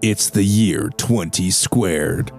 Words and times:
It's 0.00 0.30
the 0.30 0.44
year 0.44 0.90
20 0.96 1.50
squared. 1.50 2.30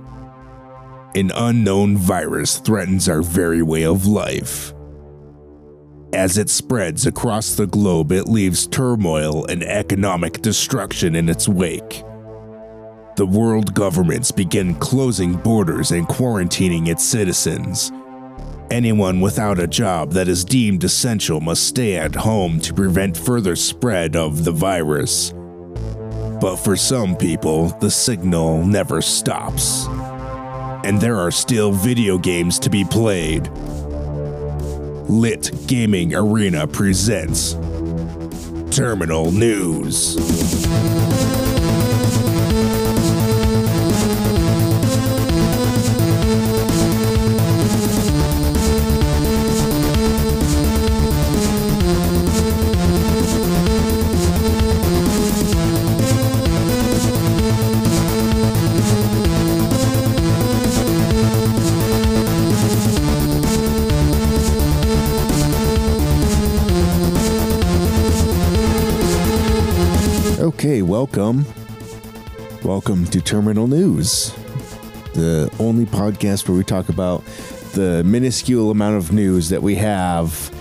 An 1.14 1.30
unknown 1.36 1.98
virus 1.98 2.58
threatens 2.58 3.10
our 3.10 3.22
very 3.22 3.62
way 3.62 3.84
of 3.84 4.08
life. 4.08 4.74
As 6.14 6.38
it 6.38 6.50
spreads 6.50 7.06
across 7.06 7.56
the 7.56 7.68
globe, 7.68 8.14
it 8.14 8.30
leaves 8.30 8.66
turmoil 8.66 9.46
and 9.48 9.62
economic 9.62 10.42
destruction 10.42 11.16
in 11.16 11.28
its 11.28 11.50
wake. 11.50 12.06
The 13.18 13.28
world 13.30 13.74
governments 13.74 14.32
begin 14.32 14.76
closing 14.76 15.34
borders 15.34 15.92
and 15.92 16.08
quarantining 16.08 16.88
its 16.88 17.04
citizens. 17.04 17.92
Anyone 18.72 19.20
without 19.20 19.60
a 19.60 19.68
job 19.68 20.14
that 20.14 20.30
is 20.30 20.46
deemed 20.46 20.86
essential 20.86 21.42
must 21.42 21.68
stay 21.68 21.98
at 21.98 22.16
home 22.16 22.62
to 22.62 22.74
prevent 22.74 23.18
further 23.18 23.58
spread 23.58 24.16
of 24.16 24.46
the 24.46 24.54
virus. 24.54 25.34
But 26.40 26.56
for 26.56 26.78
some 26.78 27.18
people, 27.18 27.68
the 27.80 27.92
signal 27.92 28.66
never 28.66 29.02
stops. 29.02 29.88
And 30.86 31.02
there 31.02 31.18
are 31.18 31.32
still 31.32 31.72
video 31.72 32.18
games 32.18 32.60
to 32.60 32.70
be 32.70 32.86
played. 32.86 33.50
Lit 35.10 35.52
Gaming 35.68 36.16
Arena 36.16 36.66
presents 36.66 37.54
Terminal 38.72 39.32
News. 39.32 41.09
Welcome. 71.00 71.46
Welcome 72.62 73.06
to 73.06 73.22
Terminal 73.22 73.68
News, 73.68 74.34
the 75.14 75.50
only 75.58 75.86
podcast 75.86 76.46
where 76.50 76.58
we 76.58 76.66
talk 76.66 76.90
about 76.90 77.24
the 77.72 78.04
minuscule 78.04 78.70
amount 78.70 78.98
of 78.98 79.14
news 79.14 79.48
that 79.48 79.64
we 79.64 79.76
have 79.76 80.52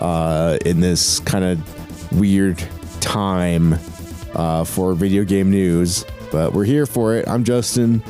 uh, 0.00 0.56
in 0.64 0.80
this 0.80 1.20
kind 1.20 1.44
of 1.44 2.18
weird 2.18 2.64
time 3.02 3.74
uh, 4.34 4.64
for 4.64 4.94
video 4.94 5.24
game 5.24 5.50
news. 5.50 6.06
But 6.30 6.54
we're 6.54 6.64
here 6.64 6.86
for 6.86 7.14
it. 7.14 7.28
I'm 7.28 7.44
Justin. 7.44 8.02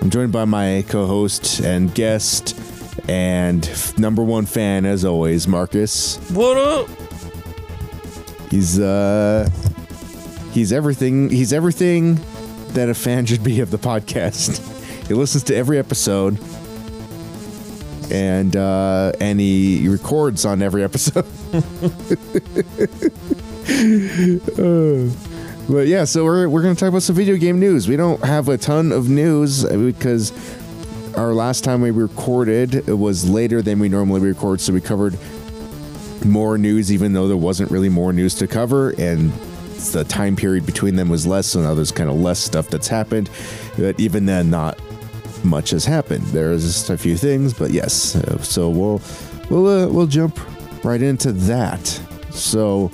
I'm 0.00 0.10
joined 0.10 0.30
by 0.30 0.44
my 0.44 0.84
co 0.86 1.04
host 1.06 1.58
and 1.58 1.92
guest 1.96 2.56
and 3.08 3.68
number 3.98 4.22
one 4.22 4.46
fan, 4.46 4.86
as 4.86 5.04
always, 5.04 5.48
Marcus. 5.48 6.16
What 6.30 6.56
up? 6.56 6.88
He's 8.52 8.78
uh 8.78 9.50
he's 10.58 10.72
everything 10.72 11.30
he's 11.30 11.52
everything 11.52 12.18
that 12.70 12.88
a 12.88 12.94
fan 12.94 13.24
should 13.24 13.44
be 13.44 13.60
of 13.60 13.70
the 13.70 13.78
podcast. 13.78 14.58
he 15.06 15.14
listens 15.14 15.44
to 15.44 15.54
every 15.54 15.78
episode 15.78 16.36
and 18.10 18.56
uh 18.56 19.12
and 19.20 19.38
he 19.38 19.88
records 19.88 20.44
on 20.44 20.60
every 20.60 20.82
episode. 20.82 21.26
Uh, 24.58 25.10
but 25.68 25.86
yeah, 25.86 26.04
so 26.04 26.24
we're 26.24 26.48
we're 26.48 26.62
to 26.62 26.74
talk 26.74 26.88
about 26.88 27.02
some 27.02 27.14
video 27.14 27.36
game 27.36 27.60
news. 27.60 27.86
We 27.86 27.96
don't 27.96 28.24
have 28.24 28.48
a 28.48 28.58
ton 28.58 28.90
of 28.90 29.08
news 29.08 29.64
uh, 29.64 29.76
because 29.76 30.32
our 31.16 31.32
last 31.34 31.64
time 31.64 31.82
we 31.82 31.90
recorded 31.90 32.88
it 32.88 32.98
was 32.98 33.28
later 33.28 33.62
than 33.62 33.78
we 33.78 33.88
normally 33.88 34.20
record, 34.20 34.60
so 34.60 34.72
we 34.72 34.80
covered 34.80 35.16
more 36.24 36.58
news, 36.58 36.90
even 36.90 37.12
though 37.12 37.28
there 37.28 37.36
wasn't 37.36 37.70
really 37.70 37.88
more 37.88 38.12
news 38.12 38.34
to 38.36 38.46
cover, 38.46 38.90
and 38.98 39.32
the 39.78 40.04
time 40.04 40.36
period 40.36 40.66
between 40.66 40.96
them 40.96 41.08
was 41.08 41.26
less, 41.26 41.46
so 41.46 41.60
now 41.60 41.74
there's 41.74 41.92
kind 41.92 42.10
of 42.10 42.16
less 42.16 42.38
stuff 42.38 42.68
that's 42.68 42.88
happened. 42.88 43.30
But 43.76 43.98
even 43.98 44.26
then, 44.26 44.50
not 44.50 44.78
much 45.44 45.70
has 45.70 45.84
happened. 45.84 46.24
There's 46.26 46.64
just 46.64 46.90
a 46.90 46.98
few 46.98 47.16
things, 47.16 47.54
but 47.54 47.70
yes. 47.70 48.16
uh, 48.16 48.38
So 48.42 48.68
we'll 48.68 49.00
we'll 49.50 49.66
uh, 49.66 49.88
we'll 49.88 50.06
jump 50.06 50.38
right 50.84 51.00
into 51.00 51.32
that. 51.32 51.86
So, 52.30 52.90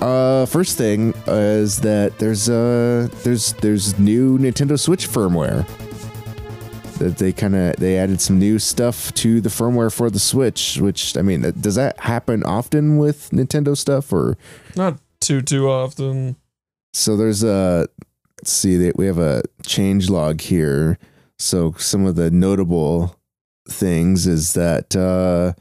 uh, 0.00 0.46
first 0.46 0.76
thing 0.78 1.14
is 1.26 1.80
that 1.80 2.18
there's 2.18 2.48
uh 2.48 3.08
there's 3.24 3.52
there's 3.54 3.98
new 3.98 4.38
Nintendo 4.38 4.78
Switch 4.78 5.08
firmware 5.08 5.66
that 6.98 7.18
they 7.18 7.32
kind 7.32 7.54
of 7.54 7.76
they 7.76 7.98
added 7.98 8.20
some 8.20 8.38
new 8.38 8.58
stuff 8.58 9.12
to 9.14 9.40
the 9.40 9.48
firmware 9.48 9.92
for 9.92 10.10
the 10.10 10.18
Switch. 10.18 10.78
Which 10.78 11.16
I 11.16 11.22
mean, 11.22 11.42
does 11.60 11.74
that 11.74 11.98
happen 12.00 12.42
often 12.44 12.96
with 12.98 13.30
Nintendo 13.30 13.76
stuff, 13.76 14.12
or 14.12 14.36
Not 14.76 14.98
too 15.26 15.42
too 15.42 15.68
often. 15.68 16.36
so? 16.94 17.16
There's 17.16 17.42
a 17.42 17.88
let's 18.38 18.52
see 18.52 18.76
that 18.76 18.96
we 18.96 19.06
have 19.06 19.18
a 19.18 19.42
change 19.64 20.08
log 20.08 20.40
here. 20.40 20.98
So 21.38 21.72
some 21.78 22.06
of 22.06 22.16
the 22.16 22.30
notable 22.30 23.18
things 23.68 24.26
is 24.26 24.54
that 24.54 24.94
uh, 24.94 25.52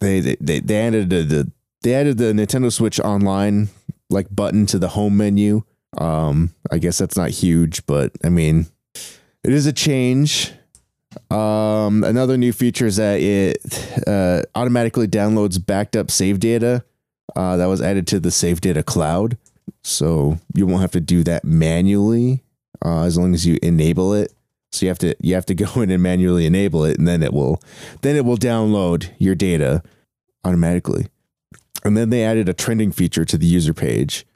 they 0.00 0.20
they 0.20 0.60
they 0.60 0.78
added 0.86 1.10
the, 1.10 1.22
the 1.22 1.52
they 1.82 1.94
added 1.94 2.18
the 2.18 2.32
Nintendo 2.32 2.72
Switch 2.72 3.00
Online 3.00 3.68
like 4.10 4.34
button 4.34 4.66
to 4.66 4.78
the 4.78 4.88
home 4.88 5.16
menu. 5.16 5.62
Um, 5.98 6.54
I 6.70 6.78
guess 6.78 6.98
that's 6.98 7.16
not 7.16 7.30
huge, 7.30 7.84
but 7.86 8.12
I 8.24 8.28
mean, 8.28 8.66
it 8.94 9.52
is 9.52 9.66
a 9.66 9.72
change. 9.72 10.52
Um, 11.30 12.02
another 12.02 12.36
new 12.36 12.52
feature 12.52 12.86
is 12.86 12.96
that 12.96 13.20
it 13.20 13.58
uh, 14.06 14.42
automatically 14.54 15.06
downloads 15.06 15.64
backed 15.64 15.96
up 15.96 16.10
save 16.10 16.40
data. 16.40 16.84
Uh, 17.34 17.56
that 17.56 17.66
was 17.66 17.80
added 17.80 18.06
to 18.06 18.20
the 18.20 18.30
save 18.30 18.60
data 18.60 18.82
cloud, 18.82 19.36
so 19.82 20.38
you 20.54 20.66
won't 20.66 20.82
have 20.82 20.90
to 20.92 21.00
do 21.00 21.24
that 21.24 21.44
manually 21.44 22.42
uh, 22.84 23.02
as 23.02 23.18
long 23.18 23.34
as 23.34 23.46
you 23.46 23.58
enable 23.62 24.12
it. 24.12 24.32
So 24.72 24.86
you 24.86 24.90
have 24.90 24.98
to 24.98 25.16
you 25.20 25.34
have 25.34 25.46
to 25.46 25.54
go 25.54 25.66
in 25.80 25.90
and 25.90 26.02
manually 26.02 26.46
enable 26.46 26.84
it, 26.84 26.98
and 26.98 27.08
then 27.08 27.22
it 27.22 27.32
will 27.32 27.62
then 28.02 28.16
it 28.16 28.24
will 28.24 28.36
download 28.36 29.10
your 29.18 29.34
data 29.34 29.82
automatically. 30.44 31.08
And 31.84 31.96
then 31.96 32.10
they 32.10 32.24
added 32.24 32.48
a 32.48 32.54
trending 32.54 32.92
feature 32.92 33.24
to 33.24 33.36
the 33.36 33.46
user 33.46 33.74
page. 33.74 34.26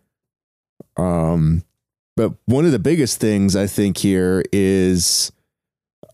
Um, 0.98 1.64
but 2.16 2.32
one 2.46 2.66
of 2.66 2.72
the 2.72 2.78
biggest 2.78 3.20
things 3.20 3.56
I 3.56 3.66
think 3.66 3.96
here 3.96 4.42
is, 4.52 5.32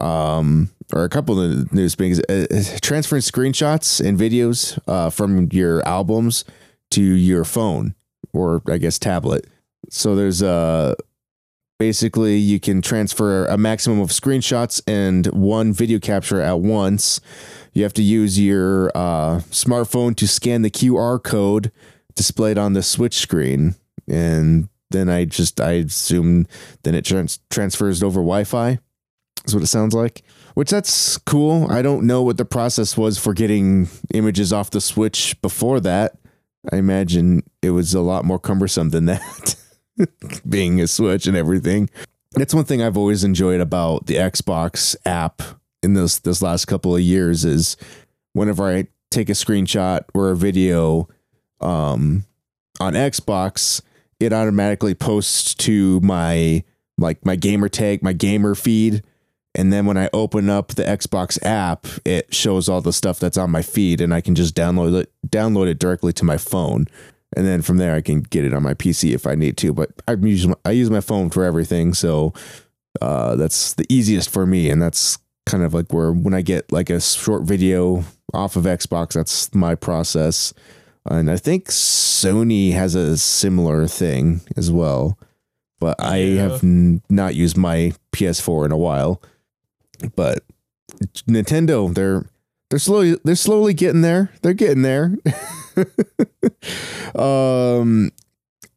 um, 0.00 0.70
or 0.92 1.02
a 1.02 1.08
couple 1.08 1.40
of 1.40 1.50
the 1.70 1.74
news 1.74 1.96
things, 1.96 2.20
uh, 2.20 2.46
transferring 2.82 3.22
screenshots 3.22 4.06
and 4.06 4.18
videos 4.18 4.78
uh, 4.86 5.10
from 5.10 5.48
your 5.50 5.86
albums 5.88 6.44
to 6.94 7.02
your 7.02 7.44
phone 7.44 7.94
or 8.32 8.62
I 8.68 8.78
guess 8.78 8.98
tablet. 8.98 9.46
So 9.90 10.16
there's 10.16 10.42
uh 10.42 10.94
basically 11.78 12.36
you 12.36 12.60
can 12.60 12.80
transfer 12.80 13.46
a 13.46 13.58
maximum 13.58 14.00
of 14.00 14.10
screenshots 14.10 14.80
and 14.86 15.26
one 15.26 15.72
video 15.72 15.98
capture 15.98 16.40
at 16.40 16.60
once. 16.60 17.20
You 17.72 17.82
have 17.82 17.92
to 17.94 18.02
use 18.02 18.38
your 18.38 18.90
uh, 18.94 19.40
smartphone 19.50 20.16
to 20.16 20.28
scan 20.28 20.62
the 20.62 20.70
QR 20.70 21.22
code 21.22 21.72
displayed 22.14 22.56
on 22.56 22.72
the 22.74 22.82
switch 22.82 23.16
screen, 23.16 23.74
and 24.08 24.68
then 24.90 25.08
I 25.08 25.24
just 25.24 25.60
I 25.60 25.72
assume 25.72 26.46
then 26.84 26.94
it 26.94 27.04
trans- 27.04 27.40
transfers 27.50 28.02
over 28.02 28.20
Wi-Fi. 28.20 28.78
Is 29.44 29.54
what 29.54 29.62
it 29.62 29.66
sounds 29.66 29.92
like. 29.92 30.22
Which 30.54 30.70
that's 30.70 31.18
cool. 31.18 31.70
I 31.70 31.82
don't 31.82 32.06
know 32.06 32.22
what 32.22 32.38
the 32.38 32.46
process 32.46 32.96
was 32.96 33.18
for 33.18 33.34
getting 33.34 33.88
images 34.14 34.52
off 34.54 34.70
the 34.70 34.80
Switch 34.80 35.36
before 35.42 35.80
that. 35.80 36.16
I 36.72 36.76
imagine 36.76 37.42
it 37.62 37.70
was 37.70 37.94
a 37.94 38.00
lot 38.00 38.24
more 38.24 38.38
cumbersome 38.38 38.90
than 38.90 39.06
that, 39.06 39.56
being 40.48 40.80
a 40.80 40.86
Switch 40.86 41.26
and 41.26 41.36
everything. 41.36 41.90
That's 42.32 42.54
one 42.54 42.64
thing 42.64 42.82
I've 42.82 42.96
always 42.96 43.22
enjoyed 43.22 43.60
about 43.60 44.06
the 44.06 44.16
Xbox 44.16 44.96
app 45.04 45.42
in 45.82 45.94
this 45.94 46.18
this 46.18 46.42
last 46.42 46.64
couple 46.64 46.94
of 46.96 47.02
years 47.02 47.44
is 47.44 47.76
whenever 48.32 48.64
I 48.64 48.88
take 49.10 49.28
a 49.28 49.32
screenshot 49.32 50.04
or 50.14 50.30
a 50.30 50.36
video 50.36 51.08
um, 51.60 52.24
on 52.80 52.94
Xbox, 52.94 53.80
it 54.18 54.32
automatically 54.32 54.94
posts 54.94 55.54
to 55.54 56.00
my 56.00 56.64
like 56.98 57.24
my 57.24 57.36
gamer 57.36 57.68
tag, 57.68 58.02
my 58.02 58.12
gamer 58.12 58.54
feed. 58.54 59.02
And 59.56 59.72
then 59.72 59.86
when 59.86 59.96
I 59.96 60.10
open 60.12 60.50
up 60.50 60.68
the 60.74 60.82
Xbox 60.82 61.38
app, 61.44 61.86
it 62.04 62.34
shows 62.34 62.68
all 62.68 62.80
the 62.80 62.92
stuff 62.92 63.20
that's 63.20 63.36
on 63.38 63.50
my 63.50 63.62
feed 63.62 64.00
and 64.00 64.12
I 64.12 64.20
can 64.20 64.34
just 64.34 64.54
download 64.56 65.00
it 65.00 65.12
download 65.28 65.68
it 65.68 65.78
directly 65.78 66.12
to 66.14 66.24
my 66.24 66.36
phone. 66.38 66.86
And 67.36 67.46
then 67.46 67.62
from 67.62 67.76
there 67.76 67.94
I 67.94 68.00
can 68.00 68.20
get 68.22 68.44
it 68.44 68.52
on 68.52 68.62
my 68.62 68.74
PC 68.74 69.12
if 69.14 69.26
I 69.26 69.34
need 69.36 69.56
to. 69.58 69.72
But 69.72 69.90
I 70.08 70.12
use 70.14 70.46
my, 70.46 70.54
I 70.64 70.70
use 70.72 70.90
my 70.90 71.00
phone 71.00 71.30
for 71.30 71.44
everything, 71.44 71.94
so 71.94 72.32
uh, 73.00 73.36
that's 73.36 73.74
the 73.74 73.86
easiest 73.88 74.30
for 74.30 74.44
me. 74.46 74.70
And 74.70 74.80
that's 74.82 75.18
kind 75.46 75.62
of 75.62 75.74
like 75.74 75.92
where 75.92 76.12
when 76.12 76.34
I 76.34 76.42
get 76.42 76.70
like 76.72 76.90
a 76.90 77.00
short 77.00 77.42
video 77.42 78.04
off 78.32 78.56
of 78.56 78.64
Xbox, 78.64 79.12
that's 79.14 79.54
my 79.54 79.74
process. 79.74 80.52
And 81.06 81.30
I 81.30 81.36
think 81.36 81.66
Sony 81.68 82.72
has 82.72 82.94
a 82.94 83.16
similar 83.18 83.86
thing 83.86 84.40
as 84.56 84.70
well. 84.72 85.18
but 85.80 85.96
I 86.00 86.16
Yeah. 86.18 86.42
have 86.42 86.64
n- 86.64 87.02
not 87.10 87.34
used 87.34 87.56
my 87.58 87.92
PS4 88.12 88.64
in 88.64 88.72
a 88.72 88.76
while. 88.78 89.20
But 90.14 90.44
Nintendo, 91.28 91.92
they're 91.94 92.26
they're 92.70 92.78
slowly 92.78 93.16
they're 93.24 93.34
slowly 93.34 93.74
getting 93.74 94.02
there. 94.02 94.30
They're 94.42 94.54
getting 94.54 94.82
there. 94.82 95.16
um 97.14 98.10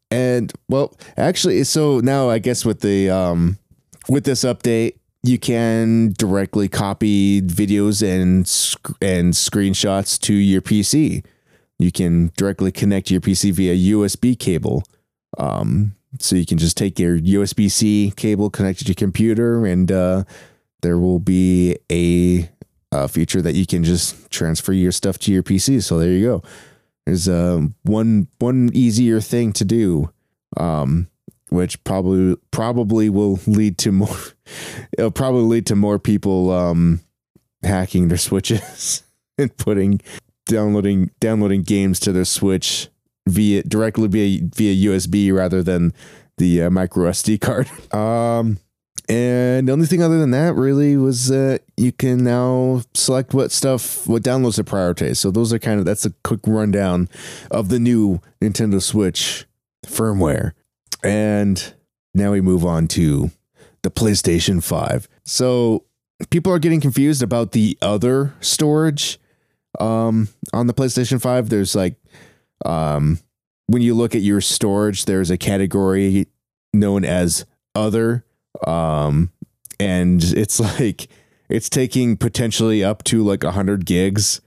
and 0.10 0.54
well, 0.70 0.96
actually 1.16 1.64
so 1.64 2.00
now 2.00 2.30
I 2.30 2.40
guess 2.40 2.66
with 2.66 2.82
the 2.82 3.10
um 3.10 3.58
with 4.10 4.24
this 4.24 4.44
update 4.44 4.98
you 5.24 5.38
can 5.38 6.14
directly 6.18 6.68
copy 6.70 7.42
videos 7.42 8.02
and 8.02 8.48
sc- 8.48 8.96
and 9.02 9.34
screenshots 9.34 10.20
to 10.22 10.34
your 10.34 10.62
PC. 10.62 11.26
You 11.80 11.92
can 11.92 12.32
directly 12.38 12.72
connect 12.72 13.12
your 13.12 13.22
PC 13.22 13.52
via 13.52 13.94
USB 13.94 14.38
cable. 14.38 14.84
Um, 15.38 15.96
so 16.20 16.36
you 16.36 16.46
can 16.46 16.58
just 16.58 16.78
take 16.78 16.98
your 16.98 17.20
USB 17.20 17.70
C 17.70 18.14
cable, 18.16 18.50
connect 18.50 18.82
it 18.82 18.86
to 18.86 18.90
your 18.90 18.96
computer, 18.96 19.66
and 19.66 19.92
uh, 19.92 20.24
there 20.82 20.98
will 20.98 21.20
be 21.20 21.78
a, 21.92 22.50
a 22.92 23.08
feature 23.08 23.42
that 23.42 23.56
you 23.56 23.66
can 23.66 23.84
just 23.84 24.30
transfer 24.30 24.74
your 24.74 24.92
stuff 24.92 25.18
to 25.20 25.32
your 25.32 25.44
PC. 25.44 25.84
So 25.84 26.00
there 26.00 26.12
you 26.12 26.26
go. 26.26 26.44
There's 27.06 27.30
um, 27.30 27.76
one 27.84 28.28
one 28.40 28.70
easier 28.74 29.22
thing 29.22 29.54
to 29.54 29.64
do, 29.66 30.12
um, 30.58 31.08
which 31.50 31.82
probably 31.86 32.36
probably 32.52 33.10
will 33.10 33.40
lead 33.48 33.78
to 33.80 33.94
more. 33.94 34.18
It'll 34.98 35.12
probably 35.12 35.44
lead 35.44 35.66
to 35.68 35.76
more 35.76 36.00
people 36.00 36.52
um, 36.52 37.00
hacking 37.64 38.10
their 38.10 38.18
switches 38.18 39.04
and 39.38 39.56
putting 39.56 40.02
downloading 40.48 41.12
downloading 41.22 41.64
games 41.64 42.00
to 42.02 42.12
their 42.12 42.26
Switch 42.26 42.90
via 43.26 43.64
directly 43.64 44.08
via 44.10 44.42
via 44.54 44.90
USB 44.90 45.34
rather 45.34 45.64
than 45.64 45.94
the 46.38 46.64
uh, 46.64 46.70
micro 46.70 47.10
SD 47.10 47.40
card. 47.40 47.70
Um, 47.94 48.60
and 49.10 49.68
the 49.68 49.72
only 49.72 49.86
thing 49.86 50.04
other 50.04 50.20
than 50.20 50.32
that 50.32 50.56
really 50.56 50.98
was 50.98 51.28
that 51.28 51.62
you 51.78 51.92
can 51.92 52.24
now 52.24 52.82
select 52.94 53.34
what 53.34 53.52
stuff, 53.52 54.06
what 54.06 54.22
downloads 54.22 54.56
to 54.56 54.64
prioritize. 54.64 55.18
So 55.18 55.32
those 55.32 55.54
are 55.54 55.60
kind 55.60 55.80
of 55.80 55.86
that's 55.86 56.06
a 56.06 56.12
quick 56.24 56.42
rundown 56.46 57.08
of 57.50 57.70
the 57.70 57.80
new 57.80 58.20
Nintendo 58.42 58.82
Switch 58.82 59.46
firmware. 59.86 60.52
And 61.04 61.74
now 62.14 62.32
we 62.32 62.42
move 62.42 62.66
on 62.66 62.88
to 62.90 63.32
the 63.84 63.92
PlayStation 63.92 64.62
5. 64.62 65.08
So 65.24 65.86
people 66.30 66.52
are 66.52 66.60
getting 66.60 66.82
confused 66.82 67.24
about 67.24 67.52
the 67.52 67.78
other 67.82 68.34
storage 68.42 69.20
um 69.80 70.28
on 70.54 70.66
the 70.66 70.74
PlayStation 70.74 71.22
5 71.22 71.50
there's 71.50 71.76
like 71.76 71.96
um 72.66 73.20
when 73.68 73.82
you 73.82 73.94
look 73.94 74.16
at 74.16 74.22
your 74.22 74.42
storage 74.42 75.06
there's 75.06 75.30
a 75.30 75.38
category 75.38 76.26
known 76.74 77.06
as 77.06 77.46
other 77.76 78.26
um 78.66 79.30
and 79.80 80.24
it's 80.24 80.60
like 80.80 81.08
it's 81.50 81.70
taking 81.70 82.18
potentially 82.18 82.84
up 82.84 83.04
to 83.04 83.24
like 83.24 83.44
100 83.44 83.86
gigs 83.86 84.42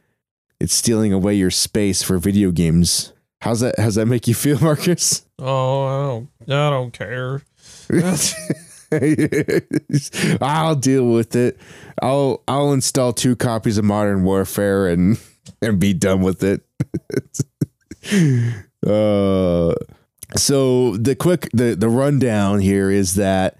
it's 0.59 0.75
stealing 0.75 1.12
away 1.12 1.35
your 1.35 1.51
space 1.51 2.03
for 2.03 2.19
video 2.19 2.51
games 2.51 3.12
how's 3.43 3.61
that 3.61 3.79
how's 3.79 3.95
that 3.95 4.07
make 4.07 4.27
you 4.27 4.35
feel 4.35 4.59
marcus 4.61 5.25
Oh, 5.43 5.87
I 5.87 6.27
don't, 6.47 6.51
I 6.51 6.71
don't 6.71 6.93
care. 6.93 7.43
I'll 10.43 10.75
deal 10.75 11.06
with 11.06 11.35
it. 11.35 11.59
I'll 12.03 12.43
I'll 12.47 12.73
install 12.73 13.15
two 13.15 13.37
copies 13.37 13.79
of 13.79 13.85
Modern 13.85 14.23
Warfare 14.23 14.89
and 14.89 15.19
and 15.63 15.81
be 15.81 15.95
done 15.95 16.21
with 16.21 16.43
it. 16.43 16.63
uh 18.87 19.75
so 20.37 20.97
the 20.97 21.17
quick 21.19 21.49
the 21.53 21.75
the 21.75 21.89
rundown 21.89 22.61
here 22.61 22.91
is 22.91 23.15
that 23.15 23.56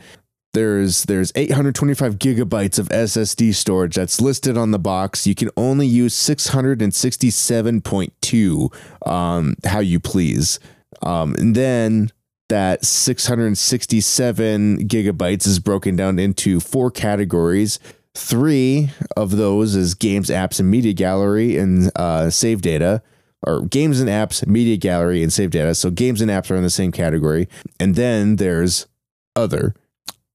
there's 0.52 1.05
there's 1.05 1.32
825 1.35 2.19
gigabytes 2.19 2.79
of 2.79 2.88
SSD 2.88 3.55
storage 3.55 3.94
that's 3.94 4.20
listed 4.20 4.56
on 4.56 4.70
the 4.70 4.79
box. 4.79 5.26
You 5.26 5.35
can 5.35 5.50
only 5.56 5.87
use 5.87 6.14
667.2 6.14 9.06
um 9.06 9.55
how 9.64 9.81
you 9.81 10.00
please. 10.00 10.61
Um 11.02 11.35
and 11.38 11.55
then 11.55 12.11
that 12.50 12.85
667 12.85 14.88
gigabytes 14.88 15.47
is 15.47 15.58
broken 15.58 15.97
down 15.97 16.19
into 16.19 16.61
four 16.61 16.91
categories. 16.91 17.79
Three 18.14 18.91
of 19.17 19.37
those 19.37 19.76
is 19.76 19.94
games, 19.94 20.29
apps, 20.29 20.58
and 20.58 20.70
media 20.70 20.93
gallery 20.93 21.56
and 21.56 21.91
uh, 21.96 22.29
save 22.29 22.61
data, 22.61 23.03
or 23.46 23.62
games 23.62 24.00
and 24.00 24.11
apps, 24.11 24.44
media 24.46 24.76
gallery, 24.76 25.23
and 25.23 25.32
save 25.32 25.50
data. 25.50 25.75
So 25.76 25.91
games 25.91 26.20
and 26.20 26.31
apps 26.31 26.50
are 26.50 26.56
in 26.56 26.64
the 26.64 26.70
same 26.70 26.91
category. 26.91 27.49
And 27.79 27.94
then 27.94 28.37
there's 28.37 28.88
other. 29.37 29.75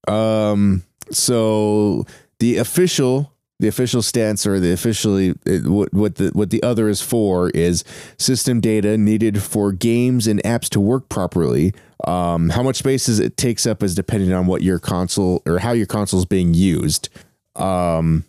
Um, 0.06 0.82
so 1.10 2.06
the 2.38 2.58
official 2.58 3.32
the 3.58 3.68
official 3.68 4.02
stance 4.02 4.46
or 4.46 4.60
the 4.60 4.72
officially 4.72 5.30
what 5.64 5.92
what 5.94 6.16
the 6.16 6.30
what 6.34 6.50
the 6.50 6.62
other 6.62 6.88
is 6.88 7.00
for 7.00 7.48
is 7.50 7.84
system 8.18 8.60
data 8.60 8.98
needed 8.98 9.42
for 9.42 9.72
games 9.72 10.26
and 10.26 10.42
apps 10.42 10.68
to 10.70 10.80
work 10.80 11.08
properly. 11.08 11.72
Um, 12.04 12.50
how 12.50 12.62
much 12.62 12.76
space 12.76 13.08
is 13.08 13.18
it 13.18 13.36
takes 13.36 13.66
up 13.66 13.82
is 13.82 13.94
depending 13.94 14.32
on 14.32 14.46
what 14.46 14.62
your 14.62 14.78
console 14.78 15.42
or 15.46 15.58
how 15.58 15.72
your 15.72 15.86
console 15.86 16.20
is 16.20 16.26
being 16.26 16.52
used. 16.52 17.08
Um, 17.54 18.24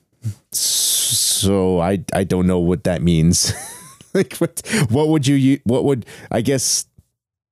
so 0.52 1.80
I 1.82 2.04
I 2.14 2.24
don't 2.24 2.48
know 2.48 2.60
what 2.60 2.86
that 2.86 3.02
means. 3.02 3.54
like 4.14 4.38
what 4.38 4.62
what 4.90 5.10
would 5.10 5.28
you 5.28 5.60
what 5.66 5.84
would 5.84 6.06
I 6.32 6.40
guess 6.42 6.86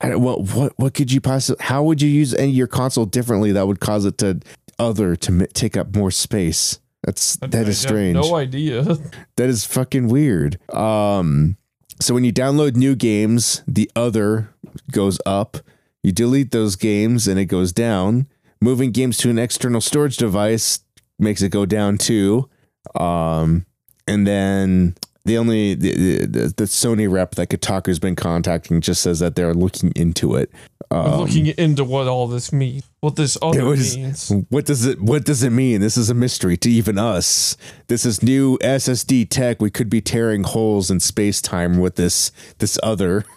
Don't, 0.09 0.21
what 0.21 0.41
what 0.55 0.73
what 0.77 0.93
could 0.93 1.11
you 1.11 1.21
possibly 1.21 1.63
how 1.63 1.83
would 1.83 2.01
you 2.01 2.09
use 2.09 2.33
any 2.33 2.51
your 2.51 2.67
console 2.67 3.05
differently 3.05 3.51
that 3.53 3.67
would 3.67 3.79
cause 3.79 4.05
it 4.05 4.17
to 4.19 4.39
other 4.79 5.15
to 5.15 5.31
m- 5.31 5.47
take 5.53 5.75
up 5.77 5.95
more 5.95 6.11
space? 6.11 6.79
That's 7.03 7.37
I- 7.41 7.47
that 7.47 7.65
I 7.65 7.69
is 7.69 7.83
have 7.83 7.89
strange. 7.89 8.15
No 8.15 8.35
idea. 8.35 8.83
That 9.37 9.49
is 9.49 9.65
fucking 9.65 10.07
weird. 10.07 10.59
Um, 10.73 11.57
so 12.01 12.13
when 12.13 12.23
you 12.23 12.31
download 12.33 12.75
new 12.75 12.95
games, 12.95 13.63
the 13.67 13.89
other 13.95 14.49
goes 14.91 15.19
up. 15.25 15.57
You 16.03 16.11
delete 16.11 16.51
those 16.51 16.75
games 16.75 17.27
and 17.27 17.39
it 17.39 17.45
goes 17.45 17.71
down. 17.71 18.27
Moving 18.61 18.91
games 18.91 19.17
to 19.19 19.29
an 19.29 19.37
external 19.39 19.81
storage 19.81 20.17
device 20.17 20.79
makes 21.19 21.41
it 21.41 21.49
go 21.49 21.65
down 21.65 21.97
too. 21.97 22.49
Um, 22.95 23.65
and 24.07 24.25
then 24.27 24.95
the 25.25 25.37
only 25.37 25.73
the, 25.73 26.25
the, 26.25 26.53
the 26.55 26.63
Sony 26.65 27.11
rep 27.11 27.35
that 27.35 27.49
Kotaku's 27.49 27.99
been 27.99 28.15
contacting 28.15 28.79
just 28.79 29.01
says 29.01 29.19
that 29.19 29.35
they're 29.35 29.53
looking 29.53 29.91
into 29.95 30.35
it. 30.35 30.51
Um, 30.91 31.21
looking 31.21 31.47
into 31.47 31.83
what 31.83 32.07
all 32.07 32.27
this 32.27 32.53
means. 32.53 32.83
What 32.99 33.15
this 33.15 33.37
other 33.41 33.65
was- 33.65 33.97
means. 33.97 34.31
What 34.49 34.65
does 34.65 34.85
it 34.85 35.01
what 35.01 35.25
does 35.25 35.41
it 35.43 35.49
mean? 35.49 35.81
This 35.81 35.97
is 35.97 36.09
a 36.09 36.13
mystery 36.13 36.57
to 36.57 36.69
even 36.69 36.97
us. 36.99 37.57
This 37.87 38.05
is 38.05 38.21
new 38.21 38.57
SSD 38.59 39.27
tech. 39.29 39.61
We 39.61 39.71
could 39.71 39.89
be 39.89 39.99
tearing 40.01 40.43
holes 40.43 40.91
in 40.91 40.99
space-time 40.99 41.79
with 41.79 41.95
this 41.95 42.31
this 42.59 42.77
other. 42.83 43.25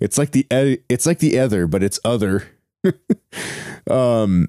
It's 0.00 0.18
like 0.18 0.32
the 0.32 0.44
it's 0.88 1.06
like 1.06 1.20
the 1.20 1.38
other, 1.38 1.68
but 1.68 1.84
it's 1.84 2.00
other. 2.04 2.48
um 3.90 4.48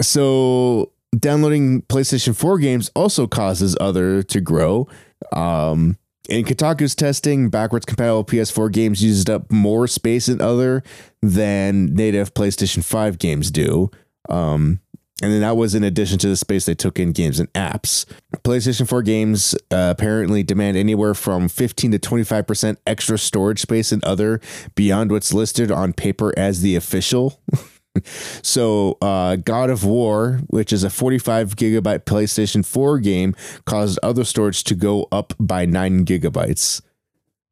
so 0.00 0.92
downloading 1.18 1.82
PlayStation 1.82 2.34
4 2.34 2.58
games 2.58 2.90
also 2.94 3.26
causes 3.26 3.76
other 3.80 4.22
to 4.22 4.40
grow. 4.40 4.88
Um 5.32 5.98
in 6.28 6.44
Kotaku's 6.44 6.94
testing, 6.94 7.50
backwards 7.50 7.86
compatible 7.86 8.24
PS4 8.24 8.72
games 8.72 9.02
used 9.02 9.30
up 9.30 9.50
more 9.50 9.86
space 9.86 10.28
in 10.28 10.40
other 10.40 10.82
than 11.22 11.94
native 11.94 12.34
PlayStation 12.34 12.84
5 12.84 13.18
games 13.18 13.50
do. 13.50 13.90
Um, 14.28 14.80
and 15.22 15.32
then 15.32 15.40
that 15.40 15.56
was 15.56 15.74
in 15.74 15.82
addition 15.82 16.18
to 16.18 16.28
the 16.28 16.36
space 16.36 16.66
they 16.66 16.74
took 16.74 16.98
in 16.98 17.12
games 17.12 17.40
and 17.40 17.50
apps. 17.54 18.04
PlayStation 18.44 18.86
4 18.86 19.02
games 19.02 19.54
uh, 19.70 19.94
apparently 19.96 20.42
demand 20.42 20.76
anywhere 20.76 21.14
from 21.14 21.48
15 21.48 21.92
to 21.92 21.98
25% 21.98 22.76
extra 22.86 23.18
storage 23.18 23.60
space 23.60 23.92
and 23.92 24.04
other 24.04 24.40
beyond 24.74 25.10
what's 25.10 25.32
listed 25.32 25.70
on 25.70 25.94
paper 25.94 26.34
as 26.36 26.60
the 26.60 26.76
official. 26.76 27.40
so, 28.42 28.98
uh, 29.00 29.36
God 29.36 29.70
of 29.70 29.84
War, 29.84 30.40
which 30.48 30.72
is 30.72 30.84
a 30.84 30.90
45 30.90 31.56
gigabyte 31.56 32.04
PlayStation 32.04 32.64
4 32.64 32.98
game, 32.98 33.34
caused 33.64 33.98
other 34.02 34.24
storage 34.24 34.64
to 34.64 34.74
go 34.74 35.08
up 35.12 35.34
by 35.38 35.66
9 35.66 36.04
gigabytes. 36.04 36.82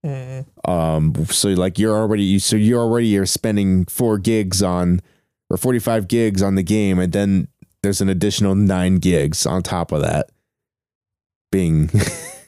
Mm. 0.04 0.44
um 0.68 1.14
so 1.30 1.48
like 1.48 1.78
you're 1.78 1.96
already 1.96 2.38
so 2.38 2.56
you're 2.56 2.82
already 2.82 3.06
you're 3.06 3.24
spending 3.24 3.86
four 3.86 4.18
gigs 4.18 4.62
on 4.62 5.00
or 5.48 5.56
45 5.56 6.08
gigs 6.08 6.42
on 6.42 6.56
the 6.56 6.62
game 6.62 6.98
and 6.98 7.14
then 7.14 7.48
there's 7.82 8.02
an 8.02 8.10
additional 8.10 8.54
nine 8.54 8.96
gigs 8.96 9.46
on 9.46 9.62
top 9.62 9.92
of 9.92 10.02
that 10.02 10.28
being 11.50 11.90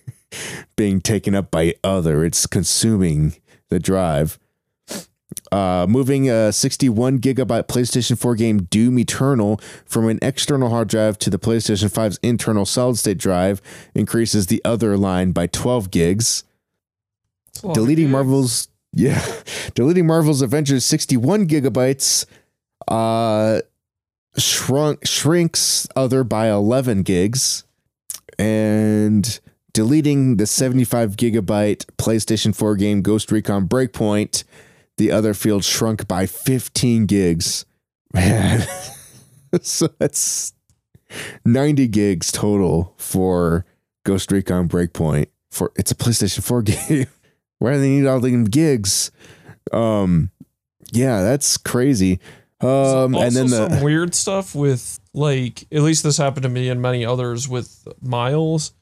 being 0.77 1.01
taken 1.01 1.35
up 1.35 1.51
by 1.51 1.75
other. 1.83 2.25
It's 2.25 2.47
consuming 2.47 3.37
the 3.69 3.79
drive 3.79 4.39
uh, 5.53 5.87
moving 5.89 6.29
a 6.29 6.53
61 6.53 7.21
gigabyte 7.21 7.65
PlayStation 7.65 8.19
4 8.19 8.35
game 8.35 8.63
Doom 8.65 8.99
Eternal 8.99 9.61
from 9.85 10.09
an 10.09 10.19
external 10.23 10.71
hard 10.71 10.89
drive 10.89 11.19
to 11.21 11.31
the 11.31 11.39
PlayStation 11.39 11.91
5's 11.91 12.19
internal 12.23 12.67
solid 12.67 12.99
state 12.99 13.19
drive 13.19 13.63
increases 13.95 14.47
the 14.49 14.61
other 14.65 14.97
line 14.97 15.33
by 15.33 15.47
12 15.47 15.91
gigs 15.91 16.45
It's 17.49 17.63
a 17.63 17.69
lot 17.69 17.73
of 17.73 17.75
deleting 17.77 18.07
gigs. 18.07 18.13
Marvel's 18.13 18.69
yeah, 18.93 19.25
deleting 19.75 20.07
Marvel's 20.07 20.43
Avengers 20.43 20.85
61 20.85 21.47
gigabytes 21.49 22.25
uh, 22.89 23.61
shrunk 24.39 25.07
shrinks 25.07 25.87
other 25.97 26.25
by 26.25 26.51
11 26.51 27.03
gigs, 27.03 27.65
and 28.39 29.39
deleting 29.73 30.37
the 30.37 30.47
75 30.47 31.17
gigabyte 31.17 31.85
PlayStation 31.97 32.55
4 32.55 32.77
game 32.77 33.03
Ghost 33.03 33.31
Recon 33.31 33.69
Breakpoint. 33.69 34.45
The 34.97 35.11
other 35.11 35.35
field 35.35 35.65
shrunk 35.65 36.09
by 36.09 36.27
15 36.27 37.07
gigs. 37.07 37.67
Man, 38.13 38.67
so 39.61 39.89
that's 39.99 40.55
90 41.45 41.89
gigs 41.89 42.33
total 42.33 42.95
for 42.97 43.67
Ghost 44.05 44.33
Recon 44.33 44.69
Breakpoint. 44.69 45.27
For 45.51 45.73
it's 45.77 45.91
a 45.91 45.95
PlayStation 45.95 46.43
4 46.43 46.63
game. 46.63 47.07
Why 47.59 47.75
do 47.75 47.81
they 47.81 47.89
need 47.89 48.07
all 48.07 48.21
the 48.21 48.45
gigs? 48.49 49.11
Um, 49.73 50.31
yeah, 50.93 51.23
that's 51.23 51.57
crazy. 51.57 52.21
Um, 52.61 53.15
also 53.15 53.19
and 53.19 53.37
then 53.37 53.49
some 53.49 53.71
the 53.71 53.85
weird 53.85 54.15
stuff 54.15 54.55
with 54.55 54.99
like 55.13 55.67
at 55.71 55.83
least 55.83 56.05
this 56.05 56.17
happened 56.17 56.45
to 56.45 56.49
me 56.49 56.71
and 56.71 56.81
many 56.81 57.05
others 57.05 57.49
with 57.49 57.87
Miles. 58.01 58.73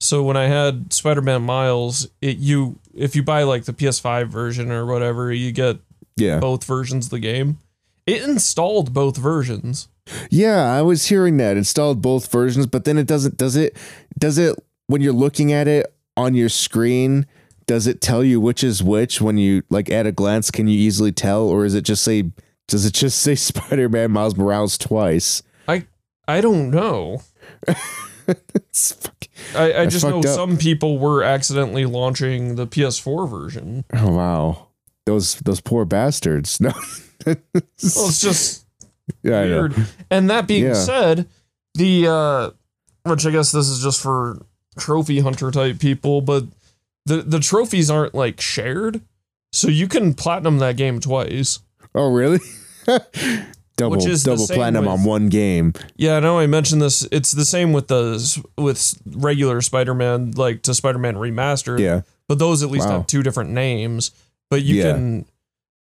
So 0.00 0.22
when 0.22 0.36
I 0.36 0.44
had 0.44 0.92
Spider-Man 0.92 1.42
Miles, 1.42 2.08
it 2.20 2.36
you 2.38 2.78
if 2.94 3.16
you 3.16 3.22
buy 3.22 3.42
like 3.44 3.64
the 3.64 3.72
PS5 3.72 4.28
version 4.28 4.70
or 4.70 4.84
whatever, 4.86 5.32
you 5.32 5.52
get 5.52 5.78
yeah, 6.16 6.38
both 6.38 6.64
versions 6.64 7.06
of 7.06 7.10
the 7.10 7.18
game. 7.18 7.58
It 8.06 8.22
installed 8.22 8.92
both 8.92 9.16
versions. 9.16 9.88
yeah, 10.30 10.72
I 10.72 10.82
was 10.82 11.06
hearing 11.06 11.38
that 11.38 11.56
installed 11.56 12.00
both 12.00 12.30
versions, 12.30 12.66
but 12.66 12.84
then 12.84 12.98
it 12.98 13.06
doesn't. 13.06 13.36
Does 13.36 13.56
it? 13.56 13.76
Does 14.18 14.38
it 14.38 14.56
when 14.86 15.00
you're 15.00 15.12
looking 15.12 15.52
at 15.52 15.66
it 15.66 15.92
on 16.16 16.34
your 16.34 16.48
screen? 16.48 17.26
Does 17.66 17.86
it 17.86 18.00
tell 18.00 18.22
you 18.22 18.40
which 18.40 18.62
is 18.62 18.82
which 18.82 19.20
when 19.20 19.38
you 19.38 19.62
like 19.70 19.90
at 19.90 20.06
a 20.06 20.12
glance? 20.12 20.50
Can 20.50 20.68
you 20.68 20.78
easily 20.78 21.10
tell, 21.10 21.48
or 21.48 21.64
is 21.64 21.74
it 21.74 21.82
just 21.82 22.04
say? 22.04 22.30
Does 22.68 22.84
it 22.84 22.94
just 22.94 23.18
say 23.18 23.34
Spider-Man 23.36 24.10
Miles 24.10 24.36
Morales 24.36 24.78
twice? 24.78 25.42
I 25.66 25.86
I 26.28 26.40
don't 26.40 26.70
know. 26.70 27.22
I, 29.54 29.72
I 29.82 29.86
just 29.86 30.04
know 30.04 30.18
up. 30.20 30.24
some 30.26 30.56
people 30.56 30.98
were 30.98 31.22
accidentally 31.22 31.84
launching 31.86 32.56
the 32.56 32.66
PS4 32.66 33.28
version. 33.28 33.84
oh 33.92 34.12
wow, 34.12 34.68
those 35.06 35.36
those 35.36 35.60
poor 35.60 35.84
bastards. 35.84 36.60
No, 37.26 37.34
Well, 37.34 37.36
it's 37.78 38.20
just 38.20 38.66
yeah, 39.22 39.42
weird. 39.42 39.74
And 40.10 40.28
that 40.30 40.46
being 40.46 40.64
Yeah. 40.66 40.74
said, 40.74 41.28
the 41.74 42.06
uh 42.08 42.50
which 43.10 43.24
I 43.26 43.30
guess 43.30 43.52
this 43.52 43.68
is 43.68 43.82
just 43.82 44.00
for 44.00 44.38
trophy 44.78 45.20
hunter 45.20 45.50
type 45.50 45.78
people, 45.78 46.20
but 46.20 46.44
the 47.06 47.22
the 47.22 47.40
trophies 47.40 47.90
aren't 47.90 48.14
like 48.14 48.40
shared. 48.40 49.00
So 49.52 49.68
you 49.68 49.88
can 49.88 50.12
platinum 50.14 50.58
that 50.58 50.76
game 50.76 51.00
twice. 51.00 51.60
Oh 51.94 52.12
really? 52.12 52.40
double 53.76 53.96
Which 53.96 54.06
is 54.06 54.24
double 54.24 54.46
platinum 54.46 54.84
with- 54.86 54.92
on 54.94 55.04
one 55.04 55.28
game. 55.28 55.72
Yeah, 55.96 56.16
I 56.16 56.20
know 56.20 56.38
I 56.38 56.46
mentioned 56.46 56.80
this. 56.82 57.06
It's 57.12 57.32
the 57.32 57.44
same 57.44 57.72
with 57.72 57.88
the 57.88 58.42
with 58.58 58.98
regular 59.06 59.60
Spider-Man 59.60 60.32
like 60.32 60.62
to 60.62 60.74
Spider-Man 60.74 61.14
remastered. 61.16 61.78
Yeah. 61.80 62.02
but 62.28 62.38
those 62.40 62.62
at 62.64 62.70
least 62.70 62.86
Wow. 62.88 62.98
have 62.98 63.06
two 63.06 63.22
different 63.22 63.50
names. 63.50 64.10
But 64.50 64.62
you 64.64 64.76
Yeah. 64.76 64.92
can. 64.94 65.24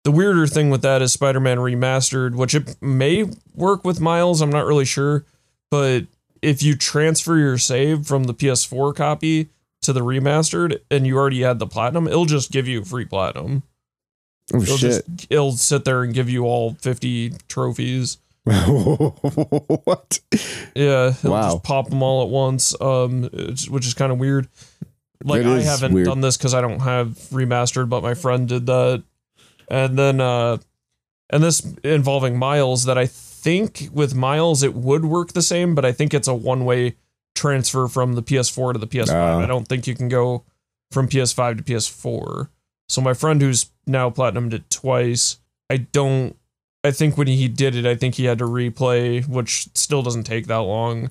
The 0.04 0.12
weirder 0.12 0.46
thing 0.46 0.70
with 0.70 0.84
that 0.84 1.02
is 1.02 1.12
Spider-Man 1.14 1.58
Remastered, 1.58 2.36
which 2.36 2.54
it 2.54 2.76
may 2.80 3.26
work 3.56 3.84
with 3.84 4.00
Miles. 4.00 4.40
I'm 4.42 4.52
not 4.52 4.68
really 4.68 4.86
sure, 4.86 5.26
but 5.72 6.06
if 6.44 6.62
you 6.62 6.76
transfer 6.76 7.38
your 7.38 7.58
save 7.58 8.06
from 8.06 8.26
the 8.26 8.34
PS4 8.36 8.94
copy 8.94 9.50
to 9.82 9.92
the 9.94 10.02
remastered, 10.02 10.80
and 10.92 11.08
you 11.08 11.18
already 11.18 11.42
had 11.42 11.58
the 11.58 11.66
platinum, 11.66 12.08
it'll 12.08 12.26
just 12.26 12.52
give 12.52 12.68
you 12.68 12.84
free 12.84 13.06
platinum. 13.06 13.64
Oh 14.54 14.62
It'll 14.62 14.78
shit! 14.78 15.06
just 15.08 15.28
it'll 15.32 15.52
sit 15.54 15.86
there 15.86 16.04
and 16.04 16.14
give 16.14 16.30
you 16.30 16.46
all 16.46 16.76
50 16.82 17.32
trophies. 17.48 18.18
what? 18.46 20.20
Yeah, 20.76 21.08
it'll 21.10 21.32
Wow. 21.32 21.52
just 21.54 21.64
pop 21.64 21.90
them 21.90 22.04
all 22.04 22.24
at 22.24 22.30
once, 22.30 22.80
um, 22.80 23.24
which 23.70 23.88
is 23.88 23.94
kind 23.94 24.12
of 24.12 24.20
weird. 24.20 24.48
Like 25.24 25.44
I 25.46 25.62
haven't 25.62 25.94
weird. 25.94 26.06
done 26.08 26.22
this 26.22 26.38
because 26.38 26.54
I 26.54 26.62
don't 26.62 26.82
have 26.82 27.10
remastered, 27.32 27.90
but 27.90 28.04
my 28.04 28.14
friend 28.14 28.48
did 28.48 28.66
that, 28.68 29.04
and 29.70 29.98
then 29.98 30.22
uh, 30.22 30.58
and 31.32 31.44
this 31.44 31.66
involving 31.84 32.38
Miles 32.38 32.86
that 32.86 32.98
I 33.00 33.08
think 33.08 33.90
with 33.92 34.14
Miles 34.14 34.62
it 34.62 34.76
would 34.76 35.06
work 35.06 35.34
the 35.34 35.42
same, 35.42 35.74
but 35.74 35.84
I 35.86 35.92
think 35.92 36.14
it's 36.14 36.28
a 36.28 36.36
one 36.36 36.66
way 36.66 36.98
transfer 37.34 37.88
from 37.88 38.14
the 38.14 38.22
PS4 38.22 38.74
to 38.74 38.80
the 38.80 38.88
PS5. 38.88 39.10
Oh. 39.14 39.40
I 39.40 39.46
don't 39.48 39.68
think 39.68 39.88
you 39.88 39.96
can 39.96 40.08
go 40.10 40.44
from 40.92 41.08
PS5 41.08 41.58
to 41.58 41.64
PS4. 41.64 42.50
So 42.90 43.02
my 43.02 43.14
friend 43.14 43.42
who's 43.42 43.72
now 43.88 44.10
platinumed 44.10 44.54
it 44.54 44.70
twice, 44.70 45.38
I 45.70 45.78
don't. 45.78 46.36
I 46.84 46.92
think 46.92 47.18
when 47.18 47.28
he 47.28 47.48
did 47.48 47.76
it, 47.76 47.86
I 47.86 47.96
think 47.96 48.16
he 48.16 48.26
had 48.26 48.38
to 48.40 48.46
replay, 48.46 49.28
which 49.28 49.68
still 49.74 50.04
doesn't 50.04 50.26
take 50.26 50.46
that 50.48 50.58
long, 50.58 51.10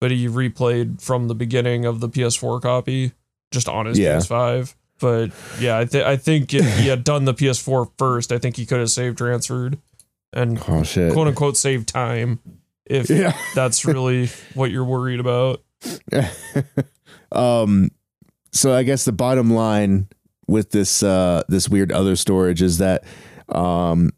but 0.00 0.10
he 0.10 0.26
replayed 0.28 1.02
from 1.02 1.28
the 1.28 1.34
beginning 1.34 1.84
of 1.84 2.00
the 2.00 2.08
PS4 2.08 2.62
copy, 2.62 3.12
just 3.50 3.68
on 3.68 3.84
his 3.86 3.98
Yeah. 3.98 4.16
PS5. 4.16 4.74
But 4.98 5.30
yeah, 5.58 5.78
I, 5.78 5.84
th- 5.84 6.04
I 6.04 6.16
think 6.16 6.52
if 6.54 6.78
he 6.78 6.88
had 6.88 7.04
done 7.04 7.24
the 7.26 7.34
PS4 7.34 7.90
first, 7.98 8.32
I 8.32 8.38
think 8.38 8.56
he 8.56 8.64
could 8.66 8.80
have 8.80 8.90
saved 8.90 9.18
transferred 9.18 9.78
and 10.32 10.58
Oh 10.68 10.82
shit! 10.82 11.12
quote 11.12 11.26
unquote 11.26 11.56
save 11.56 11.84
time 11.86 12.38
if 12.86 13.10
Yeah. 13.10 13.36
that's 13.54 13.84
really 13.84 14.28
what 14.54 14.70
you're 14.70 14.84
worried 14.84 15.20
about. 15.20 15.62
um 17.32 17.90
so 18.52 18.74
i 18.74 18.82
guess 18.82 19.04
the 19.04 19.12
bottom 19.12 19.50
line 19.50 20.06
with 20.50 20.70
this 20.70 21.02
uh 21.02 21.42
this 21.48 21.68
weird 21.68 21.92
other 21.92 22.16
storage 22.16 22.60
is 22.60 22.78
that 22.78 23.04
um 23.48 24.10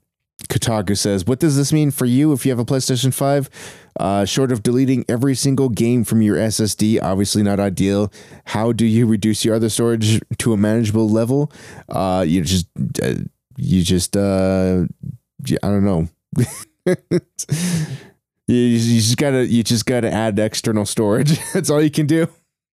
Kotaku 0.48 0.98
says, 0.98 1.24
"What 1.24 1.38
does 1.38 1.56
this 1.56 1.72
mean 1.72 1.90
for 1.90 2.04
you 2.04 2.32
if 2.32 2.44
you 2.44 2.50
have 2.50 2.58
a 2.58 2.64
PlayStation 2.64 3.14
5? 3.14 3.48
Uh, 4.00 4.24
short 4.24 4.50
of 4.50 4.62
deleting 4.62 5.04
every 5.08 5.34
single 5.34 5.68
game 5.68 6.02
from 6.02 6.22
your 6.22 6.36
SSD, 6.36 7.00
obviously 7.00 7.42
not 7.42 7.60
ideal. 7.60 8.12
How 8.46 8.72
do 8.72 8.86
you 8.86 9.06
reduce 9.06 9.44
your 9.44 9.54
other 9.54 9.68
storage 9.68 10.20
to 10.38 10.52
a 10.52 10.56
manageable 10.56 11.08
level? 11.08 11.52
Uh, 11.88 12.24
you 12.26 12.42
just, 12.42 12.66
uh, 13.02 13.14
you 13.56 13.82
just, 13.82 14.16
uh, 14.16 14.84
I 15.62 15.68
don't 15.68 15.84
know. 15.84 16.08
you, 16.86 18.56
you 18.56 19.00
just 19.00 19.18
gotta, 19.18 19.46
you 19.46 19.62
just 19.62 19.86
gotta 19.86 20.10
add 20.10 20.38
external 20.38 20.86
storage. 20.86 21.38
That's 21.52 21.70
all 21.70 21.82
you 21.82 21.90
can 21.90 22.06
do. 22.06 22.28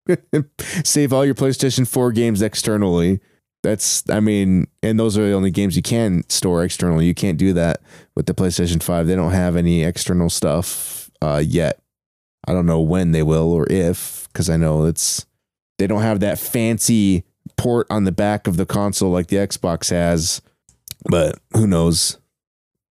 Save 0.84 1.14
all 1.14 1.26
your 1.26 1.36
PlayStation 1.36 1.88
4 1.88 2.12
games 2.12 2.42
externally. 2.42 3.22
That's, 3.64 4.08
I 4.10 4.20
mean, 4.20 4.68
and 4.84 5.00
those 5.00 5.18
are 5.18 5.26
the 5.26 5.34
only 5.34 5.50
games 5.50 5.76
you 5.76 5.82
can 5.82 6.24
store 6.30 6.64
externally. 6.64 7.06
You 7.06 7.16
can't 7.16 7.38
do 7.38 7.54
that 7.54 7.82
with 8.14 8.26
the 8.26 8.34
PlayStation 8.34 8.84
5. 8.84 9.08
They 9.08 9.16
don't 9.16 9.32
have 9.32 9.56
any 9.56 9.84
external 9.84 10.30
stuff 10.30 11.10
uh, 11.22 11.42
yet. 11.44 11.82
I 12.46 12.52
don't 12.52 12.66
know 12.66 12.82
when 12.82 13.12
they 13.14 13.24
will 13.24 13.54
or 13.54 13.66
if, 13.70 14.28
because 14.28 14.50
I 14.50 14.58
know 14.58 14.86
it's, 14.86 15.26
they 15.78 15.88
don't 15.88 16.02
have 16.02 16.20
that 16.20 16.40
fancy 16.40 17.24
port 17.56 17.88
on 17.90 18.04
the 18.04 18.12
back 18.12 18.48
of 18.48 18.58
the 18.58 18.66
console 18.66 19.12
like 19.12 19.28
the 19.28 19.38
Xbox 19.38 19.90
has. 19.92 20.42
But 21.10 21.40
who 21.54 21.66
knows? 21.66 22.18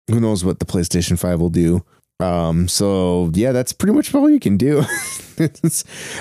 Who 0.09 0.21
knows 0.21 0.45
what 0.45 0.59
the 0.59 0.65
PlayStation 0.65 1.19
5 1.19 1.39
will 1.39 1.49
do? 1.49 1.83
Um, 2.21 2.67
so 2.67 3.31
yeah, 3.33 3.51
that's 3.51 3.73
pretty 3.73 3.93
much 3.93 4.13
all 4.13 4.29
you 4.29 4.39
can 4.39 4.55
do. 4.55 4.79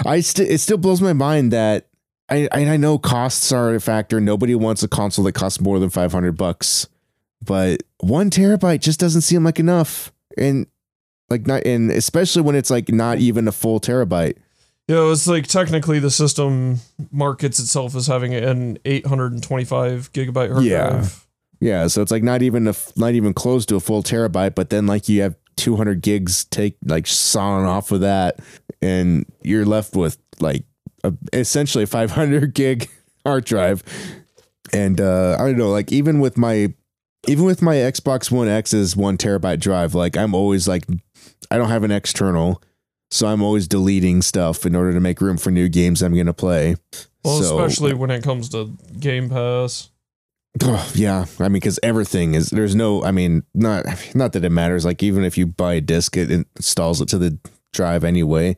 I 0.07 0.21
st- 0.21 0.51
it 0.51 0.59
still 0.61 0.79
blows 0.79 1.01
my 1.01 1.13
mind 1.13 1.53
that 1.53 1.89
I 2.31 2.49
I 2.53 2.65
I 2.73 2.77
know 2.77 2.99
costs 2.99 3.53
are 3.53 3.75
a 3.75 3.81
factor. 3.81 4.21
Nobody 4.21 4.55
wants 4.55 4.83
a 4.83 4.89
console 4.89 5.25
that 5.27 5.33
costs 5.33 5.61
more 5.61 5.79
than 5.79 5.91
five 5.91 6.13
hundred 6.13 6.37
bucks, 6.37 6.87
but 7.45 7.83
one 7.99 8.31
terabyte 8.31 8.81
just 8.81 9.01
doesn't 9.01 9.23
seem 9.23 9.45
like 9.45 9.59
enough. 9.59 10.13
And 10.39 10.67
like 11.29 11.47
not, 11.47 11.65
and 11.67 11.91
especially 11.91 12.43
when 12.43 12.55
it's 12.57 12.71
like 12.71 12.89
not 12.91 13.19
even 13.19 13.47
a 13.49 13.53
full 13.53 13.81
terabyte. 13.81 14.37
Yeah, 14.89 15.11
it's 15.13 15.27
like 15.29 15.47
technically 15.47 15.99
the 16.01 16.11
system 16.11 16.81
markets 17.13 17.61
itself 17.61 17.95
as 17.95 18.09
having 18.09 18.35
an 18.35 18.79
825 18.85 20.13
gigabyte 20.13 20.51
hard 20.53 20.65
Yeah. 20.65 20.91
drive. 20.91 21.27
Yeah, 21.61 21.87
so 21.89 22.01
it's 22.03 22.11
like 22.11 22.23
not 22.23 22.41
even 22.43 22.67
a 22.67 22.75
not 22.97 23.13
even 23.13 23.35
close 23.35 23.67
to 23.67 23.77
a 23.77 23.81
full 23.81 24.03
terabyte. 24.03 24.55
But 24.55 24.71
then 24.71 24.87
like 24.87 25.09
you 25.09 25.21
have 25.23 25.37
two 25.57 25.77
hundred 25.77 26.01
gigs 26.01 26.45
take 26.47 26.77
like 26.85 27.07
sawing 27.07 27.67
off 27.67 27.93
of 27.93 28.01
that, 28.01 28.39
and 28.81 29.27
you're 29.43 29.67
left 29.67 29.95
with 29.95 30.17
like 30.41 30.65
a, 31.05 31.13
essentially 31.33 31.85
a 31.85 31.87
five 31.87 32.11
hundred 32.11 32.55
gig 32.55 32.89
hard 33.25 33.45
drive. 33.45 33.83
And 34.73 35.01
uh, 35.01 35.37
I 35.39 35.47
don't 35.47 35.59
know, 35.59 35.71
like 35.71 35.91
even 35.93 36.21
with 36.21 36.37
my 36.39 36.73
even 37.27 37.45
with 37.45 37.61
my 37.63 37.75
Xbox 37.77 38.31
One 38.31 38.49
X's 38.49 38.97
one 38.97 39.17
terabyte 39.19 39.61
drive, 39.61 39.95
like 39.95 40.17
I'm 40.17 40.35
always 40.35 40.69
like 40.69 40.85
I 41.51 41.59
don't 41.59 41.69
have 41.69 41.83
an 41.85 41.91
external, 41.91 42.63
so 43.11 43.27
I'm 43.27 43.43
always 43.43 43.67
deleting 43.67 44.23
stuff 44.23 44.65
in 44.65 44.75
order 44.77 44.93
to 44.93 45.01
make 45.01 45.21
room 45.21 45.37
for 45.37 45.51
new 45.51 45.69
games 45.69 46.03
I'm 46.03 46.17
gonna 46.17 46.33
play. 46.33 46.77
Well, 47.25 47.43
So- 47.43 47.59
especially 47.61 47.95
when 47.95 48.11
it 48.11 48.23
comes 48.23 48.49
to 48.51 48.77
Game 48.99 49.29
Pass. 49.29 49.91
Oh, 50.63 50.91
yeah, 50.97 51.27
I 51.39 51.45
mean, 51.45 51.53
because 51.55 51.79
everything 51.81 52.35
is 52.35 52.51
there's 52.51 52.75
no. 52.75 53.05
I 53.05 53.13
mean, 53.13 53.45
not 53.55 53.85
not 54.17 54.33
that 54.33 54.45
it 54.45 54.51
matters. 54.51 54.85
Like 54.85 55.01
even 55.01 55.23
if 55.23 55.39
you 55.39 55.47
buy 55.47 55.75
a 55.75 55.81
disc, 55.81 56.17
it 56.17 56.29
installs 56.29 57.01
it 57.01 57.09
to 57.11 57.19
the 57.19 57.39
drive 57.73 58.03
anyway. 58.03 58.57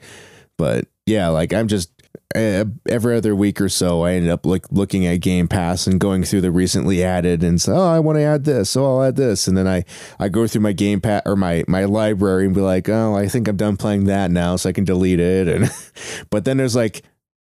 But 0.56 0.86
yeah, 1.04 1.28
like 1.28 1.52
I'm 1.52 1.68
just 1.68 1.90
uh, 2.34 2.64
every 2.88 3.16
other 3.16 3.34
week 3.34 3.60
or 3.60 3.68
so, 3.68 4.02
I 4.02 4.12
ended 4.12 4.30
up 4.30 4.46
like 4.46 4.70
looking 4.70 5.06
at 5.06 5.20
Game 5.20 5.48
Pass 5.48 5.86
and 5.86 6.00
going 6.00 6.24
through 6.24 6.42
the 6.42 6.50
recently 6.50 7.02
added 7.02 7.42
and 7.42 7.60
say, 7.60 7.72
oh, 7.72 7.88
I 7.88 7.98
want 7.98 8.18
to 8.18 8.22
add 8.22 8.44
this, 8.44 8.70
so 8.70 8.84
I'll 8.84 9.02
add 9.02 9.16
this, 9.16 9.48
and 9.48 9.56
then 9.56 9.66
I 9.66 9.84
I 10.18 10.28
go 10.28 10.46
through 10.46 10.62
my 10.62 10.72
Game 10.72 11.00
Pass 11.00 11.22
or 11.26 11.36
my 11.36 11.64
my 11.68 11.84
library 11.84 12.46
and 12.46 12.54
be 12.54 12.60
like, 12.60 12.88
oh, 12.88 13.14
I 13.14 13.28
think 13.28 13.48
I'm 13.48 13.56
done 13.56 13.76
playing 13.76 14.04
that 14.04 14.30
now, 14.30 14.56
so 14.56 14.68
I 14.68 14.72
can 14.72 14.84
delete 14.84 15.20
it. 15.20 15.48
And 15.48 15.70
but 16.30 16.44
then 16.44 16.56
there's 16.56 16.76
like 16.76 17.02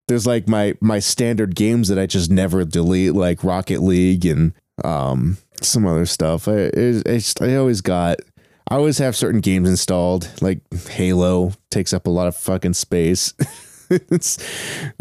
there's 0.09 0.27
like 0.27 0.49
my 0.49 0.75
my 0.81 0.99
standard 0.99 1.55
games 1.55 1.89
that 1.89 1.99
I 1.99 2.07
just 2.07 2.31
never 2.31 2.65
delete, 2.65 3.15
like 3.15 3.45
Rocket 3.45 3.83
League 3.83 4.27
and 4.27 4.53
um 4.85 5.39
some 5.61 5.87
other 5.87 6.07
stuff. 6.07 6.49
I 6.49 6.71
it's 6.75 7.41
I 7.41 7.57
always 7.57 7.81
got. 7.81 8.19
I 8.67 8.77
always 8.77 8.97
have 8.97 9.15
certain 9.15 9.43
games 9.43 9.69
installed, 9.69 10.31
like 10.41 10.61
Halo 10.89 11.53
takes 11.71 11.93
up 11.93 12.07
a 12.07 12.11
lot 12.11 12.29
of 12.29 12.37
fucking 12.37 12.73
space. 12.73 13.35
it's 13.91 14.39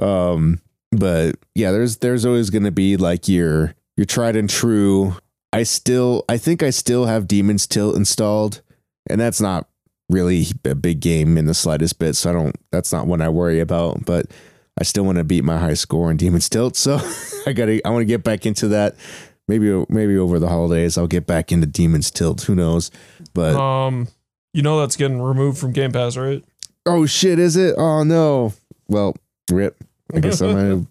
um 0.01 0.59
but 0.91 1.35
yeah 1.55 1.71
there's 1.71 1.97
there's 1.97 2.25
always 2.25 2.49
going 2.49 2.63
to 2.63 2.71
be 2.71 2.97
like 2.97 3.27
your 3.27 3.73
your 3.97 4.05
tried 4.05 4.35
and 4.35 4.49
true. 4.49 5.15
I 5.51 5.61
still 5.63 6.25
i 6.27 6.37
think 6.37 6.63
i 6.63 6.71
still 6.71 7.05
have 7.05 7.27
demon's 7.27 7.67
tilt 7.67 7.95
installed 7.95 8.61
and 9.07 9.21
that's 9.21 9.39
not 9.39 9.67
really 10.09 10.45
a 10.65 10.73
big 10.73 10.99
game 10.99 11.37
in 11.37 11.45
the 11.45 11.53
slightest 11.53 11.99
bit 11.99 12.15
so 12.15 12.31
i 12.31 12.33
don't 12.33 12.55
that's 12.71 12.91
not 12.91 13.05
one 13.05 13.21
i 13.21 13.29
worry 13.29 13.59
about 13.59 14.03
but 14.03 14.25
i 14.79 14.83
still 14.83 15.03
want 15.03 15.19
to 15.19 15.23
beat 15.23 15.43
my 15.43 15.59
high 15.59 15.75
score 15.75 16.09
on 16.09 16.17
demon's 16.17 16.49
tilt 16.49 16.75
so 16.75 16.99
i 17.45 17.53
gotta 17.53 17.79
i 17.85 17.91
want 17.91 18.01
to 18.01 18.05
get 18.05 18.23
back 18.23 18.45
into 18.47 18.67
that. 18.69 18.95
Maybe 19.47 19.85
maybe 19.89 20.17
over 20.17 20.39
the 20.39 20.49
holidays 20.49 20.97
i'll 20.97 21.05
get 21.05 21.27
back 21.27 21.51
into 21.51 21.67
demon's 21.67 22.09
tilt 22.09 22.41
who 22.41 22.55
knows 22.55 22.89
but 23.35 23.55
Um, 23.55 24.07
you 24.53 24.63
know 24.63 24.79
that's 24.79 24.95
getting 24.95 25.21
removed 25.21 25.59
from 25.59 25.71
Game 25.71 25.91
Pass, 25.91 26.17
right? 26.17 26.43
oh 26.87 27.05
shit 27.05 27.37
is 27.37 27.55
it? 27.57 27.75
Oh 27.77 28.03
no 28.03 28.53
well 28.87 29.15
rip 29.51 29.83
I 30.13 30.19
guess 30.19 30.41
I'm 30.41 30.51
gonna, 30.53 30.85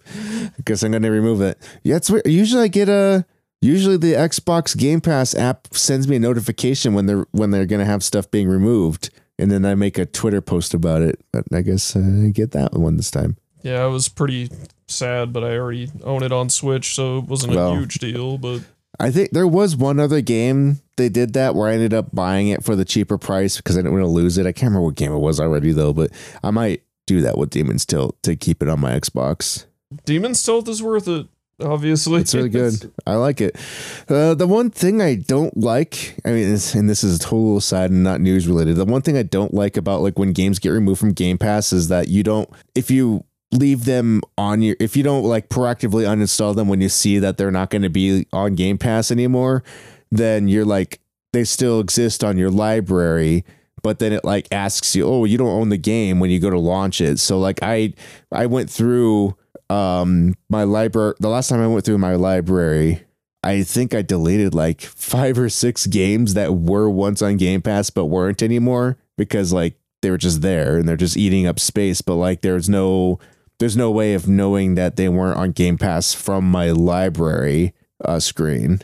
I 0.59 0.63
guess 0.65 0.83
I'm 0.83 0.91
gonna 0.93 1.11
remove 1.11 1.41
it. 1.43 1.59
Yeah, 1.85 1.97
it's 1.97 2.11
weird. 2.11 2.27
Usually 2.27 2.63
I 2.65 2.69
get 2.69 2.89
a 2.89 3.25
usually 3.61 3.97
the 3.97 4.15
Xbox 4.15 4.77
Game 4.77 5.01
Pass 5.01 5.35
app 5.35 5.69
sends 5.73 6.09
me 6.09 6.17
a 6.17 6.19
notification 6.21 6.95
when 6.95 7.07
they're 7.07 7.27
when 7.31 7.51
they're 7.51 7.67
gonna 7.67 7.85
have 7.85 8.03
stuff 8.03 8.29
being 8.33 8.49
removed, 8.49 9.11
and 9.39 9.51
then 9.51 9.65
I 9.65 9.75
make 9.77 9.97
a 9.99 10.07
Twitter 10.07 10.41
post 10.41 10.75
about 10.75 11.03
it. 11.03 11.21
But 11.33 11.45
I 11.53 11.61
guess 11.63 11.95
I 11.95 12.31
get 12.33 12.51
that 12.53 12.73
one 12.73 12.97
this 12.97 13.11
time. 13.13 13.37
Yeah, 13.63 13.87
it 13.87 13.91
was 13.91 14.09
pretty 14.09 14.51
sad, 14.89 15.33
but 15.33 15.45
I 15.45 15.57
already 15.57 15.91
own 16.03 16.25
it 16.25 16.33
on 16.33 16.49
Switch, 16.51 16.95
so 16.95 17.19
it 17.19 17.25
wasn't 17.27 17.55
Well. 17.55 17.75
a 17.75 17.79
huge 17.79 17.99
deal. 17.99 18.39
But 18.39 18.63
I 18.99 19.13
think 19.13 19.31
there 19.31 19.47
was 19.47 19.77
one 19.77 20.01
other 20.01 20.21
game 20.21 20.81
they 20.97 21.09
did 21.09 21.35
that 21.35 21.55
where 21.55 21.69
I 21.69 21.75
ended 21.75 21.95
up 21.95 22.13
buying 22.13 22.49
it 22.49 22.65
for 22.65 22.75
the 22.75 22.85
cheaper 22.85 23.19
price 23.19 23.59
because 23.59 23.77
I 23.77 23.81
didn't 23.83 23.93
want 23.93 24.03
to 24.05 24.09
lose 24.09 24.37
it. 24.37 24.47
I 24.47 24.53
can't 24.53 24.71
remember 24.71 24.87
what 24.87 24.97
game 24.97 25.13
it 25.13 25.19
was 25.19 25.39
already 25.39 25.71
though, 25.73 25.93
but 25.93 26.11
I 26.43 26.51
might 26.51 26.83
do 27.17 27.23
that 27.23 27.39
with 27.39 27.51
Demon's 27.51 27.85
Tilt 27.87 28.21
to 28.23 28.37
keep 28.37 28.63
it 28.63 28.69
on 28.69 28.81
my 28.81 28.93
Xbox. 28.93 29.67
Demon's 30.05 30.43
Tilt 30.43 30.69
is 30.69 30.83
worth 30.83 31.09
it. 31.09 31.27
Obviously, 31.61 32.21
It's 32.21 32.35
really 32.35 32.49
good. 32.49 32.93
I 33.07 33.15
like 33.15 33.41
it. 33.41 33.57
Uh, 34.09 34.35
the 34.35 34.47
one 34.47 34.71
thing 34.71 35.01
I 35.01 35.15
don't 35.15 35.57
like, 35.57 36.17
I 36.25 36.31
mean, 36.31 36.49
and 36.49 36.91
this 36.91 37.05
is 37.05 37.17
a 37.17 37.19
total 37.19 37.59
aside 37.59 37.91
and 37.91 38.03
not 38.03 38.21
news 38.21 38.49
related. 38.49 38.77
The 38.77 38.85
one 38.85 39.03
thing 39.03 39.17
I 39.17 39.23
don't 39.23 39.55
like 39.55 39.77
about 39.77 40.01
like 40.01 40.19
when 40.19 40.33
games 40.33 40.59
get 40.59 40.71
removed 40.71 40.99
from 40.99 41.13
Game 41.13 41.39
Pass 41.39 41.73
is 41.73 41.89
that 41.89 42.09
you 42.09 42.23
don't, 42.23 42.49
if 42.75 42.91
you 42.91 43.25
leave 43.53 43.85
them 43.85 44.23
on 44.37 44.63
your, 44.63 44.77
if 44.81 44.97
you 44.97 45.03
don't 45.03 45.25
like 45.25 45.51
proactively 45.51 46.05
uninstall 46.05 46.57
them 46.57 46.69
when 46.69 46.81
you 46.81 46.89
see 46.89 47.19
that 47.19 47.37
they're 47.37 47.53
not 47.53 47.71
going 47.71 47.83
to 47.83 47.91
be 47.91 48.27
on 48.33 48.55
Game 48.55 48.79
Pass 48.79 49.11
anymore, 49.11 49.63
then 50.11 50.49
you're 50.49 50.65
like, 50.65 51.01
they 51.33 51.45
still 51.45 51.81
exist 51.81 52.25
on 52.25 52.39
your 52.39 52.51
library. 52.51 53.45
But 53.83 53.99
then 53.99 54.13
it 54.13 54.25
like 54.25 54.47
asks 54.53 54.95
you, 54.95 55.07
oh, 55.07 55.25
you 55.25 55.37
don't 55.37 55.49
own 55.49 55.69
the 55.69 55.77
game 55.77 56.21
when 56.21 56.31
you 56.31 56.39
go 56.39 56.51
to 56.51 56.59
launch 56.59 57.01
it. 57.01 57.19
So 57.19 57.39
like 57.39 57.59
I, 57.63 57.95
I 58.31 58.47
went 58.47 58.71
through 58.71 59.37
um 59.71 60.35
my 60.51 60.65
library 60.65 61.15
the 61.21 61.29
last 61.29 61.49
time 61.49 61.61
I 61.61 61.67
went 61.67 61.85
through 61.85 61.97
my 61.97 62.15
library 62.15 63.05
I 63.45 63.63
think 63.63 63.95
I 63.95 64.03
deleted 64.03 64.55
like 64.55 64.83
five 64.83 65.39
or 65.39 65.49
six 65.49 65.87
games 65.87 66.35
that 66.35 66.55
were 66.55 66.91
once 66.91 67.23
on 67.23 67.39
Game 67.39 67.63
Pass 67.63 67.89
but 67.89 68.07
weren't 68.07 68.43
anymore 68.43 68.99
because 69.17 69.53
like 69.53 69.79
they 70.03 70.11
were 70.11 70.19
just 70.19 70.43
there 70.43 70.77
and 70.77 70.87
they're 70.87 70.97
just 70.97 71.17
eating 71.17 71.47
up 71.47 71.59
space 71.59 72.03
but 72.03 72.17
like 72.17 72.43
there's 72.43 72.69
no 72.69 73.19
there's 73.59 73.77
no 73.77 73.91
way 73.91 74.13
of 74.15 74.29
knowing 74.29 74.75
that 74.75 74.97
they 74.97 75.09
weren't 75.09 75.39
on 75.39 75.53
Game 75.53 75.79
Pass 75.79 76.13
from 76.13 76.45
my 76.51 76.71
library 76.71 77.73
uh 78.05 78.21
screen. 78.21 78.81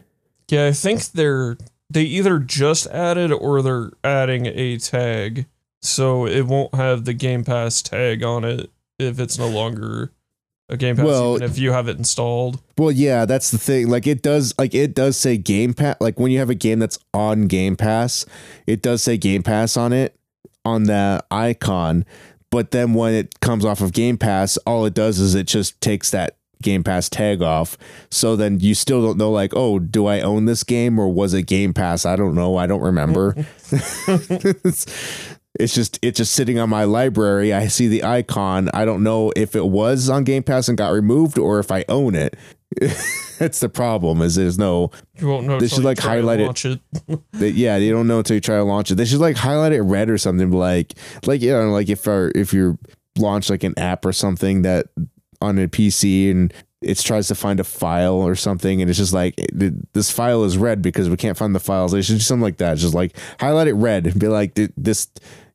Yeah, 0.49 0.67
I 0.67 0.73
think 0.73 1.05
they're 1.07 1.59
they 1.91 2.03
either 2.03 2.39
just 2.39 2.87
added 2.89 3.33
or 3.33 3.63
they're 3.63 3.91
adding 4.05 4.47
a 4.47 4.79
tag, 4.79 5.47
so 5.83 6.27
it 6.27 6.43
won't 6.47 6.75
have 6.75 7.05
the 7.05 7.15
Game 7.15 7.45
Pass 7.45 7.83
tag 7.83 8.23
on 8.23 8.45
it 8.45 8.71
if 8.99 9.19
it's 9.21 9.39
no 9.39 9.49
longer 9.49 10.11
a 10.69 10.77
Game 10.77 10.97
Pass, 10.97 11.07
Well- 11.07 11.37
even 11.37 11.51
if 11.51 11.59
you 11.59 11.73
have 11.73 11.89
it 11.89 11.97
installed. 11.97 12.61
Well, 12.77 12.91
yeah, 12.91 13.25
that's 13.25 13.51
the 13.51 13.59
thing. 13.59 13.89
Like 13.89 14.07
it 14.07 14.23
does 14.23 14.55
like 14.59 14.75
it 14.75 14.95
does 14.95 15.17
say 15.17 15.37
Game 15.39 15.73
Pass 15.75 15.97
like 16.01 16.19
when 16.21 16.31
you 16.31 16.39
have 16.39 16.51
a 16.51 16.55
game 16.55 16.79
that's 16.79 16.99
on 17.15 17.47
Game 17.47 17.77
Pass, 17.77 18.27
it 18.67 18.83
does 18.83 19.03
say 19.03 19.17
Game 19.17 19.43
Pass 19.43 19.77
on 19.77 19.93
it 19.93 20.15
on 20.65 20.85
that 20.85 21.25
icon. 21.31 22.05
But 22.51 22.71
then 22.71 22.95
when 22.95 23.15
it 23.15 23.41
comes 23.41 23.65
off 23.65 23.81
of 23.81 23.93
Game 23.93 24.17
Pass, 24.19 24.57
all 24.59 24.85
it 24.87 24.95
does 24.95 25.19
is 25.19 25.35
it 25.35 25.47
just 25.47 25.81
takes 25.81 26.11
that 26.11 26.37
Game 26.63 26.83
Pass 26.83 27.09
tag 27.09 27.43
off. 27.43 27.79
So 28.11 28.37
then 28.37 28.61
you 28.61 28.75
still 28.75 29.03
don't 29.03 29.19
know 29.19 29.31
like, 29.31 29.53
oh, 29.55 29.79
do 29.79 30.07
I 30.07 30.21
own 30.21 30.45
this 30.47 30.65
game 30.65 30.99
or 30.99 31.09
was 31.09 31.35
it 31.35 31.43
Game 31.43 31.75
Pass? 31.75 32.05
I 32.05 32.17
don't 32.17 32.35
know. 32.35 32.57
I 32.57 32.67
don't 32.67 32.83
remember. 32.83 33.35
it's, 33.71 34.87
it's 35.59 35.75
just 35.75 35.99
it's 36.03 36.19
just 36.19 36.35
sitting 36.35 36.59
on 36.59 36.71
my 36.71 36.85
library. 36.85 37.53
I 37.53 37.69
see 37.69 37.89
the 37.89 38.05
icon. 38.05 38.71
I 38.73 38.85
don't 38.85 39.03
know 39.03 39.33
if 39.37 39.57
it 39.57 39.67
was 39.67 40.09
on 40.09 40.25
Game 40.25 40.43
Pass 40.43 40.69
and 40.69 40.79
got 40.79 40.93
removed 40.93 41.39
or 41.39 41.59
if 41.59 41.71
I 41.71 41.85
own 41.89 42.15
it. 42.15 42.37
That's 43.39 43.61
the 43.61 43.69
problem. 43.69 44.21
Is 44.21 44.35
there's 44.35 44.59
no 44.59 44.91
You 45.19 45.29
won't 45.29 45.47
know. 45.47 45.59
They 45.59 45.69
should, 45.69 45.85
like, 45.85 45.99
highlight 45.99 46.41
it. 46.41 46.65
it. 46.65 46.81
they, 47.33 47.49
yeah, 47.49 47.77
you 47.77 47.93
don't 47.93 48.07
know 48.07 48.19
until 48.19 48.35
you 48.35 48.41
try 48.41 48.57
to 48.57 48.65
launch 48.65 48.91
it. 48.91 48.97
They 48.97 49.05
should 49.05 49.21
like 49.21 49.37
highlight 49.37 49.73
it 49.73 49.83
red 49.83 50.11
or 50.11 50.19
something. 50.19 50.51
Like 50.51 50.95
like 51.25 51.41
you 51.41 51.53
know 51.53 51.71
like 51.71 51.89
if 51.89 52.07
our, 52.07 52.31
if 52.35 52.53
you 52.53 52.79
launch 53.17 53.51
like 53.51 53.65
an 53.65 53.79
app 53.79 54.05
or 54.05 54.13
something 54.13 54.63
that 54.63 54.87
on 55.41 55.59
a 55.59 55.69
PC 55.69 56.31
and 56.31 56.53
it 56.81 56.99
tries 56.99 57.29
to 57.29 57.35
find 57.35 57.59
a 57.59 57.65
file 57.65 58.15
or 58.15 58.35
something 58.35 58.81
and 58.81 58.89
it's 58.89 58.99
just 58.99 59.13
like 59.13 59.35
this 59.53 60.11
file 60.11 60.45
is 60.45 60.57
red 60.57 60.81
because 60.81 61.11
we 61.11 61.17
can't 61.17 61.37
find 61.37 61.55
the 61.55 61.61
files. 61.61 61.93
Should 61.93 62.15
do 62.15 62.19
something 62.21 62.43
like 62.43 62.59
that. 62.59 62.79
Just 62.79 62.95
like 62.95 63.17
highlight 63.41 63.69
it 63.69 63.75
red 63.75 64.07
and 64.07 64.21
be 64.21 64.29
like 64.29 64.59
this. 64.77 65.09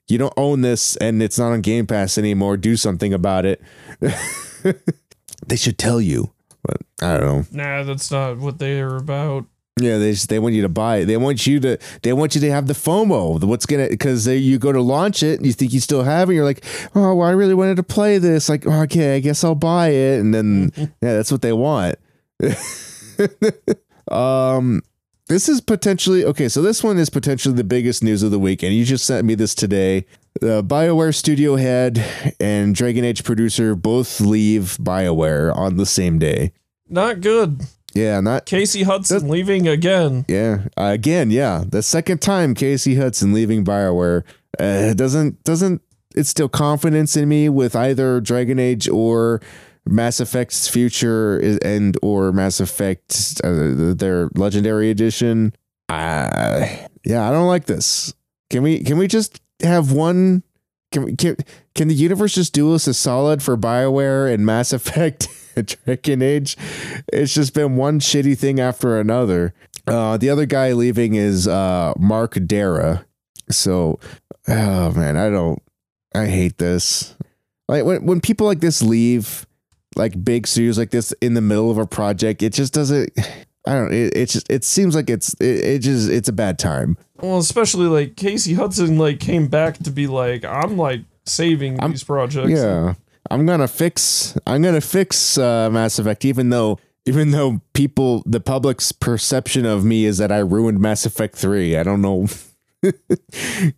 You 0.09 0.17
don't 0.17 0.33
own 0.35 0.61
this 0.61 0.97
and 0.97 1.23
it's 1.23 1.39
not 1.39 1.53
on 1.53 1.61
Game 1.61 1.87
Pass 1.87 2.17
anymore. 2.17 2.57
Do 2.57 2.75
something 2.75 3.13
about 3.13 3.45
it. 3.45 3.61
they 5.47 5.55
should 5.55 5.77
tell 5.77 6.01
you, 6.01 6.33
but 6.61 6.77
I 7.01 7.17
don't 7.17 7.53
know. 7.53 7.63
Nah, 7.63 7.83
that's 7.83 8.11
not 8.11 8.37
what 8.37 8.59
they 8.59 8.81
are 8.81 8.97
about. 8.97 9.45
Yeah, 9.79 9.97
they 9.97 10.11
just, 10.11 10.29
they 10.29 10.37
want 10.37 10.53
you 10.53 10.61
to 10.61 10.69
buy 10.69 10.97
it. 10.97 11.05
They 11.05 11.17
want 11.17 11.47
you 11.47 11.59
to 11.61 11.79
they 12.03 12.13
want 12.13 12.35
you 12.35 12.41
to 12.41 12.51
have 12.51 12.67
the 12.67 12.73
FOMO. 12.73 13.39
the 13.39 13.47
What's 13.47 13.65
gonna 13.65 13.89
because 13.89 14.27
you 14.27 14.59
go 14.59 14.71
to 14.71 14.81
launch 14.81 15.23
it 15.23 15.39
and 15.39 15.47
you 15.47 15.53
think 15.53 15.73
you 15.73 15.79
still 15.79 16.03
have 16.03 16.29
it. 16.29 16.33
And 16.33 16.35
you're 16.35 16.45
like, 16.45 16.63
oh, 16.93 17.15
well, 17.15 17.27
I 17.27 17.31
really 17.31 17.55
wanted 17.55 17.77
to 17.77 17.83
play 17.83 18.19
this. 18.19 18.49
Like, 18.49 18.67
okay, 18.67 19.15
I 19.15 19.19
guess 19.19 19.43
I'll 19.43 19.55
buy 19.55 19.89
it. 19.89 20.19
And 20.19 20.33
then 20.33 20.71
yeah, 20.77 20.89
that's 21.01 21.31
what 21.31 21.41
they 21.41 21.53
want. 21.53 21.95
um, 24.11 24.83
this 25.27 25.49
is 25.49 25.59
potentially 25.59 26.23
okay. 26.23 26.49
So 26.49 26.61
this 26.61 26.83
one 26.83 26.99
is 26.99 27.09
potentially 27.09 27.55
the 27.55 27.63
biggest 27.63 28.03
news 28.03 28.21
of 28.21 28.29
the 28.29 28.39
week, 28.39 28.61
and 28.61 28.75
you 28.75 28.85
just 28.85 29.05
sent 29.05 29.25
me 29.25 29.33
this 29.33 29.55
today. 29.55 30.05
The 30.39 30.63
Bioware 30.63 31.15
studio 31.15 31.55
head 31.55 32.03
and 32.39 32.75
Dragon 32.75 33.03
Age 33.03 33.23
producer 33.23 33.75
both 33.75 34.19
leave 34.19 34.77
Bioware 34.79 35.55
on 35.55 35.77
the 35.77 35.85
same 35.85 36.19
day. 36.19 36.51
Not 36.89 37.21
good. 37.21 37.61
Yeah, 37.93 38.19
not 38.21 38.45
Casey 38.45 38.83
Hudson 38.83 39.27
leaving 39.27 39.67
again. 39.67 40.25
yeah. 40.27 40.65
Uh, 40.77 40.85
again, 40.85 41.29
yeah. 41.31 41.63
The 41.67 41.83
second 41.83 42.21
time 42.21 42.55
Casey 42.55 42.95
Hudson 42.95 43.33
leaving 43.33 43.63
BioWare 43.63 44.23
uh, 44.59 44.93
doesn't 44.93 45.43
doesn't 45.43 45.81
it's 46.15 46.29
instill 46.29 46.49
confidence 46.49 47.15
in 47.17 47.27
me 47.29 47.49
with 47.49 47.75
either 47.75 48.19
Dragon 48.21 48.59
Age 48.59 48.87
or 48.89 49.41
Mass 49.85 50.19
Effect's 50.19 50.67
future 50.67 51.39
is- 51.39 51.57
and 51.59 51.97
or 52.01 52.31
Mass 52.31 52.59
Effect 52.59 53.41
uh, 53.43 53.93
their 53.95 54.29
Legendary 54.35 54.89
Edition. 54.89 55.53
Uh, 55.89 56.65
yeah, 57.03 57.27
I 57.27 57.31
don't 57.31 57.47
like 57.47 57.65
this. 57.65 58.13
Can 58.49 58.63
we 58.63 58.83
can 58.83 58.97
we 58.97 59.07
just 59.07 59.41
have 59.61 59.91
one? 59.91 60.43
Can 60.91 61.03
we 61.03 61.15
can 61.15 61.35
can 61.75 61.87
the 61.87 61.95
universe 61.95 62.35
just 62.35 62.53
do 62.53 62.73
us 62.73 62.87
a 62.87 62.93
solid 62.93 63.41
for 63.43 63.57
BioWare 63.57 64.31
and 64.33 64.45
Mass 64.45 64.71
Effect 64.73 65.27
Dragon 65.85 66.21
Age? 66.21 66.57
It's 67.11 67.33
just 67.33 67.53
been 67.53 67.75
one 67.75 67.99
shitty 67.99 68.37
thing 68.37 68.59
after 68.59 68.99
another. 68.99 69.53
Uh, 69.87 70.17
the 70.17 70.29
other 70.29 70.45
guy 70.45 70.71
leaving 70.73 71.15
is 71.15 71.47
uh, 71.47 71.93
Mark 71.97 72.33
Darrah. 72.35 73.03
So, 73.49 73.99
oh 74.47 74.91
man, 74.91 75.17
I 75.17 75.29
don't. 75.29 75.61
I 76.15 76.27
hate 76.27 76.57
this. 76.57 77.15
Like 77.67 77.83
when 77.85 78.05
when 78.05 78.21
people 78.21 78.47
like 78.47 78.59
this 78.59 78.81
leave, 78.81 79.45
like 79.95 80.23
big 80.23 80.47
studios 80.47 80.77
like 80.77 80.91
this 80.91 81.11
in 81.21 81.33
the 81.33 81.41
middle 81.41 81.69
of 81.71 81.77
a 81.77 81.85
project, 81.85 82.41
it 82.43 82.53
just 82.53 82.73
doesn't. 82.73 83.11
I 83.65 83.73
don't. 83.75 83.93
It, 83.93 84.15
it 84.15 84.29
just 84.29 84.49
it 84.51 84.63
seems 84.63 84.93
like 84.95 85.09
it's 85.09 85.33
it, 85.35 85.65
it 85.65 85.79
just 85.79 86.09
it's 86.09 86.27
a 86.29 86.33
bad 86.33 86.59
time. 86.59 86.97
Well, 87.21 87.37
especially 87.37 87.85
like 87.87 88.17
Casey 88.17 88.53
Hudson 88.53 88.97
like 88.97 89.19
came 89.21 89.47
back 89.47 89.77
to 89.79 89.91
be 89.91 90.07
like, 90.07 90.43
I'm 90.43 90.77
like 90.77 91.01
saving 91.25 91.79
I'm- 91.81 91.91
these 91.91 92.03
projects. 92.03 92.49
Yeah. 92.49 92.95
I'm 93.29 93.45
gonna 93.45 93.67
fix 93.67 94.37
I'm 94.45 94.61
gonna 94.61 94.81
fix 94.81 95.37
uh, 95.37 95.69
Mass 95.69 95.99
Effect, 95.99 96.25
even 96.25 96.49
though 96.49 96.79
even 97.05 97.31
though 97.31 97.61
people 97.73 98.23
the 98.25 98.39
public's 98.39 98.91
perception 98.91 99.65
of 99.65 99.83
me 99.83 100.05
is 100.05 100.17
that 100.17 100.31
I 100.31 100.39
ruined 100.39 100.79
Mass 100.79 101.05
Effect 101.05 101.35
three. 101.35 101.75
I 101.77 101.83
don't 101.83 102.01
know. 102.01 102.27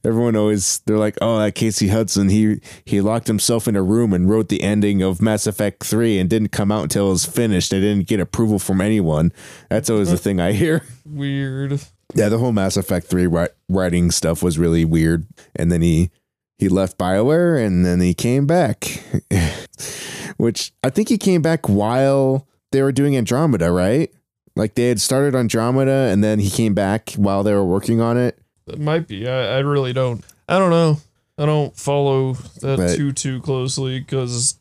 Everyone 0.03 0.35
always 0.35 0.79
they're 0.85 0.97
like, 0.97 1.17
oh, 1.21 1.37
that 1.39 1.53
Casey 1.55 1.89
Hudson, 1.89 2.29
he 2.29 2.59
he 2.85 3.01
locked 3.01 3.27
himself 3.27 3.67
in 3.67 3.75
a 3.75 3.83
room 3.83 4.13
and 4.13 4.29
wrote 4.29 4.49
the 4.49 4.63
ending 4.63 5.01
of 5.01 5.21
Mass 5.21 5.45
Effect 5.47 5.83
three 5.83 6.17
and 6.19 6.29
didn't 6.29 6.49
come 6.49 6.71
out 6.71 6.83
until 6.83 7.07
it 7.07 7.11
was 7.11 7.25
finished. 7.25 7.71
They 7.71 7.79
didn't 7.79 8.07
get 8.07 8.19
approval 8.19 8.59
from 8.59 8.81
anyone. 8.81 9.31
That's 9.69 9.89
always 9.89 10.09
the 10.09 10.17
thing 10.17 10.39
I 10.39 10.53
hear. 10.53 10.83
Weird. 11.05 11.79
Yeah, 12.13 12.29
the 12.29 12.37
whole 12.37 12.51
Mass 12.51 12.77
Effect 12.77 13.07
three 13.07 13.27
writing 13.69 14.11
stuff 14.11 14.41
was 14.41 14.57
really 14.57 14.85
weird, 14.85 15.27
and 15.55 15.71
then 15.71 15.81
he 15.81 16.11
he 16.57 16.69
left 16.69 16.97
Bioware 16.97 17.63
and 17.63 17.85
then 17.85 17.99
he 18.01 18.13
came 18.13 18.45
back, 18.47 19.03
which 20.37 20.73
I 20.83 20.89
think 20.89 21.09
he 21.09 21.17
came 21.17 21.41
back 21.41 21.67
while 21.67 22.47
they 22.71 22.81
were 22.81 22.91
doing 22.91 23.15
Andromeda, 23.17 23.71
right? 23.71 24.11
Like 24.55 24.75
they 24.75 24.87
had 24.89 25.01
started 25.01 25.35
Andromeda 25.35 26.09
and 26.11 26.23
then 26.23 26.39
he 26.39 26.49
came 26.49 26.73
back 26.73 27.11
while 27.13 27.43
they 27.43 27.53
were 27.53 27.65
working 27.65 27.99
on 28.01 28.17
it. 28.17 28.39
It 28.67 28.79
might 28.79 29.07
be. 29.07 29.27
I, 29.27 29.57
I 29.57 29.59
really 29.59 29.93
don't. 29.93 30.23
I 30.47 30.57
don't 30.57 30.69
know. 30.71 30.97
I 31.37 31.45
don't 31.45 31.75
follow 31.77 32.33
that 32.61 32.77
But- 32.77 32.95
too 32.95 33.11
too 33.11 33.41
closely 33.41 33.99
because 33.99 34.57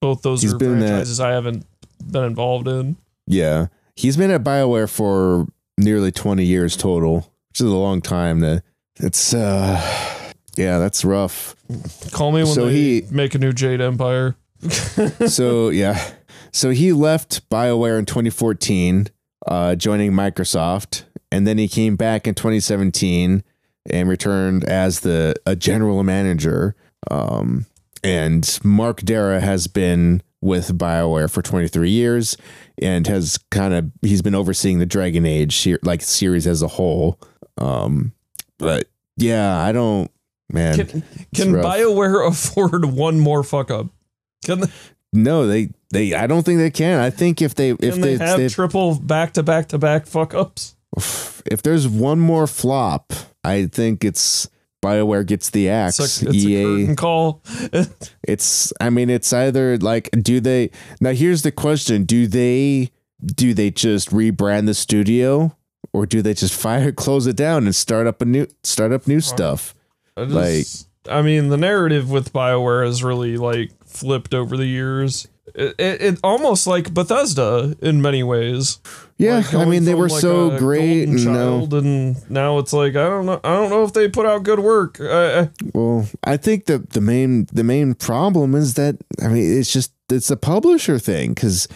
both 0.00 0.22
those 0.22 0.44
are 0.52 0.56
been 0.58 0.74
at- 0.82 0.88
franchises 0.88 1.20
I 1.20 1.30
haven't 1.32 1.66
been 2.10 2.24
involved 2.24 2.66
in. 2.68 2.96
Yeah, 3.26 3.66
he's 3.96 4.16
been 4.16 4.30
at 4.30 4.42
Bioware 4.44 4.90
for 4.90 5.46
nearly 5.78 6.10
twenty 6.12 6.44
years 6.44 6.76
total, 6.76 7.30
which 7.50 7.60
is 7.60 7.66
a 7.66 7.74
long 7.76 8.00
time. 8.00 8.40
To 8.40 8.62
it's 8.96 9.32
uh, 9.34 9.80
yeah, 10.56 10.78
that's 10.78 11.04
rough. 11.04 11.56
Call 12.12 12.32
me 12.32 12.42
when 12.42 12.46
So 12.52 12.66
they 12.66 12.72
he- 12.74 13.04
make 13.10 13.34
a 13.34 13.38
new 13.38 13.52
Jade 13.52 13.80
Empire. 13.80 14.36
so 15.26 15.68
yeah, 15.68 16.12
so 16.52 16.70
he 16.70 16.92
left 16.92 17.48
Bioware 17.50 17.98
in 17.98 18.06
2014, 18.06 19.08
uh, 19.46 19.74
joining 19.74 20.12
Microsoft, 20.12 21.04
and 21.30 21.46
then 21.46 21.58
he 21.58 21.68
came 21.68 21.96
back 21.96 22.26
in 22.26 22.34
2017 22.34 23.42
and 23.90 24.08
returned 24.08 24.64
as 24.64 25.00
the 25.00 25.34
a 25.44 25.54
general 25.54 26.02
manager. 26.02 26.74
Um, 27.10 27.66
and 28.02 28.58
Mark 28.64 29.00
Darrah 29.02 29.40
has 29.40 29.66
been 29.66 30.22
with 30.40 30.78
Bioware 30.78 31.30
for 31.30 31.42
23 31.42 31.90
years 31.90 32.36
and 32.80 33.06
has 33.06 33.38
kind 33.50 33.72
of 33.74 33.90
he's 34.02 34.22
been 34.22 34.34
overseeing 34.34 34.78
the 34.78 34.86
Dragon 34.86 35.24
Age 35.26 35.68
like 35.82 36.00
series 36.02 36.46
as 36.46 36.62
a 36.62 36.68
whole. 36.68 37.18
Um, 37.58 38.12
but 38.58 38.88
yeah, 39.16 39.56
I 39.58 39.72
don't 39.72 40.10
man. 40.54 40.76
Can, 40.76 41.02
can. 41.34 41.52
BioWare 41.52 42.26
afford 42.28 42.84
one 42.86 43.20
more 43.20 43.42
fuck 43.42 43.70
up? 43.70 43.88
Can 44.44 44.60
they, 44.60 44.66
no, 45.12 45.46
they 45.46 45.70
they 45.90 46.14
I 46.14 46.26
don't 46.26 46.44
think 46.44 46.58
they 46.58 46.70
can. 46.70 47.00
I 47.00 47.10
think 47.10 47.42
if 47.42 47.54
they 47.54 47.70
if 47.70 47.96
they, 47.96 48.16
they, 48.16 48.24
have 48.24 48.38
they 48.38 48.48
triple 48.48 48.98
back 48.98 49.32
to 49.34 49.42
back 49.42 49.68
to 49.68 49.78
back 49.78 50.06
fuck 50.06 50.34
ups? 50.34 50.76
if 50.96 51.62
there's 51.62 51.88
one 51.88 52.20
more 52.20 52.46
flop, 52.46 53.12
I 53.42 53.66
think 53.66 54.04
it's 54.04 54.48
BioWare 54.84 55.26
gets 55.26 55.50
the 55.50 55.70
axe. 55.70 55.98
It's, 55.98 56.22
a, 56.22 56.28
it's 56.28 56.36
EA 56.36 56.64
curtain 56.64 56.96
call. 56.96 57.42
it's 58.22 58.72
I 58.80 58.90
mean 58.90 59.08
it's 59.08 59.32
either 59.32 59.78
like 59.78 60.10
do 60.20 60.40
they 60.40 60.70
Now 61.00 61.12
here's 61.12 61.42
the 61.42 61.52
question, 61.52 62.04
do 62.04 62.26
they 62.26 62.90
do 63.24 63.54
they 63.54 63.70
just 63.70 64.10
rebrand 64.10 64.66
the 64.66 64.74
studio 64.74 65.56
or 65.92 66.06
do 66.06 66.22
they 66.22 66.34
just 66.34 66.54
fire 66.60 66.92
close 66.92 67.26
it 67.26 67.36
down 67.36 67.64
and 67.64 67.74
start 67.74 68.06
up 68.06 68.20
a 68.20 68.24
new 68.24 68.46
start 68.62 68.92
up 68.92 69.06
new 69.06 69.20
stuff? 69.20 69.74
I 70.16 70.24
just, 70.26 70.88
I 71.08 71.22
mean, 71.22 71.48
the 71.48 71.56
narrative 71.56 72.10
with 72.10 72.32
Bioware 72.32 72.86
has 72.86 73.02
really 73.02 73.36
like 73.36 73.72
flipped 73.84 74.34
over 74.34 74.56
the 74.56 74.66
years. 74.66 75.28
It, 75.54 75.74
it, 75.78 76.02
it 76.02 76.18
almost 76.24 76.66
like 76.66 76.92
Bethesda 76.92 77.76
in 77.80 78.02
many 78.02 78.22
ways. 78.22 78.80
Yeah, 79.18 79.36
Like, 79.36 79.54
I 79.54 79.64
mean 79.66 79.84
they 79.84 79.94
were 79.94 80.08
like, 80.08 80.20
so 80.20 80.58
great 80.58 81.08
and 81.08 81.24
no, 81.24 81.68
and 81.70 82.30
now 82.30 82.58
it's 82.58 82.72
like 82.72 82.96
I 82.96 83.08
don't 83.08 83.26
know. 83.26 83.40
I 83.44 83.54
don't 83.54 83.70
know 83.70 83.84
if 83.84 83.92
they 83.92 84.08
put 84.08 84.26
out 84.26 84.42
good 84.42 84.58
work. 84.58 84.98
Well, 85.72 86.08
I 86.24 86.36
think 86.36 86.66
the 86.66 86.78
the 86.78 87.00
main 87.00 87.46
the 87.52 87.62
main 87.62 87.94
problem 87.94 88.54
is 88.54 88.74
that 88.74 88.96
I 89.22 89.28
mean 89.28 89.58
it's 89.58 89.72
just 89.72 89.92
it's 90.10 90.30
a 90.30 90.36
publisher 90.36 90.98
thing 90.98 91.34
because 91.34 91.68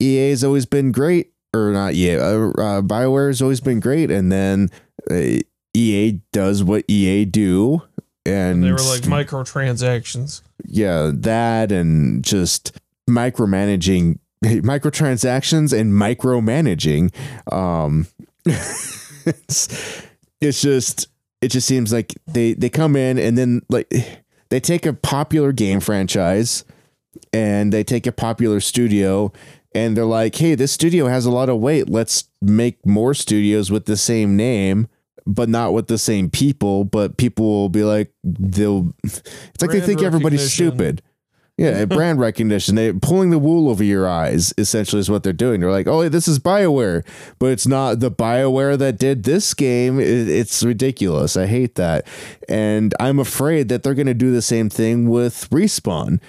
EA 0.00 0.30
has 0.30 0.44
always 0.44 0.66
been 0.66 0.92
great 0.92 1.32
or 1.54 1.70
not 1.72 1.94
EA 1.94 2.16
uh, 2.16 2.18
uh, 2.18 2.82
Bioware 2.82 3.28
has 3.28 3.40
always 3.40 3.60
been 3.60 3.80
great 3.80 4.10
and 4.10 4.30
then 4.30 4.68
uh, 5.10 5.38
EA 5.74 6.20
does 6.32 6.62
what 6.62 6.84
EA 6.88 7.24
do 7.24 7.82
and 8.24 8.62
they 8.62 8.70
were 8.70 8.78
like 8.78 9.02
microtransactions. 9.02 10.42
yeah 10.64 11.10
that 11.12 11.72
and 11.72 12.24
just 12.24 12.78
micromanaging 13.08 14.18
microtransactions 14.44 15.76
and 15.76 15.92
micromanaging 15.92 17.12
um 17.52 18.06
it's, 18.44 20.06
it's 20.40 20.60
just 20.60 21.08
it 21.40 21.48
just 21.48 21.66
seems 21.66 21.92
like 21.92 22.14
they 22.26 22.54
they 22.54 22.68
come 22.68 22.96
in 22.96 23.18
and 23.18 23.36
then 23.36 23.62
like 23.68 23.92
they 24.50 24.60
take 24.60 24.86
a 24.86 24.92
popular 24.92 25.52
game 25.52 25.80
franchise 25.80 26.64
and 27.32 27.72
they 27.72 27.82
take 27.82 28.06
a 28.06 28.12
popular 28.12 28.60
studio 28.60 29.32
and 29.74 29.96
they're 29.96 30.04
like 30.04 30.34
hey 30.36 30.54
this 30.54 30.72
studio 30.72 31.06
has 31.06 31.26
a 31.26 31.30
lot 31.30 31.48
of 31.48 31.58
weight 31.58 31.88
let's 31.88 32.24
make 32.40 32.84
more 32.86 33.14
studios 33.14 33.70
with 33.70 33.86
the 33.86 33.96
same 33.96 34.36
name 34.36 34.88
but 35.26 35.48
not 35.48 35.72
with 35.72 35.86
the 35.86 35.98
same 35.98 36.28
people 36.28 36.84
but 36.84 37.16
people 37.16 37.46
will 37.46 37.68
be 37.68 37.84
like 37.84 38.12
they'll 38.24 38.92
it's 39.04 39.60
like 39.60 39.70
they 39.70 39.80
think 39.80 40.02
everybody's 40.02 40.52
stupid 40.52 41.02
yeah, 41.58 41.84
brand 41.86 42.18
recognition. 42.18 42.74
They 42.74 42.92
pulling 42.92 43.30
the 43.30 43.38
wool 43.38 43.68
over 43.68 43.84
your 43.84 44.08
eyes 44.08 44.54
essentially 44.56 45.00
is 45.00 45.10
what 45.10 45.22
they're 45.22 45.32
doing. 45.32 45.60
They're 45.60 45.70
like, 45.70 45.86
"Oh, 45.86 46.08
this 46.08 46.26
is 46.26 46.38
BioWare," 46.38 47.04
but 47.38 47.46
it's 47.46 47.66
not 47.66 48.00
the 48.00 48.10
BioWare 48.10 48.78
that 48.78 48.98
did 48.98 49.24
this 49.24 49.52
game. 49.54 50.00
It, 50.00 50.28
it's 50.28 50.62
ridiculous. 50.62 51.36
I 51.36 51.46
hate 51.46 51.74
that, 51.74 52.06
and 52.48 52.94
I'm 52.98 53.18
afraid 53.18 53.68
that 53.68 53.82
they're 53.82 53.94
going 53.94 54.06
to 54.06 54.14
do 54.14 54.32
the 54.32 54.42
same 54.42 54.70
thing 54.70 55.08
with 55.10 55.48
Respawn. 55.50 56.20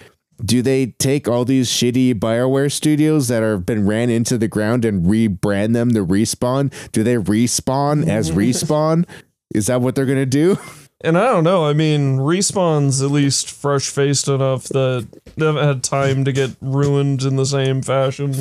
Do 0.43 0.61
they 0.61 0.87
take 0.87 1.27
all 1.27 1.45
these 1.45 1.69
shitty 1.69 2.15
BioWare 2.15 2.71
studios 2.71 3.27
that 3.27 3.43
have 3.43 3.65
been 3.65 3.85
ran 3.85 4.09
into 4.09 4.37
the 4.37 4.47
ground 4.47 4.85
and 4.85 5.05
rebrand 5.05 5.73
them 5.73 5.93
to 5.93 6.05
Respawn? 6.05 6.73
Do 6.91 7.03
they 7.03 7.15
respawn 7.15 8.07
as 8.07 8.31
Respawn? 8.31 9.05
Is 9.53 9.67
that 9.67 9.81
what 9.81 9.95
they're 9.95 10.05
going 10.05 10.17
to 10.17 10.25
do? 10.25 10.57
And 11.01 11.17
I 11.17 11.25
don't 11.25 11.43
know. 11.43 11.65
I 11.65 11.73
mean, 11.73 12.17
Respawn's 12.17 13.01
at 13.01 13.11
least 13.11 13.51
fresh 13.51 13.89
faced 13.89 14.27
enough 14.27 14.63
that 14.65 15.07
they 15.35 15.45
haven't 15.45 15.63
had 15.63 15.83
time 15.83 16.23
to 16.25 16.31
get 16.31 16.51
ruined 16.61 17.23
in 17.23 17.35
the 17.35 17.45
same 17.45 17.81
fashion. 17.81 18.33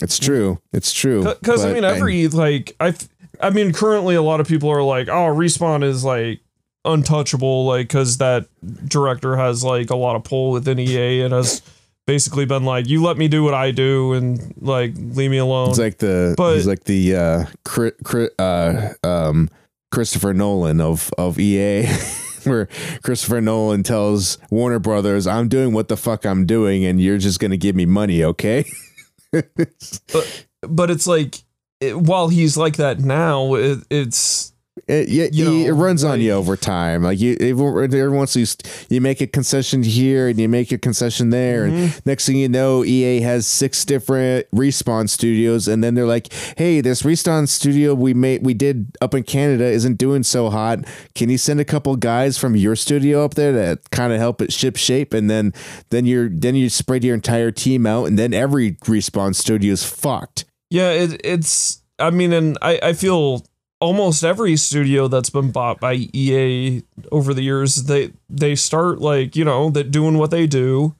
It's 0.00 0.18
true. 0.18 0.60
It's 0.72 0.92
true. 0.92 1.22
Because 1.22 1.64
I 1.64 1.72
mean, 1.72 1.84
every 1.84 2.26
like 2.26 2.74
I, 2.80 2.94
I 3.40 3.50
mean, 3.50 3.72
currently 3.72 4.16
a 4.16 4.22
lot 4.22 4.40
of 4.40 4.48
people 4.48 4.68
are 4.68 4.82
like, 4.82 5.08
"Oh, 5.08 5.32
respawn 5.32 5.84
is 5.84 6.02
like 6.02 6.40
untouchable," 6.84 7.66
like 7.66 7.88
because 7.88 8.18
that 8.18 8.46
director 8.88 9.36
has 9.36 9.62
like 9.64 9.90
a 9.90 9.96
lot 9.96 10.16
of 10.16 10.24
pull 10.24 10.50
within 10.52 10.78
EA 10.78 11.22
and 11.22 11.32
has 11.32 11.62
basically 12.06 12.44
been 12.44 12.64
like, 12.64 12.88
"You 12.88 13.02
let 13.02 13.16
me 13.16 13.28
do 13.28 13.42
what 13.44 13.54
I 13.54 13.70
do 13.70 14.12
and 14.14 14.54
like 14.60 14.92
leave 14.96 15.30
me 15.30 15.38
alone." 15.38 15.70
It's 15.70 15.78
like 15.78 15.98
the 15.98 16.34
But- 16.36 16.54
he's 16.56 16.66
like 16.66 16.84
the 16.84 17.16
uh, 17.16 17.44
cri- 17.64 17.92
cri- 18.04 18.30
uh 18.38 18.90
um 19.04 19.48
Christopher 19.90 20.32
Nolan 20.34 20.80
of 20.80 21.10
of 21.18 21.38
EA 21.38 21.86
where 22.44 22.66
Christopher 23.04 23.40
Nolan 23.40 23.82
tells 23.84 24.38
Warner 24.50 24.78
Brothers, 24.78 25.26
"I'm 25.26 25.48
doing 25.48 25.72
what 25.72 25.88
the 25.88 25.96
fuck 25.96 26.24
I'm 26.24 26.46
doing 26.46 26.84
and 26.84 27.00
you're 27.00 27.18
just 27.18 27.38
going 27.40 27.50
to 27.52 27.56
give 27.56 27.76
me 27.76 27.86
money, 27.86 28.24
okay?" 28.24 28.64
but 29.32 30.46
but 30.62 30.90
it's 30.90 31.06
like 31.06 31.36
it, 31.80 31.96
while 31.98 32.28
he's 32.28 32.56
like 32.56 32.76
that 32.76 33.00
now, 33.00 33.54
it, 33.54 33.80
it's 33.90 34.51
It, 34.88 35.08
yeah, 35.08 35.26
You 35.32 35.50
you- 35.52 35.66
it 35.66 35.68
know, 35.70 35.76
runs 35.76 36.02
on 36.02 36.20
you 36.20 36.32
over 36.32 36.56
time. 36.56 37.04
Like 37.04 37.20
you, 37.20 37.36
every 37.40 37.84
every 37.84 38.10
once 38.10 38.34
you 38.34 38.46
you 38.90 39.00
make 39.00 39.20
a 39.20 39.26
concession 39.28 39.82
here 39.84 40.26
and 40.28 40.38
you 40.40 40.48
make 40.48 40.72
a 40.72 40.78
concession 40.78 41.30
there, 41.30 41.66
Mm-hmm. 41.66 41.76
and 41.76 42.06
next 42.06 42.26
thing 42.26 42.36
you 42.36 42.48
know, 42.48 42.84
EA 42.84 43.20
has 43.20 43.46
six 43.46 43.84
different 43.84 44.46
respawn 44.52 45.08
studios, 45.08 45.68
and 45.68 45.84
then 45.84 45.94
they're 45.94 46.06
like, 46.06 46.32
"Hey, 46.58 46.80
this 46.80 47.02
respawn 47.02 47.46
studio 47.48 47.94
we 47.94 48.12
made 48.12 48.44
we 48.44 48.54
did 48.54 48.96
up 49.00 49.14
in 49.14 49.22
Canada 49.22 49.64
isn't 49.64 49.98
doing 49.98 50.24
so 50.24 50.50
hot. 50.50 50.80
Can 51.14 51.30
you 51.30 51.38
send 51.38 51.60
a 51.60 51.64
couple 51.64 51.94
guys 51.96 52.36
from 52.36 52.56
your 52.56 52.74
studio 52.74 53.24
up 53.24 53.34
there 53.34 53.52
to 53.52 53.80
kind 53.90 54.12
of 54.12 54.18
help 54.18 54.42
it 54.42 54.52
ship 54.52 54.76
shape?" 54.76 55.14
And 55.14 55.30
then 55.30 55.52
then 55.90 56.06
you're 56.06 56.28
then 56.28 56.56
you 56.56 56.68
spread 56.68 57.04
your 57.04 57.14
entire 57.14 57.52
team 57.52 57.86
out, 57.86 58.06
and 58.06 58.18
then 58.18 58.34
every 58.34 58.72
respawn 58.84 59.34
studio 59.36 59.72
is 59.72 59.84
fucked. 59.84 60.44
Yeah, 60.70 60.90
it, 60.90 61.20
it's. 61.22 61.82
I 61.98 62.10
mean, 62.10 62.32
and 62.32 62.58
I, 62.62 62.80
I 62.82 62.92
feel 62.94 63.44
almost 63.82 64.22
every 64.24 64.56
studio 64.56 65.08
that's 65.08 65.30
been 65.30 65.50
bought 65.50 65.80
by 65.80 65.94
EA 66.14 66.82
over 67.10 67.34
the 67.34 67.42
years, 67.42 67.84
they 67.84 68.12
they 68.30 68.54
start 68.54 69.00
like 69.00 69.34
you 69.36 69.44
know 69.44 69.70
that 69.70 69.90
doing 69.90 70.16
what 70.18 70.30
they 70.30 70.46
do. 70.46 70.94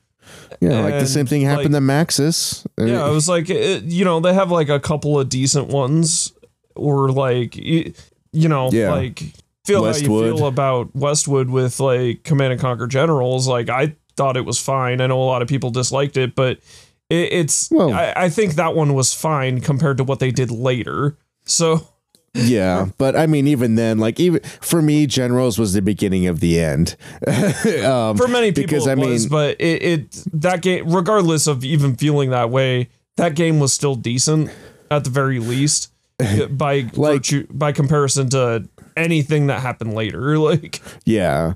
Yeah, 0.60 0.80
like 0.80 0.98
the 1.00 1.06
same 1.06 1.26
thing 1.26 1.42
happened 1.42 1.72
like- 1.74 1.80
to 1.82 1.86
Maxis. 1.86 2.66
Uh, 2.78 2.84
Yeah, 2.84 3.08
it 3.08 3.12
was 3.12 3.28
like 3.28 3.48
it, 3.50 3.84
you 3.84 4.04
know 4.04 4.20
they 4.20 4.34
have 4.34 4.50
like 4.50 4.68
a 4.68 4.80
couple 4.80 5.18
of 5.18 5.28
decent 5.28 5.68
ones, 5.68 6.32
or 6.74 7.10
like 7.10 7.56
you 7.56 7.92
know 8.32 8.70
Yeah. 8.72 8.92
like 8.92 9.22
feel 9.64 9.84
how 9.84 9.90
you 9.96 10.06
feel 10.06 10.46
about 10.46 10.94
Westwood 10.94 11.48
with 11.50 11.78
like 11.80 12.24
Command 12.24 12.52
and 12.52 12.60
Conquer 12.60 12.86
Generals. 12.86 13.46
Like 13.48 13.68
I 13.68 13.94
thought 14.16 14.36
it 14.36 14.44
was 14.44 14.58
fine. 14.58 15.00
I 15.00 15.06
know 15.06 15.20
a 15.22 15.24
lot 15.24 15.42
of 15.42 15.48
people 15.48 15.70
disliked 15.70 16.16
it, 16.16 16.34
but 16.34 16.58
it, 17.10 17.32
it's 17.32 17.70
Well- 17.70 17.92
I, 17.92 18.12
I 18.16 18.28
think 18.28 18.54
that 18.54 18.74
one 18.74 18.94
was 18.94 19.12
fine 19.14 19.60
compared 19.60 19.96
to 19.98 20.04
what 20.04 20.18
they 20.20 20.30
did 20.30 20.50
later. 20.50 21.16
So 21.44 21.88
Yeah, 22.34 22.88
but 22.98 23.14
I 23.16 23.26
mean, 23.26 23.46
even 23.46 23.74
then, 23.74 23.98
like 23.98 24.18
even 24.18 24.40
for 24.60 24.80
me, 24.80 25.06
Generals 25.06 25.58
was 25.58 25.72
the 25.74 25.82
beginning 25.82 26.26
of 26.26 26.40
the 26.40 26.58
end. 26.60 26.96
um, 27.84 28.16
for 28.16 28.28
many 28.28 28.52
people 28.52 28.62
because 28.64 28.86
it 28.86 28.92
I 28.92 28.94
was, 28.94 29.24
mean, 29.24 29.28
but 29.28 29.60
it, 29.60 29.82
it 29.82 30.24
that 30.32 30.62
game 30.62 30.90
regardless 30.92 31.46
of 31.46 31.64
even 31.64 31.94
feeling 31.96 32.30
that 32.30 32.50
way 32.50 32.88
that 33.16 33.34
game 33.34 33.60
was 33.60 33.72
still 33.72 33.94
decent 33.94 34.50
at 34.90 35.04
the 35.04 35.10
very 35.10 35.38
least 35.38 35.92
by 36.50 36.88
Like- 36.94 36.94
virtue 36.94 37.46
by 37.50 37.72
comparison 37.72 38.30
to 38.30 38.66
anything 38.96 39.46
that 39.48 39.60
happened 39.60 39.94
later 39.94 40.38
like 40.38 40.80
yeah, 41.04 41.52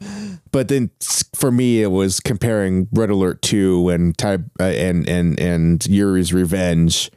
but 0.53 0.69
then 0.69 0.91
for 1.35 1.51
me, 1.51 1.83
it 1.83 1.91
was 1.91 2.21
comparing 2.21 2.89
Red 2.93 3.11
Alert 3.11 3.41
Two 3.43 3.89
and 3.89 4.17
type 4.17 4.43
uh, 4.61 4.65
and 4.65 5.09
and 5.09 5.39
and 5.41 5.87
Yuri's 5.87 6.33
Revenge 6.35 7.11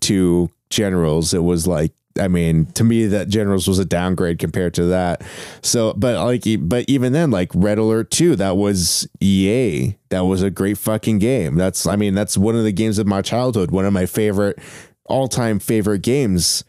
to 0.00 0.50
Generals. 0.70 1.32
It 1.34 1.44
was 1.44 1.68
like. 1.68 1.92
I 2.18 2.28
mean, 2.28 2.66
to 2.74 2.84
me, 2.84 3.06
that 3.06 3.28
Generals 3.28 3.66
was 3.68 3.78
a 3.78 3.84
downgrade 3.84 4.38
compared 4.38 4.74
to 4.74 4.84
that. 4.86 5.22
So, 5.62 5.92
but 5.94 6.16
like, 6.24 6.44
but 6.60 6.84
even 6.88 7.12
then, 7.12 7.30
like 7.30 7.50
Red 7.54 7.78
Alert 7.78 8.10
2, 8.10 8.36
that 8.36 8.56
was 8.56 9.08
EA. 9.20 9.96
That 10.10 10.24
was 10.26 10.42
a 10.42 10.50
great 10.50 10.78
fucking 10.78 11.18
game. 11.18 11.56
That's, 11.56 11.86
I 11.86 11.96
mean, 11.96 12.14
that's 12.14 12.36
one 12.38 12.56
of 12.56 12.64
the 12.64 12.72
games 12.72 12.98
of 12.98 13.06
my 13.06 13.22
childhood, 13.22 13.70
one 13.70 13.84
of 13.84 13.92
my 13.92 14.06
favorite, 14.06 14.58
all 15.04 15.28
time 15.28 15.58
favorite 15.58 16.02
games. 16.02 16.64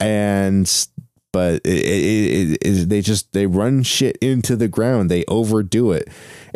And, 0.00 0.70
but 1.32 1.62
it, 1.64 1.68
it, 1.84 2.50
it, 2.52 2.58
it, 2.62 2.88
they 2.88 3.00
just, 3.00 3.32
they 3.32 3.46
run 3.46 3.82
shit 3.82 4.16
into 4.18 4.56
the 4.56 4.68
ground. 4.68 5.10
They 5.10 5.24
overdo 5.26 5.92
it. 5.92 6.08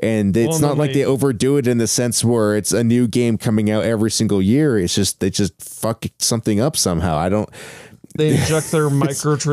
And 0.02 0.34
it's 0.36 0.48
Well, 0.48 0.60
not 0.60 0.78
like 0.78 0.90
they- 0.92 1.00
they 1.00 1.04
overdo 1.04 1.56
it 1.58 1.66
in 1.66 1.78
the 1.78 1.86
sense 1.86 2.24
where 2.24 2.56
it's 2.56 2.72
a 2.72 2.82
new 2.84 3.06
game 3.06 3.36
coming 3.38 3.70
out 3.70 3.84
every 3.84 4.10
single 4.10 4.40
year. 4.40 4.78
It's 4.78 4.94
just, 4.94 5.20
they 5.20 5.30
just 5.30 5.60
fuck 5.60 6.06
something 6.18 6.60
up 6.60 6.76
somehow. 6.76 7.16
I 7.16 7.28
don't, 7.28 7.50
they 8.20 8.30
inject 8.40 8.70
their 8.70 8.88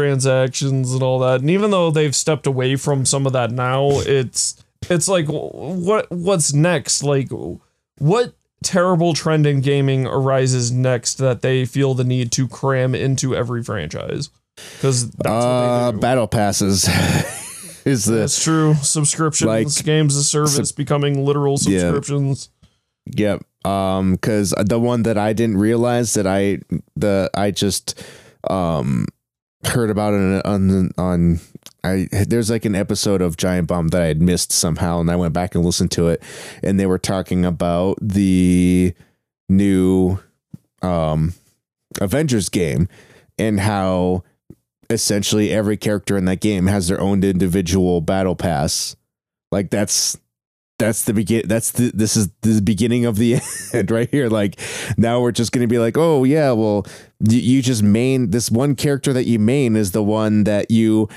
microtransactions 0.01 0.93
and 0.93 1.01
all 1.03 1.19
that 1.19 1.41
and 1.41 1.49
even 1.49 1.71
though 1.71 1.89
they've 1.91 2.15
stepped 2.15 2.45
away 2.47 2.75
from 2.75 3.05
some 3.05 3.25
of 3.25 3.33
that 3.33 3.51
now 3.51 3.89
it's 3.91 4.63
it's 4.89 5.07
like 5.07 5.25
what 5.27 6.09
what's 6.11 6.53
next 6.53 7.03
like 7.03 7.29
what 7.99 8.33
terrible 8.63 9.13
trend 9.13 9.45
in 9.45 9.61
gaming 9.61 10.05
arises 10.07 10.71
next 10.71 11.15
that 11.15 11.41
they 11.41 11.63
feel 11.65 11.93
the 11.93 12.03
need 12.03 12.31
to 12.31 12.47
cram 12.47 12.93
into 12.95 13.35
every 13.35 13.63
franchise 13.63 14.29
because 14.75 15.09
that's 15.11 15.29
uh, 15.29 15.31
what 15.85 15.91
they 15.91 15.97
do. 15.97 16.01
battle 16.01 16.27
passes 16.27 16.87
is 17.85 18.05
the, 18.05 18.15
That's 18.15 18.43
true. 18.43 18.73
Subscriptions, 18.81 19.47
Like- 19.47 19.85
games 19.85 20.15
as 20.17 20.27
service 20.27 20.71
becoming 20.71 21.23
literal 21.23 21.57
Yeah. 21.61 21.79
subscriptions. 21.79 22.49
Yep. 23.05 23.43
Um, 23.63 24.13
because 24.13 24.53
the 24.59 24.79
one 24.79 25.03
that 25.03 25.17
I 25.17 25.33
didn't 25.33 25.57
realize 25.57 26.13
that 26.15 26.25
I 26.27 26.59
the 26.95 27.29
I 27.33 27.51
just 27.51 28.01
um 28.49 29.05
heard 29.65 29.89
about 29.89 30.13
it 30.13 30.45
on 30.45 30.91
on 30.97 31.39
I 31.83 32.07
there's 32.11 32.49
like 32.49 32.65
an 32.65 32.75
episode 32.75 33.21
of 33.21 33.37
Giant 33.37 33.67
Bomb 33.67 33.89
that 33.89 34.01
I 34.01 34.07
had 34.07 34.21
missed 34.21 34.51
somehow, 34.51 34.99
and 34.99 35.09
I 35.09 35.15
went 35.15 35.33
back 35.33 35.55
and 35.55 35.65
listened 35.65 35.91
to 35.91 36.09
it, 36.09 36.21
and 36.63 36.79
they 36.79 36.85
were 36.85 36.99
talking 36.99 37.45
about 37.45 37.97
the 38.01 38.93
new 39.49 40.19
um 40.81 41.33
Avengers 42.01 42.49
game 42.49 42.87
and 43.39 43.59
how 43.59 44.23
essentially 44.89 45.51
every 45.51 45.77
character 45.77 46.17
in 46.17 46.25
that 46.25 46.41
game 46.41 46.67
has 46.67 46.87
their 46.87 46.99
own 46.99 47.23
individual 47.23 48.01
battle 48.01 48.35
pass. 48.35 48.95
Like 49.51 49.69
that's 49.69 50.17
that's 50.79 51.05
the 51.05 51.13
begin 51.13 51.47
that's 51.47 51.71
the 51.71 51.91
this 51.93 52.15
is 52.15 52.29
the 52.41 52.61
beginning 52.61 53.05
of 53.05 53.17
the 53.17 53.39
end 53.73 53.89
right 53.91 54.09
here. 54.09 54.29
Like 54.29 54.59
now 54.97 55.21
we're 55.21 55.31
just 55.31 55.51
going 55.51 55.67
to 55.67 55.71
be 55.71 55.79
like 55.79 55.97
oh 55.97 56.23
yeah 56.23 56.51
well 56.51 56.85
y- 57.19 57.35
you 57.35 57.61
just 57.61 57.83
main 57.83 58.31
this 58.31 58.51
one 58.51 58.75
character 58.75 59.13
that 59.13 59.25
you 59.25 59.39
main 59.39 59.75
is 59.75 59.91
the 59.91 60.03
one 60.03 60.43
that 60.43 60.69
you 60.69 61.09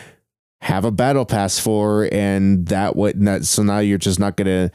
have 0.63 0.85
a 0.85 0.91
battle 0.91 1.25
pass 1.25 1.59
for 1.59 2.09
and 2.13 2.67
that 2.67 2.97
what 2.97 3.19
that 3.21 3.45
so 3.45 3.63
now 3.63 3.79
you're 3.79 3.99
just 3.99 4.19
not 4.19 4.37
going 4.37 4.47
to 4.47 4.71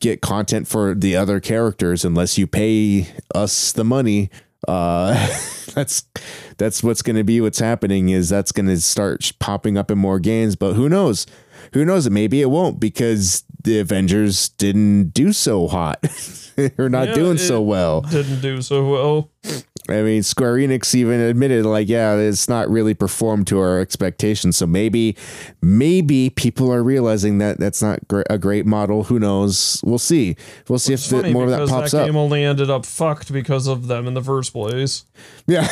get 0.00 0.22
content 0.22 0.66
for 0.66 0.94
the 0.94 1.14
other 1.14 1.40
characters 1.40 2.04
unless 2.04 2.38
you 2.38 2.46
pay 2.46 3.06
us 3.34 3.72
the 3.72 3.84
money. 3.84 4.30
Uh 4.68 5.14
that's 5.74 6.04
that's 6.58 6.82
what's 6.82 7.02
going 7.02 7.16
to 7.16 7.24
be 7.24 7.40
what's 7.40 7.58
happening 7.60 8.08
is 8.10 8.28
that's 8.28 8.52
going 8.52 8.66
to 8.66 8.80
start 8.80 9.30
popping 9.38 9.78
up 9.78 9.90
in 9.90 9.98
more 9.98 10.18
games 10.18 10.56
but 10.56 10.74
who 10.74 10.88
knows? 10.88 11.26
Who 11.72 11.84
knows? 11.84 12.06
It 12.06 12.10
maybe 12.10 12.40
it 12.40 12.50
won't 12.50 12.80
because 12.80 13.44
the 13.64 13.78
avengers 13.80 14.48
didn't 14.50 15.10
do 15.10 15.32
so 15.32 15.66
hot. 15.68 16.00
They're 16.56 16.88
not 16.90 17.08
Yeah, 17.08 17.14
doing 17.14 17.38
so 17.38 17.62
well. 17.62 18.02
Didn't 18.02 18.40
do 18.40 18.60
so 18.62 18.88
well. 18.90 19.30
i 19.88 20.02
mean 20.02 20.22
square 20.22 20.54
enix 20.56 20.94
even 20.94 21.18
admitted 21.18 21.64
like 21.64 21.88
yeah 21.88 22.14
it's 22.14 22.48
not 22.50 22.68
really 22.68 22.92
performed 22.92 23.46
to 23.48 23.58
our 23.58 23.80
expectations. 23.80 24.56
So 24.58 24.66
maybe 24.66 25.16
maybe 25.62 26.28
people 26.30 26.70
are 26.72 26.82
realizing 26.82 27.38
that 27.38 27.58
that's 27.58 27.80
not 27.80 28.06
gr- 28.08 28.22
a 28.28 28.36
great 28.38 28.66
model. 28.66 29.04
Who 29.04 29.18
knows? 29.18 29.80
We'll 29.84 29.98
see. 29.98 30.36
We'll 30.68 30.78
see 30.78 30.92
It's 30.92 31.10
if 31.10 31.22
the, 31.22 31.32
more 31.32 31.44
of 31.44 31.50
that 31.50 31.68
pops 31.68 31.92
that 31.92 32.02
up. 32.02 32.06
game 32.06 32.16
only 32.16 32.44
ended 32.44 32.68
up 32.68 32.84
fucked 32.84 33.32
because 33.32 33.66
of 33.66 33.86
them 33.86 34.06
in 34.06 34.14
the 34.14 34.22
first 34.22 34.52
place. 34.52 35.04
Yeah. 35.46 35.66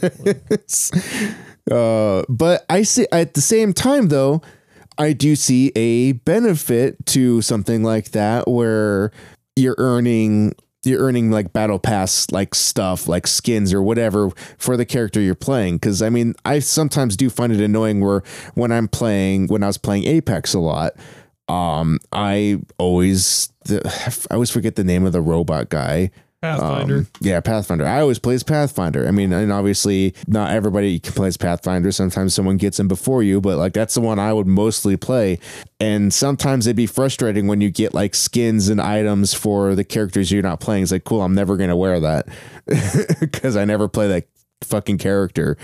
uh, 1.70 2.22
but 2.28 2.64
I 2.70 2.82
see 2.82 3.06
at 3.12 3.34
the 3.34 3.40
same 3.40 3.72
time 3.72 4.08
though, 4.08 4.42
I 4.98 5.12
do 5.12 5.36
see 5.36 5.72
a 5.76 6.12
benefit 6.12 7.06
to 7.06 7.40
something 7.40 7.82
like 7.82 8.10
that 8.10 8.48
where 8.48 9.12
you're 9.56 9.76
earning 9.78 10.54
you're 10.84 11.00
earning 11.00 11.30
like 11.30 11.52
battle 11.52 11.78
pass 11.78 12.30
like 12.30 12.54
stuff 12.54 13.08
like 13.08 13.26
skins 13.26 13.74
or 13.74 13.82
whatever 13.82 14.30
for 14.58 14.76
the 14.76 14.86
character 14.86 15.20
you're 15.20 15.34
playing. 15.34 15.76
Because 15.76 16.02
i 16.02 16.08
mean 16.08 16.34
i 16.44 16.58
sometimes 16.58 17.16
do 17.16 17.30
find 17.30 17.52
it 17.52 17.60
annoying 17.60 18.00
where 18.00 18.22
when 18.54 18.72
i'm 18.72 18.88
playing 18.88 19.46
when 19.48 19.62
i 19.62 19.66
was 19.66 19.78
playing 19.78 20.04
apex 20.04 20.54
a 20.54 20.58
lot 20.60 20.92
um 21.48 21.98
i 22.12 22.58
always 22.78 23.52
i 23.70 24.12
always 24.30 24.50
forget 24.50 24.76
the 24.76 24.84
name 24.84 25.04
of 25.04 25.12
the 25.12 25.20
robot 25.20 25.68
guy 25.68 26.10
Pathfinder. 26.40 26.98
um, 26.98 27.06
yeah, 27.20 27.40
Pathfinder. 27.40 27.84
I 27.84 28.00
always 28.00 28.20
play 28.20 28.34
as 28.34 28.44
Pathfinder. 28.44 29.08
I 29.08 29.10
mean, 29.10 29.32
and 29.32 29.50
obviously 29.52 30.14
not 30.28 30.52
everybody 30.52 31.00
can 31.00 31.12
play 31.12 31.28
as 31.28 31.36
Pathfinder. 31.36 31.90
Sometimes 31.90 32.32
someone 32.32 32.56
gets 32.58 32.78
in 32.78 32.86
before 32.86 33.24
you, 33.24 33.40
but 33.40 33.58
like 33.58 33.72
that's 33.72 33.94
the 33.94 34.00
one 34.00 34.18
I 34.20 34.32
would 34.32 34.46
mostly 34.46 34.96
play. 34.96 35.40
And 35.80 36.14
sometimes 36.14 36.66
it'd 36.66 36.76
be 36.76 36.86
frustrating 36.86 37.48
when 37.48 37.60
you 37.60 37.70
get 37.70 37.92
like 37.92 38.14
skins 38.14 38.68
and 38.68 38.80
items 38.80 39.34
for 39.34 39.74
the 39.74 39.84
characters 39.84 40.30
you're 40.30 40.42
not 40.42 40.60
playing. 40.60 40.84
It's 40.84 40.92
like, 40.92 41.04
cool, 41.04 41.22
I'm 41.22 41.34
never 41.34 41.56
gonna 41.56 41.76
wear 41.76 41.98
that 42.00 42.28
because 43.20 43.56
I 43.56 43.64
never 43.64 43.88
play 43.88 44.06
that 44.08 44.28
fucking 44.62 44.98
character. 44.98 45.56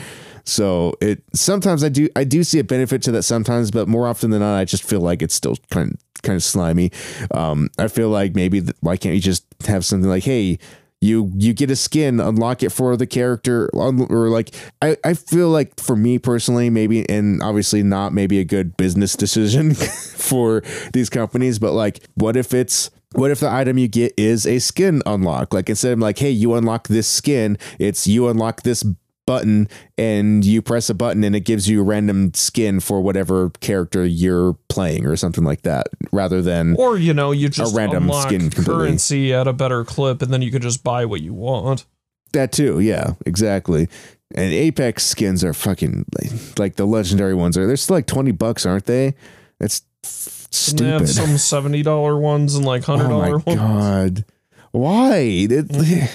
So 0.44 0.94
it 1.00 1.22
sometimes 1.32 1.82
I 1.82 1.88
do 1.88 2.08
I 2.16 2.24
do 2.24 2.44
see 2.44 2.58
a 2.58 2.64
benefit 2.64 3.02
to 3.02 3.12
that 3.12 3.22
sometimes, 3.22 3.70
but 3.70 3.88
more 3.88 4.06
often 4.06 4.30
than 4.30 4.40
not, 4.40 4.56
I 4.56 4.64
just 4.64 4.84
feel 4.84 5.00
like 5.00 5.22
it's 5.22 5.34
still 5.34 5.56
kind 5.70 5.92
of 5.92 6.22
kind 6.22 6.36
of 6.36 6.42
slimy. 6.42 6.90
Um, 7.30 7.70
I 7.78 7.88
feel 7.88 8.08
like 8.08 8.34
maybe 8.34 8.60
th- 8.60 8.76
why 8.80 8.96
can't 8.96 9.14
you 9.14 9.20
just 9.20 9.44
have 9.66 9.84
something 9.84 10.08
like, 10.08 10.24
hey, 10.24 10.58
you 11.00 11.30
you 11.36 11.52
get 11.52 11.70
a 11.70 11.76
skin, 11.76 12.18
unlock 12.20 12.62
it 12.62 12.70
for 12.70 12.96
the 12.96 13.06
character, 13.06 13.70
or 13.72 14.28
like 14.28 14.54
I 14.82 14.96
I 15.04 15.14
feel 15.14 15.50
like 15.50 15.78
for 15.78 15.96
me 15.96 16.18
personally, 16.18 16.70
maybe 16.70 17.08
and 17.08 17.42
obviously 17.42 17.82
not 17.82 18.12
maybe 18.12 18.38
a 18.38 18.44
good 18.44 18.76
business 18.76 19.14
decision 19.16 19.74
for 19.74 20.62
these 20.92 21.10
companies, 21.10 21.58
but 21.58 21.72
like 21.72 22.00
what 22.14 22.36
if 22.36 22.52
it's 22.52 22.90
what 23.12 23.30
if 23.30 23.40
the 23.40 23.50
item 23.50 23.78
you 23.78 23.86
get 23.86 24.12
is 24.16 24.46
a 24.46 24.58
skin 24.58 25.02
unlock? 25.06 25.54
Like 25.54 25.68
instead 25.68 25.92
of 25.92 25.98
like, 26.00 26.18
hey, 26.18 26.30
you 26.30 26.54
unlock 26.54 26.88
this 26.88 27.06
skin, 27.06 27.58
it's 27.78 28.06
you 28.06 28.28
unlock 28.28 28.62
this 28.62 28.84
button 29.26 29.68
and 29.96 30.44
you 30.44 30.60
press 30.60 30.90
a 30.90 30.94
button 30.94 31.24
and 31.24 31.34
it 31.34 31.40
gives 31.40 31.68
you 31.68 31.80
a 31.80 31.84
random 31.84 32.32
skin 32.34 32.80
for 32.80 33.00
whatever 33.00 33.50
character 33.60 34.04
you're 34.04 34.54
playing 34.68 35.06
or 35.06 35.16
something 35.16 35.44
like 35.44 35.62
that 35.62 35.86
rather 36.12 36.42
than 36.42 36.76
Or 36.76 36.98
you 36.98 37.14
know, 37.14 37.30
you 37.32 37.48
just 37.48 37.74
a 37.74 37.76
random 37.76 38.10
skin 38.12 38.50
completely. 38.50 38.64
currency 38.86 39.32
at 39.32 39.46
a 39.48 39.52
better 39.52 39.84
clip, 39.84 40.20
and 40.22 40.32
then 40.32 40.42
you 40.42 40.50
could 40.50 40.62
just 40.62 40.84
buy 40.84 41.04
what 41.06 41.20
you 41.22 41.32
want. 41.34 41.86
that 42.32 42.52
too 42.52 42.80
yeah 42.80 43.14
exactly 43.26 43.88
and 44.34 44.52
apex 44.52 45.06
skins 45.06 45.44
are 45.44 45.54
fucking 45.54 46.04
like, 46.20 46.58
like 46.58 46.76
the 46.76 46.84
legendary 46.84 47.34
ones 47.34 47.56
are 47.56 47.66
they're 47.66 47.76
still 47.76 47.94
like 47.96 48.06
20 48.06 48.32
bucks 48.32 48.66
aren't 48.66 48.86
they 48.86 49.14
that's 49.60 49.82
f- 50.04 50.48
And 50.70 50.78
they 50.80 50.86
have 50.86 51.08
stupid 51.08 51.28
some 51.28 51.38
seventy 51.38 51.82
dollar 51.82 52.18
ones 52.18 52.56
and 52.56 52.64
like 52.66 52.82
oh 52.88 52.96
hundred 52.96 53.06
oh 53.06 53.08
dollar 53.10 53.38
my 53.38 53.42
ones. 53.44 53.58
god 53.58 54.24
why 54.72 55.16
It- 55.18 55.68
mm. 55.68 56.10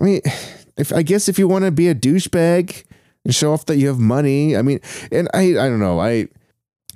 i 0.00 0.04
mean 0.04 0.20
if 0.76 0.92
i 0.92 1.02
guess 1.02 1.28
if 1.28 1.38
you 1.38 1.48
want 1.48 1.64
to 1.64 1.70
be 1.70 1.88
a 1.88 1.94
douchebag 1.94 2.84
and 3.24 3.34
show 3.34 3.52
off 3.52 3.66
that 3.66 3.76
you 3.76 3.88
have 3.88 3.98
money 3.98 4.56
i 4.56 4.62
mean 4.62 4.80
and 5.10 5.28
i 5.34 5.42
i 5.42 5.68
don't 5.68 5.80
know 5.80 6.00
i 6.00 6.26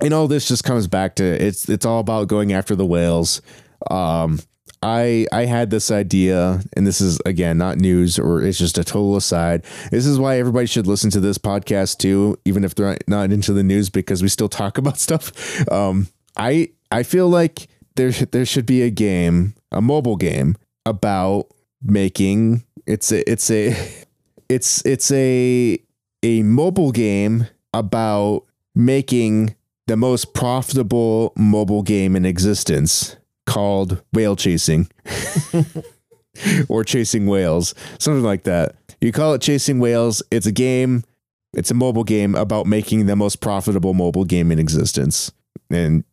and 0.01 0.15
all 0.15 0.29
this 0.29 0.47
just 0.47 0.65
comes 0.65 0.87
back 0.87 1.17
to 1.17 1.25
it's 1.25 1.69
it's 1.69 1.87
all 1.87 2.01
about 2.01 2.29
going 2.29 2.53
after 2.53 2.75
the 2.77 2.87
whales 2.87 3.43
um 3.91 4.39
I 4.83 5.27
I 5.33 5.45
had 5.45 5.71
this 5.71 5.91
idea, 5.91 6.63
and 6.77 6.87
this 6.87 7.01
is 7.01 7.21
again 7.27 7.59
not 7.59 7.79
news 7.79 8.19
or 8.19 8.43
it's 8.43 8.59
just 8.59 8.79
a 8.79 8.85
total 8.85 9.17
aside. 9.17 9.65
This 9.91 10.07
is 10.07 10.19
why 10.19 10.39
everybody 10.39 10.67
should 10.67 10.87
listen 10.87 11.11
to 11.11 11.21
this 11.21 11.39
podcast 11.39 11.99
too, 11.99 12.39
even 12.45 12.65
if 12.65 12.75
they're 12.75 12.97
not 13.09 13.33
into 13.33 13.53
the 13.53 13.65
news, 13.65 13.91
because 13.91 14.23
we 14.23 14.29
still 14.29 14.49
talk 14.49 14.79
about 14.79 14.99
stuff. 14.99 15.33
Um, 15.71 16.09
I 16.37 16.71
I 16.93 17.03
feel 17.03 17.29
like 17.29 17.69
there 17.97 18.13
there 18.13 18.47
should 18.47 18.67
be 18.67 18.83
a 18.83 18.91
game, 18.91 19.55
a 19.73 19.83
mobile 19.83 20.17
game 20.17 20.57
about 20.87 21.49
making 21.83 22.65
it's 22.89 23.13
a 23.13 23.31
it's 23.31 23.51
a 23.51 23.77
it's 24.49 24.85
it's 24.85 25.13
a 25.13 25.79
a 26.25 26.43
mobile 26.43 26.91
game 26.91 27.47
about 27.73 28.45
making 28.75 29.55
the 29.87 29.97
most 29.97 30.35
profitable 30.35 31.33
mobile 31.37 31.83
game 31.83 32.17
in 32.17 32.25
existence 32.25 33.17
called 33.47 34.03
whale 34.13 34.37
chasing 34.37 34.91
or 36.69 36.85
chasing 36.85 37.27
whales, 37.27 37.75
something 37.99 38.25
like 38.25 38.45
that. 38.45 38.75
You 39.01 39.13
call 39.13 39.35
it 39.35 39.43
chasing 39.43 39.79
whales. 39.79 40.23
It's 40.31 40.47
a 40.47 40.53
game. 40.53 41.05
It's 41.55 41.71
a 41.71 41.75
mobile 41.75 42.05
game 42.05 42.35
about 42.35 42.67
making 42.67 43.07
the 43.07 43.17
most 43.17 43.41
profitable 43.41 43.95
mobile 43.95 44.25
game 44.25 44.51
in 44.51 44.59
existence. 44.59 45.33
And 45.71 46.05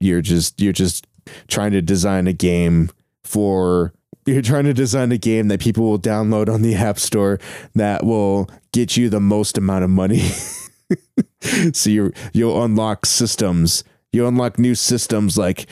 you're 0.00 0.22
just 0.22 0.60
you're 0.60 0.72
just 0.72 1.06
trying 1.48 1.72
to 1.72 1.82
design 1.82 2.26
a 2.26 2.32
game 2.32 2.90
for 3.22 3.92
you're 4.26 4.42
trying 4.42 4.64
to 4.64 4.74
design 4.74 5.12
a 5.12 5.18
game 5.18 5.48
that 5.48 5.60
people 5.60 5.88
will 5.88 5.98
download 5.98 6.52
on 6.52 6.62
the 6.62 6.74
App 6.74 6.98
Store 6.98 7.38
that 7.74 8.04
will 8.04 8.50
get 8.72 8.96
you 8.96 9.08
the 9.08 9.20
most 9.20 9.58
amount 9.58 9.84
of 9.84 9.90
money. 9.90 10.20
so 11.72 11.90
you 11.90 12.12
you'll 12.32 12.62
unlock 12.62 13.06
systems. 13.06 13.84
You 14.12 14.26
unlock 14.26 14.58
new 14.58 14.74
systems 14.74 15.38
like 15.38 15.66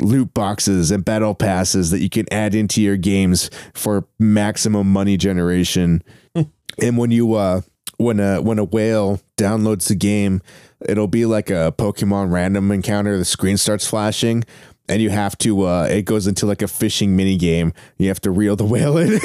loot 0.00 0.34
boxes 0.34 0.90
and 0.90 1.04
battle 1.04 1.34
passes 1.34 1.90
that 1.90 2.00
you 2.00 2.10
can 2.10 2.26
add 2.32 2.54
into 2.54 2.82
your 2.82 2.96
games 2.96 3.48
for 3.74 4.06
maximum 4.18 4.92
money 4.92 5.16
generation. 5.16 6.02
and 6.34 6.98
when 6.98 7.10
you 7.10 7.34
uh 7.34 7.62
when 7.96 8.20
a 8.20 8.42
when 8.42 8.58
a 8.58 8.64
whale 8.64 9.20
downloads 9.36 9.88
the 9.88 9.94
game, 9.94 10.42
it'll 10.86 11.08
be 11.08 11.26
like 11.26 11.50
a 11.50 11.74
Pokemon 11.76 12.32
random 12.32 12.70
encounter. 12.70 13.16
The 13.16 13.24
screen 13.24 13.56
starts 13.56 13.86
flashing, 13.86 14.44
and 14.88 15.00
you 15.00 15.10
have 15.10 15.36
to. 15.38 15.66
Uh, 15.66 15.84
it 15.84 16.02
goes 16.02 16.26
into 16.26 16.46
like 16.46 16.62
a 16.62 16.68
fishing 16.68 17.16
mini 17.16 17.36
game. 17.36 17.72
You 17.98 18.08
have 18.08 18.20
to 18.22 18.30
reel 18.30 18.56
the 18.56 18.64
whale 18.64 18.96
in. 18.98 19.18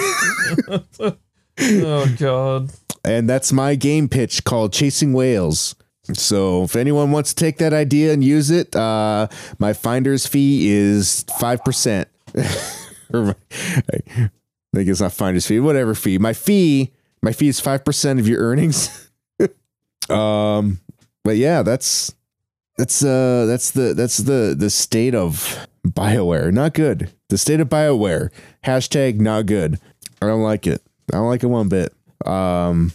oh 1.61 2.15
god! 2.17 2.71
And 3.03 3.29
that's 3.29 3.51
my 3.51 3.75
game 3.75 4.07
pitch 4.07 4.43
called 4.43 4.73
Chasing 4.73 5.13
Whales. 5.13 5.75
So 6.13 6.63
if 6.63 6.75
anyone 6.75 7.11
wants 7.11 7.33
to 7.33 7.43
take 7.43 7.57
that 7.59 7.73
idea 7.73 8.13
and 8.13 8.23
use 8.23 8.49
it, 8.49 8.75
uh, 8.75 9.27
my 9.59 9.73
finder's 9.73 10.25
fee 10.25 10.69
is 10.69 11.25
five 11.39 11.63
percent. 11.63 12.07
I 13.13 13.33
think 14.75 14.87
it's 14.87 15.01
not 15.01 15.13
finder's 15.13 15.45
fee, 15.45 15.59
whatever 15.59 15.95
fee. 15.95 16.17
My 16.17 16.33
fee, 16.33 16.93
my 17.21 17.31
fee 17.31 17.47
is 17.47 17.59
five 17.59 17.83
percent 17.83 18.19
of 18.19 18.27
your 18.27 18.39
earnings. 18.39 19.11
um, 20.09 20.79
but 21.23 21.37
yeah, 21.37 21.61
that's 21.61 22.13
that's 22.79 23.03
uh 23.03 23.45
that's 23.45 23.71
the 23.71 23.93
that's 23.93 24.17
the 24.17 24.55
the 24.57 24.69
state 24.69 25.13
of 25.13 25.67
Bioware. 25.85 26.51
Not 26.53 26.73
good. 26.73 27.11
The 27.27 27.37
state 27.37 27.59
of 27.59 27.67
Bioware. 27.67 28.29
Hashtag 28.63 29.19
not 29.19 29.47
good. 29.47 29.79
I 30.21 30.27
don't 30.27 30.43
like 30.43 30.65
it. 30.65 30.81
I 31.11 31.17
don't 31.17 31.27
like 31.27 31.43
it 31.43 31.47
one 31.47 31.67
bit. 31.67 31.93
Um, 32.25 32.93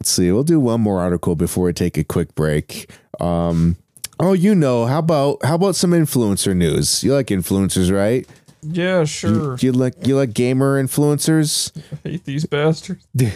let's 0.00 0.10
see. 0.10 0.32
We'll 0.32 0.42
do 0.42 0.58
one 0.58 0.80
more 0.80 1.00
article 1.00 1.36
before 1.36 1.66
we 1.66 1.72
take 1.72 1.96
a 1.96 2.02
quick 2.02 2.34
break. 2.34 2.90
Um, 3.20 3.76
oh, 4.18 4.32
you 4.32 4.54
know, 4.56 4.86
how 4.86 4.98
about 4.98 5.44
how 5.44 5.54
about 5.54 5.76
some 5.76 5.92
influencer 5.92 6.56
news? 6.56 7.04
You 7.04 7.14
like 7.14 7.28
influencers, 7.28 7.94
right? 7.94 8.26
Yeah, 8.62 9.04
sure. 9.04 9.56
Do 9.56 9.64
you 9.64 9.72
like 9.72 10.08
you 10.08 10.16
like 10.16 10.34
gamer 10.34 10.82
influencers? 10.82 11.70
I 12.04 12.08
hate 12.08 12.24
these 12.24 12.46
bastards. 12.46 13.06
Do 13.14 13.30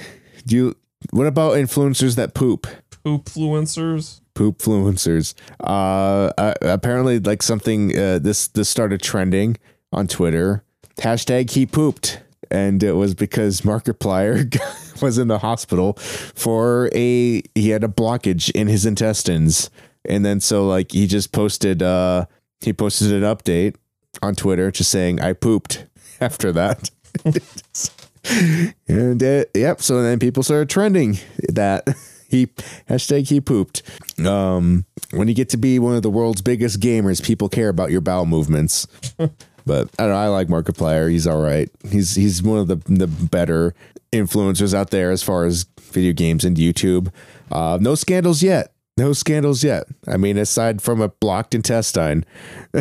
you? 0.49 0.77
What 1.11 1.29
about 1.29 1.53
influencers 1.53 2.17
that 2.17 2.35
poop? 2.35 2.67
Poop 3.05 3.27
influencers. 3.27 4.23
Poop 4.35 4.59
influencers. 4.59 5.35
Uh, 5.61 6.33
uh, 6.37 6.55
apparently, 6.63 7.19
like 7.19 7.43
something. 7.43 7.97
Uh, 7.97 8.19
this 8.19 8.49
this 8.49 8.69
started 8.69 9.03
trending 9.03 9.57
on 9.93 10.07
Twitter. 10.07 10.65
Hashtag 10.99 11.51
he 11.51 11.67
pooped, 11.67 12.21
and 12.51 12.83
it 12.83 12.93
was 12.93 13.15
because 13.15 13.63
Markiplier 13.63 14.57
was 15.03 15.19
in 15.19 15.29
the 15.29 15.39
hospital 15.39 15.95
for 15.95 16.91
a 16.93 17.43
he 17.55 17.71
had 17.71 17.85
a 17.85 17.89
blockage 17.89 18.51
in 18.51 18.67
his 18.69 18.87
intestines, 18.87 19.71
and 20.05 20.25
then 20.25 20.41
so 20.41 20.67
like 20.67 20.93
he 20.93 21.07
just 21.07 21.33
posted. 21.33 21.83
Uh, 21.83 22.27
he 22.61 22.73
posted 22.73 23.13
an 23.13 23.23
update 23.23 23.77
on 24.23 24.35
Twitter 24.35 24.71
just 24.71 24.91
saying 24.91 25.21
I 25.21 25.33
pooped 25.33 25.87
after 26.21 26.53
that. 26.53 26.91
and 28.89 29.23
uh, 29.23 29.45
yep, 29.55 29.81
so 29.81 30.03
then 30.03 30.19
people 30.19 30.43
started 30.43 30.69
trending 30.69 31.19
that 31.49 31.89
he 32.35 32.47
hashtag 32.89 33.29
he 33.29 33.41
pooped. 33.41 33.83
Um, 34.25 34.85
when 35.13 35.29
you 35.29 35.35
get 35.35 35.49
to 35.51 35.57
be 35.57 35.79
one 35.79 35.95
of 35.95 36.03
the 36.03 36.11
world's 36.11 36.43
biggest 36.43 36.81
gamers, 36.81 37.25
people 37.25 37.49
care 37.49 37.69
about 37.69 37.91
your 37.91 38.01
bowel 38.01 38.27
movements. 38.27 38.87
but 39.17 39.89
I 39.99 40.03
don't 40.03 40.11
know, 40.11 40.17
I 40.17 40.29
like 40.29 40.49
Markiplier. 40.49 41.11
He's 41.11 41.27
all 41.27 41.41
right. 41.41 41.71
He's 41.89 42.15
he's 42.15 42.43
one 42.43 42.59
of 42.59 42.69
the 42.69 42.77
the 42.87 43.07
better 43.07 43.75
influencers 44.13 44.75
out 44.75 44.91
there 44.91 45.11
as 45.11 45.23
far 45.23 45.45
as 45.45 45.67
video 45.81 46.13
games 46.13 46.45
and 46.45 46.57
YouTube. 46.57 47.13
Uh, 47.51 47.79
no 47.81 47.95
scandals 47.95 48.43
yet. 48.43 48.73
No 48.97 49.13
scandals 49.13 49.65
yet. 49.65 49.85
I 50.07 50.17
mean, 50.17 50.39
aside 50.39 50.81
from 50.81 51.01
a 51.01 51.09
blocked 51.09 51.55
intestine, 51.55 52.25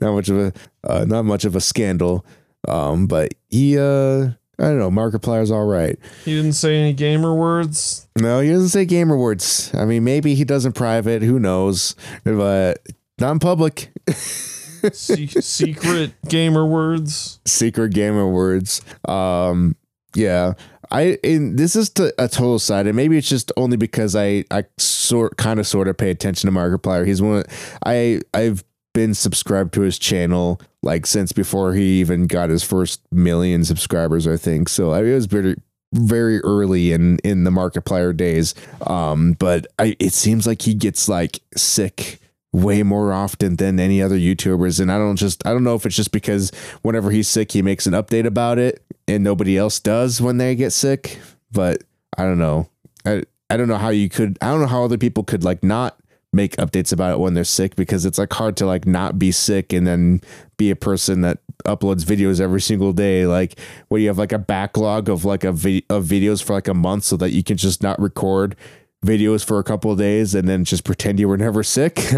not 0.00 0.12
much 0.12 0.28
of 0.28 0.38
a 0.38 0.52
uh, 0.84 1.04
not 1.06 1.24
much 1.24 1.44
of 1.44 1.56
a 1.56 1.60
scandal. 1.60 2.24
Um, 2.68 3.06
but 3.06 3.34
he, 3.48 3.78
uh, 3.78 4.30
I 4.62 4.66
don't 4.66 4.78
know, 4.78 4.90
Markiplier's 4.92 5.50
all 5.50 5.66
right. 5.66 5.98
He 6.24 6.36
didn't 6.36 6.52
say 6.52 6.76
any 6.76 6.92
gamer 6.92 7.34
words. 7.34 8.06
No, 8.16 8.38
he 8.38 8.50
doesn't 8.50 8.68
say 8.68 8.84
gamer 8.84 9.16
words. 9.16 9.72
I 9.74 9.84
mean, 9.84 10.04
maybe 10.04 10.36
he 10.36 10.44
does 10.44 10.64
in 10.64 10.72
private. 10.72 11.22
Who 11.22 11.40
knows? 11.40 11.96
But 12.22 12.86
not 13.18 13.32
in 13.32 13.38
public. 13.40 13.90
Se- 14.12 15.26
secret 15.26 16.12
gamer 16.28 16.64
words. 16.64 17.40
Secret 17.44 17.92
gamer 17.92 18.28
words. 18.28 18.82
Um, 19.08 19.74
yeah. 20.14 20.52
I 20.92 21.18
this 21.22 21.74
is 21.74 21.88
to 21.90 22.12
a 22.22 22.28
total 22.28 22.58
side, 22.58 22.86
and 22.86 22.94
maybe 22.94 23.16
it's 23.16 23.28
just 23.28 23.50
only 23.56 23.78
because 23.78 24.14
I 24.14 24.44
I 24.50 24.64
sort 24.76 25.38
kind 25.38 25.58
of 25.58 25.66
sort 25.66 25.88
of 25.88 25.96
pay 25.96 26.10
attention 26.10 26.52
to 26.52 26.56
Markiplier. 26.56 27.06
He's 27.06 27.22
one. 27.22 27.38
Of, 27.38 27.78
I 27.86 28.20
I've 28.34 28.62
been 28.92 29.14
subscribed 29.14 29.72
to 29.74 29.80
his 29.82 29.98
channel 29.98 30.60
like 30.82 31.06
since 31.06 31.32
before 31.32 31.74
he 31.74 32.00
even 32.00 32.26
got 32.26 32.50
his 32.50 32.62
first 32.62 33.00
million 33.12 33.64
subscribers, 33.64 34.26
I 34.26 34.36
think. 34.36 34.68
So 34.68 34.92
I 34.92 35.04
it 35.04 35.14
was 35.14 35.26
very 35.26 35.56
very 35.92 36.40
early 36.40 36.92
in 36.92 37.18
in 37.18 37.44
the 37.44 37.50
Markiplier 37.50 38.16
days. 38.16 38.54
Um, 38.86 39.34
but 39.34 39.66
I 39.78 39.96
it 39.98 40.12
seems 40.12 40.46
like 40.46 40.62
he 40.62 40.74
gets 40.74 41.08
like 41.08 41.40
sick 41.56 42.18
way 42.52 42.82
more 42.82 43.12
often 43.12 43.56
than 43.56 43.80
any 43.80 44.02
other 44.02 44.18
YouTubers. 44.18 44.80
And 44.80 44.90
I 44.90 44.98
don't 44.98 45.16
just 45.16 45.46
I 45.46 45.52
don't 45.52 45.64
know 45.64 45.74
if 45.74 45.86
it's 45.86 45.96
just 45.96 46.12
because 46.12 46.50
whenever 46.82 47.10
he's 47.10 47.28
sick, 47.28 47.52
he 47.52 47.62
makes 47.62 47.86
an 47.86 47.94
update 47.94 48.26
about 48.26 48.58
it 48.58 48.82
and 49.08 49.24
nobody 49.24 49.56
else 49.56 49.80
does 49.80 50.20
when 50.20 50.38
they 50.38 50.54
get 50.54 50.72
sick. 50.72 51.18
But 51.50 51.82
I 52.16 52.24
don't 52.24 52.38
know. 52.38 52.68
I 53.06 53.22
I 53.48 53.56
don't 53.56 53.68
know 53.68 53.78
how 53.78 53.90
you 53.90 54.08
could 54.08 54.38
I 54.40 54.46
don't 54.50 54.60
know 54.60 54.66
how 54.66 54.84
other 54.84 54.98
people 54.98 55.24
could 55.24 55.44
like 55.44 55.62
not 55.62 55.98
make 56.32 56.56
updates 56.56 56.92
about 56.92 57.12
it 57.12 57.18
when 57.18 57.34
they're 57.34 57.44
sick 57.44 57.76
because 57.76 58.06
it's 58.06 58.18
like 58.18 58.32
hard 58.32 58.56
to 58.56 58.66
like 58.66 58.86
not 58.86 59.18
be 59.18 59.30
sick 59.30 59.72
and 59.72 59.86
then 59.86 60.20
be 60.56 60.70
a 60.70 60.76
person 60.76 61.20
that 61.20 61.38
uploads 61.66 62.04
videos 62.04 62.40
every 62.40 62.60
single 62.60 62.92
day 62.92 63.26
like 63.26 63.58
where 63.88 64.00
you 64.00 64.08
have 64.08 64.18
like 64.18 64.32
a 64.32 64.38
backlog 64.38 65.08
of 65.08 65.24
like 65.24 65.44
a 65.44 65.52
vi- 65.52 65.84
of 65.90 66.04
videos 66.04 66.42
for 66.42 66.54
like 66.54 66.68
a 66.68 66.74
month 66.74 67.04
so 67.04 67.16
that 67.16 67.30
you 67.30 67.42
can 67.44 67.56
just 67.56 67.82
not 67.82 68.00
record 68.00 68.56
videos 69.04 69.44
for 69.44 69.58
a 69.58 69.64
couple 69.64 69.92
of 69.92 69.98
days 69.98 70.34
and 70.34 70.48
then 70.48 70.64
just 70.64 70.84
pretend 70.84 71.20
you 71.20 71.28
were 71.28 71.36
never 71.36 71.62
sick. 71.62 71.98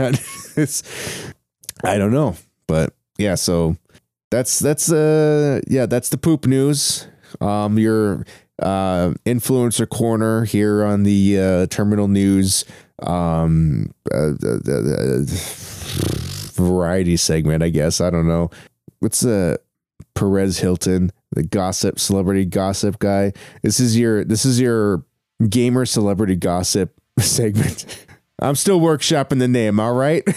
I 1.84 1.98
don't 1.98 2.12
know 2.12 2.36
but 2.66 2.94
yeah 3.18 3.34
so 3.34 3.76
that's 4.30 4.58
that's 4.58 4.90
uh 4.90 5.60
yeah 5.68 5.86
that's 5.86 6.08
the 6.08 6.18
poop 6.18 6.46
news. 6.46 7.06
Um 7.40 7.78
your 7.78 8.24
uh 8.60 9.12
influencer 9.26 9.88
corner 9.88 10.44
here 10.44 10.84
on 10.84 11.02
the 11.02 11.38
uh 11.38 11.66
terminal 11.66 12.08
news 12.08 12.64
um 13.02 13.92
uh, 14.12 14.30
the, 14.38 14.60
the, 14.64 15.84
variety 16.54 17.16
segment 17.16 17.62
i 17.62 17.68
guess. 17.68 18.00
I 18.00 18.10
don't 18.10 18.28
know. 18.28 18.50
What's 19.00 19.20
the 19.20 19.60
perez 20.14 20.58
hilton 20.58 21.10
the 21.32 21.42
gossip 21.42 21.98
celebrity 21.98 22.44
gossip 22.44 22.98
guy? 22.98 23.32
This 23.62 23.80
is 23.80 23.98
your 23.98 24.24
this 24.24 24.44
is 24.44 24.60
your 24.60 25.04
gamer 25.48 25.84
celebrity 25.86 26.36
gossip 26.36 26.94
segment. 27.18 28.06
I'm 28.40 28.54
still 28.54 28.80
workshopping 28.80 29.38
the 29.38 29.48
name 29.48 29.80
all 29.80 29.94
right? 29.94 30.22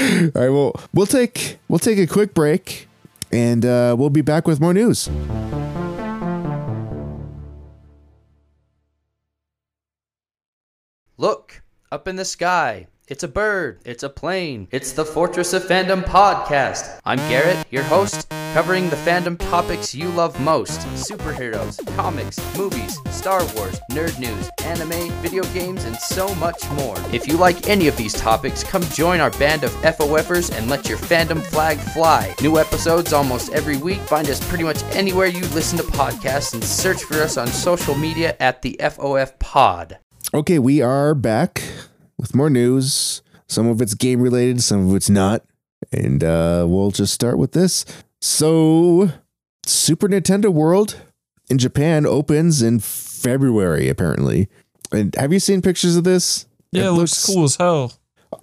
All 0.00 0.30
right 0.34 0.48
well 0.48 0.80
we'll 0.94 1.06
take 1.06 1.58
we'll 1.68 1.78
take 1.78 1.98
a 1.98 2.06
quick 2.06 2.32
break 2.32 2.88
and 3.30 3.66
uh, 3.66 3.94
we'll 3.98 4.08
be 4.08 4.22
back 4.22 4.46
with 4.46 4.58
more 4.58 4.72
news 4.72 5.10
Look, 11.20 11.60
up 11.92 12.08
in 12.08 12.16
the 12.16 12.24
sky. 12.24 12.86
It's 13.06 13.22
a 13.22 13.28
bird. 13.28 13.82
It's 13.84 14.02
a 14.02 14.08
plane. 14.08 14.68
It's 14.70 14.92
the 14.92 15.04
Fortress 15.04 15.52
of 15.52 15.64
Fandom 15.64 16.02
podcast. 16.02 16.98
I'm 17.04 17.18
Garrett, 17.28 17.66
your 17.70 17.82
host, 17.82 18.26
covering 18.54 18.88
the 18.88 18.96
fandom 18.96 19.38
topics 19.38 19.94
you 19.94 20.08
love 20.08 20.40
most 20.40 20.80
superheroes, 20.96 21.76
comics, 21.94 22.38
movies, 22.56 22.96
Star 23.10 23.44
Wars, 23.54 23.78
nerd 23.90 24.18
news, 24.18 24.48
anime, 24.64 25.12
video 25.20 25.42
games, 25.52 25.84
and 25.84 25.94
so 25.94 26.34
much 26.36 26.66
more. 26.70 26.96
If 27.12 27.28
you 27.28 27.36
like 27.36 27.68
any 27.68 27.86
of 27.86 27.98
these 27.98 28.14
topics, 28.14 28.64
come 28.64 28.82
join 28.84 29.20
our 29.20 29.32
band 29.32 29.62
of 29.62 29.72
FOFers 29.82 30.56
and 30.56 30.70
let 30.70 30.88
your 30.88 30.96
fandom 30.96 31.42
flag 31.42 31.76
fly. 31.76 32.34
New 32.40 32.58
episodes 32.58 33.12
almost 33.12 33.52
every 33.52 33.76
week. 33.76 34.00
Find 34.00 34.26
us 34.30 34.42
pretty 34.48 34.64
much 34.64 34.82
anywhere 34.94 35.26
you 35.26 35.42
listen 35.48 35.76
to 35.80 35.84
podcasts 35.84 36.54
and 36.54 36.64
search 36.64 37.02
for 37.02 37.16
us 37.16 37.36
on 37.36 37.46
social 37.48 37.94
media 37.94 38.34
at 38.40 38.62
the 38.62 38.74
FOF 38.80 39.38
Pod. 39.38 39.98
Okay, 40.32 40.58
we 40.60 40.80
are 40.80 41.14
back 41.14 41.62
with 42.16 42.34
more 42.34 42.50
news. 42.50 43.22
Some 43.48 43.66
of 43.66 43.82
it's 43.82 43.94
game 43.94 44.20
related, 44.20 44.62
some 44.62 44.88
of 44.88 44.94
it's 44.94 45.10
not. 45.10 45.42
And 45.92 46.22
uh, 46.22 46.66
we'll 46.68 46.92
just 46.92 47.12
start 47.12 47.36
with 47.36 47.52
this. 47.52 47.84
So, 48.20 49.10
Super 49.66 50.08
Nintendo 50.08 50.52
World 50.52 51.00
in 51.48 51.58
Japan 51.58 52.06
opens 52.06 52.62
in 52.62 52.78
February, 52.78 53.88
apparently. 53.88 54.48
And 54.92 55.14
have 55.16 55.32
you 55.32 55.40
seen 55.40 55.62
pictures 55.62 55.96
of 55.96 56.04
this? 56.04 56.46
Yeah, 56.70 56.88
it, 56.88 56.92
looks, 56.92 57.26
cool 57.26 57.44
as 57.44 57.56
hell. 57.56 57.92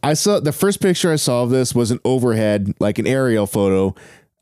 I 0.03 0.13
saw 0.13 0.41
the 0.41 0.51
first 0.51 0.82
picture 0.82 1.11
I 1.11 1.15
saw 1.15 1.43
of 1.43 1.51
this 1.51 1.73
was 1.73 1.91
an 1.91 1.99
overhead, 2.03 2.73
like 2.80 2.99
an 2.99 3.07
aerial 3.07 3.47
photo 3.47 3.95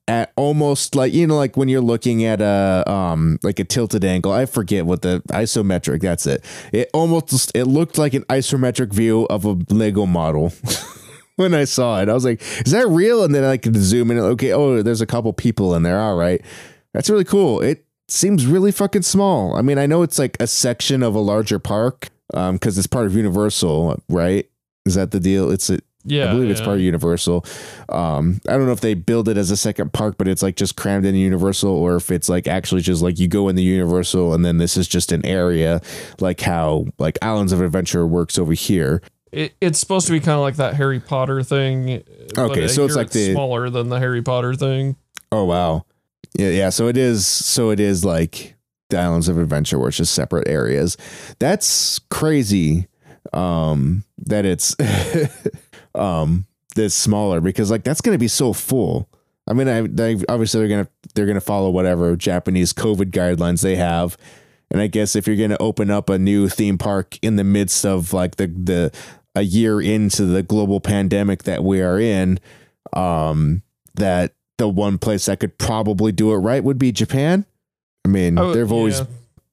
at 0.08 0.32
almost 0.36 0.96
like 0.96 1.14
you 1.14 1.26
know 1.26 1.36
like 1.36 1.58
when 1.58 1.68
you're 1.68 1.82
looking 1.82 2.24
at 2.26 2.40
a 2.40 2.84
um 2.90 3.40
like 3.42 3.60
a 3.60 3.64
tilted 3.64 4.06
angle 4.06 4.32
i 4.32 4.46
forget 4.46 4.86
what 4.86 5.02
the 5.02 5.22
isometric 5.30 6.02
that's 6.02 6.28
it. 6.28 6.44
It 6.72 6.90
almost 6.94 7.52
it 7.56 7.66
looked 7.66 7.98
like 7.98 8.14
an 8.14 8.24
isometric 8.24 8.94
view 8.94 9.26
of 9.26 9.46
a 9.46 9.58
lego 9.70 10.06
model 10.06 10.54
when 11.38 11.54
i 11.54 11.64
saw 11.64 12.02
it. 12.02 12.10
I 12.10 12.14
was 12.14 12.26
like 12.26 12.42
is 12.66 12.72
that 12.72 12.88
real? 12.88 13.24
And 13.24 13.34
then 13.34 13.44
i 13.44 13.58
could 13.58 13.76
zoom 13.76 14.12
in 14.12 14.20
okay 14.20 14.54
oh 14.54 14.82
there's 14.84 15.02
a 15.02 15.08
couple 15.08 15.34
people 15.34 15.76
in 15.76 15.84
there 15.84 16.00
all 16.00 16.16
right. 16.16 16.42
That's 16.94 17.10
really 17.10 17.26
cool. 17.26 17.62
It 17.62 17.86
seems 18.08 18.46
really 18.46 18.72
fucking 18.72 19.02
small. 19.02 19.56
I 19.56 19.62
mean 19.62 19.80
i 19.80 19.88
know 19.88 20.04
it's 20.04 20.20
like 20.20 20.38
a 20.40 20.48
section 20.48 21.02
of 21.02 21.16
a 21.16 21.20
larger 21.20 21.58
park 21.58 22.10
um 22.34 22.56
because 22.56 22.78
it's 22.78 22.88
part 22.88 23.08
of 23.08 23.16
universal 23.16 24.00
right? 24.08 24.48
Is 24.86 24.94
that 24.94 25.10
the 25.10 25.20
deal? 25.20 25.50
It's 25.50 25.72
a 25.72 25.80
Yeah, 26.06 26.30
I 26.30 26.34
believe 26.34 26.50
it's 26.52 26.62
part 26.62 26.76
of 26.78 26.82
Universal. 26.82 27.46
Um, 27.90 28.40
I 28.48 28.54
don't 28.54 28.66
know 28.68 28.72
if 28.72 28.82
they 28.82 28.94
build 28.94 29.28
it 29.28 29.38
as 29.38 29.50
a 29.52 29.58
second 29.58 29.92
park, 29.92 30.16
but 30.18 30.28
it's 30.28 30.44
like 30.44 30.56
just 30.56 30.76
crammed 30.76 31.06
in 31.06 31.16
Universal, 31.16 31.70
or 31.72 31.96
if 31.96 32.12
it's 32.12 32.30
like 32.30 32.48
actually 32.48 32.82
just 32.82 33.02
like 33.02 33.18
you 33.20 33.28
go 33.28 33.50
in 33.50 33.56
the 33.56 33.64
Universal 33.64 34.34
and 34.34 34.46
then 34.46 34.58
this 34.58 34.78
is 34.78 34.88
just 34.88 35.12
an 35.12 35.26
area, 35.26 35.82
like 36.20 36.40
how 36.42 36.86
like 37.00 37.18
Islands 37.22 37.52
of 37.52 37.62
Adventure 37.62 38.06
works 38.06 38.38
over 38.38 38.54
here. 38.54 39.02
It, 39.32 39.54
it's 39.60 39.80
supposed 39.80 40.06
to 40.08 40.14
be 40.14 40.20
kind 40.20 40.36
of 40.36 40.42
like 40.42 40.56
that 40.58 40.76
Harry 40.76 41.00
Potter 41.00 41.44
thing. 41.44 42.04
Okay, 42.38 42.68
so 42.68 42.86
it's 42.86 42.96
like 42.96 43.10
the- 43.10 43.34
smaller 43.34 43.70
than 43.70 43.90
the 43.90 44.00
Harry 44.00 44.22
Potter 44.22 44.54
thing. 44.54 44.96
Oh 45.32 45.44
wow, 45.46 45.86
yeah, 46.38 46.50
yeah. 46.50 46.70
So 46.70 46.88
it 46.88 46.98
is. 46.98 47.26
So 47.26 47.72
it 47.72 47.80
is 47.80 48.06
like 48.06 48.56
the 48.90 49.00
Islands 49.00 49.28
of 49.28 49.38
Adventure, 49.40 49.80
where 49.80 49.88
it's 49.90 49.98
just 49.98 50.14
separate 50.14 50.48
areas. 50.48 50.96
That's 51.40 51.98
crazy. 52.12 52.88
Um, 53.34 54.04
that 54.28 54.46
it's 54.46 54.76
um 55.96 56.46
this 56.76 56.94
smaller 56.94 57.42
because 57.42 57.72
like 57.72 57.84
that's 57.84 58.02
gonna 58.02 58.18
be 58.18 58.28
so 58.28 58.54
full. 58.54 59.10
I 59.48 59.54
mean, 59.54 59.68
I, 59.68 59.82
they 59.82 60.18
obviously 60.28 60.60
they're 60.60 60.70
gonna 60.78 60.88
they're 61.14 61.26
gonna 61.28 61.42
follow 61.42 61.70
whatever 61.70 62.16
Japanese 62.16 62.74
COVID 62.74 63.12
guidelines 63.12 63.62
they 63.62 63.76
have, 63.76 64.18
and 64.72 64.82
I 64.82 64.88
guess 64.88 65.16
if 65.16 65.28
you're 65.28 65.36
gonna 65.36 65.58
open 65.60 65.90
up 65.92 66.10
a 66.10 66.18
new 66.18 66.50
theme 66.50 66.78
park 66.78 67.18
in 67.22 67.36
the 67.36 67.44
midst 67.44 67.86
of 67.86 68.12
like 68.14 68.36
the 68.38 68.48
the 68.48 68.92
a 69.36 69.42
year 69.42 69.82
into 69.82 70.26
the 70.26 70.42
global 70.42 70.80
pandemic 70.80 71.44
that 71.44 71.64
we 71.64 71.82
are 71.82 72.00
in, 72.00 72.40
um, 72.94 73.62
that 73.96 74.34
the 74.58 74.68
one 74.70 74.98
place 74.98 75.26
that 75.26 75.40
could 75.42 75.58
probably 75.58 76.12
do 76.12 76.32
it 76.32 76.38
right 76.38 76.64
would 76.64 76.80
be 76.80 76.92
Japan. 76.92 77.46
I 78.06 78.08
mean, 78.08 78.38
Oh, 78.40 78.54
they've 78.54 78.72
always 78.72 79.00
yeah. 79.00 79.06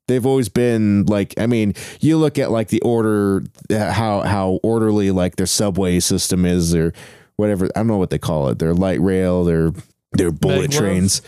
They've 0.09 0.27
always 0.27 0.49
been 0.49 1.07
like 1.07 1.35
I 1.39 1.47
mean, 1.47 1.75
you 2.01 2.17
look 2.17 2.39
at 2.39 2.51
like 2.51 2.69
the 2.69 2.81
order 2.81 3.45
how 3.71 4.23
how 4.23 4.61
orderly 4.63 5.11
like 5.11 5.37
their 5.37 5.47
subway 5.47 6.01
system 6.01 6.45
is 6.45 6.75
or 6.75 6.93
whatever 7.37 7.67
I 7.77 7.81
don't 7.81 7.89
know 7.89 7.99
what 7.99 8.11
they 8.11 8.19
call 8.19 8.49
it. 8.49 8.59
Their 8.59 8.75
light 8.75 9.01
rail, 9.01 9.45
their 9.45 9.73
their 10.13 10.31
bullet 10.31 10.71
trains. 10.71 11.23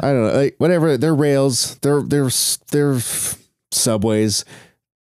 I 0.00 0.12
don't 0.12 0.26
know, 0.26 0.32
like 0.34 0.54
whatever. 0.58 0.96
Their 0.96 1.14
rails, 1.14 1.76
their 1.76 2.02
their 2.02 2.28
their 2.70 2.98
subways, 3.70 4.44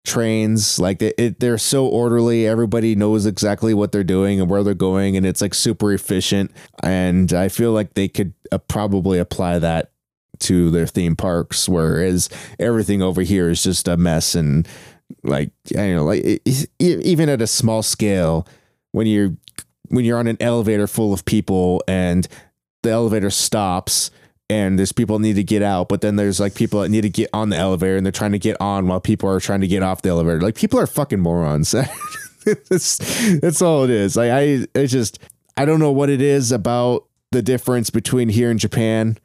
trains, 0.08 0.80
like 0.80 1.02
it, 1.02 1.14
it, 1.18 1.40
they're 1.40 1.58
so 1.58 1.86
orderly. 1.86 2.48
Everybody 2.48 2.96
knows 2.96 3.26
exactly 3.26 3.74
what 3.74 3.92
they're 3.92 4.04
doing 4.04 4.40
and 4.40 4.50
where 4.50 4.64
they're 4.64 4.74
going, 4.74 5.18
and 5.18 5.26
it's 5.26 5.42
like 5.42 5.54
super 5.54 5.94
efficient. 5.94 6.52
And 6.82 7.32
I 7.34 7.50
feel 7.50 7.74
like 7.74 7.94
they 7.94 8.08
could 8.08 8.34
uh, 8.52 8.58
probably 8.58 9.20
apply 9.20 9.60
that 9.60 9.92
to 10.42 10.70
their 10.70 10.88
theme 10.88 11.16
parks, 11.16 11.68
whereas 11.68 12.30
everything 12.60 13.02
over 13.02 13.22
here 13.22 13.50
is 13.50 13.64
just 13.64 13.88
a 13.88 13.98
mess 13.98 14.36
and 14.36 14.68
like 15.24 15.52
I 15.72 15.88
don't 15.88 15.96
know, 15.96 16.06
like 16.06 16.24
it, 16.24 16.70
even 16.80 17.30
at 17.30 17.42
a 17.42 17.48
small 17.48 17.84
scale, 17.84 18.48
when 18.92 19.08
you're 19.08 19.36
when 19.90 20.06
you're 20.06 20.18
on 20.18 20.28
an 20.28 20.38
elevator 20.40 20.88
full 20.88 21.14
of 21.14 21.26
people 21.26 21.82
and 21.88 22.28
the 22.84 22.90
elevator 22.90 23.30
stops 23.30 24.12
and 24.50 24.78
there's 24.78 24.92
people 24.92 25.20
need 25.20 25.36
to 25.36 25.44
get 25.44 25.62
out, 25.62 25.90
but 25.90 26.02
then 26.02 26.16
there's 26.16 26.40
like 26.40 26.56
people 26.56 26.82
that 26.82 26.90
need 26.90 27.02
to 27.02 27.10
get 27.10 27.30
on 27.34 27.50
the 27.50 27.58
elevator 27.58 27.98
and 27.98 28.06
they're 28.06 28.12
trying 28.12 28.32
to 28.32 28.40
get 28.40 28.58
on 28.62 28.88
while 28.88 29.00
people 29.00 29.30
are 29.30 29.40
trying 29.40 29.62
to 29.62 29.68
get 29.68 29.84
off 29.84 30.02
the 30.02 30.10
elevator. 30.10 30.42
Like 30.42 30.56
people 30.56 30.80
are 30.80 30.88
fucking 30.88 31.20
morons. 31.20 31.72
that's, 32.46 32.98
that's 33.40 33.62
all 33.62 33.84
it 33.84 33.90
is. 33.90 34.16
Like 34.16 34.32
I, 34.32 34.68
it's 34.74 34.92
just 34.92 35.20
I 35.58 35.66
don't 35.66 35.80
know 35.80 35.92
what 35.92 36.10
it 36.10 36.22
is 36.22 36.52
about 36.52 37.06
the 37.32 37.42
difference 37.42 37.90
between 37.90 38.30
here 38.30 38.50
and 38.50 38.60
Japan, 38.60 39.18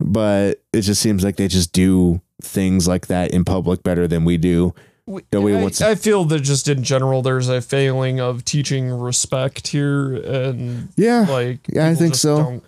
but 0.00 0.62
it 0.72 0.82
just 0.82 1.00
seems 1.02 1.22
like 1.24 1.36
they 1.36 1.48
just 1.48 1.72
do 1.72 2.20
things 2.42 2.88
like 2.88 3.06
that 3.08 3.32
in 3.32 3.44
public 3.44 3.82
better 3.82 4.08
than 4.08 4.24
we 4.24 4.36
do. 4.36 4.74
We- 5.06 5.22
Nobody 5.32 5.56
I, 5.84 5.90
I 5.90 5.94
feel 5.96 6.24
that 6.26 6.40
just 6.40 6.68
in 6.68 6.82
general, 6.84 7.22
there's 7.22 7.48
a 7.48 7.60
failing 7.60 8.20
of 8.20 8.44
teaching 8.44 8.90
respect 8.90 9.68
here, 9.68 10.14
and 10.14 10.88
Yeah, 10.96 11.26
like 11.28 11.60
Yeah, 11.72 11.88
I 11.88 11.94
think 11.94 12.14
so. 12.14 12.36
Don't, 12.36 12.64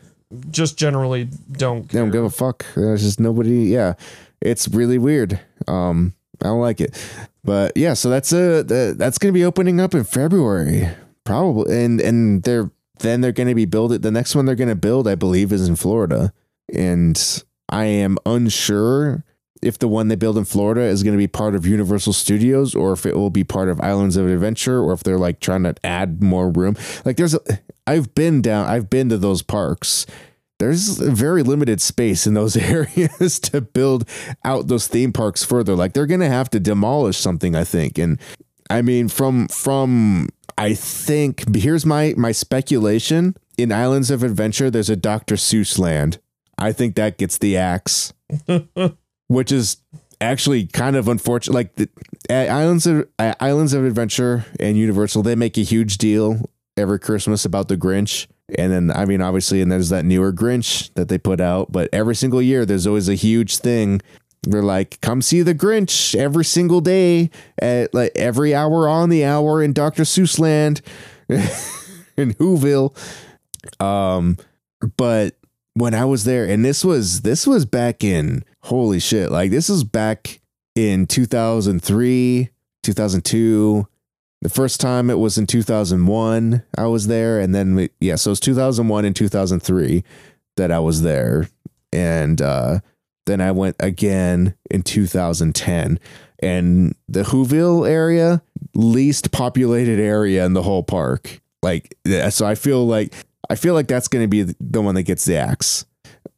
just 0.50 0.76
generally 0.78 1.28
don't. 1.52 1.88
they 1.88 1.98
don't 1.98 2.10
give 2.10 2.24
a 2.24 2.30
fuck. 2.30 2.64
There's 2.74 3.02
just 3.02 3.20
nobody. 3.20 3.64
Yeah, 3.66 3.94
it's 4.40 4.66
really 4.68 4.98
weird. 4.98 5.38
Um, 5.68 6.14
I 6.40 6.46
don't 6.46 6.60
like 6.60 6.80
it. 6.80 6.96
But 7.44 7.76
yeah, 7.76 7.94
so 7.94 8.08
that's 8.08 8.32
a 8.32 8.62
that's 8.96 9.18
gonna 9.18 9.32
be 9.32 9.44
opening 9.44 9.78
up 9.80 9.94
in 9.94 10.04
February, 10.04 10.88
probably, 11.24 11.84
and 11.84 12.00
and 12.00 12.42
they're 12.44 12.70
then 13.00 13.20
they're 13.20 13.32
gonna 13.32 13.54
be 13.54 13.66
build 13.66 13.92
it. 13.92 14.02
The 14.02 14.10
next 14.10 14.34
one 14.34 14.46
they're 14.46 14.54
gonna 14.56 14.74
build, 14.74 15.06
I 15.06 15.14
believe, 15.16 15.52
is 15.52 15.68
in 15.68 15.76
Florida, 15.76 16.32
and 16.72 17.42
I 17.68 17.84
am 17.84 18.18
unsure 18.26 19.24
if 19.62 19.78
the 19.78 19.88
one 19.88 20.08
they 20.08 20.16
build 20.16 20.36
in 20.36 20.44
Florida 20.44 20.82
is 20.82 21.02
going 21.02 21.14
to 21.14 21.18
be 21.18 21.28
part 21.28 21.54
of 21.54 21.64
Universal 21.64 22.12
Studios 22.12 22.74
or 22.74 22.92
if 22.92 23.06
it 23.06 23.16
will 23.16 23.30
be 23.30 23.44
part 23.44 23.68
of 23.68 23.80
Islands 23.80 24.16
of 24.16 24.28
Adventure 24.28 24.80
or 24.80 24.92
if 24.92 25.04
they're 25.04 25.18
like 25.18 25.38
trying 25.38 25.62
to 25.62 25.74
add 25.84 26.22
more 26.22 26.50
room. 26.50 26.76
Like 27.04 27.16
there's 27.16 27.34
a, 27.34 27.40
I've 27.86 28.14
been 28.14 28.42
down, 28.42 28.66
I've 28.66 28.90
been 28.90 29.08
to 29.10 29.18
those 29.18 29.42
parks. 29.42 30.04
There's 30.58 30.98
very 30.98 31.42
limited 31.42 31.80
space 31.80 32.26
in 32.26 32.34
those 32.34 32.56
areas 32.58 33.38
to 33.40 33.60
build 33.60 34.08
out 34.44 34.66
those 34.66 34.88
theme 34.88 35.12
parks 35.12 35.44
further. 35.44 35.76
Like 35.76 35.92
they're 35.92 36.06
going 36.06 36.20
to 36.20 36.28
have 36.28 36.50
to 36.50 36.60
demolish 36.60 37.18
something, 37.18 37.54
I 37.54 37.64
think. 37.64 37.98
And 37.98 38.20
I 38.68 38.82
mean, 38.82 39.08
from 39.08 39.48
from 39.48 40.28
I 40.58 40.74
think 40.74 41.54
here's 41.54 41.86
my 41.86 42.14
my 42.16 42.32
speculation. 42.32 43.36
In 43.58 43.70
Islands 43.70 44.10
of 44.10 44.22
Adventure, 44.22 44.70
there's 44.70 44.88
a 44.88 44.96
Dr. 44.96 45.34
Seuss 45.34 45.78
land. 45.78 46.18
I 46.62 46.72
think 46.72 46.94
that 46.94 47.18
gets 47.18 47.38
the 47.38 47.56
axe 47.56 48.12
which 49.32 49.50
is 49.50 49.78
actually 50.20 50.66
kind 50.66 50.96
of 50.96 51.08
unfortunate. 51.08 51.54
Like 51.54 51.74
the 51.74 51.88
Islands 52.30 52.86
of 52.86 53.08
Islands 53.18 53.72
of 53.72 53.84
Adventure 53.84 54.44
and 54.60 54.76
Universal, 54.76 55.22
they 55.22 55.34
make 55.34 55.56
a 55.56 55.62
huge 55.62 55.98
deal 55.98 56.48
every 56.76 56.98
Christmas 56.98 57.44
about 57.44 57.68
the 57.68 57.76
Grinch. 57.76 58.26
And 58.58 58.72
then, 58.72 58.90
I 58.90 59.06
mean, 59.06 59.22
obviously, 59.22 59.62
and 59.62 59.72
there's 59.72 59.88
that 59.88 60.04
newer 60.04 60.32
Grinch 60.32 60.92
that 60.94 61.08
they 61.08 61.18
put 61.18 61.40
out. 61.40 61.72
But 61.72 61.88
every 61.92 62.14
single 62.14 62.42
year, 62.42 62.66
there's 62.66 62.86
always 62.86 63.08
a 63.08 63.14
huge 63.14 63.56
thing. 63.58 64.02
They're 64.42 64.62
like, 64.62 65.00
come 65.00 65.22
see 65.22 65.42
the 65.42 65.54
Grinch 65.54 66.14
every 66.14 66.44
single 66.44 66.80
day 66.80 67.30
at 67.60 67.94
like 67.94 68.12
every 68.16 68.54
hour 68.54 68.88
on 68.88 69.08
the 69.08 69.24
hour 69.24 69.62
in 69.62 69.72
Dr. 69.72 70.02
Seuss 70.02 70.38
land 70.38 70.82
in 71.28 72.34
Whoville. 72.34 72.94
Um, 73.80 74.36
but 74.96 75.36
when 75.74 75.94
I 75.94 76.04
was 76.04 76.24
there, 76.24 76.44
and 76.44 76.64
this 76.64 76.84
was 76.84 77.22
this 77.22 77.46
was 77.46 77.64
back 77.64 78.04
in 78.04 78.44
holy 78.64 79.00
shit, 79.00 79.30
like 79.30 79.50
this 79.50 79.68
was 79.68 79.84
back 79.84 80.40
in 80.74 81.06
2003, 81.06 82.50
2002. 82.82 83.88
The 84.42 84.48
first 84.48 84.80
time 84.80 85.08
it 85.08 85.18
was 85.18 85.38
in 85.38 85.46
2001, 85.46 86.62
I 86.76 86.86
was 86.86 87.06
there, 87.06 87.40
and 87.40 87.54
then 87.54 87.76
we, 87.76 87.90
yeah, 88.00 88.16
so 88.16 88.32
it's 88.32 88.40
2001 88.40 89.04
and 89.04 89.14
2003 89.14 90.02
that 90.56 90.72
I 90.72 90.80
was 90.80 91.02
there, 91.02 91.48
and 91.92 92.42
uh, 92.42 92.80
then 93.26 93.40
I 93.40 93.52
went 93.52 93.76
again 93.78 94.54
in 94.70 94.82
2010, 94.82 95.98
and 96.40 96.94
the 97.08 97.22
Whoville 97.22 97.88
area, 97.88 98.42
least 98.74 99.30
populated 99.30 100.00
area 100.00 100.44
in 100.44 100.54
the 100.54 100.62
whole 100.62 100.82
park. 100.82 101.40
Like, 101.62 101.96
so 102.30 102.44
I 102.44 102.56
feel 102.56 102.84
like 102.84 103.14
I 103.52 103.54
feel 103.54 103.74
like 103.74 103.86
that's 103.86 104.08
going 104.08 104.24
to 104.24 104.28
be 104.28 104.54
the 104.58 104.80
one 104.80 104.94
that 104.94 105.02
gets 105.02 105.26
the 105.26 105.36
axe. 105.36 105.84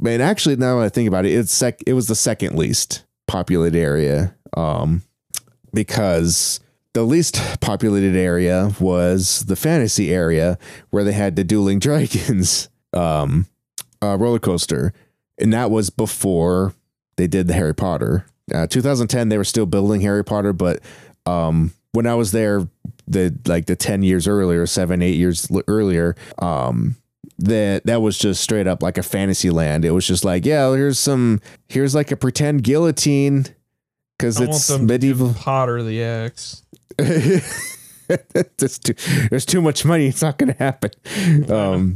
and 0.04 0.20
actually 0.20 0.56
now 0.56 0.80
I 0.80 0.88
think 0.88 1.06
about 1.06 1.24
it, 1.24 1.30
it's 1.30 1.52
sec 1.52 1.80
it 1.86 1.92
was 1.92 2.08
the 2.08 2.16
second 2.16 2.58
least 2.58 3.04
populated 3.28 3.78
area. 3.78 4.34
Um 4.56 5.02
because 5.72 6.58
the 6.92 7.04
least 7.04 7.36
populated 7.60 8.16
area 8.16 8.72
was 8.80 9.44
the 9.46 9.54
fantasy 9.54 10.12
area 10.12 10.58
where 10.90 11.04
they 11.04 11.12
had 11.12 11.36
the 11.36 11.44
dueling 11.44 11.78
dragons 11.86 12.68
um 12.92 13.46
uh, 14.02 14.16
roller 14.18 14.40
coaster. 14.40 14.92
And 15.38 15.52
that 15.52 15.70
was 15.70 15.90
before 15.90 16.74
they 17.16 17.28
did 17.28 17.46
the 17.46 17.54
Harry 17.54 17.74
Potter. 17.76 18.26
Uh, 18.52 18.66
2010 18.66 19.28
they 19.28 19.38
were 19.38 19.44
still 19.44 19.66
building 19.66 20.00
Harry 20.00 20.24
Potter, 20.24 20.52
but 20.52 20.80
um 21.26 21.72
when 21.92 22.08
I 22.08 22.16
was 22.16 22.32
there 22.32 22.66
the 23.06 23.32
like 23.46 23.66
the 23.66 23.76
10 23.76 24.02
years 24.02 24.26
earlier, 24.26 24.66
7 24.66 25.00
8 25.00 25.14
years 25.14 25.48
earlier, 25.68 26.16
um 26.40 26.96
that 27.39 27.87
that 27.87 28.01
was 28.01 28.18
just 28.18 28.43
straight 28.43 28.66
up 28.66 28.82
like 28.82 28.99
a 28.99 29.03
fantasy 29.03 29.51
land. 29.51 29.85
It 29.85 29.91
was 29.91 30.07
just 30.07 30.24
like, 30.24 30.45
yeah, 30.45 30.70
here's 30.74 30.99
some 30.99 31.41
here's 31.68 31.95
like 31.95 32.11
a 32.11 32.16
pretend 32.16 32.62
guillotine 32.64 33.47
want 34.22 34.39
it's 34.41 34.78
medieval. 34.78 35.35
Potter 35.35 35.82
the 35.82 36.03
axe. 36.03 36.62
there's, 36.99 38.78
too, 38.78 38.95
there's 39.30 39.47
too 39.47 39.61
much 39.61 39.85
money. 39.85 40.07
It's 40.07 40.22
not 40.22 40.39
going 40.39 40.53
to 40.53 40.59
happen. 40.59 40.91
Um, 41.51 41.95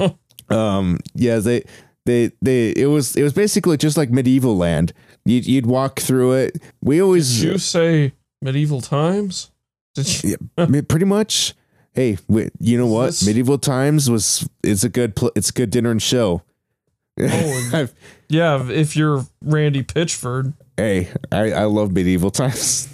um, 0.50 0.98
yeah, 1.14 1.38
they, 1.38 1.62
they, 2.06 2.32
they, 2.40 2.70
it 2.70 2.86
was, 2.86 3.16
it 3.16 3.22
was 3.22 3.32
basically 3.34 3.76
just 3.76 3.96
like 3.96 4.10
medieval 4.10 4.56
land. 4.56 4.92
You'd, 5.24 5.46
you'd 5.46 5.66
walk 5.66 6.00
through 6.00 6.32
it. 6.32 6.62
We 6.80 7.02
always, 7.02 7.40
Did 7.40 7.52
you 7.52 7.58
say 7.58 8.12
medieval 8.40 8.80
times? 8.80 9.50
Did 9.94 10.24
you? 10.24 10.36
Mean, 10.56 10.84
pretty 10.86 11.04
much. 11.04 11.54
Hey, 11.98 12.16
we, 12.28 12.48
you 12.60 12.78
know 12.78 12.86
what? 12.86 13.06
This- 13.06 13.26
medieval 13.26 13.58
times 13.58 14.08
was, 14.08 14.48
it's 14.62 14.84
a 14.84 14.88
good, 14.88 15.16
pl- 15.16 15.32
it's 15.34 15.50
a 15.50 15.52
good 15.52 15.70
dinner 15.70 15.90
and 15.90 16.00
show. 16.00 16.42
Oh, 17.20 17.88
Yeah, 18.28 18.70
if 18.70 18.94
you're 18.94 19.26
Randy 19.42 19.82
Pitchford. 19.82 20.52
hey, 20.76 21.08
I, 21.32 21.50
I 21.50 21.64
love 21.64 21.90
medieval 21.90 22.30
times. 22.30 22.86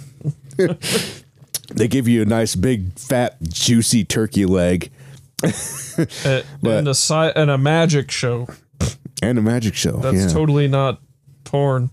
they 1.75 1.87
give 1.87 2.07
you 2.07 2.23
a 2.23 2.25
nice 2.25 2.55
big 2.55 2.97
fat 2.97 3.37
juicy 3.43 4.03
turkey 4.05 4.45
leg 4.47 4.89
But- 5.43 6.45
and 6.63 6.87
a 6.87 6.95
si- 6.95 7.13
and 7.35 7.51
a 7.51 7.59
magic 7.59 8.09
show. 8.09 8.47
and 9.21 9.37
a 9.37 9.41
magic 9.43 9.75
show. 9.75 9.97
That's 9.97 10.17
yeah. 10.17 10.27
totally 10.29 10.67
not 10.67 10.99
porn. 11.43 11.91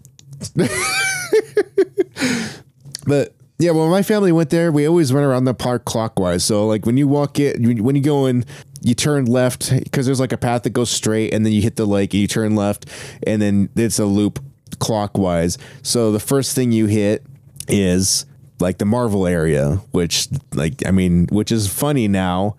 But 3.05 3.35
yeah, 3.63 3.71
well, 3.71 3.89
my 3.89 4.03
family 4.03 4.33
went 4.33 4.51
there, 4.51 4.73
we 4.73 4.87
always 4.87 5.13
went 5.13 5.25
around 5.25 5.45
the 5.45 5.55
park 5.55 5.85
clockwise. 5.85 6.45
So 6.45 6.67
like 6.67 6.85
when 6.85 6.97
you 6.97 7.09
walk 7.09 7.39
in, 7.39 7.83
when 7.83 7.97
you 7.97 8.03
go 8.03 8.27
in, 8.27 8.45
you 8.83 8.95
turn 8.95 9.27
left 9.27 9.73
because 9.73 10.07
there's 10.07 10.21
like 10.21 10.33
a 10.33 10.37
path 10.37 10.65
that 10.65 10.71
goes 10.71 10.91
straight, 10.91 11.33
and 11.33 11.47
then 11.47 11.53
you 11.53 11.63
hit 11.63 11.77
the 11.77 11.87
lake, 11.87 12.13
and 12.13 12.21
you 12.21 12.27
turn 12.27 12.57
left, 12.57 12.87
and 13.27 13.41
then 13.41 13.69
it's 13.77 13.99
a 13.99 14.05
loop 14.05 14.41
clockwise. 14.81 15.57
So 15.83 16.11
the 16.11 16.21
first 16.21 16.55
thing 16.55 16.73
you 16.73 16.87
hit 16.87 17.25
is 17.69 18.27
like 18.59 18.79
the 18.79 18.85
Marvel 18.85 19.27
area, 19.27 19.77
which 19.93 20.29
like 20.55 20.85
I 20.87 20.91
mean, 20.91 21.27
which 21.31 21.53
is 21.53 21.73
funny 21.73 22.09
now 22.09 22.57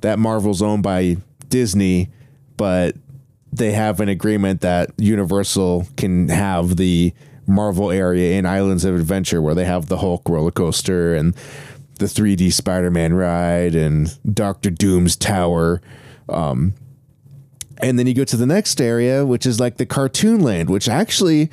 that 0.00 0.18
Marvel's 0.18 0.62
owned 0.62 0.82
by 0.82 1.18
Disney, 1.48 2.08
but 2.56 2.96
they 3.52 3.72
have 3.72 4.00
an 4.00 4.08
agreement 4.08 4.60
that 4.62 4.90
Universal 4.96 5.88
can 5.96 6.28
have 6.28 6.76
the 6.76 7.12
Marvel 7.50 7.90
area 7.90 8.38
in 8.38 8.46
Islands 8.46 8.84
of 8.84 8.94
Adventure 8.94 9.42
where 9.42 9.54
they 9.54 9.64
have 9.66 9.86
the 9.86 9.98
Hulk 9.98 10.28
roller 10.28 10.50
coaster 10.50 11.14
and 11.14 11.34
the 11.98 12.06
3D 12.06 12.52
Spider-Man 12.52 13.12
ride 13.12 13.74
and 13.74 14.16
Doctor 14.34 14.70
Doom's 14.70 15.16
tower. 15.16 15.82
Um, 16.28 16.72
and 17.82 17.98
then 17.98 18.06
you 18.06 18.14
go 18.14 18.24
to 18.24 18.36
the 18.36 18.46
next 18.46 18.80
area, 18.80 19.26
which 19.26 19.44
is 19.44 19.58
like 19.60 19.76
the 19.76 19.86
Cartoon 19.86 20.40
Land, 20.40 20.70
which 20.70 20.88
actually 20.88 21.50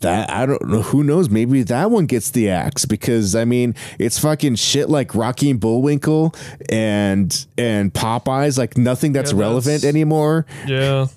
that 0.00 0.30
I 0.30 0.46
don't 0.46 0.66
know 0.66 0.80
who 0.80 1.04
knows 1.04 1.28
maybe 1.28 1.62
that 1.64 1.90
one 1.90 2.06
gets 2.06 2.30
the 2.30 2.48
axe 2.48 2.86
because 2.86 3.34
I 3.34 3.44
mean 3.44 3.74
it's 3.98 4.18
fucking 4.18 4.54
shit 4.54 4.88
like 4.88 5.14
Rocky 5.14 5.50
and 5.50 5.60
Bullwinkle 5.60 6.34
and 6.70 7.46
and 7.58 7.92
Popeyes 7.92 8.56
like 8.56 8.78
nothing 8.78 9.12
that's 9.12 9.32
Yeah, 9.34 9.40
relevant 9.40 9.84
anymore 9.84 10.46
Yeah. 10.66 11.08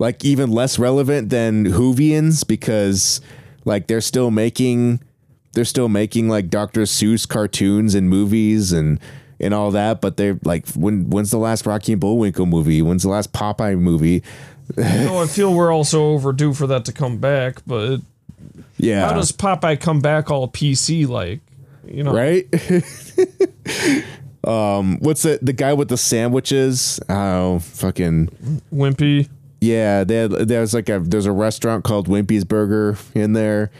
like 0.00 0.24
even 0.24 0.50
less 0.50 0.80
relevant 0.80 1.28
than 1.28 1.64
Hoovians 1.66 2.44
because 2.44 3.20
like 3.64 3.86
they're 3.86 4.00
still 4.00 4.30
making 4.30 5.00
they're 5.52 5.64
still 5.64 5.88
making 5.88 6.28
like 6.28 6.48
Dr. 6.48 6.82
Seuss 6.82 7.28
cartoons 7.28 7.94
and 7.94 8.08
movies 8.08 8.72
and 8.72 8.98
and 9.40 9.52
all 9.52 9.70
that 9.72 10.00
but 10.00 10.16
they're 10.16 10.38
like 10.44 10.68
when 10.70 11.10
when's 11.10 11.30
the 11.30 11.38
last 11.38 11.66
Rocky 11.66 11.92
and 11.92 12.00
Bullwinkle 12.00 12.46
movie 12.46 12.80
when's 12.82 13.02
the 13.02 13.08
last 13.08 13.32
Popeye 13.32 13.78
movie 13.78 14.22
No, 14.76 15.18
I 15.18 15.26
feel 15.26 15.52
we're 15.52 15.72
also 15.72 16.12
overdue 16.12 16.54
for 16.54 16.66
that 16.68 16.84
to 16.86 16.92
come 16.92 17.18
back, 17.18 17.56
but 17.66 17.98
yeah 18.78 19.06
how 19.06 19.14
does 19.14 19.32
Popeye 19.32 19.78
come 19.80 20.00
back 20.00 20.30
all 20.30 20.48
PC 20.48 21.06
like? 21.08 21.40
You 21.86 22.04
know, 22.04 22.12
right 22.14 22.46
um 24.44 24.98
what's 25.00 25.22
the 25.22 25.38
the 25.42 25.52
guy 25.52 25.72
with 25.72 25.88
the 25.88 25.96
sandwiches 25.96 26.98
oh 27.08 27.58
fucking 27.60 28.60
Wimpy. 28.72 29.28
Yeah, 29.62 30.02
there's 30.02 30.74
like 30.74 30.88
a 30.88 30.98
there's 30.98 31.26
a 31.26 31.30
restaurant 31.30 31.84
called 31.84 32.08
Wimpy's 32.08 32.44
Burger 32.44 32.98
in 33.14 33.32
there, 33.32 33.70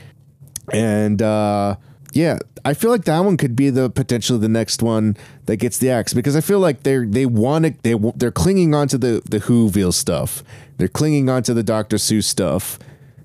and 0.72 1.20
uh, 1.20 1.74
yeah, 2.12 2.38
I 2.64 2.72
feel 2.74 2.92
like 2.92 3.04
that 3.06 3.18
one 3.18 3.36
could 3.36 3.56
be 3.56 3.68
the 3.68 3.90
potentially 3.90 4.38
the 4.38 4.48
next 4.48 4.80
one 4.80 5.16
that 5.46 5.56
gets 5.56 5.78
the 5.78 5.90
axe 5.90 6.14
because 6.14 6.36
I 6.36 6.40
feel 6.40 6.60
like 6.60 6.84
they're 6.84 7.04
they 7.04 7.26
want 7.26 7.64
to 7.64 7.74
they 7.82 8.12
they're 8.14 8.30
clinging 8.30 8.76
onto 8.76 8.96
the 8.96 9.22
the 9.28 9.38
Whoville 9.40 9.92
stuff, 9.92 10.44
they're 10.78 10.86
clinging 10.86 11.28
onto 11.28 11.52
the 11.52 11.64
Dr. 11.64 11.96
Seuss 11.96 12.24
stuff 12.24 12.78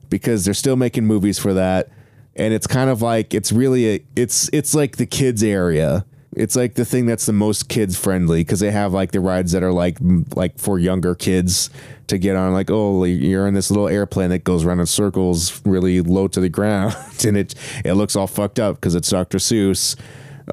because 0.10 0.44
they're 0.44 0.56
still 0.56 0.76
making 0.76 1.06
movies 1.06 1.38
for 1.38 1.54
that, 1.54 1.90
and 2.36 2.56
it's 2.56 2.66
kind 2.66 2.90
of 2.90 3.04
like 3.04 3.36
it's 3.36 3.52
really 3.52 3.88
a 3.88 4.04
it's 4.16 4.50
it's 4.52 4.74
like 4.74 4.98
the 4.98 5.06
kids 5.06 5.44
area. 5.44 6.08
It's 6.38 6.56
like 6.56 6.76
the 6.76 6.86
thing 6.86 7.08
that's 7.08 7.26
the 7.26 7.34
most 7.34 7.68
kids 7.68 7.98
friendly 7.98 8.42
because 8.42 8.60
they 8.60 8.70
have 8.70 8.94
like 8.94 9.12
the 9.12 9.20
rides 9.20 9.54
that 9.54 9.64
are 9.64 9.74
like 9.74 9.98
like 10.36 10.60
for 10.60 10.78
younger 10.78 11.16
kids 11.16 11.72
to 12.08 12.18
get 12.18 12.36
on. 12.36 12.54
Like, 12.54 12.70
oh, 12.70 13.04
you're 13.04 13.48
in 13.48 13.56
this 13.56 13.72
little 13.72 13.88
airplane 13.88 14.30
that 14.30 14.44
goes 14.44 14.64
around 14.64 14.80
in 14.80 14.86
circles, 14.86 15.62
really 15.66 16.02
low 16.02 16.28
to 16.28 16.40
the 16.40 16.50
ground, 16.58 16.96
and 17.26 17.36
it 17.36 17.56
it 17.84 17.94
looks 17.94 18.16
all 18.16 18.28
fucked 18.28 18.60
up 18.60 18.76
because 18.76 18.96
it's 18.96 19.10
Dr. 19.10 19.40
Seuss. 19.40 19.96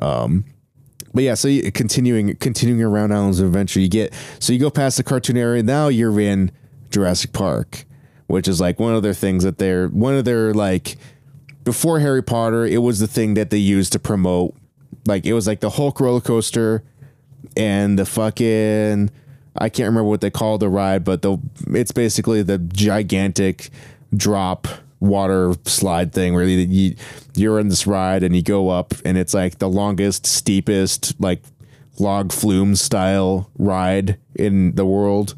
Um, 0.00 0.44
but 1.12 1.22
yeah, 1.22 1.34
so 1.34 1.48
you, 1.48 1.70
continuing 1.70 2.34
continuing 2.36 2.82
around 2.82 3.12
Islands 3.12 3.38
of 3.38 3.46
Adventure, 3.46 3.80
you 3.80 3.88
get 3.88 4.12
so 4.40 4.52
you 4.52 4.58
go 4.58 4.70
past 4.70 4.96
the 4.96 5.04
cartoon 5.04 5.36
area. 5.36 5.62
Now 5.62 5.88
you're 5.88 6.18
in 6.18 6.50
Jurassic 6.90 7.32
Park, 7.32 7.84
which 8.26 8.48
is 8.48 8.60
like 8.60 8.80
one 8.80 8.94
of 8.94 9.02
their 9.02 9.14
things 9.14 9.44
that 9.44 9.58
they're 9.58 9.88
one 9.88 10.14
of 10.14 10.24
their 10.24 10.54
like 10.54 10.96
before 11.62 12.00
Harry 12.00 12.22
Potter. 12.22 12.64
It 12.64 12.78
was 12.78 12.98
the 13.00 13.06
thing 13.06 13.34
that 13.34 13.50
they 13.50 13.58
used 13.58 13.92
to 13.92 13.98
promote. 13.98 14.56
Like 15.06 15.26
it 15.26 15.32
was 15.32 15.46
like 15.46 15.60
the 15.60 15.70
Hulk 15.70 16.00
roller 16.00 16.20
coaster 16.20 16.82
and 17.56 17.98
the 17.98 18.06
fucking 18.06 19.10
I 19.56 19.68
can't 19.68 19.86
remember 19.86 20.08
what 20.08 20.20
they 20.20 20.30
call 20.30 20.58
the 20.58 20.68
ride, 20.68 21.04
but 21.04 21.22
the 21.22 21.38
it's 21.68 21.92
basically 21.92 22.42
the 22.42 22.58
gigantic 22.58 23.70
drop 24.16 24.66
water 25.00 25.54
slide 25.64 26.12
thing 26.12 26.34
where 26.34 26.44
you, 26.44 26.58
you 26.58 26.96
you're 27.34 27.60
in 27.60 27.68
this 27.68 27.86
ride 27.86 28.22
and 28.22 28.34
you 28.34 28.42
go 28.42 28.70
up 28.70 28.94
and 29.04 29.18
it's 29.18 29.34
like 29.34 29.58
the 29.58 29.68
longest, 29.68 30.26
steepest, 30.26 31.20
like 31.20 31.42
log 31.98 32.32
flume 32.32 32.74
style 32.74 33.50
ride 33.58 34.18
in 34.34 34.74
the 34.74 34.86
world. 34.86 35.34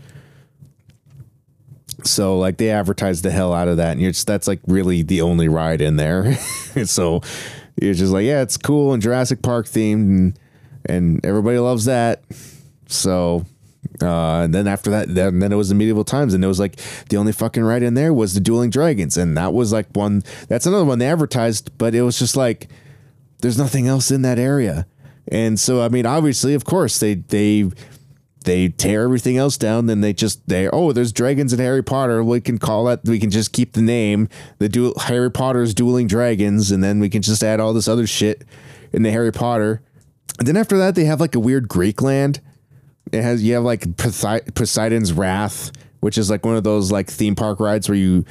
So 2.04 2.38
like 2.38 2.57
they 2.57 2.70
advertised 2.70 3.24
the 3.24 3.30
hell 3.30 3.52
out 3.52 3.68
of 3.68 3.78
that, 3.78 3.92
and 3.92 4.00
you're 4.00 4.12
just 4.12 4.26
that's 4.26 4.46
like 4.46 4.61
really 4.66 5.02
the 5.02 5.20
only 5.20 5.48
ride 5.48 5.80
in 5.80 5.96
there. 5.96 6.34
so 6.84 7.20
you're 7.80 7.94
just 7.94 8.12
like, 8.12 8.24
yeah, 8.24 8.42
it's 8.42 8.56
cool 8.56 8.92
and 8.92 9.02
Jurassic 9.02 9.42
Park 9.42 9.66
themed, 9.66 10.08
and 10.08 10.38
and 10.84 11.24
everybody 11.24 11.58
loves 11.58 11.84
that. 11.86 12.22
So 12.86 13.44
uh, 14.02 14.42
and 14.42 14.54
then 14.54 14.66
after 14.66 14.90
that, 14.90 15.14
then, 15.14 15.38
then 15.38 15.52
it 15.52 15.56
was 15.56 15.68
the 15.68 15.74
medieval 15.74 16.04
times, 16.04 16.34
and 16.34 16.44
it 16.44 16.46
was 16.46 16.60
like 16.60 16.76
the 17.08 17.16
only 17.16 17.32
fucking 17.32 17.62
ride 17.62 17.82
in 17.82 17.94
there 17.94 18.12
was 18.12 18.34
the 18.34 18.40
dueling 18.40 18.70
dragons, 18.70 19.16
and 19.16 19.36
that 19.36 19.52
was 19.52 19.72
like 19.72 19.86
one. 19.94 20.22
That's 20.48 20.66
another 20.66 20.84
one 20.84 20.98
they 20.98 21.08
advertised, 21.08 21.76
but 21.78 21.94
it 21.94 22.02
was 22.02 22.18
just 22.18 22.36
like 22.36 22.68
there's 23.40 23.58
nothing 23.58 23.86
else 23.86 24.10
in 24.10 24.22
that 24.22 24.38
area, 24.38 24.86
and 25.28 25.58
so 25.58 25.82
I 25.82 25.88
mean, 25.88 26.06
obviously, 26.06 26.54
of 26.54 26.64
course, 26.64 26.98
they 26.98 27.14
they 27.14 27.70
they 28.47 28.68
tear 28.68 29.03
everything 29.03 29.36
else 29.36 29.59
down. 29.59 29.86
Then 29.86 30.01
they 30.01 30.12
just 30.12 30.49
they 30.49 30.68
oh, 30.68 30.92
there's 30.92 31.12
dragons 31.12 31.53
in 31.53 31.59
Harry 31.59 31.82
Potter. 31.82 32.24
We 32.24 32.40
can 32.40 32.59
call 32.59 32.84
that. 32.84 33.05
We 33.05 33.18
can 33.18 33.30
just 33.30 33.53
keep 33.53 33.74
the 33.74 33.82
name 33.82 34.28
the 34.59 34.68
duel 34.68 34.99
Harry 34.99 35.30
Potter's 35.30 35.74
dueling 35.74 36.07
dragons, 36.07 36.70
and 36.70 36.82
then 36.82 36.99
we 36.99 37.11
can 37.11 37.20
just 37.20 37.42
add 37.42 37.61
all 37.61 37.74
this 37.74 37.88
other 37.88 38.07
shit 38.07 38.44
in 38.92 39.03
the 39.03 39.11
Harry 39.11 39.32
Potter. 39.32 39.82
And 40.38 40.49
then 40.49 40.57
after 40.57 40.78
that, 40.78 40.94
they 40.94 41.05
have 41.05 41.20
like 41.20 41.34
a 41.34 41.40
weird 41.40 41.68
Greek 41.68 42.01
land. 42.01 42.40
It 43.12 43.22
has 43.22 43.42
you 43.42 43.55
have 43.55 43.64
like 43.64 43.97
Poseidon's 43.97 45.12
Wrath, 45.12 45.72
which 46.01 46.16
is 46.16 46.30
like 46.30 46.47
one 46.47 46.57
of 46.57 46.64
those 46.64 46.90
like 46.90 47.11
theme 47.11 47.34
park 47.34 47.61
rides 47.61 47.88
where 47.88 47.99
you 47.99 48.24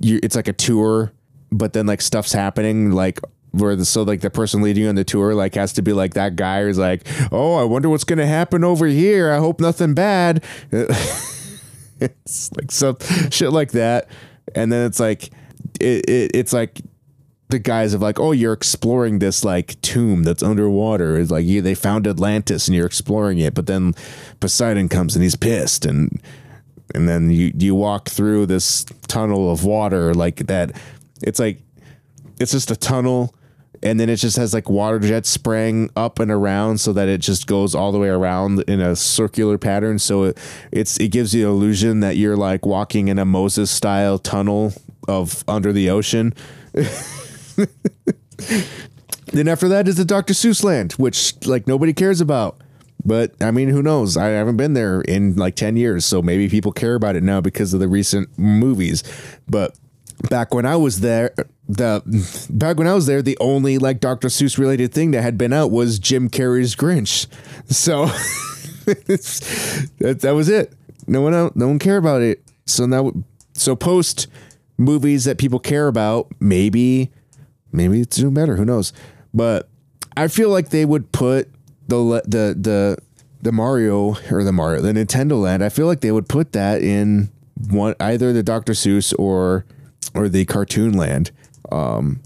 you 0.00 0.20
it's 0.22 0.36
like 0.36 0.48
a 0.48 0.52
tour, 0.52 1.12
but 1.50 1.72
then 1.72 1.86
like 1.86 2.00
stuff's 2.00 2.32
happening 2.32 2.92
like 2.92 3.20
where 3.54 3.76
the 3.76 3.84
so 3.84 4.02
like 4.02 4.20
the 4.20 4.30
person 4.30 4.62
leading 4.62 4.84
you 4.84 4.88
on 4.88 4.94
the 4.94 5.04
tour 5.04 5.34
like 5.34 5.54
has 5.54 5.72
to 5.74 5.82
be 5.82 5.92
like 5.92 6.14
that 6.14 6.36
guy 6.36 6.62
who's 6.62 6.78
like, 6.78 7.06
oh, 7.32 7.54
I 7.54 7.64
wonder 7.64 7.88
what's 7.88 8.04
gonna 8.04 8.26
happen 8.26 8.64
over 8.64 8.86
here. 8.86 9.30
I 9.30 9.38
hope 9.38 9.60
nothing 9.60 9.94
bad. 9.94 10.44
it's 12.00 12.50
like 12.56 12.70
some 12.70 12.96
shit 13.30 13.52
like 13.52 13.72
that, 13.72 14.08
and 14.54 14.72
then 14.72 14.86
it's 14.86 15.00
like 15.00 15.28
it, 15.80 16.08
it 16.08 16.30
it's 16.34 16.52
like 16.52 16.80
the 17.48 17.58
guys 17.58 17.94
of 17.94 18.02
like, 18.02 18.18
oh, 18.18 18.32
you're 18.32 18.52
exploring 18.52 19.18
this 19.18 19.44
like 19.44 19.80
tomb 19.80 20.24
that's 20.24 20.42
underwater. 20.42 21.18
It's 21.18 21.30
like 21.30 21.44
you, 21.44 21.62
they 21.62 21.74
found 21.74 22.06
Atlantis 22.06 22.66
and 22.66 22.74
you're 22.74 22.86
exploring 22.86 23.38
it, 23.38 23.54
but 23.54 23.66
then 23.66 23.94
Poseidon 24.40 24.88
comes 24.88 25.14
and 25.14 25.22
he's 25.22 25.36
pissed 25.36 25.86
and 25.86 26.20
and 26.94 27.08
then 27.08 27.30
you 27.30 27.52
you 27.56 27.74
walk 27.74 28.08
through 28.08 28.46
this 28.46 28.84
tunnel 29.06 29.50
of 29.50 29.64
water 29.64 30.14
like 30.14 30.46
that. 30.46 30.72
It's 31.22 31.38
like 31.38 31.62
it's 32.38 32.52
just 32.52 32.70
a 32.70 32.76
tunnel 32.76 33.34
and 33.84 34.00
then 34.00 34.08
it 34.08 34.16
just 34.16 34.36
has 34.36 34.52
like 34.52 34.68
water 34.68 34.98
jets 34.98 35.28
spraying 35.28 35.90
up 35.94 36.18
and 36.18 36.30
around 36.30 36.78
so 36.78 36.92
that 36.92 37.08
it 37.08 37.20
just 37.20 37.46
goes 37.46 37.74
all 37.74 37.92
the 37.92 37.98
way 37.98 38.08
around 38.08 38.64
in 38.66 38.80
a 38.80 38.96
circular 38.96 39.58
pattern 39.58 39.98
so 39.98 40.24
it, 40.24 40.38
it's 40.72 40.98
it 40.98 41.08
gives 41.08 41.34
you 41.34 41.44
the 41.44 41.50
illusion 41.50 42.00
that 42.00 42.16
you're 42.16 42.36
like 42.36 42.66
walking 42.66 43.08
in 43.08 43.18
a 43.18 43.24
Moses 43.24 43.70
style 43.70 44.18
tunnel 44.18 44.72
of 45.06 45.44
under 45.46 45.72
the 45.72 45.90
ocean 45.90 46.34
then 49.26 49.48
after 49.48 49.68
that 49.68 49.88
is 49.88 49.96
the 49.96 50.04
Dr. 50.04 50.32
Seuss 50.32 50.64
land, 50.64 50.92
which 50.92 51.34
like 51.46 51.66
nobody 51.66 51.92
cares 51.92 52.20
about. 52.20 52.60
But 53.04 53.34
I 53.40 53.50
mean, 53.50 53.68
who 53.68 53.82
knows? 53.82 54.16
I 54.16 54.28
haven't 54.28 54.56
been 54.56 54.72
there 54.72 55.02
in 55.02 55.36
like 55.36 55.56
10 55.56 55.76
years, 55.76 56.04
so 56.06 56.22
maybe 56.22 56.48
people 56.48 56.72
care 56.72 56.94
about 56.94 57.16
it 57.16 57.22
now 57.22 57.40
because 57.40 57.74
of 57.74 57.80
the 57.80 57.88
recent 57.88 58.30
movies. 58.38 59.02
But 59.48 59.76
back 60.30 60.54
when 60.54 60.64
I 60.64 60.76
was 60.76 61.00
there, 61.00 61.34
the 61.68 62.02
back 62.50 62.76
when 62.76 62.86
I 62.86 62.94
was 62.94 63.06
there, 63.06 63.22
the 63.22 63.38
only 63.40 63.78
like 63.78 64.00
Dr. 64.00 64.28
Seuss 64.28 64.58
related 64.58 64.92
thing 64.92 65.12
that 65.12 65.22
had 65.22 65.38
been 65.38 65.52
out 65.52 65.70
was 65.70 65.98
Jim 65.98 66.28
Carrey's 66.28 66.76
Grinch. 66.76 67.26
So 67.72 68.06
that, 68.84 70.18
that 70.20 70.32
was 70.32 70.48
it. 70.48 70.74
No 71.06 71.22
one 71.22 71.34
else, 71.34 71.52
no 71.54 71.68
one 71.68 71.78
cared 71.78 72.02
about 72.02 72.22
it. 72.22 72.42
So 72.66 72.86
now 72.86 73.12
so 73.54 73.76
post 73.76 74.26
movies 74.76 75.24
that 75.24 75.38
people 75.38 75.58
care 75.58 75.88
about, 75.88 76.28
maybe 76.40 77.10
maybe 77.72 78.00
it's 78.00 78.16
doing 78.16 78.34
better. 78.34 78.56
Who 78.56 78.64
knows? 78.64 78.92
But 79.32 79.68
I 80.16 80.28
feel 80.28 80.50
like 80.50 80.68
they 80.68 80.84
would 80.84 81.12
put 81.12 81.50
the 81.88 82.22
the 82.26 82.56
the 82.58 82.98
the 83.40 83.52
Mario 83.52 84.16
or 84.30 84.44
the 84.44 84.52
Mario 84.52 84.80
the 84.80 84.92
Nintendo 84.92 85.40
Land. 85.40 85.64
I 85.64 85.68
feel 85.68 85.86
like 85.86 86.00
they 86.00 86.12
would 86.12 86.28
put 86.28 86.52
that 86.52 86.82
in 86.82 87.30
one 87.70 87.94
either 88.00 88.32
the 88.32 88.42
Dr. 88.42 88.72
Seuss 88.72 89.14
or 89.18 89.64
or 90.14 90.28
the 90.28 90.44
Cartoon 90.44 90.92
Land. 90.92 91.30
Um, 91.72 92.20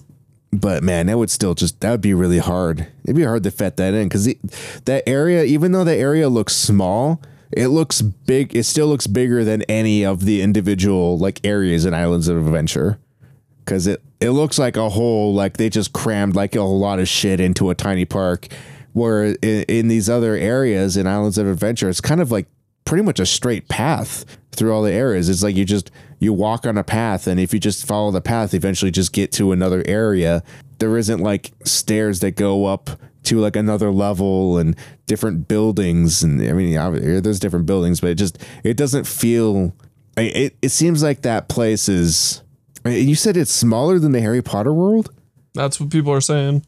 but 0.53 0.83
man, 0.83 1.07
that 1.07 1.19
would 1.19 1.31
still 1.31 1.55
just 1.55 1.81
that 1.81 1.91
would 1.91 2.01
be 2.01 2.15
really 2.15 2.39
hard. 2.39 2.87
It'd 3.05 3.17
be 3.17 3.25
hard 3.25 3.43
to 3.45 3.51
fit 3.51 3.77
that 3.77 3.95
in 3.95 4.09
because 4.09 4.27
that 4.85 5.03
area, 5.07 5.45
even 5.45 5.73
though 5.73 5.85
the 5.85 5.95
area 5.95 6.29
looks 6.29 6.57
small, 6.57 7.21
it 7.53 7.69
looks 7.69 8.01
big. 8.03 8.55
It 8.57 8.65
still 8.65 8.87
looks 8.87 9.07
bigger 9.07 9.45
than 9.45 9.63
any 9.63 10.05
of 10.05 10.25
the 10.25 10.43
individual 10.43 11.19
like 11.19 11.45
areas 11.45 11.85
in 11.85 11.95
Islands 11.95 12.29
of 12.29 12.39
Adventure 12.39 12.99
because 13.65 13.87
it 13.87 14.03
it 14.21 14.31
looks 14.31 14.59
like 14.59 14.77
a 14.77 14.89
whole 14.89 15.35
like 15.35 15.59
they 15.59 15.69
just 15.69 15.93
crammed 15.93 16.35
like 16.35 16.57
a 16.57 16.61
whole 16.61 16.79
lot 16.79 16.99
of 16.99 17.09
shit 17.09 17.41
into 17.41 17.71
a 17.71 17.75
tiny 17.75 18.05
park. 18.05 18.49
Where 18.95 19.37
in, 19.43 19.63
in 19.69 19.89
these 19.89 20.09
other 20.09 20.35
areas 20.35 20.97
in 20.97 21.07
Islands 21.07 21.39
of 21.39 21.47
Adventure, 21.47 21.89
it's 21.89 22.01
kind 22.01 22.21
of 22.21 22.33
like 22.33 22.47
pretty 22.85 23.05
much 23.05 23.21
a 23.21 23.27
straight 23.27 23.69
path 23.69 24.25
through 24.51 24.73
all 24.73 24.83
the 24.83 24.93
areas. 24.93 25.29
It's 25.29 25.43
like 25.43 25.55
you 25.55 25.67
just 25.67 25.91
you 26.19 26.33
walk 26.33 26.67
on 26.67 26.77
a 26.77 26.85
path, 26.85 27.27
and 27.27 27.39
if 27.39 27.53
you 27.53 27.61
just 27.61 27.87
follow 27.87 28.11
the 28.11 28.21
path, 28.21 28.55
eventually 28.55 28.91
just 28.91 29.13
get 29.13 29.33
to 29.33 29.53
another 29.53 29.83
area. 29.87 30.43
There 30.79 30.97
isn't 30.97 31.21
like 31.21 31.53
stairs 31.65 32.21
that 32.21 32.33
go 32.33 32.67
up 32.67 32.91
to 33.25 33.39
like 33.39 33.57
another 33.57 33.91
level 33.91 34.59
and 34.59 34.77
different 35.07 35.49
buildings, 35.49 36.23
and 36.23 36.41
I 36.43 36.53
mean, 36.53 36.75
there's 37.23 37.41
different 37.41 37.67
buildings, 37.67 38.01
but 38.01 38.11
it 38.11 38.15
just 38.17 38.39
it 38.65 38.77
doesn't 38.77 39.07
feel. 39.07 39.75
It 40.17 40.57
it 40.63 40.71
seems 40.71 41.03
like 41.03 41.23
that 41.23 41.49
place 41.49 41.89
is 41.89 42.43
you 42.85 43.15
said 43.15 43.37
it's 43.37 43.53
smaller 43.53 43.99
than 43.99 44.13
the 44.13 44.21
Harry 44.21 44.43
Potter 44.43 44.73
world? 44.73 45.13
That's 45.55 45.81
what 45.81 45.91
people 45.91 46.13
are 46.13 46.21
saying. 46.21 46.65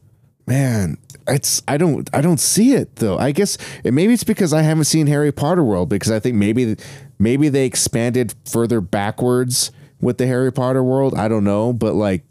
Man, 0.47 0.97
it's 1.27 1.61
I 1.67 1.77
don't 1.77 2.09
I 2.13 2.21
don't 2.21 2.39
see 2.39 2.73
it 2.73 2.97
though. 2.97 3.17
I 3.17 3.31
guess 3.31 3.57
it, 3.83 3.93
maybe 3.93 4.13
it's 4.13 4.23
because 4.23 4.53
I 4.53 4.63
haven't 4.63 4.85
seen 4.85 5.07
Harry 5.07 5.31
Potter 5.31 5.63
world 5.63 5.89
because 5.89 6.11
I 6.11 6.19
think 6.19 6.35
maybe 6.35 6.75
maybe 7.21 7.49
they 7.49 7.65
expanded 7.65 8.33
further 8.49 8.81
backwards 8.81 9.71
with 10.01 10.17
the 10.17 10.25
Harry 10.25 10.51
Potter 10.51 10.83
world. 10.83 11.13
I 11.15 11.27
don't 11.27 11.43
know, 11.43 11.71
but 11.71 11.93
like 11.93 12.23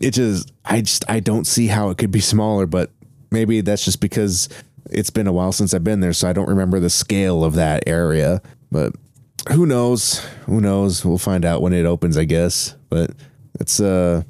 it 0.00 0.12
just 0.12 0.50
I 0.64 0.80
just 0.80 1.04
I 1.08 1.20
don't 1.20 1.46
see 1.46 1.66
how 1.66 1.90
it 1.90 1.98
could 1.98 2.10
be 2.10 2.20
smaller, 2.20 2.66
but 2.66 2.90
maybe 3.30 3.60
that's 3.60 3.84
just 3.84 4.00
because 4.00 4.48
it's 4.90 5.10
been 5.10 5.26
a 5.26 5.32
while 5.32 5.52
since 5.52 5.74
I've 5.74 5.84
been 5.84 6.00
there, 6.00 6.14
so 6.14 6.28
I 6.28 6.32
don't 6.32 6.48
remember 6.48 6.80
the 6.80 6.90
scale 6.90 7.44
of 7.44 7.54
that 7.54 7.84
area. 7.86 8.40
But 8.72 8.94
who 9.50 9.66
knows? 9.66 10.24
Who 10.46 10.60
knows? 10.60 11.04
We'll 11.04 11.18
find 11.18 11.44
out 11.44 11.60
when 11.60 11.74
it 11.74 11.84
opens, 11.84 12.16
I 12.16 12.24
guess. 12.24 12.74
But 12.88 13.10
it's 13.60 13.80
uh 13.80 14.22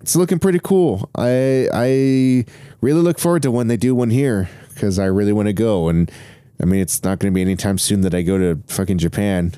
it's 0.00 0.14
looking 0.14 0.38
pretty 0.38 0.60
cool. 0.62 1.10
I 1.16 1.68
I 1.74 2.44
really 2.80 3.00
look 3.00 3.18
forward 3.18 3.42
to 3.42 3.50
when 3.50 3.66
they 3.66 3.76
do 3.76 3.96
one 3.96 4.10
here 4.10 4.48
because 4.72 5.00
I 5.00 5.06
really 5.06 5.32
want 5.32 5.48
to 5.48 5.52
go. 5.52 5.88
And 5.88 6.08
I 6.60 6.64
mean, 6.64 6.80
it's 6.80 7.02
not 7.02 7.18
going 7.18 7.32
to 7.32 7.34
be 7.34 7.42
anytime 7.42 7.78
soon 7.78 8.00
that 8.02 8.14
I 8.14 8.22
go 8.22 8.38
to 8.38 8.62
fucking 8.66 8.98
Japan. 8.98 9.52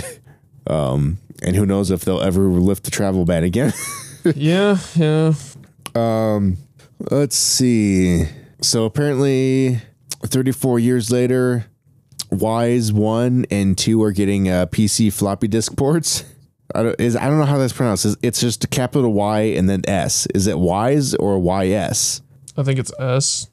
um, 0.66 1.18
and 1.42 1.56
who 1.56 1.66
knows 1.66 1.90
if 1.90 2.04
they'll 2.04 2.20
ever 2.20 2.42
lift 2.42 2.84
the 2.84 2.90
travel 2.90 3.24
ban 3.24 3.44
again. 3.44 3.72
yeah, 4.34 4.78
yeah. 4.96 5.34
Um, 5.94 6.58
let's 7.10 7.36
see. 7.36 8.24
So 8.60 8.84
apparently, 8.84 9.80
34 10.24 10.78
years 10.78 11.10
later, 11.10 11.66
Wise 12.30 12.92
one 12.92 13.44
and 13.50 13.76
two 13.76 14.02
are 14.02 14.10
getting 14.10 14.48
uh, 14.48 14.66
PC 14.66 15.12
floppy 15.12 15.48
disk 15.48 15.76
ports. 15.76 16.24
I 16.74 16.82
don't, 16.82 17.00
is 17.00 17.14
I 17.14 17.28
don't 17.28 17.38
know 17.38 17.44
how 17.44 17.58
that's 17.58 17.74
pronounced. 17.74 18.06
It's, 18.06 18.16
it's 18.22 18.40
just 18.40 18.64
a 18.64 18.66
capital 18.66 19.12
Y 19.12 19.40
and 19.40 19.68
then 19.68 19.82
S. 19.86 20.26
Is 20.34 20.46
it 20.46 20.58
Wise 20.58 21.14
or 21.14 21.38
YS? 21.38 22.22
I 22.56 22.62
think 22.62 22.78
it's 22.78 22.92
S. 22.98 23.50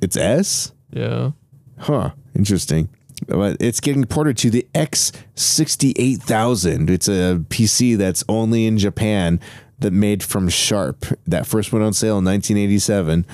It's 0.00 0.16
S. 0.16 0.70
Yeah. 0.92 1.32
Huh. 1.78 2.12
Interesting. 2.34 2.88
But 3.26 3.58
it's 3.60 3.80
getting 3.80 4.04
ported 4.04 4.38
to 4.38 4.50
the 4.50 4.66
X68000. 4.74 6.88
It's 6.88 7.08
a 7.08 7.44
PC 7.48 7.98
that's 7.98 8.24
only 8.28 8.66
in 8.66 8.78
Japan 8.78 9.40
that 9.80 9.92
made 9.92 10.22
from 10.22 10.48
Sharp. 10.48 11.04
That 11.26 11.46
first 11.46 11.72
went 11.72 11.84
on 11.84 11.92
sale 11.92 12.18
in 12.18 12.24
1987. 12.24 13.26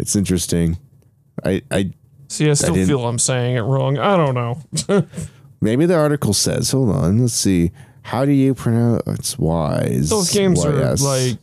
It's 0.00 0.16
interesting. 0.16 0.78
I 1.44 1.62
I 1.70 1.92
see. 2.28 2.48
I 2.48 2.54
still 2.54 2.74
I 2.74 2.84
feel 2.84 3.06
I'm 3.06 3.18
saying 3.18 3.56
it 3.56 3.62
wrong. 3.62 3.98
I 3.98 4.16
don't 4.16 4.34
know. 4.34 4.62
maybe 5.60 5.86
the 5.86 5.96
article 5.96 6.32
says. 6.32 6.70
Hold 6.70 6.90
on. 6.90 7.20
Let's 7.20 7.34
see. 7.34 7.72
How 8.02 8.24
do 8.24 8.32
you 8.32 8.54
pronounce 8.54 9.02
it's 9.06 9.38
wise? 9.38 10.10
Those 10.10 10.32
games 10.32 10.64
Y-S. 10.64 11.02
are 11.02 11.04
like 11.04 11.38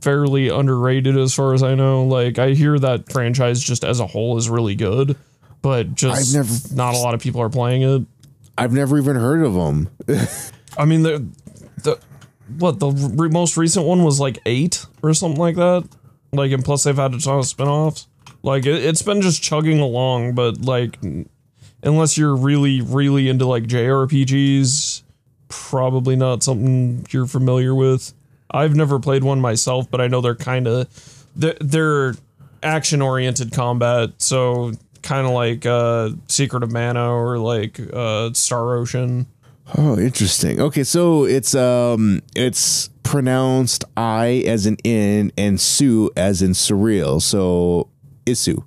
fairly 0.00 0.48
underrated 0.48 1.16
as 1.16 1.32
far 1.32 1.54
as 1.54 1.62
I 1.62 1.74
know. 1.74 2.04
Like 2.04 2.38
I 2.38 2.50
hear 2.50 2.78
that 2.78 3.10
franchise 3.10 3.62
just 3.62 3.84
as 3.84 4.00
a 4.00 4.06
whole 4.06 4.36
is 4.36 4.50
really 4.50 4.74
good, 4.74 5.16
but 5.62 5.94
just 5.94 6.34
I've 6.34 6.36
never, 6.36 6.74
not 6.74 6.94
a 6.94 6.98
lot 6.98 7.14
of 7.14 7.20
people 7.20 7.40
are 7.40 7.48
playing 7.48 7.82
it. 7.82 8.02
I've 8.58 8.72
never 8.72 8.98
even 8.98 9.16
heard 9.16 9.42
of 9.42 9.54
them. 9.54 9.88
I 10.76 10.84
mean 10.84 11.02
the 11.02 11.26
the 11.82 11.98
what 12.58 12.80
the 12.80 12.90
re- 12.90 13.30
most 13.30 13.56
recent 13.56 13.86
one 13.86 14.04
was 14.04 14.20
like 14.20 14.38
8 14.44 14.84
or 15.02 15.14
something 15.14 15.40
like 15.40 15.56
that. 15.56 15.88
Like 16.32 16.52
and 16.52 16.64
plus 16.64 16.84
they've 16.84 16.96
had 16.96 17.14
a 17.14 17.18
ton 17.18 17.38
of 17.38 17.46
spin-offs. 17.46 18.06
Like 18.42 18.66
it, 18.66 18.84
it's 18.84 19.02
been 19.02 19.22
just 19.22 19.42
chugging 19.42 19.80
along, 19.80 20.34
but 20.34 20.60
like 20.60 20.98
unless 21.82 22.18
you're 22.18 22.36
really 22.36 22.80
really 22.80 23.28
into 23.28 23.46
like 23.46 23.64
JRPGs 23.64 25.02
probably 25.48 26.16
not 26.16 26.42
something 26.42 27.06
you're 27.10 27.26
familiar 27.26 27.74
with. 27.74 28.12
I've 28.50 28.74
never 28.74 28.98
played 28.98 29.22
one 29.22 29.40
myself, 29.40 29.90
but 29.90 30.00
I 30.00 30.08
know 30.08 30.20
they're 30.20 30.34
kind 30.34 30.66
of 30.66 31.26
they're, 31.36 31.56
they're 31.60 32.14
action 32.62 33.02
oriented 33.02 33.52
combat, 33.52 34.10
so 34.18 34.72
kind 35.02 35.26
of 35.26 35.32
like 35.32 35.66
uh, 35.66 36.10
Secret 36.28 36.62
of 36.62 36.72
Mana 36.72 37.12
or 37.12 37.38
like 37.38 37.80
uh, 37.92 38.32
Star 38.32 38.76
Ocean. 38.76 39.26
Oh, 39.76 39.98
interesting. 39.98 40.60
Okay, 40.60 40.84
so 40.84 41.24
it's 41.24 41.54
um 41.54 42.20
it's 42.34 42.88
pronounced 43.02 43.84
I 43.96 44.42
as 44.46 44.66
an 44.66 44.76
in 44.84 45.32
and 45.38 45.60
Su 45.60 46.10
as 46.16 46.42
in 46.42 46.50
surreal. 46.50 47.22
So 47.22 47.88
Isu. 48.26 48.62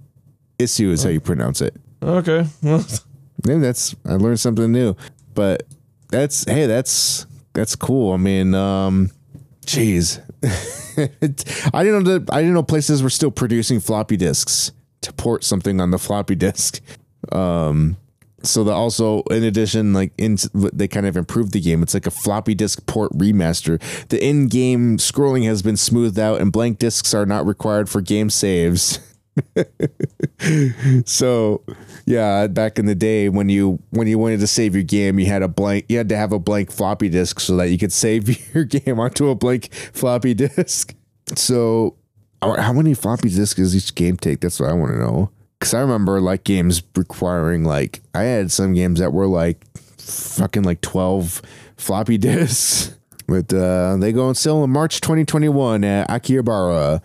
Isu 0.58 0.92
is 0.92 1.04
how 1.04 1.10
you 1.10 1.20
pronounce 1.20 1.62
it. 1.62 1.76
Okay. 2.02 2.46
Maybe 2.62 3.60
that's 3.60 3.96
I 4.06 4.14
learned 4.14 4.40
something 4.40 4.72
new. 4.72 4.96
But 5.34 5.64
that's 6.10 6.46
hey, 6.46 6.66
that's 6.66 7.28
that's 7.54 7.76
cool. 7.76 8.14
I 8.14 8.18
mean, 8.18 8.54
um, 8.54 9.12
jeez, 9.66 10.22
I 11.74 11.84
didn't 11.84 12.04
know 12.04 12.20
that 12.20 12.34
I 12.34 12.42
didn't 12.42 12.54
know 12.54 12.64
places 12.64 13.04
were 13.04 13.10
still 13.10 13.32
producing 13.32 13.80
floppy 13.80 14.18
disks 14.18 14.72
to 15.06 15.14
port 15.14 15.43
something 15.43 15.80
on 15.80 15.91
the 15.91 15.97
floppy 15.97 16.36
disk. 16.36 16.82
Um, 17.32 17.97
so 18.43 18.64
that 18.64 18.74
also, 18.74 19.22
in 19.24 19.43
addition, 19.43 19.93
like 19.93 20.12
in 20.18 20.38
they 20.53 20.88
kind 20.88 21.06
of 21.06 21.18
improved 21.18 21.51
the 21.51 21.60
game. 21.60 21.82
It's 21.82 21.93
like 21.93 22.08
a 22.08 22.12
floppy 22.12 22.53
disk 22.53 22.86
port 22.86 23.12
remaster. 23.14 23.82
The 24.10 24.24
in-game 24.24 24.97
scrolling 24.97 25.45
has 25.45 25.62
been 25.62 25.78
smoothed 25.78 26.20
out, 26.20 26.41
and 26.41 26.51
blank 26.51 26.80
disks 26.80 27.14
are 27.14 27.26
not 27.26 27.45
required 27.45 27.89
for 27.89 28.01
game 28.01 28.30
saves. 28.30 28.99
so 31.06 31.64
yeah, 32.06 32.47
back 32.47 32.80
in 32.80 32.86
the 32.86 32.95
day 32.95 33.28
when 33.30 33.49
you 33.49 33.80
when 33.89 34.08
you 34.08 34.18
wanted 34.18 34.39
to 34.39 34.47
save 34.47 34.76
your 34.76 34.84
game, 34.84 35.20
you 35.20 35.26
had 35.26 35.41
a 35.41 35.47
blank 35.47 35.86
you 35.89 35.97
had 35.97 36.10
to 36.10 36.18
have 36.18 36.32
a 36.32 36.39
blank 36.39 36.72
floppy 36.72 37.10
disk 37.10 37.39
so 37.39 37.56
that 37.58 37.70
you 37.70 37.78
could 37.78 37.91
save 37.91 38.53
your 38.53 38.64
game 38.64 38.99
onto 38.99 39.30
a 39.30 39.36
blank 39.36 39.74
floppy 39.74 40.34
disk. 40.34 40.95
So 41.36 41.95
how 42.54 42.74
many 42.74 42.93
floppy 42.93 43.30
disks 43.30 43.56
does 43.56 43.76
each 43.76 43.96
game 43.96 44.18
take? 44.18 44.41
That's 44.41 44.60
what 44.60 44.70
I 44.70 44.74
want 44.74 44.93
to 44.93 45.00
know. 45.00 45.32
Cause 45.60 45.74
I 45.74 45.80
remember 45.80 46.20
like 46.22 46.43
games 46.43 46.84
requiring 46.96 47.64
like 47.64 48.02
I 48.14 48.24
had 48.24 48.52
some 48.52 48.74
games 48.74 49.00
that 49.00 49.14
were 49.14 49.26
like 49.26 49.66
fucking 49.98 50.64
like 50.64 50.82
twelve 50.82 51.41
floppy 51.78 52.18
disks. 52.20 52.96
But 53.28 53.52
uh, 53.52 53.98
they 53.98 54.12
go 54.12 54.28
on 54.28 54.36
sale 54.36 54.64
in 54.64 54.70
March 54.70 55.02
2021 55.02 55.84
at 55.84 56.08
Akihabara 56.10 57.02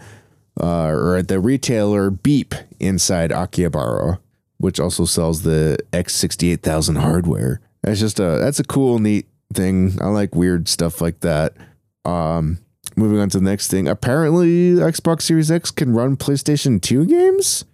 uh, 0.61 0.87
or 0.87 1.17
at 1.17 1.29
the 1.29 1.41
retailer 1.41 2.11
Beep 2.11 2.55
inside 2.79 3.31
Akihabara, 3.31 4.19
which 4.59 4.79
also 4.79 5.07
sells 5.07 5.43
the 5.43 5.79
X68000 5.93 7.01
hardware. 7.01 7.61
That's 7.83 8.01
just 8.01 8.21
a 8.21 8.39
that's 8.39 8.61
a 8.61 8.65
cool, 8.65 8.99
neat 8.99 9.27
thing. 9.55 9.99
I 10.03 10.09
like 10.09 10.35
weird 10.35 10.69
stuff 10.69 11.01
like 11.01 11.21
that. 11.21 11.55
Um, 12.05 12.59
moving 12.97 13.19
on 13.19 13.29
to 13.31 13.39
the 13.39 13.45
next 13.45 13.69
thing. 13.69 13.89
Apparently, 13.89 14.73
Xbox 14.75 15.23
Series 15.23 15.51
X 15.51 15.71
can 15.71 15.93
run 15.93 16.17
PlayStation 16.17 16.81
2 16.81 17.07
games. 17.07 17.65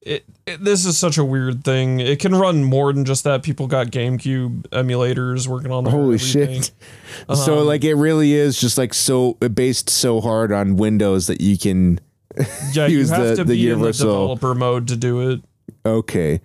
it, 0.00 0.24
it, 0.46 0.64
this 0.64 0.84
is 0.84 0.98
such 0.98 1.18
a 1.18 1.24
weird 1.24 1.64
thing. 1.64 2.00
It 2.00 2.20
can 2.20 2.34
run 2.34 2.64
more 2.64 2.92
than 2.92 3.04
just 3.04 3.24
that. 3.24 3.42
People 3.42 3.66
got 3.66 3.88
GameCube 3.88 4.62
emulators 4.68 5.46
working 5.46 5.70
on. 5.70 5.84
Holy 5.84 6.18
shit! 6.18 6.72
Um, 7.28 7.36
so 7.36 7.62
like, 7.62 7.84
it 7.84 7.94
really 7.94 8.32
is 8.32 8.60
just 8.60 8.78
like 8.78 8.94
so 8.94 9.34
based 9.34 9.90
so 9.90 10.20
hard 10.20 10.52
on 10.52 10.76
Windows 10.76 11.26
that 11.26 11.40
you 11.40 11.58
can 11.58 12.00
yeah, 12.72 12.86
use 12.86 13.10
you 13.10 13.14
have 13.14 13.26
the, 13.26 13.36
to 13.36 13.44
the 13.44 13.54
be 13.54 13.58
universal 13.58 14.08
in 14.08 14.14
the 14.14 14.20
developer 14.20 14.54
mode 14.54 14.88
to 14.88 14.96
do 14.96 15.30
it. 15.30 15.40
Okay, 15.84 16.40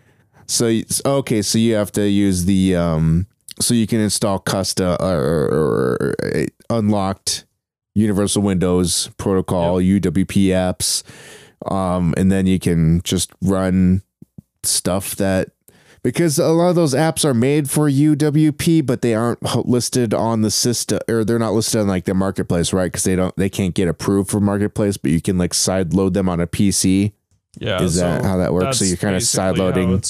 so 0.48 0.72
okay, 1.06 1.42
so 1.42 1.58
you 1.58 1.76
have 1.76 1.92
to 1.94 2.08
use 2.08 2.46
the 2.46 2.76
um, 2.76 3.28
so 3.60 3.74
you 3.74 3.88
can 3.88 4.00
install 4.00 4.40
custom 4.40 4.98
or, 5.00 5.18
or, 5.18 6.16
or 6.32 6.46
unlocked 6.70 7.45
Universal 7.96 8.44
Windows 8.44 9.10
Protocol 9.18 9.82
yep. 9.82 10.04
UWP 10.04 10.48
apps 10.48 11.04
um, 11.66 12.14
and 12.18 12.32
then 12.32 12.46
you 12.46 12.60
can 12.60 13.02
just 13.02 13.32
run 13.42 14.04
stuff 14.64 15.16
that 15.16 15.50
because 16.04 16.38
a 16.38 16.50
lot 16.50 16.70
of 16.70 16.76
those 16.76 16.94
apps 16.94 17.26
are 17.26 17.34
made 17.34 17.70
for 17.70 17.90
UWP, 17.90 18.86
but 18.86 19.02
they 19.02 19.16
aren't 19.16 19.42
listed 19.68 20.14
on 20.14 20.42
the 20.42 20.52
system 20.52 21.00
or 21.10 21.24
they're 21.24 21.40
not 21.40 21.54
listed 21.54 21.82
on 21.82 21.88
like 21.88 22.06
the 22.06 22.14
marketplace, 22.14 22.72
right? 22.72 22.86
Because 22.86 23.04
they 23.04 23.16
don't 23.16 23.36
they 23.38 23.50
can't 23.50 23.74
get 23.74 23.88
approved 23.88 24.30
for 24.30 24.40
marketplace, 24.40 24.98
but 24.98 25.12
you 25.12 25.22
can 25.22 25.38
like 25.38 25.54
side 25.54 25.94
load 25.94 26.14
them 26.14 26.30
on 26.30 26.40
a 26.40 26.48
PC. 26.48 27.14
Yeah, 27.58 27.82
is 27.82 27.96
that 27.96 28.24
how 28.24 28.38
that 28.38 28.54
works? 28.54 28.80
So 28.80 28.86
you're 28.86 28.98
kind 28.98 29.16
of 29.16 29.24
side 29.24 29.58
loading. 29.58 30.02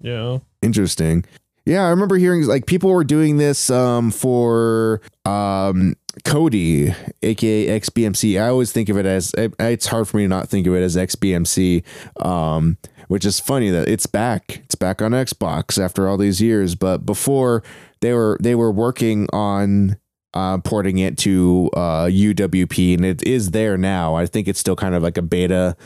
Yeah, 0.00 0.38
interesting. 0.62 1.24
Yeah, 1.66 1.84
I 1.84 1.90
remember 1.90 2.16
hearing 2.16 2.46
like 2.46 2.66
people 2.66 2.90
were 2.90 3.04
doing 3.04 3.36
this 3.36 3.70
um, 3.70 4.10
for 4.10 5.00
um, 5.24 5.94
Kodi, 6.24 6.94
aka 7.22 7.80
XBMC. 7.80 8.40
I 8.40 8.48
always 8.48 8.70
think 8.70 8.88
of 8.88 8.98
it 8.98 9.06
as 9.06 9.32
it's 9.36 9.86
hard 9.86 10.08
for 10.08 10.18
me 10.18 10.24
to 10.24 10.28
not 10.28 10.48
think 10.48 10.66
of 10.66 10.74
it 10.74 10.82
as 10.82 10.96
XBMC, 10.96 11.82
um, 12.24 12.76
which 13.08 13.24
is 13.24 13.40
funny 13.40 13.70
that 13.70 13.88
it's 13.88 14.06
back. 14.06 14.60
It's 14.64 14.74
back 14.74 15.00
on 15.00 15.12
Xbox 15.12 15.82
after 15.82 16.08
all 16.08 16.18
these 16.18 16.42
years. 16.42 16.74
But 16.74 17.06
before 17.06 17.62
they 18.00 18.12
were 18.12 18.36
they 18.40 18.54
were 18.54 18.70
working 18.70 19.26
on 19.32 19.96
uh, 20.34 20.58
porting 20.58 20.98
it 20.98 21.16
to 21.18 21.70
uh, 21.74 22.06
UWP, 22.06 22.94
and 22.94 23.04
it 23.04 23.26
is 23.26 23.50
there 23.52 23.78
now. 23.78 24.14
I 24.14 24.26
think 24.26 24.48
it's 24.48 24.60
still 24.60 24.76
kind 24.76 24.94
of 24.94 25.02
like 25.02 25.16
a 25.16 25.22
beta 25.22 25.76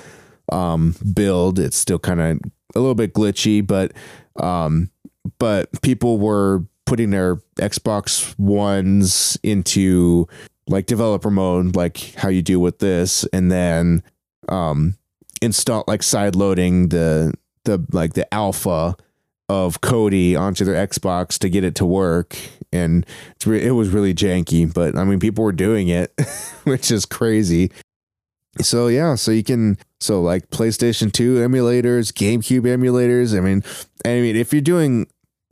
um, 0.51 0.95
build. 1.15 1.59
It's 1.59 1.77
still 1.77 1.99
kind 1.99 2.21
of 2.21 2.41
a 2.75 2.81
little 2.81 2.95
bit 2.95 3.15
glitchy, 3.15 3.65
but 3.65 3.93
um, 4.43 4.91
but 5.39 5.71
people 5.83 6.19
were 6.19 6.65
putting 6.87 7.11
their 7.11 7.37
Xbox 7.57 8.39
Ones 8.39 9.37
into 9.43 10.27
like 10.69 10.87
developer 10.87 11.31
mode, 11.31 11.77
like 11.77 12.15
how 12.15 12.29
you 12.29 12.43
do 12.43 12.59
with 12.59 12.79
this, 12.79 13.25
and 13.33 13.53
then 13.53 14.03
um, 14.49 14.97
install 15.43 15.85
like 15.87 16.03
side 16.03 16.35
loading 16.35 16.89
the 16.89 17.35
the 17.65 17.85
like 17.93 18.15
the 18.15 18.33
alpha 18.33 18.97
of 19.49 19.81
Kodi 19.81 20.39
onto 20.39 20.65
their 20.65 20.87
Xbox 20.87 21.39
to 21.39 21.49
get 21.49 21.65
it 21.65 21.75
to 21.77 21.85
work, 21.85 22.37
and 22.73 23.07
re- 23.45 23.63
it 23.63 23.73
was 23.73 23.91
really 23.91 24.15
janky. 24.15 24.73
But 24.73 24.97
I 24.97 25.05
mean, 25.05 25.21
people 25.21 25.45
were 25.45 25.53
doing 25.53 25.89
it, 25.89 26.13
which 26.65 26.91
is 26.91 27.05
crazy. 27.05 27.71
So 28.61 28.89
yeah, 28.89 29.17
so 29.17 29.31
you 29.31 29.45
can 29.45 29.77
so 30.01 30.23
like 30.23 30.49
PlayStation 30.51 31.13
2 31.13 31.37
emulators, 31.37 32.13
GameCube 32.13 32.63
emulators. 32.63 33.37
I 33.37 33.41
mean, 33.41 33.63
I 34.05 34.21
mean 34.21 34.37
if 34.37 34.53
you're 34.53 34.63
doing 34.63 35.07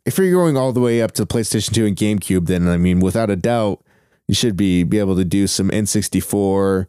if 0.07 0.19
you're 0.19 0.31
going 0.31 0.57
all 0.57 0.73
the 0.73 0.81
way 0.81 1.03
up 1.03 1.13
to 1.13 1.27
PlayStation 1.27 1.73
2 1.73 1.87
and 1.87 1.97
GameCube, 1.97 2.47
then 2.47 2.69
I 2.69 2.77
mean, 2.77 3.01
without 3.01 3.31
a 3.31 3.37
doubt, 3.37 3.83
you 4.29 4.35
should 4.35 4.57
be 4.57 4.83
be 4.83 4.99
able 4.99 5.17
to 5.17 5.25
do 5.25 5.47
some 5.47 5.71
N64, 5.71 6.87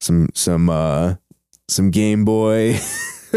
some 0.00 0.28
some 0.34 0.70
uh 0.70 1.14
some 1.68 1.90
Game 1.90 2.24
Boy. 2.24 2.78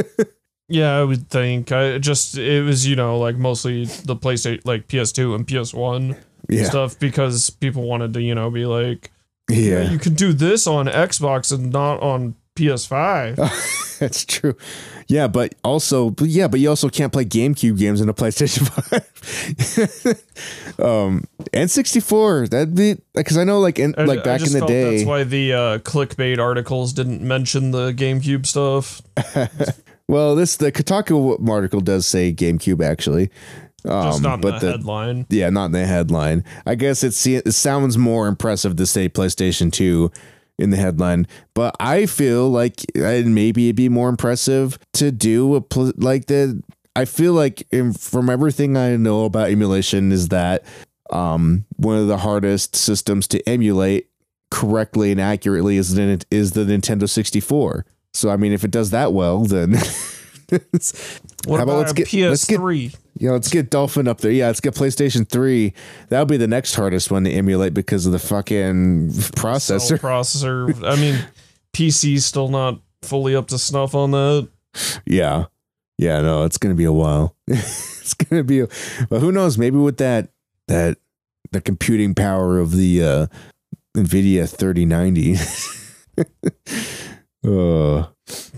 yeah, 0.68 0.98
I 0.98 1.04
would 1.04 1.30
think. 1.30 1.72
I 1.72 1.98
just 1.98 2.38
it 2.38 2.64
was 2.64 2.88
you 2.88 2.96
know 2.96 3.18
like 3.20 3.36
mostly 3.36 3.86
the 3.86 4.16
PlayStation 4.16 4.62
like 4.66 4.88
PS2 4.88 5.36
and 5.36 5.48
PS1 5.48 6.18
yeah. 6.50 6.64
stuff 6.66 7.00
because 7.00 7.50
people 7.50 7.84
wanted 7.84 8.14
to 8.14 8.22
you 8.22 8.36
know 8.36 8.50
be 8.50 8.66
like 8.66 9.12
yeah. 9.50 9.84
yeah 9.84 9.92
you 9.92 10.00
can 10.00 10.14
do 10.14 10.34
this 10.34 10.68
on 10.68 10.88
Xbox 10.88 11.54
and 11.54 11.72
not 11.72 12.02
on 12.02 12.36
PS5. 12.56 13.98
That's 14.00 14.26
true. 14.26 14.56
Yeah, 15.12 15.28
but 15.28 15.56
also, 15.62 16.16
yeah, 16.22 16.48
but 16.48 16.62
you 16.62 16.70
also 16.70 16.88
can't 16.88 17.12
play 17.12 17.26
GameCube 17.26 17.78
games 17.78 18.00
in 18.00 18.08
a 18.08 18.14
PlayStation 18.14 18.66
5. 20.78 20.82
um, 20.82 21.26
N64, 21.52 22.50
that'd 22.50 22.74
be 22.74 22.96
because 23.14 23.38
I 23.38 23.44
know, 23.44 23.60
like, 23.60 23.78
in, 23.78 23.94
I, 23.98 24.06
like 24.06 24.24
back 24.24 24.40
in 24.40 24.54
the 24.54 24.66
day. 24.66 24.96
That's 24.96 25.06
why 25.06 25.26
the 25.26 25.52
uh, 25.52 25.78
clickbait 25.80 26.40
articles 26.40 26.94
didn't 26.94 27.22
mention 27.22 27.72
the 27.72 27.92
GameCube 27.92 28.46
stuff. 28.46 29.02
well, 30.08 30.38
this 30.38 30.56
the 30.56 30.72
Kotaku 30.72 31.46
article 31.46 31.82
does 31.82 32.06
say 32.06 32.32
GameCube 32.32 32.82
actually. 32.82 33.32
Um, 33.84 34.04
Just 34.04 34.22
not 34.22 34.40
but 34.40 34.62
the, 34.62 34.68
the, 34.68 34.72
headline. 34.72 35.26
Yeah, 35.30 35.50
not 35.50 35.66
in 35.66 35.72
the 35.74 35.86
headline. 35.86 36.46
I 36.66 36.76
guess 36.76 37.04
it's 37.04 37.28
it 37.28 37.54
sounds 37.54 37.98
more 37.98 38.30
impressive 38.30 38.78
to 38.78 38.86
say 38.86 39.10
PlayStation 39.10 39.74
2 39.74 40.10
in 40.62 40.70
the 40.70 40.78
headline. 40.78 41.28
But 41.54 41.76
I 41.80 42.06
feel 42.06 42.50
like 42.50 42.86
maybe 42.96 43.68
it'd 43.68 43.76
be 43.76 43.90
more 43.90 44.10
impressive 44.10 44.78
to 44.94 45.12
do 45.12 45.56
a 45.56 45.62
pl- 45.62 45.94
like 45.98 46.28
the. 46.28 46.62
I 46.96 47.06
feel 47.06 47.34
like 47.34 47.66
in, 47.72 47.94
from 47.94 48.30
everything 48.30 48.76
I 48.76 48.98
know 48.98 49.24
about 49.24 49.50
emulation 49.50 50.12
is 50.12 50.28
that 50.28 50.66
um, 51.10 51.66
one 51.78 51.98
of 51.98 52.08
the 52.08 52.18
hardest 52.18 52.76
systems 52.76 53.28
to 53.30 53.50
emulate 53.50 54.10
correctly 54.50 55.12
and 55.12 55.22
accurately 55.22 55.78
is 55.78 55.96
the, 55.96 56.24
is 56.30 56.52
the 56.52 56.66
Nintendo 56.66 57.10
64. 57.10 57.86
So 58.14 58.30
I 58.30 58.38
mean, 58.38 58.52
if 58.52 58.64
it 58.64 58.72
does 58.72 58.92
that 58.92 59.14
well, 59.14 59.46
then 59.46 59.72
what 61.46 61.58
how 61.58 61.64
about, 61.64 61.78
let's 61.78 61.94
get 61.94 62.08
PS3? 62.08 62.30
Let's 62.30 62.46
get, 62.46 63.00
yeah, 63.18 63.32
let's 63.32 63.50
get 63.50 63.70
Dolphin 63.70 64.08
up 64.08 64.20
there. 64.20 64.32
Yeah, 64.32 64.48
let's 64.48 64.60
get 64.60 64.74
PlayStation 64.74 65.28
3. 65.28 65.74
That'll 66.10 66.26
be 66.26 66.38
the 66.38 66.48
next 66.48 66.76
hardest 66.76 67.10
one 67.12 67.24
to 67.24 67.32
emulate 67.32 67.74
because 67.74 68.06
of 68.06 68.12
the 68.12 68.20
fucking 68.20 69.10
processor. 69.12 69.82
Cell 69.82 69.98
processor. 69.98 70.84
I 70.84 70.96
mean, 70.98 71.20
PC's 71.74 72.26
still 72.26 72.50
not 72.50 72.82
fully 73.02 73.36
up 73.36 73.48
to 73.48 73.58
snuff 73.58 73.96
on 73.96 74.12
that. 74.12 74.50
Yeah. 75.06 75.46
Yeah, 75.98 76.22
no, 76.22 76.44
it's 76.46 76.58
gonna 76.58 76.76
be 76.76 76.86
a 76.86 76.92
while. 76.92 77.36
it's 77.48 78.14
gonna 78.16 78.44
be 78.44 78.62
a 78.62 78.68
but 79.10 79.20
who 79.20 79.32
knows, 79.32 79.58
maybe 79.58 79.78
with 79.78 79.98
that 79.98 80.30
that 80.68 80.98
the 81.52 81.62
computing 81.62 82.16
power 82.16 82.58
of 82.58 82.72
the 82.72 83.04
uh 83.04 83.28
NVIDIA 83.96 84.50
3090. 84.50 85.36
uh 87.46 88.08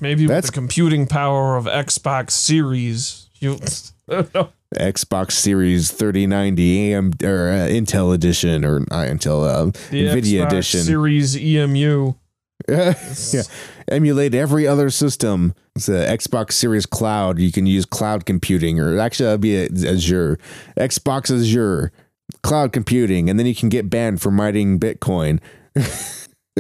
Maybe 0.01 0.27
with 0.27 0.45
the 0.45 0.51
computing 0.51 1.07
power 1.07 1.55
of 1.55 1.65
Xbox 1.65 2.31
Series. 2.31 3.29
You 3.39 3.59
Xbox 4.75 5.31
Series 5.31 5.91
3090 5.91 6.93
AM 6.93 7.13
or 7.23 7.49
uh, 7.49 7.67
Intel 7.67 8.13
edition 8.13 8.65
or 8.65 8.79
not 8.79 9.07
Intel 9.07 9.47
uh, 9.47 9.65
Nvidia 9.91 10.41
Xbox 10.41 10.47
edition 10.47 10.81
Series 10.81 11.37
EMU. 11.37 12.13
yeah, 12.69 13.43
emulate 13.89 14.33
every 14.33 14.65
other 14.67 14.89
system. 14.89 15.53
It's 15.75 15.89
a 15.89 16.07
Xbox 16.07 16.53
Series 16.53 16.85
Cloud. 16.85 17.39
You 17.39 17.51
can 17.51 17.65
use 17.65 17.85
cloud 17.85 18.25
computing, 18.25 18.79
or 18.79 18.97
actually, 18.99 19.25
that'd 19.25 19.41
be 19.41 19.87
Azure. 19.87 20.37
Xbox 20.77 21.29
Azure 21.29 21.91
cloud 22.41 22.73
computing, 22.73 23.29
and 23.29 23.37
then 23.37 23.45
you 23.45 23.55
can 23.55 23.69
get 23.69 23.89
banned 23.89 24.21
for 24.21 24.31
mining 24.31 24.79
Bitcoin. 24.79 25.39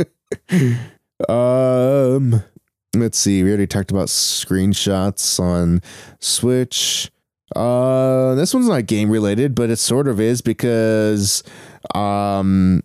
um, 1.29 2.43
let's 2.95 3.17
see. 3.17 3.43
We 3.43 3.49
already 3.49 3.67
talked 3.67 3.91
about 3.91 4.07
screenshots 4.07 5.39
on 5.39 5.81
Switch. 6.19 7.11
Uh, 7.55 8.35
this 8.35 8.53
one's 8.53 8.67
not 8.67 8.85
game 8.87 9.09
related, 9.09 9.53
but 9.55 9.69
it 9.69 9.77
sort 9.77 10.07
of 10.07 10.19
is 10.19 10.41
because 10.41 11.43
um, 11.93 12.81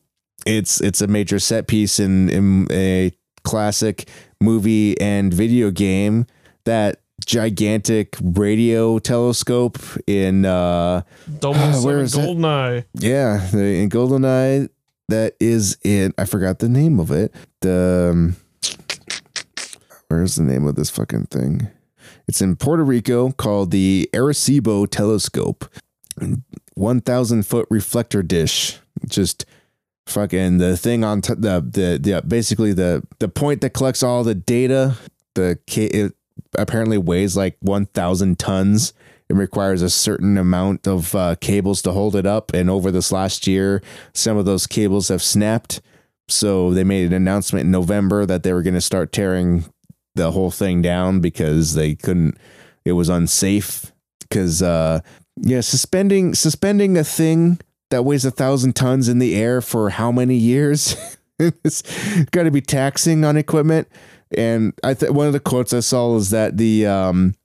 it's 0.46 0.80
it's 0.80 1.00
a 1.00 1.06
major 1.06 1.38
set 1.38 1.66
piece 1.66 1.98
in 1.98 2.28
in 2.28 2.66
a 2.70 3.12
classic 3.44 4.08
movie 4.40 5.00
and 5.00 5.32
video 5.32 5.70
game. 5.70 6.26
that 6.64 7.00
gigantic 7.26 8.16
radio 8.22 8.98
telescope 9.00 9.76
in 10.06 10.44
uh 10.44 11.02
Double 11.40 11.58
where 11.84 11.98
is? 11.98 12.14
Goldeneye. 12.14 12.84
yeah 12.94 13.48
the, 13.50 13.82
in 13.82 13.90
Goldeneye 13.90 14.68
that 15.08 15.34
is 15.40 15.76
in 15.82 16.14
I 16.16 16.26
forgot 16.26 16.60
the 16.60 16.68
name 16.68 17.00
of 17.00 17.10
it 17.10 17.34
the 17.60 18.10
um, 18.12 18.36
where's 20.08 20.36
the 20.36 20.42
name 20.42 20.66
of 20.66 20.74
this 20.74 20.90
fucking 20.90 21.26
thing? 21.26 21.68
It's 22.26 22.42
in 22.42 22.56
Puerto 22.56 22.84
Rico 22.84 23.30
called 23.32 23.70
the 23.70 24.08
Arecibo 24.12 24.88
telescope. 24.88 25.66
1000 26.74 27.42
foot 27.46 27.66
reflector 27.70 28.22
dish. 28.22 28.78
Just 29.06 29.44
fucking 30.06 30.58
the 30.58 30.76
thing 30.76 31.04
on 31.04 31.20
t- 31.20 31.34
the, 31.34 31.60
the 31.60 31.98
the 32.00 32.22
basically 32.26 32.72
the 32.72 33.06
the 33.18 33.28
point 33.28 33.60
that 33.60 33.70
collects 33.70 34.02
all 34.02 34.24
the 34.24 34.34
data 34.34 34.96
the 35.34 35.58
it 35.66 36.14
apparently 36.56 36.98
weighs 36.98 37.36
like 37.36 37.56
1000 37.60 38.38
tons. 38.38 38.92
It 39.28 39.34
requires 39.34 39.82
a 39.82 39.90
certain 39.90 40.38
amount 40.38 40.88
of 40.88 41.14
uh, 41.14 41.34
cables 41.40 41.82
to 41.82 41.92
hold 41.92 42.16
it 42.16 42.24
up. 42.24 42.54
And 42.54 42.70
over 42.70 42.90
this 42.90 43.12
last 43.12 43.46
year 43.46 43.82
some 44.14 44.36
of 44.36 44.44
those 44.44 44.66
cables 44.66 45.08
have 45.08 45.22
snapped. 45.22 45.80
So 46.28 46.72
they 46.72 46.84
made 46.84 47.06
an 47.06 47.12
announcement 47.12 47.66
in 47.66 47.70
november 47.70 48.26
that 48.26 48.42
they 48.42 48.52
were 48.52 48.62
going 48.62 48.74
to 48.74 48.80
start 48.80 49.12
tearing 49.12 49.64
the 50.18 50.32
whole 50.32 50.50
thing 50.50 50.82
down 50.82 51.20
because 51.20 51.74
they 51.74 51.94
couldn't 51.94 52.36
it 52.84 52.92
was 52.92 53.08
unsafe. 53.08 53.92
Because 54.20 54.62
uh 54.62 55.00
yeah 55.40 55.60
suspending 55.60 56.34
suspending 56.34 56.98
a 56.98 57.04
thing 57.04 57.60
that 57.90 58.04
weighs 58.04 58.24
a 58.24 58.30
thousand 58.30 58.74
tons 58.74 59.08
in 59.08 59.18
the 59.18 59.34
air 59.36 59.60
for 59.62 59.90
how 59.90 60.12
many 60.12 60.36
years? 60.36 60.96
It's 61.40 61.82
got 62.32 62.42
to 62.42 62.50
be 62.50 62.60
taxing 62.60 63.24
on 63.24 63.36
equipment. 63.36 63.86
And 64.36 64.72
i 64.82 64.92
th- 64.92 65.12
one 65.12 65.28
of 65.28 65.32
the 65.32 65.38
quotes 65.38 65.72
i 65.72 65.78
saw 65.78 66.16
is 66.16 66.30
that 66.30 66.56
the 66.56 66.84
um 66.84 67.36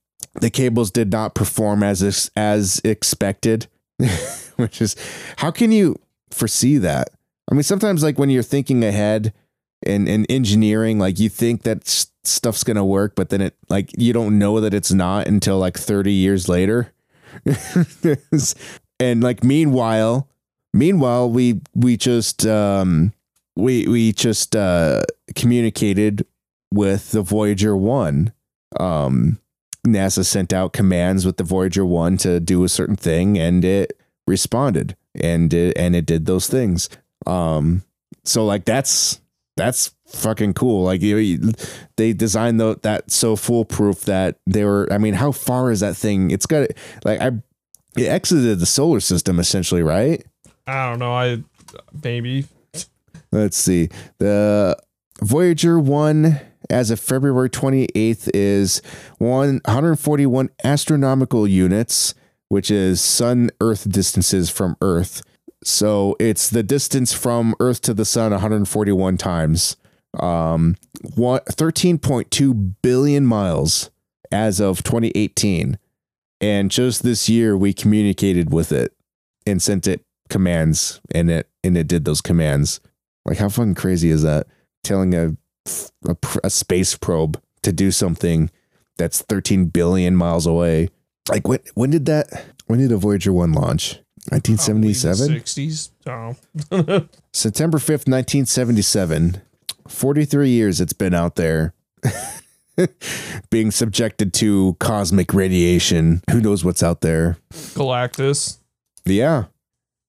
the 0.41 0.49
cables 0.49 0.89
did 0.89 1.11
not 1.11 1.35
perform 1.35 1.83
as 1.83 2.01
ex- 2.01 2.31
as 2.35 2.81
expected 2.83 3.67
which 4.55 4.81
is 4.81 4.95
how 5.37 5.51
can 5.51 5.71
you 5.71 5.99
foresee 6.31 6.77
that? 6.79 7.09
I 7.51 7.53
mean 7.53 7.63
sometimes 7.63 8.01
like 8.01 8.17
when 8.17 8.31
you're 8.31 8.41
thinking 8.41 8.83
ahead 8.83 9.31
in, 9.83 10.07
in 10.07 10.25
engineering 10.25 10.99
like 10.99 11.19
you 11.19 11.29
think 11.29 11.63
that 11.63 11.87
stuff's 12.23 12.63
gonna 12.63 12.85
work 12.85 13.15
but 13.15 13.29
then 13.29 13.41
it 13.41 13.55
like 13.69 13.91
you 13.97 14.13
don't 14.13 14.37
know 14.37 14.59
that 14.59 14.73
it's 14.73 14.91
not 14.91 15.27
until 15.27 15.57
like 15.57 15.77
30 15.77 16.11
years 16.11 16.47
later. 16.49 16.93
And 18.99 19.21
like 19.21 19.43
meanwhile 19.43 20.29
meanwhile 20.73 21.29
we 21.29 21.59
we 21.75 21.97
just 21.97 22.45
um 22.45 23.11
we 23.55 23.87
we 23.87 24.13
just 24.13 24.55
uh 24.55 25.03
communicated 25.35 26.25
with 26.71 27.11
the 27.11 27.21
voyager 27.21 27.75
1 27.75 28.31
um 28.79 29.39
nasa 29.85 30.25
sent 30.25 30.53
out 30.53 30.73
commands 30.73 31.25
with 31.25 31.37
the 31.37 31.43
voyager 31.43 31.85
1 31.85 32.17
to 32.17 32.39
do 32.39 32.63
a 32.63 32.69
certain 32.69 32.95
thing 32.95 33.37
and 33.37 33.65
it 33.65 33.99
responded 34.25 34.95
and 35.19 35.53
it 35.53 35.77
and 35.77 35.95
it 35.95 36.05
did 36.05 36.25
those 36.25 36.47
things. 36.47 36.89
Um 37.25 37.83
so 38.23 38.45
like 38.45 38.63
that's 38.63 39.19
that's 39.55 39.93
fucking 40.07 40.53
cool 40.53 40.83
like 40.83 41.01
you, 41.01 41.17
you- 41.17 41.51
they 41.97 42.13
designed 42.13 42.59
tho- 42.59 42.75
that 42.83 43.09
so 43.11 43.35
foolproof 43.35 44.01
that 44.01 44.37
they 44.47 44.63
were 44.65 44.87
i 44.91 44.97
mean 44.97 45.13
how 45.13 45.31
far 45.31 45.71
is 45.71 45.79
that 45.81 45.95
thing 45.95 46.31
it's 46.31 46.45
got 46.45 46.67
like 47.05 47.19
i 47.21 47.27
it 47.97 48.07
exited 48.07 48.59
the 48.59 48.65
solar 48.65 48.99
system 48.99 49.39
essentially 49.39 49.83
right 49.83 50.25
I 50.65 50.89
don't 50.89 50.99
know. 50.99 51.11
I 51.13 51.43
maybe 52.03 52.45
Let's 53.33 53.57
see. 53.57 53.89
The 54.19 54.77
Voyager 55.21 55.77
1 55.77 56.39
as 56.69 56.89
of 56.89 57.01
February 57.01 57.49
28th 57.49 58.29
is 58.33 58.81
141 59.17 60.49
astronomical 60.63 61.47
units, 61.47 62.13
which 62.47 62.71
is 62.71 63.01
sun 63.01 63.49
earth 63.59 63.89
distances 63.91 64.49
from 64.49 64.77
Earth. 64.81 65.21
So 65.65 66.15
it's 66.19 66.49
the 66.49 66.63
distance 66.63 67.13
from 67.13 67.55
Earth 67.59 67.81
to 67.81 67.93
the 67.93 68.05
sun 68.05 68.31
141 68.31 69.17
times. 69.17 69.77
Um 70.19 70.75
one, 71.15 71.39
13.2 71.49 72.73
billion 72.81 73.25
miles 73.25 73.89
as 74.31 74.59
of 74.59 74.83
2018. 74.83 75.77
And 76.41 76.69
just 76.69 77.03
this 77.03 77.29
year 77.29 77.57
we 77.57 77.73
communicated 77.73 78.51
with 78.51 78.71
it 78.71 78.93
and 79.45 79.61
sent 79.61 79.87
it 79.87 80.05
commands 80.29 80.99
and 81.13 81.29
it 81.31 81.49
and 81.63 81.77
it 81.77 81.87
did 81.87 82.05
those 82.05 82.21
commands. 82.21 82.79
Like 83.25 83.37
how 83.37 83.49
fucking 83.49 83.75
crazy 83.75 84.09
is 84.09 84.23
that? 84.23 84.47
Telling 84.83 85.15
a 85.15 85.37
a, 86.05 86.17
a 86.43 86.49
space 86.49 86.97
probe 86.97 87.41
to 87.61 87.71
do 87.71 87.91
something 87.91 88.51
that's 88.97 89.21
13 89.21 89.65
billion 89.65 90.15
miles 90.15 90.45
away. 90.45 90.89
Like 91.29 91.47
when 91.47 91.59
when 91.73 91.89
did 91.89 92.05
that 92.05 92.27
when 92.67 92.79
did 92.79 92.89
the 92.89 92.97
Voyager 92.97 93.33
1 93.33 93.53
launch? 93.53 93.99
1977? 94.29 95.27
sixties. 95.27 95.91
Oh, 96.07 96.35
September 97.33 97.77
5th, 97.77 98.07
1977. 98.07 99.41
43 99.87 100.49
years 100.49 100.79
it's 100.81 100.93
been 100.93 101.13
out 101.13 101.35
there. 101.35 101.73
Being 103.49 103.69
subjected 103.69 104.33
to 104.35 104.75
cosmic 104.79 105.33
radiation. 105.33 106.21
Who 106.31 106.41
knows 106.41 106.65
what's 106.65 106.81
out 106.81 107.01
there? 107.01 107.37
Galactus. 107.51 108.57
Yeah. 109.05 109.45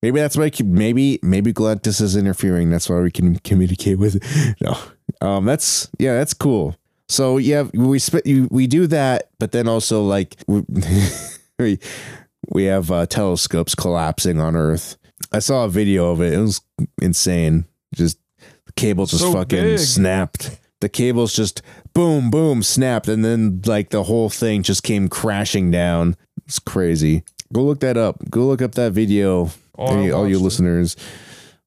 Maybe 0.03 0.21
that's 0.21 0.37
why 0.37 0.51
maybe 0.63 1.19
maybe 1.23 1.53
Galactus 1.53 2.01
is 2.03 2.15
interfering. 2.15 2.71
That's 2.71 2.91
why 2.91 3.01
we 3.01 3.11
can 3.11 3.39
communicate 3.39 3.99
with. 3.99 4.23
No, 4.61 4.79
um, 5.21 5.45
that's 5.47 5.89
yeah, 5.99 6.15
that's 6.15 6.35
cool. 6.35 6.77
So 7.09 7.39
yeah, 7.39 7.63
we 7.75 7.99
sp- 8.01 8.25
you, 8.27 8.49
we 8.51 8.67
do 8.67 8.87
that, 8.87 9.31
but 9.39 9.53
then 9.53 9.67
also 9.69 10.03
like 10.03 10.37
we 10.47 10.63
we, 11.59 11.79
we 12.51 12.65
have 12.65 12.91
uh, 12.91 13.07
telescopes 13.07 13.75
collapsing 13.75 14.41
on 14.41 14.57
Earth. 14.57 14.97
I 15.33 15.39
saw 15.39 15.65
a 15.65 15.69
video 15.69 16.11
of 16.13 16.21
it. 16.21 16.33
It 16.33 16.39
was 16.41 16.61
insane. 17.01 17.65
Just 17.95 18.19
the 18.67 18.73
cable 18.73 19.07
just 19.07 19.23
So 19.23 19.33
fucking 19.33 19.63
big. 19.63 19.79
snapped. 19.79 20.61
The 20.81 20.89
cables 20.89 21.33
just 21.35 21.63
boom 21.95 22.31
boom 22.31 22.63
snapped, 22.63 23.09
and 23.09 23.25
then 23.25 23.63
like 23.65 23.91
the 23.91 24.03
whole 24.03 24.29
thing 24.29 24.63
just 24.63 24.83
came 24.83 25.09
crashing 25.09 25.71
down. 25.71 26.17
It's 26.47 26.59
crazy. 26.59 27.23
Go 27.53 27.63
look 27.65 27.81
that 27.81 27.97
up. 27.97 28.19
Go 28.31 28.47
look 28.47 28.61
up 28.61 28.75
that 28.75 28.93
video 28.93 29.51
Oh, 29.79 29.87
any, 29.87 30.11
all 30.11 30.29
you 30.29 30.37
it. 30.37 30.41
listeners. 30.43 30.97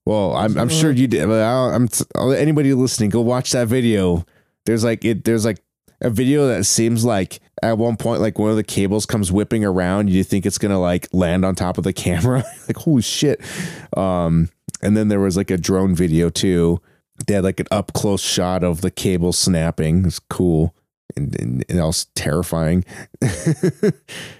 Well, 0.06 0.34
I'm 0.36 0.56
I'm 0.56 0.68
sure 0.68 0.90
you 0.92 1.06
did. 1.08 1.26
But 1.26 1.42
I'll, 1.42 1.70
I'm 1.70 1.88
anybody 2.32 2.72
listening, 2.74 3.10
go 3.10 3.20
watch 3.22 3.52
that 3.52 3.66
video. 3.68 4.24
There's 4.66 4.84
like 4.84 5.04
it. 5.04 5.24
There's 5.24 5.44
like 5.44 5.58
a 6.00 6.10
video 6.10 6.46
that 6.48 6.64
seems 6.64 7.04
like 7.04 7.40
at 7.62 7.78
one 7.78 7.96
point 7.96 8.20
like 8.20 8.38
one 8.38 8.50
of 8.50 8.56
the 8.56 8.62
cables 8.62 9.06
comes 9.06 9.32
whipping 9.32 9.64
around. 9.64 10.10
You 10.10 10.24
think 10.24 10.46
it's 10.46 10.58
gonna 10.58 10.80
like 10.80 11.08
land 11.12 11.44
on 11.44 11.54
top 11.54 11.78
of 11.78 11.84
the 11.84 11.92
camera. 12.04 12.44
like 12.66 12.76
holy 12.76 13.02
shit. 13.02 13.40
Um, 13.96 14.50
and 14.82 14.96
then 14.96 15.08
there 15.08 15.20
was 15.20 15.36
like 15.36 15.50
a 15.50 15.58
drone 15.58 15.94
video 15.94 16.30
too. 16.30 16.80
They 17.26 17.34
had 17.34 17.44
like 17.44 17.60
an 17.60 17.66
up 17.70 17.92
close 17.92 18.22
shot 18.22 18.62
of 18.62 18.80
the 18.80 18.90
cable 18.90 19.32
snapping. 19.32 20.04
It's 20.04 20.18
cool. 20.18 20.74
And, 21.16 21.34
and, 21.40 21.64
and 21.68 21.80
also 21.80 22.06
terrifying. 22.14 22.84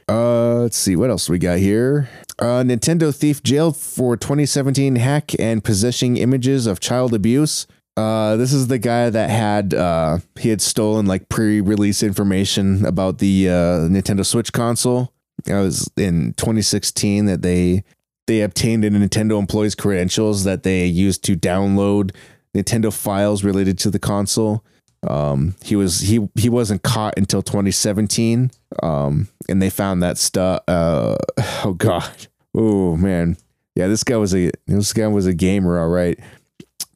uh, 0.08 0.54
let's 0.60 0.76
see 0.76 0.96
what 0.96 1.10
else 1.10 1.28
we 1.28 1.38
got 1.38 1.58
here. 1.58 2.08
Uh, 2.38 2.62
Nintendo 2.62 3.12
thief 3.12 3.42
jailed 3.42 3.76
for 3.76 4.16
2017 4.16 4.96
hack 4.96 5.32
and 5.40 5.64
possessing 5.64 6.18
images 6.18 6.66
of 6.66 6.78
child 6.78 7.14
abuse. 7.14 7.66
Uh, 7.98 8.36
this 8.36 8.52
is 8.52 8.68
the 8.68 8.78
guy 8.78 9.10
that 9.10 9.28
had 9.28 9.74
uh, 9.74 10.18
he 10.38 10.50
had 10.50 10.60
stolen 10.60 11.06
like 11.06 11.28
pre-release 11.28 12.00
information 12.00 12.86
about 12.86 13.18
the 13.18 13.48
uh, 13.48 13.88
Nintendo 13.90 14.24
Switch 14.24 14.52
console. 14.52 15.12
It 15.44 15.54
was 15.54 15.90
in 15.96 16.32
2016 16.34 17.24
that 17.24 17.42
they 17.42 17.82
they 18.28 18.42
obtained 18.42 18.84
a 18.84 18.90
Nintendo 18.90 19.36
employee's 19.36 19.74
credentials 19.74 20.44
that 20.44 20.62
they 20.62 20.86
used 20.86 21.24
to 21.24 21.34
download 21.34 22.14
Nintendo 22.54 22.92
files 22.92 23.42
related 23.42 23.78
to 23.80 23.90
the 23.90 23.98
console. 23.98 24.64
Um, 25.04 25.56
he 25.64 25.74
was 25.74 25.98
he 25.98 26.28
he 26.36 26.48
wasn't 26.48 26.84
caught 26.84 27.14
until 27.16 27.42
2017. 27.42 28.52
Um, 28.80 29.26
and 29.48 29.60
they 29.60 29.70
found 29.70 30.04
that 30.04 30.18
stuff. 30.18 30.62
Uh, 30.68 31.16
oh 31.64 31.74
god. 31.76 32.28
Oh 32.54 32.94
man. 32.94 33.36
Yeah, 33.74 33.88
this 33.88 34.04
guy 34.04 34.16
was 34.16 34.36
a 34.36 34.52
this 34.68 34.92
guy 34.92 35.08
was 35.08 35.26
a 35.26 35.34
gamer. 35.34 35.80
All 35.80 35.88
right. 35.88 36.16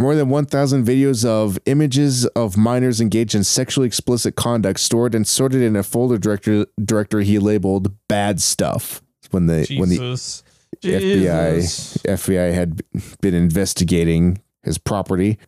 More 0.03 0.16
than 0.16 0.30
1,000 0.30 0.84
videos 0.84 1.24
of 1.24 1.61
images 1.64 2.26
of 2.34 2.57
minors 2.57 3.00
engaged 3.00 3.36
in 3.36 3.44
sexually 3.44 3.86
explicit 3.86 4.34
conduct 4.34 4.80
stored 4.80 5.14
and 5.14 5.24
sorted 5.24 5.62
in 5.62 5.76
a 5.76 5.84
folder 5.84 6.18
director 6.18 6.66
directory 6.84 7.24
he 7.24 7.38
labeled 7.38 7.94
"bad 8.09 8.40
stuff." 8.40 9.00
When 9.30 9.46
the 9.46 9.64
when 9.78 9.90
the 9.90 9.98
Jesus. 9.98 10.42
FBI 10.82 12.03
FBI 12.05 12.53
had 12.53 12.80
been 13.20 13.34
investigating 13.34 14.42
his 14.64 14.76
property. 14.76 15.38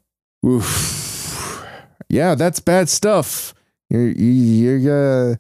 Oof. 0.47 1.67
Yeah, 2.09 2.37
that's 2.37 2.61
bad 2.61 2.89
stuff. 2.89 3.55
You're 3.91 4.07
you- 4.07 4.79
you're 4.79 5.33
uh, 5.33 5.37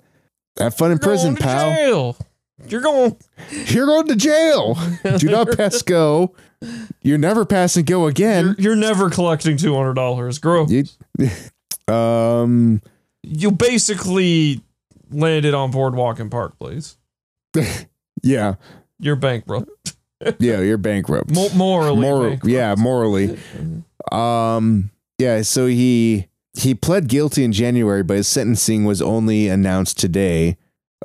have 0.59 0.75
fun 0.75 0.91
in 0.91 0.99
prison, 0.99 1.37
pal. 1.37 1.71
jail. 1.71 2.17
You're 2.69 2.81
going. 2.81 3.17
You're 3.67 3.87
going 3.87 4.07
to 4.09 4.17
jail. 4.17 4.79
Do 5.19 5.29
not 5.29 5.49
pass 5.57 5.83
go. 5.83 6.35
You're 7.03 7.19
never 7.19 7.45
passing 7.45 7.85
go 7.85 8.01
You're, 8.03 8.11
again. 8.11 8.57
you're 8.59 8.77
never 8.77 9.11
collecting 9.11 9.57
two 9.57 9.75
hundred 9.75 9.95
dollars. 9.95 10.39
Grow. 10.39 10.67
You, 10.67 10.85
um, 11.93 12.81
You 13.23 13.51
basically 13.51 14.61
landed 15.11 15.53
on 15.55 15.71
Boardwalk 15.71 16.21
and 16.21 16.31
Park 16.31 16.59
Place. 16.59 16.97
Yeah, 18.23 18.55
You're 18.99 19.17
bankrupt. 19.17 19.69
yeah, 20.39 20.61
you're 20.61 20.79
bankrupt. 20.79 21.31
Mo- 21.31 21.51
morally. 21.55 22.01
Moral, 22.01 22.31
bankrupt. 22.31 22.51
yeah, 22.51 22.75
morally. 22.79 23.39
Um, 24.11 24.91
yeah. 25.19 25.43
So 25.43 25.67
he 25.67 26.29
he 26.59 26.75
pled 26.75 27.09
guilty 27.09 27.45
in 27.45 27.53
January, 27.53 28.03
but 28.03 28.17
his 28.17 28.29
sentencing 28.29 28.87
was 28.87 29.03
only 29.03 29.49
announced 29.49 29.99
today. 29.99 30.57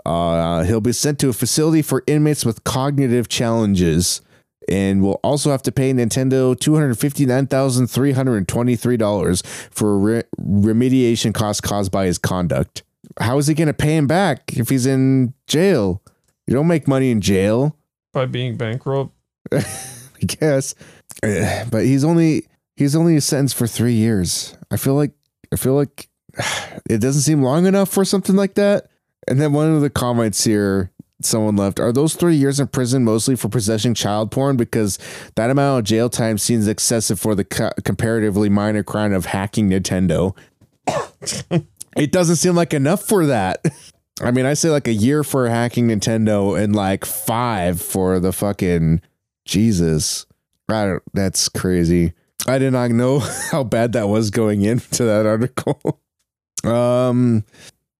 Uh, 0.05 0.63
he'll 0.63 0.81
be 0.81 0.91
sent 0.91 1.19
to 1.19 1.29
a 1.29 1.33
facility 1.33 1.81
for 1.81 2.03
inmates 2.07 2.45
with 2.45 2.63
cognitive 2.63 3.27
challenges, 3.27 4.21
and 4.67 5.01
will 5.01 5.19
also 5.23 5.51
have 5.51 5.61
to 5.63 5.71
pay 5.71 5.91
Nintendo 5.93 6.57
two 6.57 6.75
hundred 6.75 6.97
fifty 6.97 7.25
nine 7.25 7.47
thousand 7.47 7.87
three 7.87 8.11
hundred 8.11 8.47
twenty 8.47 8.75
three 8.75 8.97
dollars 8.97 9.41
for 9.71 9.97
re- 9.97 10.23
remediation 10.39 11.33
costs 11.33 11.61
caused 11.61 11.91
by 11.91 12.05
his 12.05 12.17
conduct. 12.17 12.83
How 13.19 13.37
is 13.37 13.47
he 13.47 13.53
going 13.53 13.67
to 13.67 13.73
pay 13.73 13.97
him 13.97 14.07
back 14.07 14.57
if 14.57 14.69
he's 14.69 14.85
in 14.85 15.33
jail? 15.47 16.01
You 16.47 16.53
don't 16.53 16.67
make 16.67 16.87
money 16.87 17.11
in 17.11 17.21
jail. 17.21 17.75
By 18.13 18.25
being 18.25 18.57
bankrupt. 18.57 19.11
I 19.51 20.25
guess. 20.25 20.75
But 21.21 21.83
he's 21.83 22.05
only 22.05 22.45
he's 22.77 22.95
only 22.95 23.19
sentenced 23.19 23.55
for 23.55 23.67
three 23.67 23.93
years. 23.93 24.57
I 24.71 24.77
feel 24.77 24.95
like 24.95 25.11
I 25.51 25.57
feel 25.57 25.73
like 25.75 26.07
it 26.89 26.99
doesn't 27.01 27.23
seem 27.23 27.43
long 27.43 27.65
enough 27.65 27.89
for 27.89 28.05
something 28.05 28.35
like 28.35 28.53
that. 28.55 28.89
And 29.30 29.39
then 29.39 29.53
one 29.53 29.73
of 29.73 29.82
the 29.82 29.91
comments 29.91 30.43
here, 30.43 30.91
someone 31.21 31.55
left, 31.55 31.80
are 31.80 31.91
those 31.91 32.15
three 32.15 32.36
years 32.36 32.59
in 32.59 32.67
prison 32.67 33.03
mostly 33.03 33.36
for 33.36 33.47
possessing 33.47 33.93
child 33.93 34.32
porn? 34.32 34.57
Because 34.57 34.97
that 35.36 35.51
amount 35.51 35.80
of 35.80 35.86
jail 35.86 36.09
time 36.09 36.39
seems 36.39 36.67
excessive 36.67 37.19
for 37.19 37.36
the 37.36 37.45
co- 37.45 37.71
comparatively 37.84 38.49
minor 38.49 38.84
crime 38.84 39.13
of 39.13 39.27
hacking 39.27 39.69
Nintendo. 39.69 40.36
it 41.95 42.11
doesn't 42.11 42.38
seem 42.38 42.55
like 42.55 42.73
enough 42.73 43.03
for 43.03 43.27
that. 43.27 43.63
I 44.21 44.32
mean, 44.32 44.45
I 44.45 44.53
say 44.53 44.69
like 44.69 44.88
a 44.88 44.93
year 44.93 45.23
for 45.23 45.47
hacking 45.47 45.88
Nintendo 45.88 46.61
and 46.61 46.75
like 46.75 47.05
five 47.05 47.82
for 47.82 48.19
the 48.19 48.34
fucking 48.34 49.01
Jesus. 49.45 50.25
I 50.67 50.86
don't, 50.86 51.03
that's 51.13 51.47
crazy. 51.49 52.13
I 52.47 52.57
did 52.57 52.73
not 52.73 52.91
know 52.91 53.19
how 53.51 53.63
bad 53.63 53.93
that 53.93 54.09
was 54.09 54.32
going 54.32 54.63
into 54.63 55.03
that 55.05 55.25
article. 55.25 56.01
um, 56.63 57.43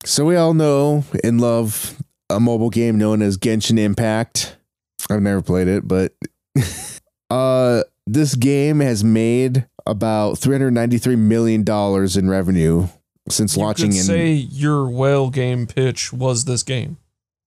so 0.06 0.26
we 0.26 0.36
all 0.36 0.54
know 0.54 1.04
and 1.24 1.40
love 1.42 1.96
a 2.30 2.40
mobile 2.40 2.70
game 2.70 2.98
known 2.98 3.22
as 3.22 3.38
Genshin 3.38 3.78
Impact. 3.80 4.56
I've 5.10 5.22
never 5.22 5.42
played 5.42 5.68
it, 5.68 5.88
but 5.88 6.14
uh, 7.30 7.84
this 8.08 8.36
game 8.36 8.80
has 8.80 9.04
made 9.04 9.66
about 9.86 10.38
three 10.38 10.54
hundred 10.56 10.72
ninety-three 10.72 11.16
million 11.16 11.64
dollars 11.64 12.16
in 12.18 12.30
revenue 12.30 12.88
since 13.30 13.56
You 13.56 13.64
launching 13.64 13.92
could 13.92 13.98
in 13.98 14.04
say 14.04 14.32
your 14.34 14.90
whale 14.90 15.30
game 15.30 15.68
pitch 15.68 16.12
was 16.14 16.46
this 16.46 16.64
game. 16.64 16.98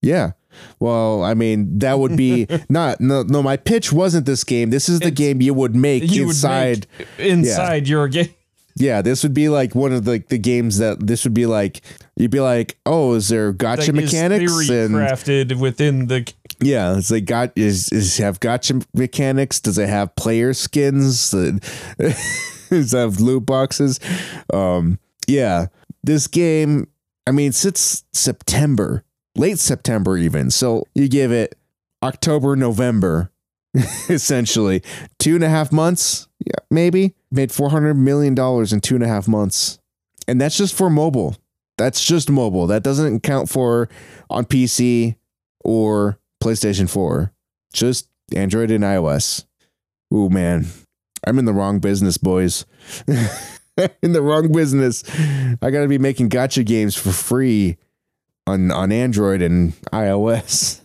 Yeah. 0.01 0.33
Well, 0.81 1.23
I 1.23 1.35
mean, 1.35 1.79
that 1.79 1.99
would 1.99 2.17
be 2.17 2.47
not 2.69 3.01
no 3.01 3.23
no. 3.23 3.43
My 3.43 3.57
pitch 3.57 3.93
wasn't 3.93 4.27
this 4.27 4.45
game. 4.45 4.71
This 4.71 4.89
is 4.89 4.99
the 5.01 5.07
It's- 5.07 5.19
game 5.19 5.41
you 5.41 5.55
would 5.55 5.75
make 5.77 6.11
You 6.11 6.25
inside. 6.25 6.87
would 6.99 7.07
make 7.19 7.29
inside 7.31 7.89
your 7.89 8.09
game. 8.09 8.35
Yeah, 8.77 9.03
this 9.03 9.23
would 9.23 9.35
be 9.35 9.49
like 9.49 9.75
one 9.75 9.93
of 9.93 10.05
the 10.05 10.25
the 10.29 10.39
games 10.39 10.79
that 10.79 11.07
this 11.07 11.25
would 11.25 11.35
be 11.35 11.47
like. 11.47 11.81
You'd 12.17 12.31
be 12.31 12.41
like, 12.41 12.77
oh, 12.85 13.15
is 13.15 13.29
there 13.29 13.53
gacha 13.53 13.89
Like, 13.89 13.93
mechanics 13.95 14.69
and 14.69 14.95
crafted 14.95 15.59
within 15.59 16.07
the 16.07 16.31
yeah, 16.61 16.97
it's 16.97 17.11
like 17.11 17.25
got 17.25 17.53
is 17.57 17.91
is 17.91 18.19
have 18.19 18.41
gacha 18.41 18.85
mechanics? 18.95 19.61
Does 19.61 19.79
it 19.79 19.89
have 19.89 20.15
player 20.17 20.55
skins? 20.55 21.31
Does 22.71 22.95
it 22.95 22.97
have 22.97 23.21
loot 23.21 23.47
boxes? 23.47 24.01
Um, 24.53 24.99
yeah, 25.27 25.67
this 26.03 26.27
game. 26.27 26.89
I 27.27 27.31
mean, 27.31 27.53
since 27.53 28.05
September, 28.13 29.05
late 29.37 29.59
September, 29.59 30.17
even. 30.17 30.51
So 30.51 30.87
you 30.95 31.09
give 31.09 31.31
it 31.33 31.57
October, 32.03 32.57
November, 32.57 33.31
essentially 34.09 34.83
two 35.19 35.35
and 35.35 35.45
a 35.45 35.49
half 35.49 35.73
months. 35.73 36.29
Yeah, 36.45 36.65
maybe 36.71 37.15
made 37.31 37.53
four 37.53 37.71
hundred 37.71 37.95
million 37.95 38.35
dollars 38.35 38.73
in 38.73 38.81
two 38.81 38.95
and 38.95 39.05
a 39.05 39.09
half 39.09 39.29
months, 39.29 39.79
and 40.27 40.41
that's 40.41 40.57
just 40.57 40.75
for 40.75 40.91
mobile. 40.91 41.37
That's 41.79 42.05
just 42.05 42.31
mobile. 42.31 42.67
That 42.67 42.83
doesn't 42.83 43.21
count 43.23 43.49
for 43.49 43.89
on 44.31 44.45
PC 44.45 45.17
or 45.65 46.19
PlayStation 46.43 46.89
4. 46.89 47.33
Just 47.73 48.09
Android 48.35 48.71
and 48.71 48.85
iOS. 48.85 49.45
Ooh, 50.13 50.29
man. 50.29 50.67
I'm 51.27 51.39
in 51.39 51.45
the 51.45 51.53
wrong 51.53 51.79
business, 51.79 52.19
boys. 52.19 52.67
in 53.07 54.13
the 54.13 54.23
wrong 54.23 54.53
business. 54.53 55.03
I 55.63 55.71
got 55.71 55.83
to 55.83 55.89
be 55.89 55.99
making 55.99 56.29
gacha 56.31 56.65
games 56.65 56.95
for 56.95 57.11
free 57.11 57.79
on 58.47 58.71
on 58.71 58.93
Android 58.93 59.41
and 59.41 59.73
iOS. 59.93 60.81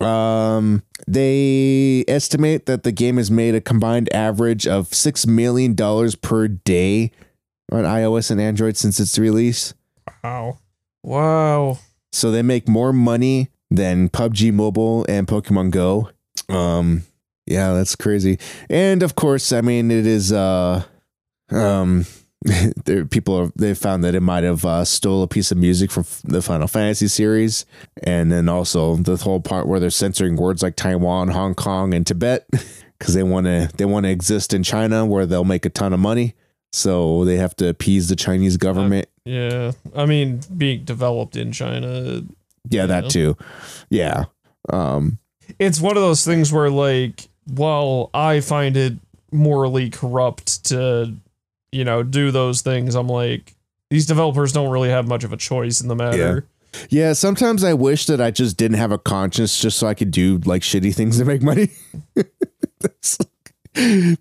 Um, 0.00 0.82
they 1.06 2.04
estimate 2.08 2.66
that 2.66 2.82
the 2.82 2.92
game 2.92 3.16
has 3.16 3.30
made 3.30 3.54
a 3.54 3.60
combined 3.60 4.12
average 4.12 4.66
of 4.66 4.92
six 4.94 5.26
million 5.26 5.74
dollars 5.74 6.14
per 6.14 6.48
day 6.48 7.10
on 7.70 7.84
iOS 7.84 8.30
and 8.30 8.40
Android 8.40 8.76
since 8.76 9.00
its 9.00 9.18
release. 9.18 9.74
Wow. 10.22 10.58
Wow. 11.02 11.78
So 12.12 12.30
they 12.30 12.42
make 12.42 12.68
more 12.68 12.92
money 12.92 13.48
than 13.70 14.08
PUBG 14.10 14.52
Mobile 14.52 15.06
and 15.08 15.26
Pokemon 15.26 15.70
Go. 15.70 16.10
Um, 16.48 17.04
yeah, 17.46 17.72
that's 17.72 17.96
crazy. 17.96 18.38
And 18.68 19.02
of 19.02 19.14
course, 19.14 19.52
I 19.52 19.60
mean, 19.62 19.90
it 19.90 20.06
is. 20.06 20.32
Uh, 20.32 20.84
um, 21.50 22.06
there 22.84 23.04
people 23.04 23.36
are, 23.38 23.52
they 23.56 23.74
found 23.74 24.02
that 24.04 24.14
it 24.14 24.20
might 24.20 24.44
have 24.44 24.64
uh, 24.64 24.84
stole 24.84 25.22
a 25.22 25.28
piece 25.28 25.52
of 25.52 25.58
music 25.58 25.90
from 25.90 26.04
the 26.24 26.42
Final 26.42 26.66
Fantasy 26.66 27.08
series, 27.08 27.64
and 28.02 28.32
then 28.32 28.48
also 28.48 28.96
the 28.96 29.16
whole 29.16 29.40
part 29.40 29.66
where 29.68 29.78
they're 29.80 29.90
censoring 29.90 30.36
words 30.36 30.62
like 30.62 30.74
Taiwan, 30.76 31.28
Hong 31.28 31.54
Kong, 31.54 31.94
and 31.94 32.06
Tibet 32.06 32.48
because 32.98 33.14
they 33.14 33.22
want 33.22 33.46
to 33.46 33.68
they 33.76 33.84
want 33.84 34.04
to 34.06 34.10
exist 34.10 34.52
in 34.54 34.62
China 34.62 35.06
where 35.06 35.26
they'll 35.26 35.44
make 35.44 35.64
a 35.64 35.70
ton 35.70 35.92
of 35.92 36.00
money. 36.00 36.34
So 36.72 37.24
they 37.26 37.36
have 37.36 37.54
to 37.56 37.68
appease 37.68 38.08
the 38.08 38.16
Chinese 38.16 38.56
government. 38.56 39.06
Yeah. 39.26 39.72
I 39.94 40.06
mean, 40.06 40.40
being 40.56 40.84
developed 40.84 41.36
in 41.36 41.52
China. 41.52 42.22
yeah, 42.70 42.86
that 42.86 43.04
Yeah. 43.04 43.08
too. 43.10 43.36
Yeah. 43.90 44.24
Um, 44.70 45.18
It's 45.58 45.80
one 45.82 45.96
of 45.98 46.02
those 46.02 46.24
things 46.24 46.50
where, 46.50 46.70
like, 46.70 47.28
while 47.46 48.08
I 48.14 48.40
find 48.40 48.76
it 48.76 48.94
morally 49.30 49.90
corrupt 49.90 50.64
to, 50.66 51.14
you 51.72 51.84
know, 51.84 52.02
do 52.02 52.30
those 52.30 52.62
things, 52.62 52.94
I'm 52.94 53.08
like, 53.08 53.54
these 53.90 54.06
developers 54.06 54.52
don't 54.52 54.70
really 54.70 54.90
have 54.90 55.08
much 55.08 55.24
of 55.24 55.32
a 55.32 55.36
choice 55.36 55.80
in 55.80 55.88
the 55.88 55.96
matter. 55.96 56.46
Yeah, 56.72 56.88
yeah 56.88 57.12
sometimes 57.12 57.64
I 57.64 57.74
wish 57.74 58.06
that 58.06 58.20
I 58.20 58.30
just 58.30 58.56
didn't 58.56 58.78
have 58.78 58.92
a 58.92 58.98
conscience 58.98 59.60
just 59.60 59.78
so 59.78 59.86
I 59.86 59.94
could 59.94 60.10
do 60.10 60.38
like 60.44 60.62
shitty 60.62 60.94
things 60.94 61.18
to 61.18 61.24
make 61.24 61.42
money. 61.42 61.70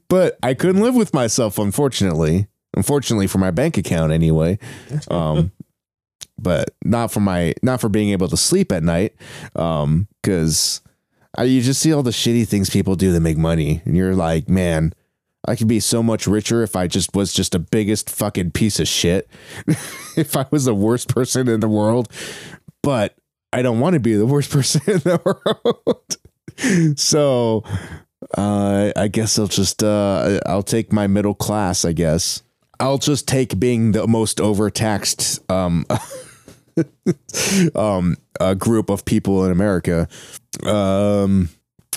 But 0.08 0.38
I 0.42 0.54
couldn't 0.54 0.82
live 0.82 0.96
with 0.96 1.14
myself, 1.14 1.60
unfortunately. 1.60 2.48
Unfortunately 2.74 3.28
for 3.28 3.38
my 3.38 3.52
bank 3.52 3.78
account 3.78 4.12
anyway. 4.12 4.60
Um 5.10 5.52
but 6.38 6.72
not 6.84 7.12
for 7.12 7.20
my 7.20 7.54
not 7.62 7.82
for 7.82 7.90
being 7.90 8.10
able 8.10 8.28
to 8.28 8.38
sleep 8.38 8.72
at 8.72 8.84
night. 8.84 9.16
Um 9.56 10.08
cuz 10.24 10.82
I, 11.38 11.44
you 11.44 11.62
just 11.62 11.82
see 11.82 11.94
all 11.94 12.04
the 12.04 12.12
shitty 12.12 12.48
things 12.48 12.70
people 12.70 12.96
do 12.96 13.12
that 13.14 13.22
make 13.22 13.38
money 13.38 13.82
and 13.86 13.96
you're 13.96 14.16
like, 14.16 14.50
man, 14.50 14.94
I 15.52 15.58
could 15.58 15.68
be 15.68 15.82
so 15.82 16.02
much 16.02 16.28
richer 16.28 16.64
if 16.64 16.78
I 16.78 16.88
just 16.88 17.14
was 17.14 17.34
just 17.34 17.52
the 17.52 17.60
biggest 17.60 18.10
fucking 18.10 18.52
piece 18.52 18.80
of 18.80 18.88
shit. 18.88 19.30
if 20.16 20.38
I 20.38 20.46
was 20.50 20.64
the 20.64 20.74
worst 20.74 21.10
person 21.10 21.50
in 21.50 21.60
the 21.60 21.68
world. 21.68 22.08
But 22.82 23.18
I 23.52 23.62
don't 23.62 23.82
want 23.82 23.96
to 23.96 24.00
be 24.00 24.16
the 24.16 24.26
worst 24.26 24.50
person 24.54 24.82
in 24.88 25.00
the 25.00 25.20
world. 25.26 26.98
so 26.98 27.64
uh, 28.38 28.94
I 28.96 29.10
guess 29.10 29.38
I'll 29.38 29.48
just 29.48 29.84
uh, 29.84 30.40
I'll 30.46 30.64
take 30.64 30.94
my 30.94 31.08
middle 31.08 31.36
class, 31.36 31.84
I 31.84 31.92
guess. 31.92 32.44
I'll 32.80 32.98
just 32.98 33.28
take 33.28 33.60
being 33.60 33.92
the 33.92 34.08
most 34.08 34.40
overtaxed 34.40 35.52
um 35.52 35.86
um 37.76 38.16
a 38.40 38.56
group 38.56 38.90
of 38.90 39.04
people 39.04 39.44
in 39.44 39.52
America. 39.52 40.08
Um 40.64 41.50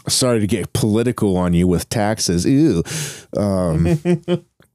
sorry 0.08 0.40
to 0.40 0.46
get 0.46 0.72
political 0.72 1.36
on 1.36 1.54
you 1.54 1.66
with 1.66 1.88
taxes. 1.88 2.44
Ew. 2.46 2.82
Um 3.36 3.98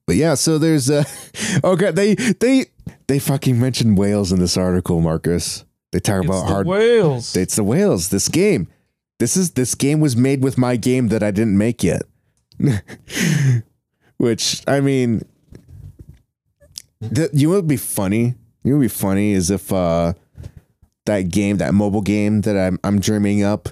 but 0.05 0.15
yeah, 0.15 0.35
so 0.35 0.57
there's 0.57 0.89
uh 0.89 1.03
okay, 1.63 1.91
they 1.91 2.15
they 2.15 2.65
they 3.07 3.19
fucking 3.19 3.59
mentioned 3.59 3.97
whales 3.97 4.31
in 4.31 4.39
this 4.39 4.57
article, 4.57 5.01
Marcus. 5.01 5.65
They 5.91 5.99
talk 5.99 6.19
It's 6.23 6.27
about 6.27 6.47
hard 6.47 6.67
whales. 6.67 7.35
it's 7.35 7.55
the 7.55 7.63
whales. 7.63 8.09
This 8.09 8.27
game. 8.27 8.67
This 9.19 9.35
is 9.35 9.51
this 9.51 9.75
game 9.75 9.99
was 9.99 10.15
made 10.15 10.41
with 10.43 10.57
my 10.57 10.75
game 10.77 11.09
that 11.09 11.23
I 11.23 11.31
didn't 11.31 11.57
make 11.57 11.83
yet. 11.83 12.03
Which 14.17 14.61
I 14.67 14.79
mean, 14.81 15.23
the, 17.01 17.29
you 17.33 17.49
know 17.49 17.55
would 17.55 17.67
be 17.67 17.77
funny? 17.77 18.35
You 18.63 18.71
know 18.73 18.77
would 18.77 18.83
be 18.83 18.87
funny 18.89 19.31
is 19.33 19.49
if 19.49 19.71
uh 19.73 20.13
that 21.05 21.29
game, 21.29 21.57
that 21.57 21.73
mobile 21.73 22.01
game 22.01 22.41
that 22.41 22.57
I'm 22.57 22.79
I'm 22.83 22.99
dreaming 22.99 23.43
up, 23.43 23.69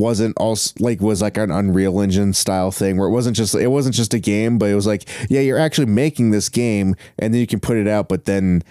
wasn't 0.00 0.36
also 0.38 0.72
like 0.80 1.00
was 1.00 1.20
like 1.20 1.36
an 1.36 1.50
Unreal 1.50 2.00
Engine 2.00 2.32
style 2.32 2.70
thing 2.70 2.96
where 2.96 3.06
it 3.08 3.12
wasn't 3.12 3.36
just 3.36 3.54
it 3.54 3.68
wasn't 3.68 3.94
just 3.94 4.14
a 4.14 4.18
game, 4.18 4.58
but 4.58 4.70
it 4.70 4.74
was 4.74 4.86
like 4.86 5.08
yeah, 5.28 5.40
you're 5.40 5.58
actually 5.58 5.86
making 5.86 6.30
this 6.30 6.48
game 6.48 6.96
and 7.18 7.34
then 7.34 7.40
you 7.40 7.46
can 7.46 7.60
put 7.60 7.76
it 7.76 7.86
out, 7.86 8.08
but 8.08 8.24
then 8.24 8.62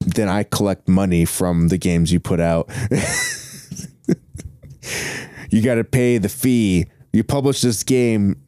then 0.00 0.28
I 0.28 0.44
collect 0.44 0.88
money 0.88 1.24
from 1.24 1.68
the 1.68 1.78
games 1.78 2.12
you 2.12 2.20
put 2.20 2.40
out. 2.40 2.70
you 5.50 5.62
got 5.62 5.76
to 5.76 5.84
pay 5.84 6.18
the 6.18 6.28
fee. 6.28 6.86
You 7.12 7.24
publish 7.24 7.60
this 7.62 7.82
game, 7.82 8.42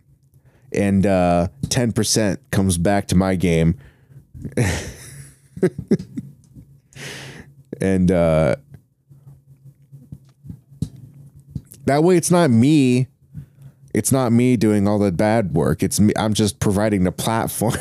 and 0.72 1.04
uh, 1.06 1.48
10% 1.66 2.38
comes 2.50 2.78
back 2.78 3.08
to 3.08 3.16
my 3.16 3.34
game. 3.34 3.78
and 7.80 8.10
uh, 8.10 8.56
that 11.90 12.04
way, 12.04 12.16
it's 12.16 12.30
not 12.30 12.50
me. 12.50 13.08
It's 13.92 14.12
not 14.12 14.30
me 14.30 14.56
doing 14.56 14.86
all 14.86 15.00
the 15.00 15.10
bad 15.10 15.52
work. 15.54 15.82
It's 15.82 15.98
me. 15.98 16.12
I'm 16.16 16.34
just 16.34 16.60
providing 16.60 17.02
the 17.02 17.10
platform. 17.10 17.74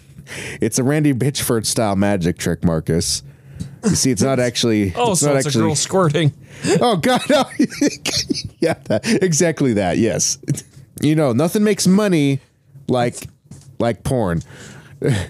it's 0.60 0.78
a 0.78 0.84
Randy 0.84 1.12
Bitchford 1.12 1.66
style 1.66 1.96
magic 1.96 2.38
trick, 2.38 2.64
Marcus. 2.64 3.24
You 3.82 3.96
see, 3.96 4.12
it's 4.12 4.22
not 4.22 4.38
actually. 4.38 4.92
Oh, 4.96 5.12
it's 5.12 5.20
so 5.22 5.28
not 5.28 5.36
it's 5.38 5.48
actually, 5.48 5.62
a 5.62 5.66
girl 5.66 5.74
squirting. 5.74 6.32
Oh 6.80 6.96
God, 6.96 7.20
no. 7.28 7.44
yeah, 8.60 8.74
that, 8.84 9.02
exactly 9.22 9.74
that. 9.74 9.98
Yes, 9.98 10.38
you 11.00 11.14
know, 11.14 11.32
nothing 11.32 11.62
makes 11.62 11.86
money 11.86 12.40
like 12.88 13.28
like 13.78 14.02
porn. 14.04 14.42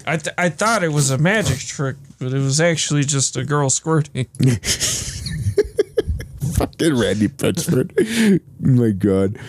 I 0.07 0.17
th- 0.17 0.33
I 0.37 0.49
thought 0.49 0.83
it 0.83 0.91
was 0.91 1.11
a 1.11 1.19
magic 1.19 1.59
trick, 1.59 1.97
but 2.19 2.33
it 2.33 2.39
was 2.39 2.59
actually 2.59 3.03
just 3.03 3.37
a 3.37 3.43
girl 3.43 3.69
squirting. 3.69 4.27
Fucking 6.59 6.97
Randy 6.97 7.27
Pitchford. 7.29 7.91
oh 7.97 8.39
my 8.59 8.91
God. 8.91 9.39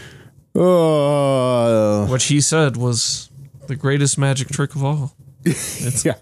Oh 0.54 2.06
What 2.08 2.22
he 2.22 2.40
said 2.40 2.76
was 2.76 3.30
the 3.66 3.76
greatest 3.76 4.18
magic 4.18 4.48
trick 4.48 4.74
of 4.74 4.84
all. 4.84 5.14
yeah, 6.04 6.14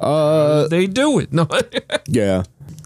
Uh, 0.00 0.68
they 0.68 0.86
do 0.86 1.18
it. 1.18 1.32
No. 1.32 1.46
yeah. 2.06 2.44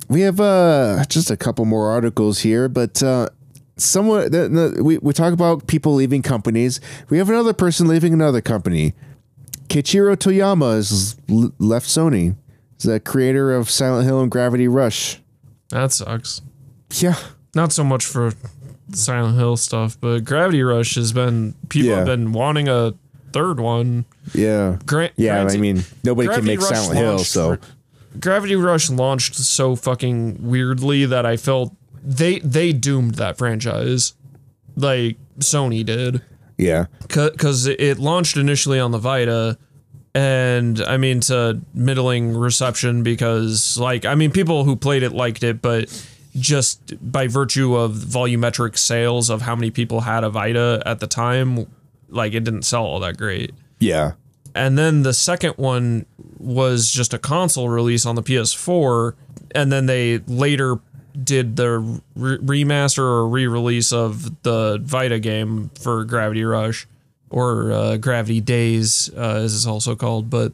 We 0.08 0.22
have 0.22 0.40
uh 0.40 1.04
just 1.08 1.30
a 1.30 1.36
couple 1.36 1.64
more 1.64 1.90
articles 1.90 2.40
here, 2.40 2.68
but 2.68 3.02
uh 3.02 3.28
somewhat 3.76 4.32
the, 4.32 4.48
the, 4.48 4.82
we 4.82 4.98
we 4.98 5.12
talk 5.12 5.32
about 5.32 5.66
people 5.66 5.94
leaving 5.94 6.22
companies. 6.22 6.80
We 7.10 7.18
have 7.18 7.28
another 7.28 7.52
person 7.52 7.86
leaving 7.88 8.12
another 8.14 8.40
company. 8.40 8.94
Keiichiro 9.68 10.16
Toyama 10.16 10.74
has 10.76 11.16
left 11.58 11.86
Sony. 11.86 12.36
He's 12.76 12.84
the 12.84 12.98
creator 13.00 13.54
of 13.54 13.68
Silent 13.68 14.06
Hill 14.06 14.20
and 14.22 14.30
Gravity 14.30 14.66
Rush. 14.68 15.20
that 15.70 15.92
sucks. 15.92 16.40
Yeah. 16.90 17.16
Not 17.54 17.72
so 17.72 17.84
much 17.84 18.04
for 18.04 18.32
Silent 18.92 19.36
Hill 19.36 19.56
stuff, 19.56 19.98
but 20.00 20.24
Gravity 20.24 20.62
Rush 20.62 20.94
has 20.94 21.12
been 21.12 21.54
people 21.68 21.90
Yeah. 21.90 21.96
have 21.96 22.06
been 22.06 22.32
wanting 22.32 22.68
a 22.68 22.94
third 23.32 23.60
one. 23.60 24.04
Yeah. 24.34 24.78
Grant, 24.86 25.12
Yeah, 25.16 25.44
I 25.44 25.56
mean, 25.56 25.84
nobody 26.04 26.28
can 26.28 26.44
make 26.44 26.60
Rush 26.60 26.70
Silent 26.70 26.98
Hill, 26.98 27.18
so 27.20 27.56
for- 27.56 27.60
Gravity 28.20 28.56
Rush 28.56 28.88
launched 28.90 29.34
so 29.36 29.76
fucking 29.76 30.38
weirdly 30.40 31.04
that 31.06 31.26
I 31.26 31.36
felt 31.36 31.74
they 32.02 32.38
they 32.38 32.72
doomed 32.72 33.16
that 33.16 33.36
franchise, 33.36 34.14
like 34.76 35.18
Sony 35.40 35.84
did, 35.84 36.22
yeah. 36.56 36.86
because 37.02 37.66
it 37.66 37.98
launched 37.98 38.36
initially 38.38 38.80
on 38.80 38.92
the 38.92 38.98
Vita, 38.98 39.58
and 40.14 40.80
I 40.80 40.96
mean 40.96 41.20
to 41.20 41.60
middling 41.74 42.34
reception 42.34 43.02
because 43.02 43.76
like 43.78 44.04
I 44.06 44.14
mean 44.14 44.30
people 44.30 44.64
who 44.64 44.74
played 44.74 45.02
it 45.02 45.12
liked 45.12 45.42
it, 45.42 45.60
but 45.60 45.88
just 46.38 46.94
by 47.00 47.26
virtue 47.26 47.76
of 47.76 47.92
volumetric 47.92 48.76
sales 48.76 49.30
of 49.30 49.42
how 49.42 49.54
many 49.54 49.70
people 49.70 50.02
had 50.02 50.24
a 50.24 50.30
Vita 50.30 50.82
at 50.86 51.00
the 51.00 51.06
time, 51.06 51.66
like 52.08 52.34
it 52.34 52.44
didn't 52.44 52.62
sell 52.62 52.84
all 52.84 53.00
that 53.00 53.16
great. 53.16 53.52
Yeah. 53.78 54.12
And 54.54 54.76
then 54.76 55.02
the 55.02 55.12
second 55.12 55.54
one 55.54 56.06
was 56.38 56.90
just 56.90 57.14
a 57.14 57.18
console 57.18 57.68
release 57.68 58.06
on 58.06 58.14
the 58.14 58.22
PS4. 58.22 59.14
And 59.54 59.70
then 59.70 59.86
they 59.86 60.18
later 60.18 60.80
did 61.22 61.56
the 61.56 61.78
re- 62.14 62.38
remaster 62.38 62.98
or 62.98 63.28
re 63.28 63.46
release 63.46 63.92
of 63.92 64.42
the 64.42 64.78
Vita 64.82 65.18
game 65.18 65.70
for 65.80 66.04
Gravity 66.04 66.44
Rush 66.44 66.86
or 67.30 67.72
uh, 67.72 67.96
Gravity 67.96 68.40
Daze, 68.40 69.10
uh, 69.16 69.36
as 69.36 69.54
it's 69.54 69.66
also 69.66 69.94
called. 69.94 70.30
But 70.30 70.52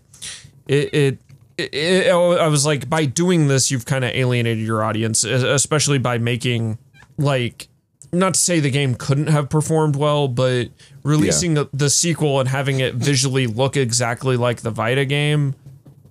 it, 0.67 0.95
it, 0.95 1.19
it, 1.57 1.75
it, 1.75 2.11
I 2.11 2.49
was 2.49 2.67
like, 2.67 2.89
by 2.89 3.05
doing 3.05 3.49
this, 3.49 3.71
you've 3.71 3.87
kind 3.87 4.05
of 4.05 4.11
alienated 4.13 4.65
your 4.65 4.83
audience, 4.83 5.25
especially 5.25 5.99
by 5.99 6.19
making 6.19 6.79
like 7.17 7.69
not 8.13 8.35
to 8.35 8.41
say 8.41 8.61
the 8.61 8.71
game 8.71 8.95
couldn't 8.95 9.27
have 9.27 9.49
performed 9.49 9.97
well, 9.97 10.29
but 10.29 10.69
releasing 11.03 11.55
the, 11.55 11.69
the 11.73 11.91
sequel 11.91 12.41
and 12.41 12.49
having 12.49 12.81
it 12.81 12.95
visually 12.95 13.47
look 13.47 13.77
exactly 13.77 14.37
like 14.37 14.61
the 14.63 14.71
Vita 14.71 15.05
game 15.05 15.55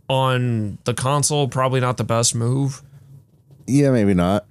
on 0.09 0.77
the 0.83 0.93
console 0.93 1.47
probably 1.47 1.79
not 1.79 1.97
the 1.97 2.03
best 2.03 2.35
move. 2.35 2.81
Yeah, 3.67 3.91
maybe 3.91 4.13
not. 4.13 4.45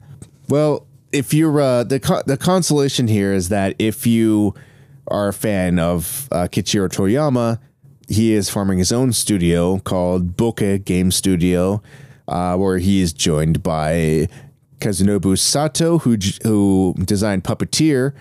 Well, 0.49 0.87
if 1.13 1.35
you're 1.35 1.61
uh, 1.61 1.85
the 1.85 2.01
co- 2.01 2.23
the 2.27 2.37
consolation 2.39 3.07
here 3.07 3.33
is 3.33 3.51
that 3.51 3.77
if 3.79 4.07
you 4.07 4.55
are 5.09 5.29
a 5.29 5.33
fan 5.33 5.79
of 5.79 6.29
uh, 6.33 6.49
Keiichiro 6.51 6.89
Toyama, 6.89 7.59
he 8.13 8.35
is 8.35 8.51
forming 8.51 8.79
his 8.79 8.93
own 8.93 9.13
studio 9.13 9.79
called 9.79 10.37
Bokeh 10.37 10.85
Game 10.85 11.11
Studio, 11.11 11.83
uh, 12.29 12.57
where 12.57 12.79
he 12.79 13.01
is 13.01 13.13
joined 13.13 13.63
by 13.63 14.29
Kazunobu 14.81 15.39
Sato, 15.39 15.99
who 15.99 16.17
who 16.43 16.95
designed 16.99 17.45
Puppeteer 17.45 18.13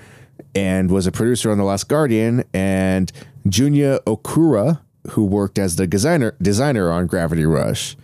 and 0.56 0.90
was 0.90 1.08
a 1.08 1.12
producer 1.12 1.52
on 1.52 1.58
The 1.58 1.64
Last 1.64 1.88
Guardian, 1.88 2.44
and 2.54 3.12
Junya 3.48 4.00
Okura, 4.06 4.80
who 5.12 5.26
worked 5.26 5.60
as 5.60 5.76
the 5.76 5.88
designer 5.88 6.36
designer 6.42 6.90
on 6.92 7.08
Gravity 7.08 7.46
Rush. 7.46 7.98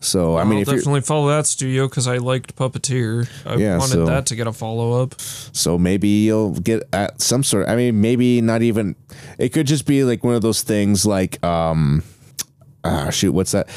So 0.00 0.36
I 0.36 0.44
mean, 0.44 0.58
I'll 0.58 0.64
definitely 0.76 1.00
follow 1.00 1.28
that 1.28 1.46
studio 1.46 1.88
because 1.88 2.06
I 2.06 2.18
liked 2.18 2.54
Puppeteer. 2.54 3.28
I 3.46 3.56
Yeah, 3.56 3.78
wanted 3.78 3.92
so- 3.94 4.06
that 4.06 4.26
to 4.26 4.36
get 4.36 4.46
a 4.46 4.52
follow 4.52 5.02
up. 5.02 5.18
So 5.20 5.78
maybe 5.78 6.08
you'll 6.08 6.52
get 6.52 6.82
at 6.92 7.20
some 7.22 7.42
sort. 7.42 7.68
I 7.68 7.76
mean, 7.76 8.00
maybe 8.00 8.40
not 8.40 8.62
even. 8.62 8.94
It 9.38 9.50
could 9.50 9.66
just 9.66 9.86
be 9.86 10.04
like 10.04 10.22
one 10.22 10.34
of 10.34 10.42
those 10.42 10.62
things, 10.62 11.06
like 11.06 11.42
um, 11.44 12.02
ah, 12.84 13.10
shoot, 13.10 13.32
what's 13.32 13.52
that? 13.52 13.68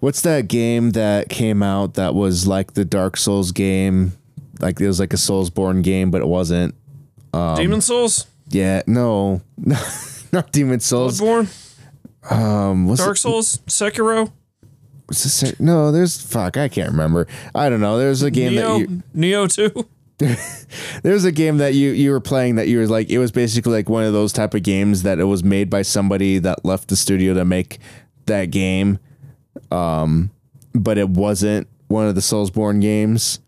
What's 0.00 0.20
that 0.22 0.48
game 0.48 0.90
that 0.90 1.28
came 1.28 1.62
out 1.62 1.94
that 1.94 2.14
was 2.14 2.46
like 2.46 2.74
the 2.74 2.84
Dark 2.84 3.16
Souls 3.16 3.50
game? 3.52 4.12
Like 4.60 4.80
it 4.80 4.86
was 4.86 5.00
like 5.00 5.12
a 5.12 5.16
Soulsborne 5.16 5.82
game, 5.82 6.10
but 6.10 6.20
it 6.20 6.28
wasn't. 6.28 6.74
Um, 7.32 7.56
Demon 7.56 7.80
Souls, 7.80 8.26
Yeah, 8.50 8.82
no, 8.86 9.40
not 10.32 10.52
Demon 10.52 10.80
Souls. 10.80 11.18
Bloodborne, 11.20 11.48
Um, 12.30 12.86
what's 12.86 13.00
Dark 13.02 13.16
it- 13.16 13.20
Souls, 13.20 13.58
Sekiro, 13.66 14.30
what's 15.12 15.40
this- 15.40 15.60
No, 15.60 15.92
there's 15.92 16.20
fuck. 16.20 16.56
I 16.56 16.68
can't 16.68 16.90
remember. 16.90 17.26
I 17.54 17.68
don't 17.68 17.80
know. 17.80 17.98
There's 17.98 18.22
a 18.22 18.30
game 18.30 18.52
Nioh, 18.52 18.78
that 18.78 18.90
you. 18.90 19.02
Nioh 19.14 19.52
Two. 19.54 19.88
There's 21.02 21.24
a 21.24 21.32
game 21.32 21.56
that 21.58 21.74
you 21.74 21.90
you 21.90 22.12
were 22.12 22.20
playing 22.20 22.54
that 22.56 22.68
you 22.68 22.78
were 22.78 22.86
like 22.86 23.10
it 23.10 23.18
was 23.18 23.32
basically 23.32 23.72
like 23.72 23.88
one 23.88 24.04
of 24.04 24.12
those 24.12 24.32
type 24.32 24.54
of 24.54 24.62
games 24.62 25.02
that 25.02 25.18
it 25.18 25.24
was 25.24 25.42
made 25.42 25.68
by 25.68 25.82
somebody 25.82 26.38
that 26.38 26.64
left 26.64 26.88
the 26.88 26.96
studio 26.96 27.34
to 27.34 27.44
make 27.44 27.80
that 28.26 28.46
game 28.46 29.00
um 29.72 30.30
but 30.74 30.96
it 30.96 31.08
wasn't 31.08 31.66
one 31.88 32.06
of 32.06 32.14
the 32.14 32.20
Soulsborne 32.20 32.80
games 32.80 33.40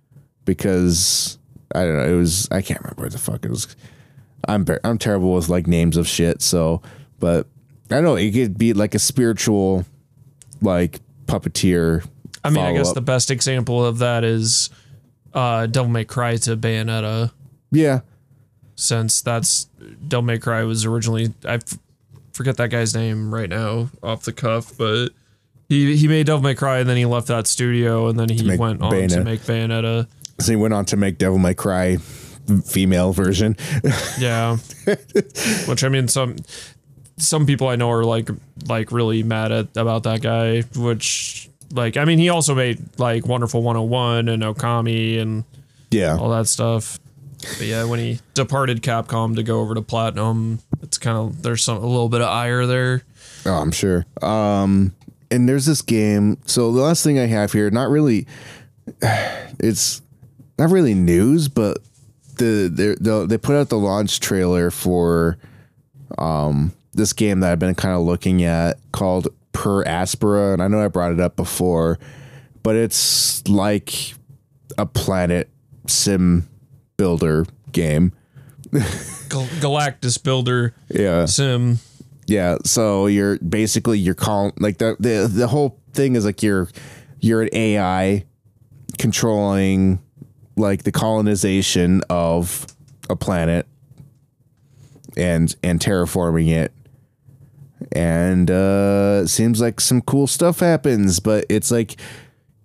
because 0.45 1.39
I 1.73 1.85
don't 1.85 1.97
know 1.97 2.13
it 2.13 2.19
was 2.19 2.49
I 2.51 2.61
can't 2.61 2.81
remember 2.81 3.05
what 3.05 3.13
the 3.13 3.19
fuck 3.19 3.45
it 3.45 3.51
was 3.51 3.77
I'm 4.49 4.67
I'm 4.83 4.99
terrible 4.99 5.35
with 5.35 5.49
like 5.49 5.69
names 5.69 5.97
of 5.97 6.09
shit 6.09 6.43
so 6.43 6.83
but 7.21 7.47
I 7.89 7.97
don't 7.97 8.05
know 8.05 8.17
it 8.17 8.33
could 8.33 8.59
be 8.59 8.73
like 8.73 8.97
a 8.97 8.99
spiritual 8.99 9.85
like 10.61 11.01
puppeteer 11.27 12.07
I 12.43 12.51
mean, 12.51 12.63
I 12.65 12.73
guess 12.73 12.81
follow-up. 12.83 12.95
the 12.95 13.01
best 13.01 13.31
example 13.31 13.85
of 13.85 13.99
that 13.99 14.23
is 14.25 14.71
uh, 15.33 15.67
Devil 15.67 15.91
May 15.91 16.05
Cry 16.05 16.37
to 16.37 16.57
Bayonetta. 16.57 17.33
yeah 17.71 18.01
since 18.77 19.21
that's 19.23 19.65
Devil 20.09 20.23
May 20.23 20.39
Cry 20.39 20.63
was 20.65 20.85
originally 20.85 21.33
I 21.47 21.55
f- 21.55 21.79
forget 22.33 22.57
that 22.57 22.71
guy's 22.71 22.95
name 22.95 23.33
right 23.33 23.49
now 23.49 23.89
off 24.03 24.25
the 24.25 24.33
cuff, 24.33 24.73
but 24.77 25.11
he 25.69 25.97
he 25.97 26.09
made 26.09 26.27
Devil 26.27 26.43
May 26.43 26.55
Cry 26.55 26.79
and 26.81 26.89
then 26.89 26.97
he 26.97 27.05
left 27.07 27.29
that 27.29 27.47
studio 27.47 28.09
and 28.09 28.19
then 28.19 28.29
he 28.29 28.57
went 28.57 28.83
on 28.83 28.91
to 29.09 29.23
make 29.25 29.41
Bayonetta. 29.43 30.09
so 30.41 30.53
he 30.53 30.57
went 30.57 30.75
on 30.75 30.85
to 30.87 30.97
make 30.97 31.19
Devil 31.19 31.39
May 31.39 31.55
Cry 31.55 31.99
female 32.67 33.13
version 33.13 33.57
Yeah, 34.19 34.57
which 35.67 35.83
I 35.85 35.89
mean 35.89 36.09
some 36.09 36.37
some 37.17 37.47
people 37.47 37.69
I 37.69 37.77
know 37.77 37.91
are 37.91 38.05
like 38.05 38.29
like 38.69 38.93
really 38.93 39.23
mad 39.23 39.53
at 39.53 39.77
about 39.77 40.05
that 40.05 40.23
guy. 40.23 40.63
Which 40.77 41.49
like 41.73 41.97
I 41.97 42.05
mean 42.05 42.19
he 42.19 42.29
also 42.29 42.55
made 42.55 42.81
like 42.99 43.27
Wonderful 43.27 43.63
101 43.63 44.29
and 44.29 44.43
Okami 44.43 45.21
and 45.21 45.45
yeah 45.91 46.17
all 46.17 46.31
that 46.31 46.47
stuff. 46.47 46.99
But 47.59 47.67
yeah, 47.67 47.85
when 47.85 47.99
he 47.99 48.21
departed 48.33 48.83
Capcom 48.83 49.37
to 49.37 49.43
go 49.43 49.61
over 49.61 49.75
to 49.75 49.83
Platinum, 49.83 50.61
it's 50.83 50.99
kind 50.99 51.17
of 51.17 51.43
there's 51.43 51.63
some 51.63 51.77
a 51.77 51.87
little 51.87 52.09
bit 52.09 52.23
of 52.23 52.29
ire 52.29 52.67
there. 52.67 53.03
Oh, 53.47 53.55
I'm 53.55 53.71
sure. 53.71 54.07
Um, 54.23 54.95
and 55.31 55.49
there's 55.49 55.67
this 55.67 55.83
game. 55.83 56.39
So 56.47 56.73
the 56.73 56.81
last 56.81 57.05
thing 57.05 57.19
I 57.19 57.27
have 57.27 57.53
here, 57.53 57.71
not 57.71 57.91
really, 57.91 58.27
it's 59.03 60.01
not 60.59 60.71
really 60.71 60.95
news, 60.95 61.49
but 61.49 61.79
the 62.37 62.71
they 62.73 62.95
the, 62.95 63.27
they 63.27 63.39
put 63.39 63.57
out 63.57 63.69
the 63.69 63.79
launch 63.79 64.21
trailer 64.21 64.71
for 64.71 65.37
um 66.19 66.73
this 66.95 67.13
game 67.13 67.41
that 67.41 67.53
I've 67.53 67.59
been 67.59 67.75
kind 67.75 67.95
of 67.95 68.03
looking 68.03 68.43
at 68.45 68.79
called 68.93 69.29
Per 69.53 69.85
Aspera, 69.85 70.53
and 70.55 70.63
I 70.63 70.69
know 70.69 70.83
I 70.85 70.89
brought 70.89 71.13
it 71.13 71.21
up 71.21 71.37
before, 71.37 71.99
but 72.63 72.77
it's 72.77 73.47
like 73.49 74.15
a 74.79 74.87
planet 74.87 75.51
sim 75.87 76.49
builder 76.97 77.47
game. 77.73 78.13
Gal- 78.73 79.47
Galactus 79.61 80.21
Builder 80.23 80.75
Yeah. 80.89 81.27
Sim. 81.27 81.79
Yeah, 82.27 82.57
so 82.65 83.07
you're 83.07 83.39
basically 83.39 83.99
you're 83.99 84.15
calling 84.15 84.53
like 84.59 84.79
the 84.79 84.97
the 84.99 85.31
the 85.31 85.47
whole 85.47 85.79
thing 85.93 86.17
is 86.17 86.25
like 86.25 86.43
you're 86.43 86.69
you're 87.21 87.43
an 87.43 87.51
AI 87.53 88.25
controlling 88.99 90.01
like 90.57 90.85
the 90.85 90.93
colonization 90.93 92.01
of 92.09 92.67
a 93.11 93.17
planet 93.17 93.67
and 95.17 95.55
and 95.63 95.81
terraforming 95.81 96.49
it. 96.49 96.73
And 97.93 98.51
uh 98.51 99.27
seems 99.27 99.61
like 99.61 99.81
some 99.81 100.01
cool 100.03 100.27
stuff 100.27 100.61
happens, 100.61 101.21
but 101.21 101.45
it's 101.49 101.71
like 101.71 101.97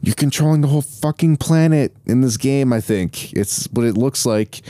you're 0.01 0.15
controlling 0.15 0.61
the 0.61 0.67
whole 0.67 0.81
fucking 0.81 1.37
planet 1.37 1.95
in 2.05 2.21
this 2.21 2.37
game, 2.37 2.71
I 2.71 2.81
think. 2.81 3.33
It's 3.33 3.65
what 3.71 3.85
it 3.85 3.97
looks 3.97 4.25
like. 4.25 4.61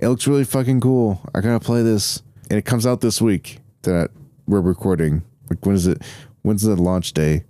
It 0.00 0.08
looks 0.08 0.26
really 0.26 0.44
fucking 0.44 0.80
cool. 0.80 1.20
I 1.34 1.40
gotta 1.40 1.60
play 1.60 1.82
this. 1.82 2.22
And 2.48 2.58
it 2.58 2.64
comes 2.64 2.86
out 2.86 3.00
this 3.00 3.20
week 3.20 3.58
that 3.82 4.10
we're 4.46 4.60
recording. 4.60 5.22
Like 5.48 5.64
when 5.64 5.74
is 5.76 5.86
it? 5.86 6.02
When's 6.42 6.62
the 6.62 6.74
launch 6.74 7.12
day? 7.12 7.44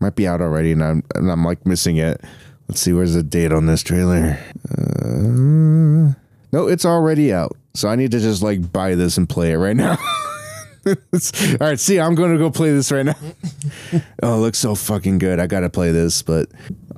Might 0.00 0.16
be 0.16 0.26
out 0.26 0.40
already, 0.40 0.72
and 0.72 0.82
I'm 0.82 1.04
and 1.14 1.30
I'm 1.30 1.44
like 1.44 1.66
missing 1.66 1.98
it. 1.98 2.22
Let's 2.68 2.80
see, 2.80 2.92
where's 2.92 3.14
the 3.14 3.22
date 3.22 3.52
on 3.52 3.66
this 3.66 3.82
trailer? 3.82 4.38
Uh, 4.70 6.14
no, 6.52 6.66
it's 6.68 6.84
already 6.84 7.32
out. 7.32 7.56
So 7.74 7.88
I 7.88 7.96
need 7.96 8.12
to 8.12 8.20
just 8.20 8.42
like 8.42 8.72
buy 8.72 8.94
this 8.94 9.16
and 9.16 9.28
play 9.28 9.52
it 9.52 9.56
right 9.56 9.76
now. 9.76 9.98
All 10.86 11.56
right, 11.60 11.78
see, 11.78 12.00
I'm 12.00 12.14
going 12.14 12.32
to 12.32 12.38
go 12.38 12.50
play 12.50 12.70
this 12.72 12.90
right 12.90 13.04
now. 13.04 13.16
oh, 14.22 14.36
it 14.36 14.40
looks 14.40 14.58
so 14.58 14.74
fucking 14.74 15.18
good. 15.18 15.38
I 15.38 15.46
got 15.46 15.60
to 15.60 15.70
play 15.70 15.90
this, 15.92 16.22
but 16.22 16.48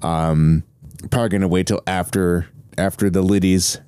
um, 0.03 0.63
probably 1.11 1.29
gonna 1.31 1.49
wait 1.49 1.67
till 1.67 1.83
after 1.87 2.47
after 2.79 3.11
the 3.11 3.23
Liddies 3.23 3.81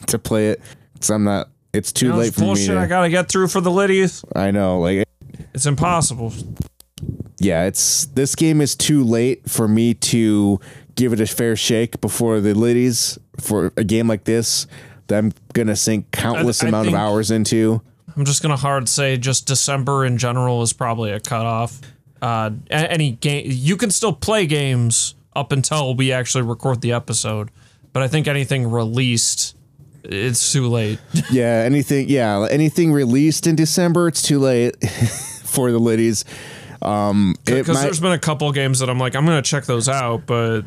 to 0.06 0.18
play 0.18 0.50
it. 0.50 0.60
Cause 1.00 1.10
I'm 1.10 1.24
not. 1.24 1.48
It's 1.72 1.92
too 1.92 2.06
You 2.06 2.12
know, 2.12 2.18
late 2.18 2.28
it's 2.28 2.36
for 2.36 2.40
me. 2.42 2.46
bullshit 2.48 2.66
To, 2.68 2.78
I 2.78 2.86
gotta 2.86 3.10
get 3.10 3.28
through 3.28 3.48
for 3.48 3.60
the 3.60 3.70
Liddies. 3.70 4.24
I 4.34 4.50
know, 4.50 4.80
like 4.80 5.06
It's 5.54 5.66
impossible. 5.66 6.32
yeah, 7.38 7.64
it's 7.64 8.06
this 8.06 8.34
game 8.34 8.60
is 8.60 8.74
too 8.74 9.04
late 9.04 9.48
for 9.50 9.68
me 9.68 9.92
to 9.94 10.58
give 10.94 11.12
it 11.12 11.20
a 11.20 11.26
fair 11.26 11.56
shake 11.56 12.00
before 12.00 12.40
the 12.40 12.54
Liddies 12.54 13.18
for 13.38 13.72
a 13.76 13.84
game 13.84 14.08
like 14.08 14.24
this 14.24 14.66
that 15.08 15.18
I'm 15.18 15.32
gonna 15.52 15.76
sink 15.76 16.10
countless 16.12 16.62
I 16.64 16.68
amount 16.68 16.86
think- 16.86 16.96
of 16.96 17.02
hours 17.02 17.30
into. 17.30 17.82
I'm 18.16 18.24
just 18.24 18.42
gonna 18.42 18.56
hard 18.56 18.88
say 18.88 19.16
just 19.16 19.46
December 19.46 20.04
in 20.06 20.16
general 20.18 20.62
is 20.62 20.72
probably 20.72 21.10
a 21.12 21.20
cutoff. 21.20 21.80
Uh, 22.22 22.50
any 22.70 23.12
game 23.12 23.44
you 23.46 23.76
can 23.76 23.90
still 23.90 24.12
play 24.12 24.46
games 24.46 25.14
up 25.34 25.52
until 25.52 25.94
we 25.94 26.12
actually 26.12 26.42
record 26.42 26.80
the 26.80 26.92
episode, 26.92 27.50
but 27.92 28.02
I 28.02 28.08
think 28.08 28.26
anything 28.26 28.70
released, 28.70 29.54
it's 30.02 30.50
too 30.52 30.66
late. 30.66 30.98
Yeah, 31.30 31.62
anything. 31.66 32.08
Yeah, 32.08 32.46
anything 32.50 32.92
released 32.92 33.46
in 33.46 33.54
December, 33.54 34.08
it's 34.08 34.22
too 34.22 34.38
late 34.38 34.76
for 35.44 35.70
the 35.70 35.78
Liddies. 35.78 36.24
Um, 36.80 37.34
Because 37.44 37.82
there's 37.82 38.00
been 38.00 38.12
a 38.12 38.18
couple 38.18 38.50
games 38.52 38.78
that 38.78 38.88
I'm 38.88 38.98
like 38.98 39.14
I'm 39.14 39.26
gonna 39.26 39.42
check 39.42 39.64
those 39.64 39.88
out, 39.88 40.24
but 40.24 40.62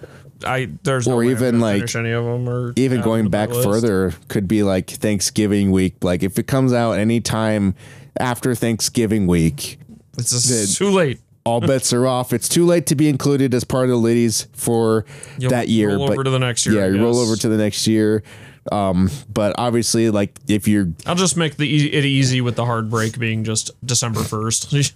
I 0.46 0.70
there's 0.84 1.08
Or 1.08 1.22
I'm 1.24 1.30
even, 1.30 1.60
like- 1.60 1.94
any 1.96 2.12
of 2.12 2.24
them 2.26 2.48
or 2.48 2.74
even 2.76 3.02
going 3.02 3.30
back 3.30 3.50
further 3.50 4.14
could 4.28 4.48
be 4.48 4.64
like 4.64 4.90
Thanksgiving 4.90 5.72
week. 5.72 6.04
Like 6.04 6.24
if 6.24 6.40
it 6.40 6.48
comes 6.48 6.74
out 6.74 6.94
anytime 6.94 7.76
after 8.20 8.56
Thanksgiving 8.56 9.28
week, 9.28 9.80
It's 10.18 10.32
just 10.32 10.78
too 10.78 10.90
late. 10.90 11.20
all 11.46 11.62
bets 11.62 11.92
are 11.94 12.06
off. 12.08 12.32
It's 12.34 12.48
too 12.50 12.66
late 12.66 12.86
to 12.88 12.96
be 12.96 13.08
included 13.10 13.54
as 13.54 13.64
part 13.64 13.86
of 13.86 13.90
the 13.92 13.98
ladies 13.98 14.48
for 14.54 15.06
You'll 15.38 15.52
that 15.52 15.68
year. 15.70 15.90
roll 15.96 16.08
but 16.08 16.14
over 16.14 16.24
to 16.24 16.30
the 16.30 16.40
next 16.40 16.66
year. 16.66 16.76
yeah, 16.76 16.88
you 16.96 17.02
roll 17.04 17.18
over 17.20 17.36
to 17.36 17.50
the 17.50 17.58
next 17.58 17.88
year. 17.88 18.24
Um, 18.72 19.10
but 19.34 19.56
obviously, 19.58 20.10
like 20.10 20.38
if 20.48 20.68
you're 20.68 20.90
I'll 21.06 21.16
just 21.16 21.38
make 21.38 21.58
the 21.58 21.68
e- 21.68 21.92
it 21.92 22.06
easy 22.06 22.40
with 22.42 22.56
the 22.56 22.66
hard 22.66 22.90
break 22.90 23.18
being 23.18 23.44
just 23.44 23.72
December 23.86 24.22
first. 24.24 24.74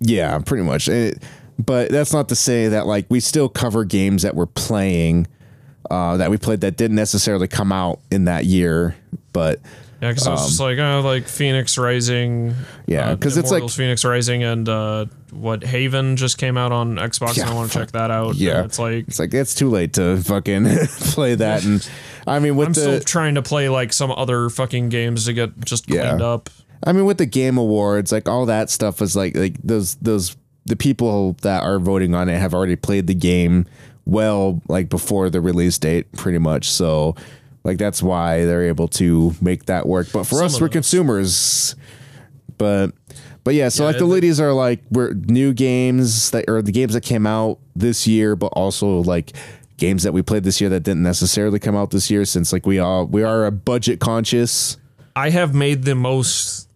Yeah, 0.00 0.36
pretty 0.40 0.64
much. 0.64 0.88
It, 0.88 1.22
but 1.66 1.90
that's 1.90 2.12
not 2.12 2.28
to 2.30 2.34
say 2.36 2.68
that 2.68 2.86
like 2.86 3.06
we 3.08 3.20
still 3.20 3.48
cover 3.48 3.84
games 3.84 4.22
that 4.22 4.34
we're 4.34 4.46
playing 4.46 5.26
uh, 5.90 6.16
that 6.18 6.30
we 6.30 6.36
played 6.36 6.60
that 6.60 6.76
didn't 6.76 6.96
necessarily 6.96 7.48
come 7.48 7.72
out 7.72 7.98
in 8.10 8.24
that 8.26 8.44
year. 8.44 8.96
But 9.32 9.60
Yeah, 10.00 10.10
because 10.10 10.26
I 10.26 10.30
was 10.32 10.46
just 10.46 10.60
like, 10.60 10.78
oh, 10.78 11.00
like 11.04 11.24
Fenyx 11.24 11.76
Rising. 11.82 12.50
Um, 12.50 12.56
Yeah, 12.86 13.10
uh, 13.10 13.16
'cause 13.16 13.36
it's 13.36 13.50
like- 13.50 13.64
Fenyx 13.64 14.08
Rising 14.08 14.42
and 14.44 14.68
uh, 14.68 15.06
what 15.32 15.64
Haven 15.64 16.16
just 16.16 16.38
came 16.38 16.56
out 16.56 16.70
on 16.72 16.96
Xbox, 16.96 17.36
Yeah, 17.36 17.44
and 17.44 17.52
I 17.52 17.54
want 17.54 17.72
to 17.72 17.78
check 17.78 17.90
that 17.92 18.10
out. 18.10 18.34
Yeah. 18.36 18.64
it's 18.64 18.78
like 18.78 19.06
it's 19.08 19.18
like 19.18 19.34
it's 19.34 19.54
too 19.54 19.68
late 19.70 19.92
to 19.94 20.16
fucking 20.18 20.64
play 21.12 21.34
that. 21.34 21.64
And 21.64 21.88
I 22.26 22.38
mean, 22.38 22.56
with 22.56 22.68
I'm 22.68 22.72
the 22.74 22.80
still 22.80 23.00
trying 23.00 23.34
to 23.34 23.42
play 23.42 23.68
like 23.68 23.92
some 23.92 24.10
other 24.12 24.48
fucking 24.48 24.88
games 24.90 25.24
to 25.26 25.32
get 25.32 25.58
just 25.64 25.88
Yeah. 25.90 26.08
cleaned 26.08 26.22
up. 26.22 26.50
I 26.86 26.92
mean, 26.92 27.04
with 27.04 27.18
the 27.18 27.26
game 27.26 27.58
awards, 27.58 28.10
like 28.12 28.28
all 28.28 28.46
that 28.46 28.70
stuff 28.70 29.02
is 29.02 29.14
like 29.16 29.36
like 29.36 29.56
those 29.62 29.96
those 29.96 30.36
the 30.70 30.76
people 30.76 31.34
that 31.42 31.62
are 31.64 31.78
voting 31.80 32.14
on 32.14 32.28
it 32.28 32.38
have 32.38 32.54
already 32.54 32.76
played 32.76 33.06
the 33.08 33.14
game 33.14 33.66
well 34.06 34.62
like 34.68 34.88
before 34.88 35.28
the 35.28 35.40
release 35.40 35.78
date, 35.78 36.10
pretty 36.12 36.38
much. 36.38 36.70
So 36.70 37.14
like 37.64 37.76
that's 37.76 38.02
why 38.02 38.44
they're 38.44 38.62
able 38.68 38.88
to 38.88 39.34
make 39.42 39.66
that 39.66 39.86
work. 39.86 40.06
But 40.12 40.24
for 40.24 40.36
Some 40.36 40.46
us, 40.46 40.60
we're 40.60 40.68
those. 40.68 40.72
consumers. 40.72 41.74
But 42.56 42.92
but 43.44 43.54
yeah, 43.54 43.68
so 43.68 43.82
Yeah, 43.82 43.86
like 43.88 43.96
the 43.96 44.04
the- 44.04 44.06
ladies 44.06 44.40
are 44.40 44.52
like 44.52 44.80
we're 44.90 45.12
new 45.14 45.52
games 45.52 46.30
that 46.30 46.44
or 46.48 46.62
the 46.62 46.72
games 46.72 46.94
that 46.94 47.02
came 47.02 47.26
out 47.26 47.58
this 47.74 48.06
year, 48.06 48.36
but 48.36 48.48
also 48.54 49.02
like 49.02 49.32
games 49.76 50.02
that 50.04 50.12
we 50.12 50.22
played 50.22 50.44
this 50.44 50.60
year 50.60 50.70
that 50.70 50.80
didn't 50.84 51.02
necessarily 51.02 51.58
come 51.58 51.74
out 51.74 51.90
this 51.90 52.10
year 52.10 52.24
since 52.24 52.52
like 52.52 52.66
we 52.66 52.78
all 52.78 53.06
we 53.06 53.22
are 53.22 53.44
a 53.46 53.50
budget 53.50 53.98
conscious. 54.00 54.76
I 55.16 55.30
have 55.30 55.54
made 55.54 55.82
the 55.84 55.94
most. 55.94 56.68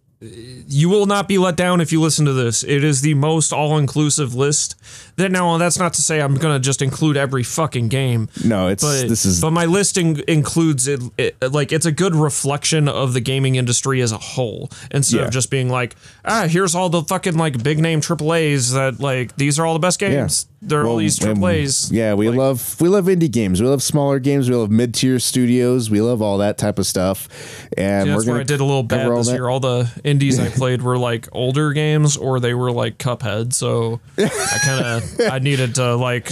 You 0.67 0.89
will 0.89 1.05
not 1.05 1.27
be 1.27 1.37
let 1.37 1.55
down 1.55 1.81
if 1.81 1.91
you 1.91 2.01
listen 2.01 2.25
to 2.25 2.33
this. 2.33 2.63
It 2.63 2.83
is 2.83 3.01
the 3.01 3.13
most 3.13 3.53
all-inclusive 3.53 4.33
list. 4.33 4.75
That 5.17 5.31
now 5.31 5.57
that's 5.57 5.79
not 5.79 5.93
to 5.93 6.01
say 6.01 6.19
I'm 6.21 6.35
gonna 6.35 6.59
just 6.59 6.81
include 6.81 7.15
every 7.15 7.43
fucking 7.43 7.87
game. 7.87 8.27
No, 8.43 8.67
it's 8.67 8.83
but 8.83 9.07
this 9.07 9.25
is 9.25 9.39
but 9.39 9.51
my 9.51 9.65
listing 9.65 10.21
includes 10.27 10.87
it, 10.87 11.01
it 11.17 11.51
like 11.53 11.71
it's 11.71 11.85
a 11.85 11.91
good 11.91 12.13
reflection 12.15 12.89
of 12.89 13.13
the 13.13 13.21
gaming 13.21 13.55
industry 13.55 14.01
as 14.01 14.11
a 14.11 14.17
whole 14.17 14.69
instead 14.91 15.17
Yeah. 15.19 15.25
of 15.27 15.31
just 15.31 15.49
being 15.49 15.69
like 15.69 15.95
ah 16.25 16.47
here's 16.49 16.75
all 16.75 16.89
the 16.89 17.01
fucking 17.03 17.35
like 17.37 17.63
big 17.63 17.79
name 17.79 18.01
AAA's 18.01 18.73
that 18.73 18.99
like 18.99 19.35
these 19.37 19.57
are 19.57 19.65
all 19.65 19.71
the 19.73 19.79
best 19.79 19.99
games 19.99 20.47
they're 20.61 20.85
all 20.85 20.97
these 20.97 21.17
AAA's 21.19 21.91
Yeah, 21.93 22.15
we 22.15 22.27
love 22.29 22.75
we 22.81 22.89
love 22.89 23.05
indie 23.05 23.31
games. 23.31 23.61
We 23.61 23.67
love 23.67 23.83
smaller 23.83 24.17
games. 24.19 24.49
We 24.49 24.55
love 24.55 24.71
mid 24.71 24.95
tier 24.95 25.19
studios. 25.19 25.91
We 25.91 26.01
love 26.01 26.23
all 26.23 26.39
that 26.39 26.57
type 26.57 26.79
of 26.79 26.87
stuff. 26.87 27.29
And 27.77 28.07
Yeah, 28.07 28.13
we're 28.15 28.17
that's 28.17 28.25
gonna 28.25 28.33
where 28.33 28.41
I 28.41 28.45
did 28.45 28.59
a 28.61 28.65
little 28.65 28.81
bad 28.81 29.11
this 29.11 29.27
that. 29.27 29.33
year. 29.33 29.47
All 29.47 29.59
the 29.59 29.91
indies 30.15 30.39
I 30.39 30.49
played 30.49 30.81
were 30.81 30.97
like 30.97 31.27
older 31.31 31.73
games 31.73 32.15
or 32.17 32.39
they 32.39 32.53
were 32.53 32.71
like 32.71 32.97
Cuphead. 32.97 33.53
So 33.53 33.99
I 34.17 34.57
kind 34.63 34.85
of 34.85 35.19
I 35.31 35.39
needed 35.39 35.75
to 35.75 35.95
like 35.95 36.31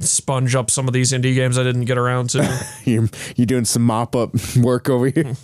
sponge 0.00 0.54
up 0.54 0.70
some 0.70 0.88
of 0.88 0.94
these 0.94 1.12
indie 1.12 1.34
games 1.34 1.58
I 1.58 1.62
didn't 1.62 1.84
get 1.86 1.98
around 1.98 2.30
to. 2.30 2.66
You're, 2.84 3.08
you're 3.36 3.46
doing 3.46 3.64
some 3.64 3.82
mop 3.82 4.14
up 4.16 4.30
work 4.56 4.88
over 4.88 5.06
here. 5.08 5.34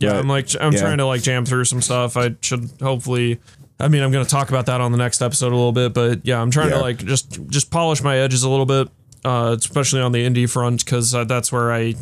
Yeah, 0.00 0.10
But, 0.10 0.16
I'm 0.16 0.28
like 0.28 0.48
I'm 0.60 0.72
yeah. 0.72 0.80
trying 0.80 0.98
to 0.98 1.06
like 1.06 1.22
jam 1.22 1.44
through 1.44 1.64
some 1.64 1.80
stuff. 1.82 2.16
I 2.16 2.34
should 2.40 2.70
hopefully. 2.82 3.40
I 3.80 3.88
mean, 3.88 4.02
I'm 4.02 4.12
going 4.12 4.24
to 4.24 4.30
talk 4.30 4.48
about 4.48 4.66
that 4.66 4.80
on 4.80 4.92
the 4.92 4.98
next 4.98 5.20
episode 5.22 5.48
a 5.52 5.56
little 5.56 5.72
bit, 5.72 5.92
but 5.92 6.24
yeah, 6.24 6.40
I'm 6.40 6.50
trying 6.52 6.68
Yeah. 6.70 6.76
to 6.76 6.80
like 6.82 6.98
just 6.98 7.40
just 7.48 7.70
polish 7.70 8.00
my 8.02 8.16
edges 8.16 8.42
a 8.44 8.48
little 8.48 8.66
bit, 8.66 8.88
uh, 9.24 9.56
especially 9.58 10.00
on 10.00 10.12
the 10.12 10.24
indie 10.24 10.48
front 10.48 10.84
because 10.84 11.14
uh, 11.14 11.24
that's 11.24 11.50
where 11.50 11.72
I. 11.72 11.94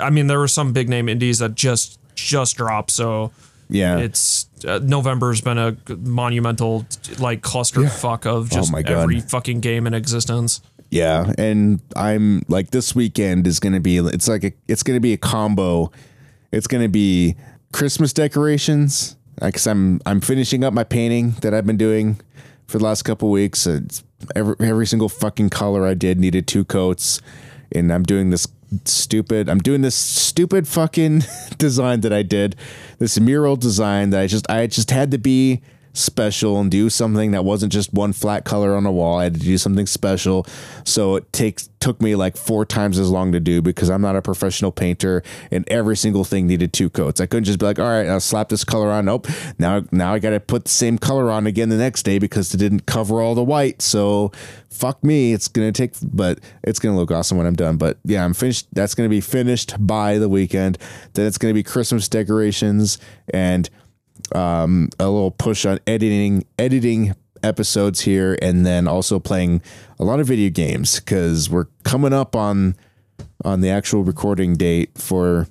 I 0.00 0.10
mean, 0.10 0.26
there 0.28 0.38
were 0.38 0.46
some 0.48 0.72
big 0.72 0.88
name 0.88 1.08
indies 1.08 1.38
that 1.40 1.54
just 1.56 1.98
just 2.14 2.56
dropped, 2.56 2.90
so 2.92 3.32
Yeah. 3.68 3.98
it's 3.98 4.46
uh, 4.66 4.78
November's 4.82 5.40
been 5.40 5.58
a 5.58 5.76
monumental 5.96 6.86
like 7.18 7.42
cluster 7.42 7.88
fuck 7.88 8.26
of 8.26 8.50
just 8.50 8.70
Oh 8.70 8.72
my 8.72 8.82
God. 8.82 9.02
every 9.02 9.20
fucking 9.20 9.60
game 9.60 9.86
in 9.86 9.94
existence. 9.94 10.60
Yeah, 10.90 11.32
and 11.38 11.80
I'm 11.96 12.42
like 12.48 12.70
this 12.70 12.94
weekend 12.94 13.46
is 13.46 13.58
gonna 13.60 13.80
be 13.80 13.98
it's 13.98 14.28
like 14.28 14.44
a 14.44 14.52
it's 14.68 14.82
gonna 14.82 15.00
be 15.00 15.12
a 15.12 15.16
combo. 15.16 15.90
It's 16.52 16.66
gonna 16.68 16.88
be 16.88 17.34
Christmas 17.72 18.12
decorations 18.12 19.16
because 19.40 19.66
I'm 19.66 20.00
I'm 20.06 20.20
finishing 20.20 20.62
up 20.62 20.72
my 20.72 20.84
painting 20.84 21.30
that 21.42 21.52
I've 21.52 21.66
been 21.66 21.76
doing 21.76 22.20
for 22.68 22.78
the 22.78 22.84
last 22.84 23.02
couple 23.02 23.30
weeks. 23.30 23.66
It's 23.66 24.04
every 24.36 24.54
every 24.60 24.86
single 24.86 25.08
fucking 25.08 25.50
color 25.50 25.84
I 25.86 25.94
did 25.94 26.18
needed 26.20 26.46
two 26.46 26.64
coats, 26.64 27.20
and 27.72 27.92
I'm 27.92 28.04
doing 28.04 28.30
this 28.30 28.46
stupid. 28.84 29.48
I'm 29.48 29.58
doing 29.58 29.82
this 29.82 29.94
stupid 29.94 30.66
fucking 30.68 31.22
design 31.58 32.00
that 32.00 32.12
I 32.12 32.22
did, 32.22 32.56
this 32.98 33.18
mural 33.18 33.56
design 33.56 34.10
that 34.10 34.20
I 34.20 34.26
just 34.26 34.48
I 34.50 34.66
just 34.66 34.90
had 34.90 35.10
to 35.10 35.18
be 35.18 35.62
special 35.94 36.60
and 36.60 36.70
do 36.70 36.90
something 36.90 37.30
that 37.30 37.44
wasn't 37.44 37.72
just 37.72 37.94
one 37.94 38.12
flat 38.12 38.44
color 38.44 38.74
on 38.74 38.84
a 38.84 38.92
wall. 38.92 39.18
I 39.18 39.24
had 39.24 39.34
to 39.34 39.40
do 39.40 39.56
something 39.56 39.86
special. 39.86 40.46
So 40.84 41.16
it 41.16 41.32
takes 41.32 41.70
took 41.84 42.00
me 42.00 42.14
like 42.14 42.34
four 42.34 42.64
times 42.64 42.98
as 42.98 43.10
long 43.10 43.30
to 43.32 43.38
do 43.38 43.60
because 43.60 43.90
I'm 43.90 44.00
not 44.00 44.16
a 44.16 44.22
professional 44.22 44.72
painter 44.72 45.22
and 45.50 45.68
every 45.68 45.98
single 45.98 46.24
thing 46.24 46.46
needed 46.46 46.72
two 46.72 46.88
coats. 46.88 47.20
I 47.20 47.26
couldn't 47.26 47.44
just 47.44 47.58
be 47.58 47.66
like, 47.66 47.78
all 47.78 47.84
right, 47.84 48.08
I'll 48.08 48.20
slap 48.20 48.48
this 48.48 48.64
color 48.64 48.90
on. 48.90 49.04
Nope. 49.04 49.28
Now 49.58 49.82
now 49.92 50.14
I 50.14 50.18
gotta 50.18 50.40
put 50.40 50.64
the 50.64 50.70
same 50.70 50.96
color 50.96 51.30
on 51.30 51.46
again 51.46 51.68
the 51.68 51.76
next 51.76 52.04
day 52.04 52.18
because 52.18 52.54
it 52.54 52.56
didn't 52.56 52.86
cover 52.86 53.20
all 53.20 53.34
the 53.34 53.44
white. 53.44 53.82
So 53.82 54.32
fuck 54.70 55.04
me. 55.04 55.34
It's 55.34 55.46
gonna 55.46 55.72
take 55.72 55.92
but 56.02 56.40
it's 56.62 56.78
gonna 56.78 56.96
look 56.96 57.10
awesome 57.10 57.36
when 57.36 57.46
I'm 57.46 57.54
done. 57.54 57.76
But 57.76 57.98
yeah, 58.04 58.24
I'm 58.24 58.32
finished 58.32 58.66
that's 58.72 58.94
gonna 58.94 59.10
be 59.10 59.20
finished 59.20 59.74
by 59.78 60.16
the 60.16 60.28
weekend. 60.28 60.78
Then 61.12 61.26
it's 61.26 61.36
gonna 61.36 61.54
be 61.54 61.62
Christmas 61.62 62.08
decorations 62.08 62.98
and 63.28 63.68
um, 64.34 64.88
a 64.98 65.08
little 65.08 65.30
push 65.30 65.66
on 65.66 65.78
editing 65.86 66.44
editing 66.58 67.14
episodes 67.42 68.00
here 68.00 68.38
and 68.40 68.64
then 68.64 68.88
also 68.88 69.18
playing 69.20 69.60
a 69.98 70.04
lot 70.04 70.18
of 70.20 70.26
video 70.26 70.48
games 70.50 70.98
because 70.98 71.50
we're 71.50 71.66
coming 71.82 72.12
up 72.12 72.34
on 72.34 72.74
on 73.44 73.60
the 73.60 73.68
actual 73.68 74.02
recording 74.02 74.54
date 74.54 74.90
for 74.96 75.46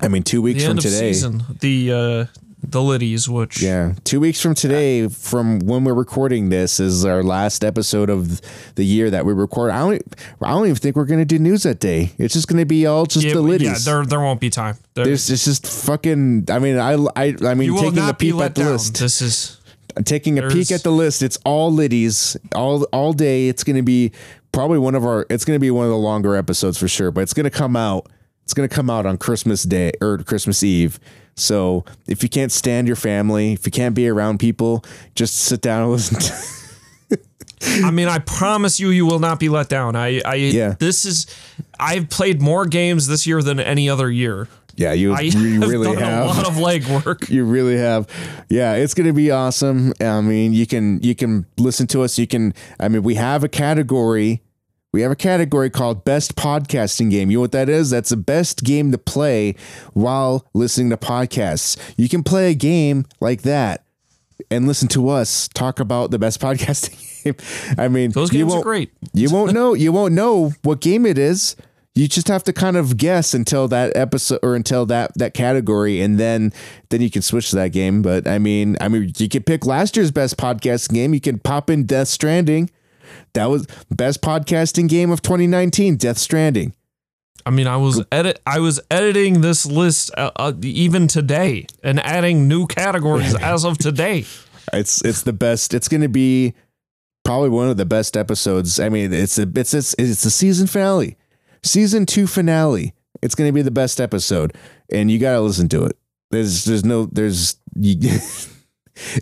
i 0.00 0.08
mean 0.08 0.22
two 0.22 0.42
weeks 0.42 0.62
The 0.62 0.68
from 0.68 0.76
today. 0.78 1.12
season, 1.12 1.42
the 1.60 1.92
uh, 1.92 2.24
the 2.62 2.80
Liddies, 2.80 3.28
which 3.28 3.62
yeah 3.62 3.94
two 4.04 4.18
weeks 4.18 4.40
from 4.40 4.54
today 4.54 5.08
from 5.08 5.60
when 5.60 5.84
we're 5.84 5.94
recording 5.94 6.48
this 6.48 6.80
is 6.80 7.04
our 7.04 7.22
last 7.22 7.64
episode 7.64 8.10
of 8.10 8.40
the 8.74 8.84
year 8.84 9.10
that 9.10 9.26
we 9.26 9.32
record 9.32 9.70
i 9.70 9.78
don't 9.78 10.02
i 10.40 10.50
don't 10.50 10.64
even 10.64 10.74
think 10.76 10.96
we're 10.96 11.04
gonna 11.04 11.24
do 11.24 11.38
news 11.38 11.64
that 11.64 11.78
day 11.78 12.10
it's 12.18 12.34
just 12.34 12.48
gonna 12.48 12.66
be 12.66 12.86
all 12.86 13.04
just 13.04 13.26
yeah, 13.26 13.34
the 13.34 13.42
yeah, 13.42 13.48
liddies 13.48 13.84
there 13.84 14.04
there 14.04 14.20
won't 14.20 14.40
be 14.40 14.50
time. 14.50 14.76
There, 14.94 15.04
there's 15.04 15.28
it's 15.30 15.44
just 15.44 15.66
fucking 15.66 16.46
i 16.50 16.58
mean 16.58 16.78
i 16.78 16.94
i, 17.14 17.36
I 17.44 17.54
mean 17.54 17.76
taking 17.76 17.98
a 17.98 18.14
peek 18.14 18.34
at 18.36 18.54
the 18.54 18.62
down. 18.62 18.72
list 18.72 18.98
This 18.98 19.20
is 19.20 19.60
taking 20.04 20.38
a 20.38 20.48
peek 20.48 20.70
at 20.70 20.82
the 20.82 20.90
list, 20.90 21.22
it's 21.22 21.38
all 21.44 21.72
Liddies 21.72 22.36
all 22.54 22.84
all 22.92 23.12
day. 23.12 23.48
It's 23.48 23.64
going 23.64 23.76
to 23.76 23.82
be 23.82 24.12
probably 24.52 24.78
one 24.78 24.94
of 24.94 25.04
our. 25.04 25.26
It's 25.30 25.44
going 25.44 25.56
to 25.56 25.60
be 25.60 25.70
one 25.70 25.84
of 25.84 25.90
the 25.90 25.96
longer 25.98 26.36
episodes 26.36 26.78
for 26.78 26.88
sure. 26.88 27.10
But 27.10 27.22
it's 27.22 27.34
going 27.34 27.44
to 27.44 27.50
come 27.50 27.76
out. 27.76 28.08
It's 28.44 28.54
going 28.54 28.68
to 28.68 28.74
come 28.74 28.90
out 28.90 29.06
on 29.06 29.18
Christmas 29.18 29.62
Day 29.64 29.92
or 30.00 30.18
Christmas 30.18 30.62
Eve. 30.62 31.00
So 31.36 31.84
if 32.08 32.22
you 32.22 32.28
can't 32.28 32.50
stand 32.50 32.86
your 32.86 32.96
family, 32.96 33.52
if 33.52 33.66
you 33.66 33.72
can't 33.72 33.94
be 33.94 34.08
around 34.08 34.38
people, 34.38 34.84
just 35.14 35.36
sit 35.36 35.60
down 35.60 35.82
and 35.82 35.90
listen. 35.92 36.18
To, 36.20 37.82
I 37.84 37.90
mean, 37.90 38.08
I 38.08 38.18
promise 38.18 38.80
you, 38.80 38.90
you 38.90 39.06
will 39.06 39.18
not 39.18 39.38
be 39.38 39.48
let 39.48 39.68
down. 39.68 39.96
I, 39.96 40.20
I, 40.24 40.34
Yeah. 40.36 40.74
this 40.78 41.04
is, 41.04 41.26
I've 41.78 42.08
played 42.10 42.40
more 42.40 42.66
games 42.66 43.06
this 43.06 43.26
year 43.26 43.42
than 43.42 43.60
any 43.60 43.88
other 43.88 44.10
year. 44.10 44.48
yeah, 44.76 44.92
you, 44.92 45.14
I 45.14 45.20
you 45.20 45.60
have 45.60 45.70
really 45.70 45.96
have. 45.96 46.24
a 46.24 46.26
lot 46.28 46.46
of 46.46 46.54
legwork. 46.54 47.28
you 47.30 47.44
really 47.44 47.76
have 47.78 48.06
yeah 48.50 48.74
it's 48.74 48.92
gonna 48.92 49.12
be 49.14 49.30
awesome 49.30 49.92
i 50.02 50.20
mean 50.20 50.52
you 50.52 50.66
can 50.66 51.00
you 51.02 51.14
can 51.14 51.46
listen 51.56 51.86
to 51.88 52.02
us 52.02 52.18
you 52.18 52.26
can 52.26 52.52
i 52.78 52.86
mean 52.88 53.02
we 53.02 53.14
have 53.14 53.42
a 53.42 53.48
category 53.48 54.42
we 54.96 55.02
have 55.02 55.12
a 55.12 55.16
category 55.16 55.68
called 55.68 56.06
best 56.06 56.36
podcasting 56.36 57.10
game 57.10 57.30
you 57.30 57.36
know 57.36 57.42
what 57.42 57.52
that 57.52 57.68
is 57.68 57.90
that's 57.90 58.08
the 58.08 58.16
best 58.16 58.64
game 58.64 58.90
to 58.90 58.96
play 58.96 59.54
while 59.92 60.46
listening 60.54 60.88
to 60.88 60.96
podcasts 60.96 61.76
you 61.98 62.08
can 62.08 62.22
play 62.22 62.50
a 62.50 62.54
game 62.54 63.04
like 63.20 63.42
that 63.42 63.84
and 64.50 64.66
listen 64.66 64.88
to 64.88 65.10
us 65.10 65.48
talk 65.48 65.80
about 65.80 66.10
the 66.10 66.18
best 66.18 66.40
podcasting 66.46 67.24
game 67.24 67.34
i 67.76 67.88
mean 67.88 68.10
Those 68.10 68.30
games 68.30 68.54
are 68.54 68.62
great. 68.62 68.90
you 69.12 69.28
won't 69.32 69.52
know. 69.52 69.74
You 69.74 69.92
won't 69.92 70.14
know 70.14 70.52
what 70.62 70.80
game 70.80 71.04
it 71.04 71.18
is. 71.18 71.56
You 71.94 72.08
just 72.08 72.28
have 72.28 72.44
to 72.44 72.54
kind 72.54 72.78
of 72.78 72.96
guess 72.96 73.34
until 73.34 73.68
that 73.68 73.94
episode 73.96 74.40
or 74.42 74.54
until 74.54 74.86
that 74.86 75.12
that 75.16 75.34
category, 75.34 76.00
and 76.00 76.18
then 76.18 76.52
then 76.90 77.02
you 77.02 77.10
can 77.10 77.22
switch 77.22 77.50
to 77.50 77.56
that 77.56 77.72
game. 77.72 78.00
But 78.00 78.26
I 78.26 78.38
mean, 78.38 78.76
I 78.80 78.88
mean, 78.88 79.12
you 79.16 79.28
could 79.28 79.44
pick 79.44 79.66
last 79.66 79.96
year's 79.96 80.10
best 80.10 80.36
podcasting 80.36 80.94
game. 80.94 81.14
You 81.14 81.20
can 81.20 81.38
pop 81.38 81.68
in 81.68 81.84
Death 81.84 82.08
Stranding. 82.08 82.70
That 83.34 83.46
was 83.46 83.66
best 83.90 84.22
podcasting 84.22 84.88
game 84.88 85.10
of 85.10 85.22
2019. 85.22 85.96
Death 85.96 86.18
Stranding. 86.18 86.74
I 87.44 87.50
mean, 87.50 87.68
I 87.68 87.76
was 87.76 88.04
edit, 88.10 88.40
I 88.44 88.58
was 88.58 88.80
editing 88.90 89.40
this 89.40 89.64
list 89.66 90.10
uh, 90.18 90.32
uh, 90.34 90.52
even 90.62 91.06
today 91.06 91.66
and 91.84 92.00
adding 92.00 92.48
new 92.48 92.66
categories 92.66 93.34
as 93.40 93.64
of 93.64 93.78
today. 93.78 94.24
It's 94.72 95.04
it's 95.04 95.22
the 95.22 95.32
best. 95.32 95.72
It's 95.72 95.86
going 95.86 96.00
to 96.00 96.08
be 96.08 96.54
probably 97.24 97.50
one 97.50 97.68
of 97.68 97.76
the 97.76 97.86
best 97.86 98.16
episodes. 98.16 98.80
I 98.80 98.88
mean, 98.88 99.12
it's 99.12 99.38
a 99.38 99.48
it's 99.54 99.74
it's 99.74 99.94
it's 99.96 100.24
the 100.24 100.30
season 100.30 100.66
finale, 100.66 101.16
season 101.62 102.04
two 102.04 102.26
finale. 102.26 102.94
It's 103.22 103.36
going 103.36 103.48
to 103.48 103.52
be 103.52 103.62
the 103.62 103.70
best 103.70 104.00
episode, 104.00 104.54
and 104.90 105.08
you 105.08 105.20
got 105.20 105.34
to 105.34 105.40
listen 105.40 105.68
to 105.68 105.84
it. 105.84 105.96
There's 106.30 106.64
there's 106.64 106.84
no 106.84 107.06
there's 107.06 107.56
you, 107.76 108.18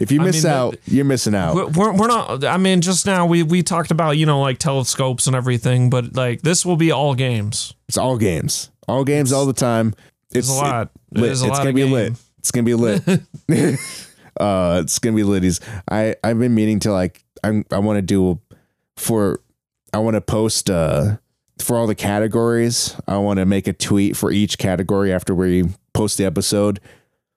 if 0.01 0.11
you 0.13 0.21
I 0.21 0.25
miss 0.25 0.37
mean, 0.37 0.43
the- 0.45 0.57
out, 0.59 0.77
you're 0.87 1.05
missing 1.05 1.35
out. 1.35 1.55
We're, 1.75 1.93
we're 1.93 2.07
not. 2.07 2.45
I 2.45 2.57
mean, 2.57 2.81
just 2.81 3.07
now 3.07 3.27
we 3.27 3.43
we 3.43 3.63
talked 3.63 3.91
about 3.91 4.17
you 4.17 4.27
know 4.27 4.41
like 4.41 4.59
telescopes 4.59 5.27
and 5.27 5.35
everything, 5.37 5.91
but 5.91 6.15
like 6.17 6.43
this 6.43 6.65
will 6.65 6.77
be 6.77 6.91
all 6.93 7.15
games. 7.15 7.75
It's 7.89 7.99
all 7.99 8.17
games, 8.17 8.71
all 8.89 9.05
games, 9.05 9.33
all 9.33 9.47
the 9.47 9.53
time. 9.53 9.95
It's, 10.33 10.49
a 10.49 10.53
lot. 10.53 10.91
It 11.13 11.21
lit. 11.21 11.31
is 11.33 11.43
a 11.43 11.47
it's 11.47 11.51
lot 11.53 11.59
gonna 11.59 11.73
be 11.75 11.83
game. 11.83 11.93
lit. 11.93 12.13
It's 12.39 12.51
gonna 12.51 12.65
be 12.65 12.75
lit. 12.75 13.03
uh, 14.41 14.81
it's 14.83 14.99
gonna 14.99 15.17
be 15.17 15.23
litties. 15.23 15.61
I 15.91 16.17
I've 16.25 16.39
been 16.39 16.55
meaning 16.55 16.81
to 16.81 16.93
like 16.93 17.25
I'm 17.43 17.65
I 17.71 17.79
want 17.79 17.99
to 17.99 18.03
do 18.03 18.41
for 18.97 19.41
I 19.93 19.99
want 19.99 20.15
to 20.15 20.21
post 20.21 20.71
uh 20.71 21.17
for 21.61 21.77
all 21.77 21.87
the 21.87 21.95
categories. 21.95 22.97
I 23.07 23.19
want 23.19 23.39
to 23.39 23.47
make 23.47 23.69
a 23.69 23.73
tweet 23.73 24.17
for 24.17 24.31
each 24.33 24.59
category 24.59 25.13
after 25.13 25.35
we 25.35 25.69
post 25.93 26.19
the 26.19 26.25
episode, 26.25 26.81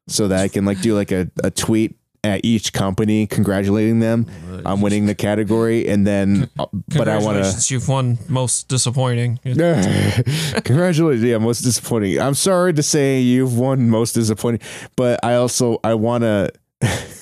so 0.08 0.28
that 0.28 0.40
I 0.42 0.48
can 0.48 0.66
like 0.66 0.82
do 0.82 0.96
like 0.96 1.12
a, 1.12 1.30
a 1.44 1.52
tweet 1.52 1.97
at 2.24 2.42
each 2.44 2.74
company 2.74 3.28
congratulating 3.28 4.00
them 4.00 4.26
on 4.66 4.82
winning 4.82 5.06
the 5.06 5.16
category, 5.16 5.88
and 5.88 6.06
then 6.06 6.50
uh, 6.60 6.66
but 6.90 7.08
I 7.08 7.20
want 7.20 7.44
to. 7.44 7.74
You've 7.74 7.88
won 7.88 8.18
most 8.28 8.68
disappointing. 8.68 9.40
Congratulations. 9.44 11.24
Yeah, 11.24 11.38
most 11.38 11.62
disappointing. 11.62 12.20
I'm 12.20 12.34
sorry 12.34 12.74
to 12.74 12.84
say 12.84 13.20
you've 13.22 13.58
won 13.58 13.90
most 13.90 14.14
disappointing, 14.14 14.62
but 14.96 15.24
I 15.24 15.36
also 15.36 15.80
I 15.84 15.94
want 15.94 16.24
to 16.24 16.52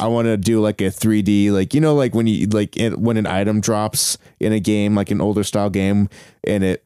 I 0.00 0.06
want 0.06 0.26
to 0.26 0.36
do 0.36 0.60
like 0.60 0.80
a 0.80 0.84
3D 0.84 1.50
like 1.50 1.74
you 1.74 1.80
know 1.80 1.94
like 1.94 2.14
when 2.14 2.26
you 2.26 2.46
like 2.46 2.76
it, 2.76 2.98
when 2.98 3.16
an 3.16 3.26
item 3.26 3.60
drops 3.60 4.18
in 4.38 4.52
a 4.52 4.60
game 4.60 4.94
like 4.94 5.10
an 5.10 5.20
older 5.20 5.42
style 5.42 5.70
game 5.70 6.08
and 6.44 6.62
it 6.62 6.84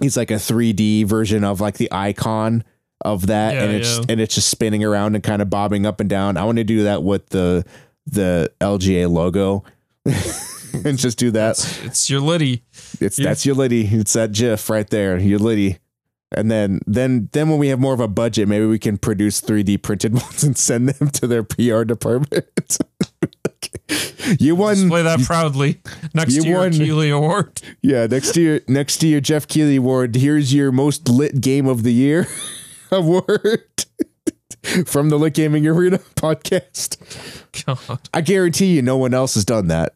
it's 0.00 0.16
like 0.16 0.30
a 0.30 0.34
3D 0.34 1.06
version 1.06 1.44
of 1.44 1.60
like 1.60 1.76
the 1.78 1.88
icon 1.92 2.64
of 3.00 3.26
that 3.26 3.56
and 3.56 3.72
it's 3.72 3.98
yeah. 3.98 4.04
and 4.08 4.20
it's 4.20 4.34
just 4.34 4.48
spinning 4.48 4.82
around 4.82 5.14
and 5.14 5.22
kind 5.22 5.42
of 5.42 5.50
bobbing 5.50 5.86
up 5.86 6.00
and 6.00 6.08
down. 6.08 6.36
I 6.36 6.44
want 6.44 6.58
to 6.58 6.64
do 6.64 6.84
that 6.84 7.02
with 7.02 7.28
the 7.30 7.64
the 8.06 8.52
LGA 8.60 9.10
logo. 9.10 9.64
and 10.84 10.98
just 10.98 11.18
do 11.18 11.30
that. 11.30 11.80
It's 11.84 12.10
your 12.10 12.20
Liddy. 12.20 12.62
It's 13.00 13.18
Yeah. 13.18 13.28
that's 13.28 13.46
your 13.46 13.54
Liddy. 13.54 13.86
It's 13.86 14.12
that 14.14 14.32
GIF 14.32 14.68
right 14.68 14.88
there. 14.88 15.18
Your 15.18 15.38
Liddy. 15.38 15.78
And 16.32 16.50
then 16.50 16.80
then 16.86 17.28
then 17.32 17.48
when 17.48 17.58
we 17.58 17.68
have 17.68 17.78
more 17.78 17.94
of 17.94 18.00
a 18.00 18.08
budget, 18.08 18.48
maybe 18.48 18.66
we 18.66 18.78
can 18.78 18.98
produce 18.98 19.40
3D 19.40 19.82
printed 19.82 20.14
ones 20.20 20.42
and 20.42 20.56
send 20.56 20.88
them 20.88 21.10
to 21.10 21.26
their 21.26 21.44
PR 21.44 21.84
department. 21.84 22.78
you 24.40 24.56
won 24.56 24.74
Display 24.74 25.02
that 25.02 25.20
proudly 25.20 25.80
next 26.12 26.34
you 26.34 26.42
to 26.42 26.48
your 26.48 26.58
won. 26.58 26.72
Keighley 26.72 27.10
Award. 27.10 27.60
yeah, 27.82 28.06
next 28.06 28.32
to 28.32 28.40
your 28.40 28.60
next 28.66 28.98
to 28.98 29.06
your 29.06 29.20
Jeff 29.20 29.46
Keighley 29.46 29.76
award, 29.76 30.16
here's 30.16 30.52
your 30.52 30.72
most 30.72 31.08
lit 31.08 31.40
game 31.40 31.66
of 31.66 31.82
the 31.82 31.92
year 31.92 32.26
award 32.94 33.84
from 34.86 35.10
the 35.10 35.18
Lit 35.18 35.34
Gaming 35.34 35.66
Arena 35.66 35.98
podcast. 36.16 36.96
God. 37.66 38.00
I 38.12 38.20
guarantee 38.20 38.74
you 38.74 38.82
no 38.82 38.96
one 38.96 39.14
else 39.14 39.34
has 39.34 39.44
done 39.44 39.68
that. 39.68 39.94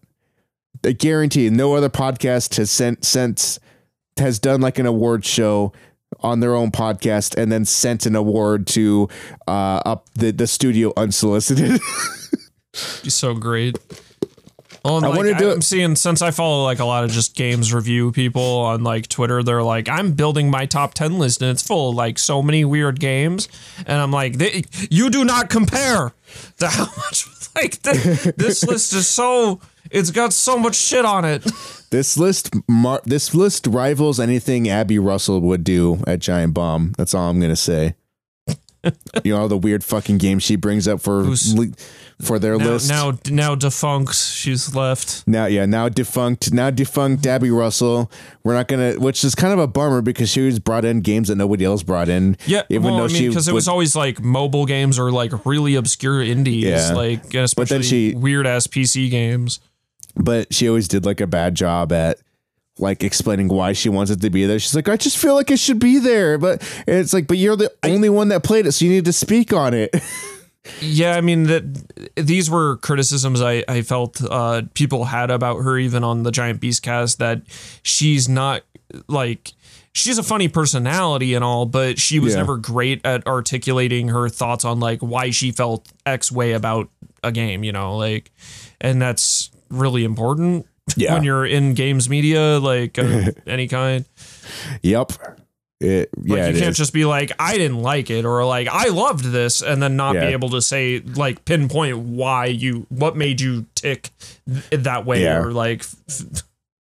I 0.84 0.92
guarantee 0.92 1.44
you 1.44 1.50
no 1.50 1.74
other 1.74 1.88
podcast 1.88 2.56
has 2.56 2.70
sent 2.70 3.04
since 3.04 3.58
has 4.18 4.38
done 4.38 4.60
like 4.60 4.78
an 4.78 4.86
award 4.86 5.24
show 5.24 5.72
on 6.20 6.40
their 6.40 6.54
own 6.54 6.70
podcast 6.70 7.36
and 7.36 7.50
then 7.52 7.64
sent 7.64 8.06
an 8.06 8.16
award 8.16 8.66
to 8.66 9.08
uh 9.46 9.80
up 9.84 10.08
the, 10.14 10.30
the 10.30 10.46
studio 10.46 10.92
unsolicited. 10.96 11.80
Be 13.02 13.10
so 13.10 13.34
great. 13.34 13.76
Oh, 14.88 14.94
well, 14.94 15.04
I 15.04 15.08
like, 15.08 15.16
wanna 15.18 15.38
do 15.38 15.50
I'm 15.52 15.58
it- 15.58 15.64
seeing 15.64 15.96
since 15.96 16.22
I 16.22 16.30
follow 16.30 16.64
like 16.64 16.78
a 16.78 16.84
lot 16.84 17.04
of 17.04 17.10
just 17.10 17.34
games 17.36 17.72
review 17.72 18.12
people 18.12 18.42
on 18.42 18.82
like 18.84 19.08
Twitter, 19.08 19.42
they're 19.42 19.62
like, 19.62 19.88
I'm 19.88 20.12
building 20.12 20.50
my 20.50 20.66
top 20.66 20.94
ten 20.94 21.18
list 21.18 21.42
and 21.42 21.50
it's 21.50 21.62
full 21.62 21.90
of 21.90 21.94
like 21.96 22.18
so 22.18 22.42
many 22.42 22.64
weird 22.64 23.00
games, 23.00 23.48
and 23.86 24.00
I'm 24.00 24.10
like, 24.10 24.38
they, 24.38 24.64
you 24.90 25.10
do 25.10 25.24
not 25.24 25.50
compare 25.50 26.12
to 26.58 26.68
how 26.68 26.84
much 26.96 27.26
like 27.54 27.80
th- 27.82 28.34
this 28.36 28.64
list 28.64 28.92
is 28.92 29.06
so 29.06 29.60
it's 29.90 30.10
got 30.10 30.32
so 30.32 30.58
much 30.58 30.74
shit 30.74 31.04
on 31.04 31.24
it. 31.24 31.42
this 31.90 32.18
list 32.18 32.50
mar- 32.68 33.00
this 33.04 33.34
list 33.34 33.66
rivals 33.66 34.20
anything 34.20 34.68
Abby 34.68 34.98
Russell 34.98 35.40
would 35.40 35.64
do 35.64 36.02
at 36.06 36.18
Giant 36.18 36.52
Bomb. 36.54 36.92
That's 36.98 37.14
all 37.14 37.30
I'm 37.30 37.40
to 37.40 37.56
say. 37.56 37.94
You 39.24 39.34
know 39.34 39.40
all 39.40 39.48
the 39.48 39.56
weird 39.58 39.82
fucking 39.84 40.18
games 40.18 40.42
she 40.42 40.56
brings 40.56 40.86
up 40.88 41.00
for 41.00 41.22
Who's- 41.24 41.54
for 42.20 42.40
their 42.40 42.58
now, 42.58 42.64
list. 42.66 42.88
now, 42.90 43.12
now 43.30 43.54
defunct. 43.54 44.12
She's 44.16 44.74
left. 44.74 45.22
Now, 45.28 45.46
yeah, 45.46 45.66
now 45.66 45.88
defunct, 45.88 46.52
now 46.52 46.68
defunct 46.70 47.22
Dabby 47.22 47.50
Russell. 47.52 48.10
We're 48.42 48.54
not 48.54 48.66
gonna, 48.66 48.94
which 48.94 49.22
is 49.22 49.36
kind 49.36 49.52
of 49.52 49.60
a 49.60 49.68
bummer 49.68 50.02
because 50.02 50.28
she 50.28 50.40
was 50.40 50.58
brought 50.58 50.84
in 50.84 51.00
games 51.00 51.28
that 51.28 51.36
nobody 51.36 51.64
else 51.64 51.84
brought 51.84 52.08
in. 52.08 52.36
Yeah, 52.44 52.62
even 52.70 52.82
well, 52.86 52.96
though 52.96 53.04
I 53.04 53.06
mean, 53.08 53.16
she 53.16 53.28
because 53.28 53.46
it 53.46 53.54
was 53.54 53.68
always 53.68 53.94
like 53.94 54.20
mobile 54.20 54.66
games 54.66 54.98
or 54.98 55.12
like 55.12 55.46
really 55.46 55.76
obscure 55.76 56.20
indies, 56.20 56.64
Yeah. 56.64 56.92
like 56.92 57.32
especially 57.34 57.82
she- 57.84 58.14
weird 58.16 58.48
ass 58.48 58.66
PC 58.66 59.10
games. 59.10 59.60
but 60.16 60.52
she 60.52 60.66
always 60.68 60.88
did 60.88 61.06
like 61.06 61.20
a 61.20 61.26
bad 61.28 61.54
job 61.54 61.92
at 61.92 62.18
like 62.78 63.02
explaining 63.04 63.48
why 63.48 63.72
she 63.72 63.88
wants 63.88 64.10
it 64.10 64.20
to 64.22 64.30
be 64.30 64.46
there. 64.46 64.58
She's 64.58 64.74
like, 64.74 64.88
I 64.88 64.96
just 64.96 65.18
feel 65.18 65.34
like 65.34 65.50
it 65.50 65.58
should 65.58 65.78
be 65.78 65.98
there, 65.98 66.38
but 66.38 66.62
it's 66.86 67.12
like, 67.12 67.26
but 67.26 67.36
you're 67.38 67.56
the 67.56 67.72
only 67.82 68.08
one 68.08 68.28
that 68.28 68.42
played 68.44 68.66
it, 68.66 68.72
so 68.72 68.84
you 68.84 68.90
need 68.90 69.04
to 69.06 69.12
speak 69.12 69.52
on 69.52 69.74
it. 69.74 69.94
Yeah, 70.82 71.14
I 71.16 71.22
mean 71.22 71.44
that 71.44 72.12
these 72.16 72.50
were 72.50 72.76
criticisms 72.78 73.40
I 73.40 73.64
I 73.66 73.80
felt 73.80 74.20
uh, 74.22 74.62
people 74.74 75.04
had 75.06 75.30
about 75.30 75.62
her 75.62 75.78
even 75.78 76.04
on 76.04 76.24
the 76.24 76.30
Giant 76.30 76.60
Beast 76.60 76.82
cast 76.82 77.20
that 77.20 77.40
she's 77.82 78.28
not 78.28 78.64
like 79.06 79.54
she's 79.94 80.18
a 80.18 80.22
funny 80.22 80.46
personality 80.48 81.32
and 81.32 81.42
all, 81.42 81.64
but 81.64 81.98
she 81.98 82.18
was 82.18 82.34
Yeah. 82.34 82.40
never 82.40 82.58
great 82.58 83.00
at 83.06 83.26
articulating 83.26 84.08
her 84.08 84.28
thoughts 84.28 84.66
on 84.66 84.78
like 84.78 85.00
why 85.00 85.30
she 85.30 85.52
felt 85.52 85.90
X 86.04 86.30
way 86.30 86.52
about 86.52 86.90
a 87.24 87.32
game, 87.32 87.64
you 87.64 87.72
know, 87.72 87.96
like 87.96 88.30
and 88.78 89.00
that's 89.00 89.50
really 89.70 90.04
important 90.04 90.66
Yeah. 90.96 91.14
when 91.14 91.24
you're 91.24 91.46
in 91.46 91.74
games 91.74 92.08
media 92.08 92.58
like 92.58 92.98
of 92.98 93.36
any 93.46 93.68
kind. 93.68 94.04
yep. 94.82 95.12
It, 95.80 96.08
Like 96.16 96.26
yeah, 96.28 96.34
you 96.48 96.56
it 96.56 96.58
can't 96.58 96.70
is. 96.70 96.76
just 96.76 96.92
be 96.92 97.04
like 97.04 97.30
I 97.38 97.56
didn't 97.56 97.80
like 97.82 98.10
it 98.10 98.24
or 98.24 98.44
like 98.44 98.66
I 98.66 98.88
loved 98.88 99.24
this 99.26 99.62
and 99.62 99.80
then 99.80 99.94
not 99.96 100.16
Yeah. 100.16 100.26
be 100.26 100.32
able 100.32 100.48
to 100.50 100.60
say 100.60 100.98
like 101.00 101.44
pinpoint 101.44 101.98
why 101.98 102.46
you 102.46 102.86
what 102.88 103.16
made 103.16 103.40
you 103.40 103.64
tick 103.76 104.10
th- 104.52 104.82
that 104.82 105.06
way 105.06 105.22
Yeah. 105.22 105.38
or 105.38 105.52
like 105.52 105.84
f- 106.08 106.42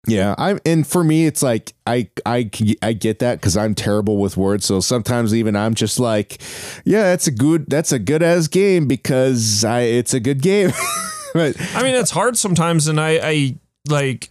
Yeah, 0.08 0.36
I'm 0.38 0.60
and 0.66 0.86
for 0.86 1.06
me 1.06 1.26
it's 1.26 1.42
like 1.42 1.72
I 1.88 2.10
I 2.26 2.50
I 2.82 2.92
get 2.92 3.20
that 3.20 3.40
cuz 3.42 3.56
I'm 3.56 3.76
terrible 3.76 4.18
with 4.18 4.36
words 4.36 4.66
so 4.66 4.82
sometimes 4.82 5.34
even 5.34 5.56
I'm 5.56 5.74
just 5.74 5.98
like 5.98 6.42
yeah, 6.84 7.04
that's 7.04 7.28
a 7.28 7.32
good 7.32 7.68
that's 7.70 7.94
a 7.94 8.00
good 8.00 8.22
as 8.22 8.50
game 8.50 8.88
because 8.90 9.64
I 9.64 9.84
it's 9.84 10.14
a 10.14 10.20
good 10.20 10.42
game. 10.42 10.74
but 11.34 11.56
I 11.76 11.82
mean 11.84 11.96
it's 11.96 12.12
hard 12.12 12.38
sometimes 12.38 12.90
and 12.90 13.00
I 13.00 13.20
I 13.24 13.56
like 13.88 14.30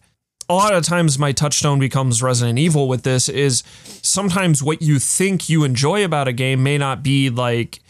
a 0.48 0.54
lot 0.54 0.74
of 0.74 0.84
times 0.84 1.18
my 1.18 1.32
touchstone 1.32 1.78
becomes 1.78 2.22
Resident 2.22 2.58
Evil 2.58 2.88
with 2.88 3.02
this 3.02 3.28
is 3.28 3.62
sometimes 4.02 4.62
what 4.62 4.82
you 4.82 4.98
think 4.98 5.48
you 5.48 5.64
enjoy 5.64 6.04
about 6.04 6.26
a 6.28 6.32
game 6.32 6.62
may 6.62 6.76
not 6.76 7.02
be 7.02 7.30
like 7.30 7.80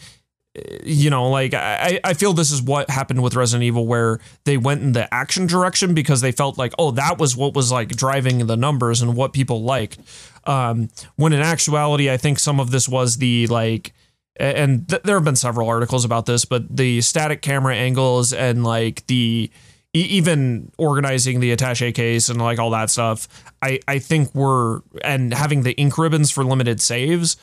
you 0.83 1.09
know, 1.09 1.29
like 1.29 1.53
I, 1.53 1.99
I 2.03 2.13
feel 2.13 2.33
this 2.33 2.51
is 2.51 2.61
what 2.61 2.89
happened 2.89 3.23
with 3.23 3.35
Resident 3.35 3.63
Evil, 3.63 3.87
where 3.87 4.19
they 4.43 4.57
went 4.57 4.81
in 4.81 4.91
the 4.91 5.11
action 5.13 5.47
direction 5.47 5.93
because 5.93 6.19
they 6.19 6.33
felt 6.33 6.57
like, 6.57 6.73
oh, 6.77 6.91
that 6.91 7.17
was 7.19 7.37
what 7.37 7.53
was 7.53 7.71
like 7.71 7.89
driving 7.89 8.45
the 8.47 8.57
numbers 8.57 9.01
and 9.01 9.15
what 9.15 9.31
people 9.31 9.63
liked. 9.63 9.99
Um, 10.45 10.89
when 11.15 11.31
in 11.31 11.39
actuality, 11.39 12.11
I 12.11 12.17
think 12.17 12.37
some 12.37 12.59
of 12.59 12.71
this 12.71 12.89
was 12.89 13.17
the 13.17 13.47
like, 13.47 13.93
and 14.37 14.89
th- 14.89 15.03
there 15.03 15.15
have 15.15 15.23
been 15.23 15.37
several 15.37 15.69
articles 15.69 16.03
about 16.03 16.25
this, 16.25 16.43
but 16.43 16.75
the 16.75 16.99
static 16.99 17.41
camera 17.41 17.75
angles 17.75 18.33
and 18.33 18.65
like 18.65 19.07
the 19.07 19.49
even 19.93 20.71
organizing 20.77 21.39
the 21.39 21.51
attache 21.51 21.91
case 21.91 22.29
and 22.29 22.41
like 22.41 22.59
all 22.59 22.69
that 22.71 22.89
stuff, 22.89 23.27
I 23.61 23.79
I 23.87 23.99
think 23.99 24.33
were 24.33 24.83
and 25.03 25.33
having 25.33 25.63
the 25.63 25.73
ink 25.73 25.97
ribbons 25.97 26.31
for 26.31 26.43
limited 26.43 26.81
saves 26.81 27.37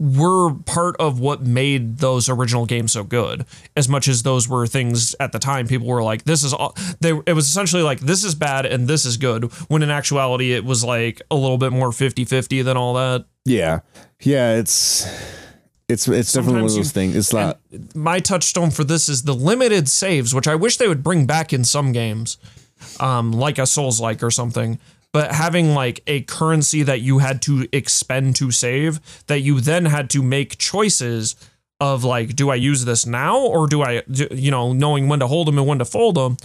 were 0.00 0.52
part 0.52 0.96
of 0.98 1.20
what 1.20 1.42
made 1.42 1.98
those 1.98 2.28
original 2.28 2.66
games 2.66 2.90
so 2.90 3.04
good. 3.04 3.44
As 3.76 3.88
much 3.88 4.08
as 4.08 4.24
those 4.24 4.48
were 4.48 4.66
things 4.66 5.14
at 5.20 5.30
the 5.30 5.38
time, 5.38 5.68
people 5.68 5.86
were 5.86 6.02
like, 6.02 6.24
"This 6.24 6.42
is 6.42 6.52
all." 6.52 6.74
They 7.00 7.10
it 7.26 7.34
was 7.34 7.46
essentially 7.46 7.82
like, 7.82 8.00
"This 8.00 8.24
is 8.24 8.34
bad 8.34 8.66
and 8.66 8.88
this 8.88 9.04
is 9.04 9.16
good." 9.16 9.52
When 9.68 9.82
in 9.82 9.90
actuality, 9.90 10.54
it 10.54 10.64
was 10.64 10.82
like 10.82 11.22
a 11.30 11.36
little 11.36 11.58
bit 11.58 11.72
more 11.72 11.90
50-50 11.90 12.62
than 12.64 12.76
all 12.76 12.94
that. 12.94 13.26
yeah. 13.44 13.80
Yeah, 14.24 14.54
it's 14.54 15.04
it's 15.92 16.08
it's 16.08 16.32
definitely 16.32 16.62
one 16.62 16.64
of 16.64 16.70
Sometimes 16.70 16.76
you- 16.76 16.82
those 16.82 16.92
things. 16.92 17.16
It's 17.16 17.32
not 17.32 17.60
My 17.94 18.18
touchstone 18.20 18.70
for 18.70 18.84
this 18.84 19.08
is 19.08 19.22
the 19.22 19.34
limited 19.34 19.88
saves, 19.88 20.34
which 20.34 20.48
I 20.48 20.54
wish 20.54 20.76
they 20.78 20.88
would 20.88 21.02
bring 21.02 21.26
back 21.26 21.52
in 21.52 21.62
some 21.64 21.92
games, 21.92 22.38
um, 23.00 23.32
like 23.32 23.58
a 23.58 23.66
Souls 23.66 24.00
like 24.00 24.22
or 24.22 24.30
something. 24.30 24.78
But 25.12 25.32
having 25.32 25.74
like 25.74 26.02
a 26.06 26.22
currency 26.22 26.82
that 26.84 27.02
you 27.02 27.18
had 27.18 27.42
to 27.42 27.68
expend 27.72 28.34
to 28.36 28.50
save, 28.50 28.98
that 29.26 29.40
you 29.40 29.60
then 29.60 29.84
had 29.84 30.08
to 30.10 30.22
make 30.22 30.56
choices 30.58 31.36
of 31.82 32.04
like, 32.04 32.36
do 32.36 32.48
I 32.48 32.54
use 32.54 32.84
this 32.84 33.04
now 33.06 33.40
or 33.40 33.66
do 33.66 33.82
I, 33.82 34.04
you 34.06 34.52
know, 34.52 34.72
knowing 34.72 35.08
when 35.08 35.18
to 35.18 35.26
hold 35.26 35.48
them 35.48 35.58
and 35.58 35.66
when 35.66 35.80
to 35.80 35.84
fold 35.84 36.14
them? 36.14 36.36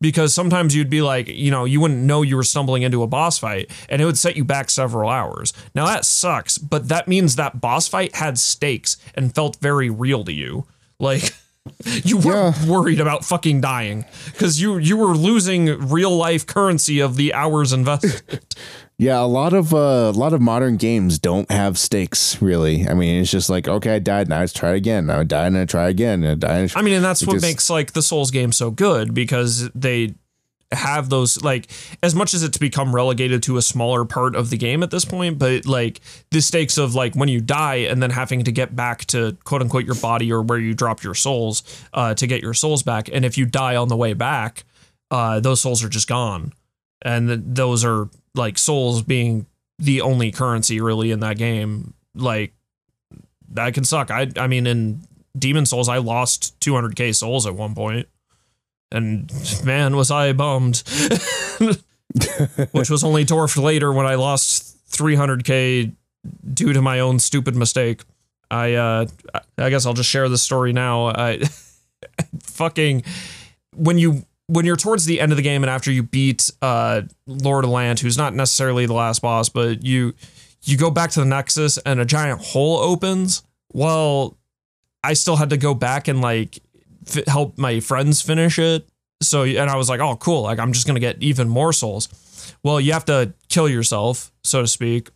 Because 0.00 0.32
sometimes 0.32 0.74
you'd 0.74 0.88
be 0.88 1.02
like, 1.02 1.28
you 1.28 1.50
know, 1.50 1.66
you 1.66 1.82
wouldn't 1.82 2.00
know 2.00 2.22
you 2.22 2.34
were 2.34 2.42
stumbling 2.42 2.82
into 2.82 3.02
a 3.02 3.06
boss 3.06 3.38
fight 3.38 3.70
and 3.90 4.00
it 4.00 4.06
would 4.06 4.16
set 4.16 4.36
you 4.36 4.44
back 4.44 4.70
several 4.70 5.10
hours. 5.10 5.52
Now 5.74 5.84
that 5.84 6.06
sucks, 6.06 6.56
but 6.56 6.88
that 6.88 7.08
means 7.08 7.36
that 7.36 7.60
boss 7.60 7.88
fight 7.88 8.14
had 8.16 8.38
stakes 8.38 8.96
and 9.14 9.34
felt 9.34 9.58
very 9.60 9.90
real 9.90 10.24
to 10.24 10.32
you. 10.32 10.64
Like, 10.98 11.34
you 11.84 12.16
weren't 12.16 12.64
worried 12.64 13.00
about 13.00 13.22
fucking 13.22 13.60
dying 13.60 14.06
because 14.32 14.60
you 14.60 14.78
you 14.78 14.96
were 14.96 15.14
losing 15.16 15.88
real 15.88 16.16
life 16.16 16.46
currency 16.46 17.00
of 17.00 17.16
the 17.16 17.34
hours 17.34 17.72
invested. 17.72 18.40
Yeah, 18.98 19.20
a 19.20 19.26
lot 19.26 19.52
of 19.52 19.74
uh, 19.74 20.10
a 20.14 20.16
lot 20.16 20.32
of 20.32 20.40
modern 20.40 20.78
games 20.78 21.18
don't 21.18 21.50
have 21.50 21.76
stakes 21.76 22.40
really. 22.40 22.88
I 22.88 22.94
mean, 22.94 23.20
it's 23.20 23.30
just 23.30 23.50
like 23.50 23.68
okay, 23.68 23.96
I 23.96 23.98
died, 23.98 24.28
now 24.28 24.40
let's 24.40 24.54
try 24.54 24.70
again. 24.70 25.06
Now 25.06 25.20
I 25.20 25.24
died 25.24 25.48
and 25.48 25.58
I 25.58 25.64
try 25.66 25.88
again. 25.88 26.24
And 26.24 26.42
I 26.44 26.48
die. 26.48 26.58
And 26.60 26.72
I 26.74 26.80
mean, 26.82 26.94
and 26.94 27.04
that's 27.04 27.20
It 27.22 27.28
what 27.28 27.34
just- 27.34 27.44
makes 27.44 27.68
like 27.68 27.92
the 27.92 28.02
Souls 28.02 28.30
game 28.30 28.52
so 28.52 28.70
good 28.70 29.12
because 29.12 29.68
they 29.74 30.14
have 30.72 31.10
those 31.10 31.42
like 31.44 31.68
as 32.02 32.12
much 32.14 32.34
as 32.34 32.42
it's 32.42 32.56
become 32.58 32.92
relegated 32.94 33.40
to 33.40 33.56
a 33.56 33.62
smaller 33.62 34.04
part 34.04 34.34
of 34.34 34.48
the 34.50 34.56
game 34.56 34.82
at 34.82 34.90
this 34.90 35.04
point, 35.04 35.38
but 35.38 35.66
like 35.66 36.00
the 36.30 36.40
stakes 36.40 36.78
of 36.78 36.94
like 36.94 37.14
when 37.14 37.28
you 37.28 37.40
die 37.40 37.76
and 37.76 38.02
then 38.02 38.10
having 38.10 38.42
to 38.44 38.50
get 38.50 38.74
back 38.74 39.04
to 39.04 39.36
quote 39.44 39.60
unquote 39.60 39.84
your 39.84 39.94
body 39.96 40.32
or 40.32 40.40
where 40.42 40.58
you 40.58 40.72
drop 40.74 41.02
your 41.04 41.14
souls 41.14 41.62
uh, 41.92 42.14
to 42.14 42.26
get 42.26 42.40
your 42.42 42.54
souls 42.54 42.82
back, 42.82 43.10
and 43.12 43.26
if 43.26 43.36
you 43.36 43.44
die 43.44 43.76
on 43.76 43.88
the 43.88 43.96
way 43.96 44.14
back, 44.14 44.64
uh, 45.10 45.38
those 45.38 45.60
souls 45.60 45.84
are 45.84 45.88
just 45.90 46.08
gone, 46.08 46.52
and 47.02 47.28
th- 47.28 47.40
those 47.44 47.84
are 47.84 48.08
like 48.36 48.58
souls 48.58 49.02
being 49.02 49.46
the 49.78 50.00
only 50.00 50.30
currency 50.30 50.80
really 50.80 51.10
in 51.10 51.20
that 51.20 51.38
game. 51.38 51.94
Like 52.14 52.52
that 53.50 53.74
can 53.74 53.84
suck. 53.84 54.10
I 54.10 54.30
I 54.36 54.46
mean 54.46 54.66
in 54.66 55.02
Demon 55.38 55.66
Souls 55.66 55.88
I 55.88 55.98
lost 55.98 56.58
200k 56.60 57.14
souls 57.14 57.46
at 57.46 57.54
one 57.54 57.74
point. 57.74 58.08
And 58.92 59.30
man, 59.64 59.96
was 59.96 60.10
I 60.10 60.32
bummed. 60.32 60.82
Which 62.70 62.88
was 62.88 63.04
only 63.04 63.24
dwarfed 63.24 63.58
later 63.58 63.92
when 63.92 64.06
I 64.06 64.14
lost 64.14 64.78
300k 64.90 65.92
due 66.54 66.72
to 66.72 66.80
my 66.80 67.00
own 67.00 67.18
stupid 67.18 67.56
mistake. 67.56 68.02
I 68.50 68.74
uh 68.74 69.06
I 69.58 69.70
guess 69.70 69.86
I'll 69.86 69.94
just 69.94 70.08
share 70.08 70.28
this 70.28 70.42
story 70.42 70.72
now. 70.72 71.06
I 71.08 71.40
fucking 72.40 73.02
when 73.74 73.98
you 73.98 74.24
when 74.48 74.64
you're 74.64 74.76
towards 74.76 75.06
the 75.06 75.20
end 75.20 75.32
of 75.32 75.36
the 75.36 75.42
game 75.42 75.62
and 75.62 75.70
after 75.70 75.90
you 75.90 76.02
beat 76.02 76.50
uh 76.62 77.02
Lord 77.26 77.64
Land, 77.64 78.00
who's 78.00 78.16
not 78.16 78.34
necessarily 78.34 78.86
the 78.86 78.94
last 78.94 79.22
boss, 79.22 79.48
but 79.48 79.84
you 79.84 80.14
you 80.62 80.76
go 80.76 80.90
back 80.90 81.10
to 81.12 81.20
the 81.20 81.26
Nexus 81.26 81.78
and 81.78 82.00
a 82.00 82.04
giant 82.04 82.40
hole 82.40 82.78
opens. 82.78 83.42
Well, 83.72 84.36
I 85.02 85.12
still 85.14 85.36
had 85.36 85.50
to 85.50 85.56
go 85.56 85.74
back 85.74 86.08
and 86.08 86.20
like 86.20 86.60
f- 87.06 87.26
help 87.26 87.58
my 87.58 87.80
friends 87.80 88.22
finish 88.22 88.58
it. 88.58 88.88
So 89.22 89.44
and 89.44 89.70
I 89.70 89.76
was 89.76 89.88
like, 89.88 90.00
oh 90.00 90.16
cool, 90.16 90.42
like 90.42 90.58
I'm 90.58 90.72
just 90.72 90.86
gonna 90.86 91.00
get 91.00 91.22
even 91.22 91.48
more 91.48 91.72
souls. 91.72 92.08
Well, 92.62 92.80
you 92.80 92.92
have 92.92 93.04
to 93.06 93.32
kill 93.48 93.68
yourself, 93.68 94.32
so 94.44 94.62
to 94.62 94.68
speak. 94.68 95.10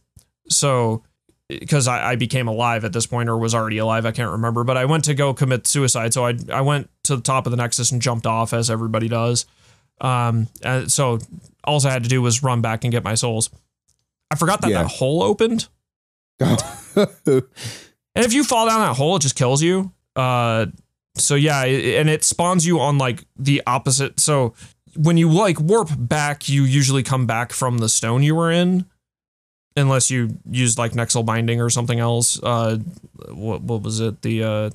So 0.49 1.05
because 1.49 1.89
I, 1.89 2.13
I 2.13 2.17
became 2.17 2.47
alive 2.47 2.85
at 2.85 2.93
this 2.93 3.07
point 3.07 3.29
or 3.29 3.37
was 3.37 3.55
already 3.55 3.79
alive, 3.79 4.07
I 4.07 4.13
can't 4.13 4.31
remember. 4.31 4.63
But 4.65 4.77
I 4.77 4.85
went 4.85 5.05
to 5.05 5.15
go 5.15 5.35
commit 5.35 5.67
suicide, 5.67 6.13
so 6.15 6.25
I 6.27 6.35
I 6.53 6.61
went 6.61 6.91
to 7.11 7.17
the 7.17 7.23
top 7.23 7.47
of 7.47 7.51
the 7.51 7.57
Nexus 7.57 7.93
and 7.93 8.01
jumped 8.03 8.27
off 8.27 8.53
as 8.53 8.71
everybody 8.71 9.09
does. 9.09 9.47
Um, 10.01 10.49
so 10.87 11.19
all 11.65 11.87
I 11.87 11.91
had 11.91 12.03
to 12.05 12.09
do 12.09 12.23
was 12.23 12.43
run 12.43 12.63
back 12.63 12.85
and 12.85 12.91
get 12.93 13.05
my 13.05 13.15
souls. 13.15 13.51
I 14.31 14.37
forgot 14.37 14.61
that 14.63 14.71
Yeah. 14.71 14.83
that 14.83 14.89
hole 14.91 15.23
opened. 15.23 15.69
And 18.17 18.25
if 18.27 18.33
you 18.33 18.43
fall 18.43 18.67
down 18.67 18.81
that 18.81 18.97
hole, 18.97 19.17
it 19.17 19.21
just 19.23 19.37
kills 19.37 19.63
you. 19.63 19.93
Uh, 20.17 20.67
so 21.17 21.37
yeah, 21.37 21.63
and 21.65 22.11
it 22.11 22.25
spawns 22.25 22.67
you 22.67 22.81
on 22.81 22.99
like 22.99 23.25
the 23.39 23.63
opposite. 23.67 24.19
So 24.19 24.55
when 24.97 25.17
you 25.17 25.31
like 25.31 25.61
warp 25.61 25.91
back, 25.97 26.49
you 26.49 26.65
usually 26.65 27.05
come 27.05 27.27
back 27.27 27.53
from 27.53 27.79
the 27.79 27.89
stone 27.89 28.25
you 28.25 28.35
were 28.35 28.51
in, 28.51 28.85
unless 29.77 30.11
you 30.11 30.39
use 30.51 30.77
like 30.77 30.93
Nexel 30.93 31.25
binding 31.25 31.61
or 31.61 31.71
something 31.71 32.01
else. 32.01 32.43
Uh, 32.43 32.79
what 33.29 33.63
what 33.63 33.83
was 33.83 34.01
it? 34.01 34.23
The 34.23 34.43
uh, 34.43 34.71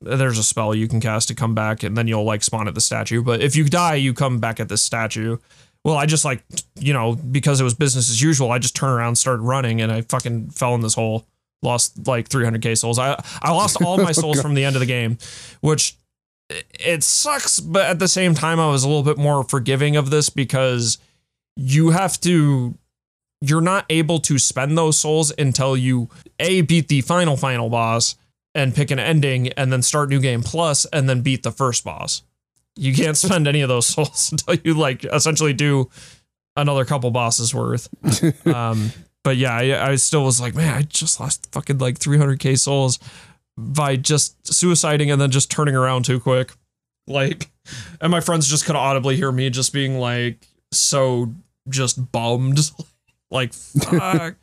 there's 0.00 0.38
a 0.38 0.44
spell 0.44 0.74
you 0.74 0.88
can 0.88 1.00
cast 1.00 1.28
to 1.28 1.34
come 1.34 1.54
back, 1.54 1.82
and 1.82 1.96
then 1.96 2.06
you'll 2.08 2.24
like 2.24 2.42
spawn 2.42 2.68
at 2.68 2.74
the 2.74 2.80
statue. 2.80 3.22
But 3.22 3.40
if 3.40 3.56
you 3.56 3.64
die, 3.64 3.94
you 3.94 4.14
come 4.14 4.38
back 4.38 4.60
at 4.60 4.68
the 4.68 4.76
statue. 4.76 5.38
Well, 5.84 5.96
I 5.96 6.06
just 6.06 6.24
like 6.24 6.44
you 6.78 6.92
know 6.92 7.14
because 7.14 7.60
it 7.60 7.64
was 7.64 7.74
business 7.74 8.10
as 8.10 8.20
usual. 8.20 8.50
I 8.50 8.58
just 8.58 8.76
turned 8.76 8.92
around, 8.92 9.16
started 9.16 9.42
running, 9.42 9.80
and 9.80 9.92
I 9.92 10.02
fucking 10.02 10.50
fell 10.50 10.74
in 10.74 10.80
this 10.80 10.94
hole. 10.94 11.26
lost 11.62 12.06
like 12.06 12.28
300k 12.28 12.76
souls. 12.76 12.98
I 12.98 13.22
I 13.42 13.52
lost 13.52 13.80
all 13.82 13.96
my 13.98 14.04
oh, 14.08 14.12
souls 14.12 14.40
from 14.40 14.54
the 14.54 14.64
end 14.64 14.76
of 14.76 14.80
the 14.80 14.86
game, 14.86 15.18
which 15.60 15.96
it 16.48 17.02
sucks, 17.02 17.60
but 17.60 17.86
at 17.86 17.98
the 17.98 18.08
same 18.08 18.34
time 18.34 18.60
I 18.60 18.68
was 18.68 18.84
a 18.84 18.88
little 18.88 19.02
bit 19.02 19.18
more 19.18 19.42
forgiving 19.42 19.96
of 19.96 20.10
this 20.10 20.28
because 20.28 20.98
you 21.56 21.90
have 21.90 22.20
to 22.20 22.76
you're 23.40 23.60
not 23.60 23.84
able 23.90 24.18
to 24.20 24.38
spend 24.38 24.76
those 24.78 24.98
souls 24.98 25.32
until 25.38 25.76
you 25.76 26.08
a 26.40 26.62
beat 26.62 26.88
the 26.88 27.00
final 27.00 27.36
final 27.36 27.68
boss 27.68 28.16
and 28.56 28.74
pick 28.74 28.90
an 28.90 28.98
ending 28.98 29.48
and 29.52 29.70
then 29.70 29.82
start 29.82 30.08
new 30.08 30.18
game 30.18 30.42
plus 30.42 30.86
and 30.86 31.08
then 31.08 31.20
beat 31.20 31.42
the 31.42 31.52
first 31.52 31.84
boss. 31.84 32.22
You 32.74 32.94
can't 32.94 33.16
spend 33.16 33.46
any 33.46 33.60
of 33.60 33.68
those 33.68 33.86
souls 33.94 34.32
until 34.32 34.56
you 34.64 34.74
like 34.74 35.04
essentially 35.04 35.52
do 35.52 35.90
another 36.56 36.86
couple 36.86 37.10
bosses 37.10 37.54
worth. 37.54 37.88
um, 38.46 38.90
but 39.22 39.36
yeah, 39.36 39.54
I, 39.54 39.90
I 39.90 39.94
still 39.96 40.24
was 40.24 40.40
like, 40.40 40.54
man, 40.54 40.74
I 40.74 40.82
just 40.82 41.20
lost 41.20 41.52
fucking 41.52 41.78
like 41.78 41.98
300k 41.98 42.58
souls 42.58 42.98
by 43.58 43.96
just 43.96 44.42
suiciding 44.44 45.12
and 45.12 45.20
then 45.20 45.30
just 45.30 45.50
turning 45.50 45.76
around 45.76 46.06
too 46.06 46.18
quick. 46.18 46.52
Like, 47.06 47.50
and 48.00 48.10
my 48.10 48.20
friends 48.20 48.48
just 48.48 48.64
could 48.64 48.74
audibly 48.74 49.16
hear 49.16 49.30
me 49.30 49.50
just 49.50 49.72
being 49.72 49.98
like 49.98 50.48
so 50.72 51.30
just 51.68 52.10
bummed. 52.10 52.58
like, 53.30 53.52
fuck. 53.52 54.36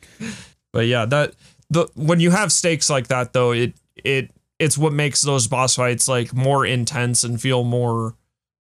but 0.72 0.86
yeah, 0.86 1.04
that 1.06 1.34
the 1.68 1.88
when 1.96 2.20
you 2.20 2.30
have 2.30 2.52
stakes 2.52 2.88
like 2.88 3.08
that 3.08 3.32
though, 3.32 3.50
it 3.52 3.74
it 3.96 4.30
it's 4.58 4.78
what 4.78 4.92
makes 4.92 5.22
those 5.22 5.46
boss 5.46 5.76
fights 5.76 6.08
like 6.08 6.32
more 6.32 6.64
intense 6.64 7.24
and 7.24 7.40
feel 7.40 7.64
more 7.64 8.14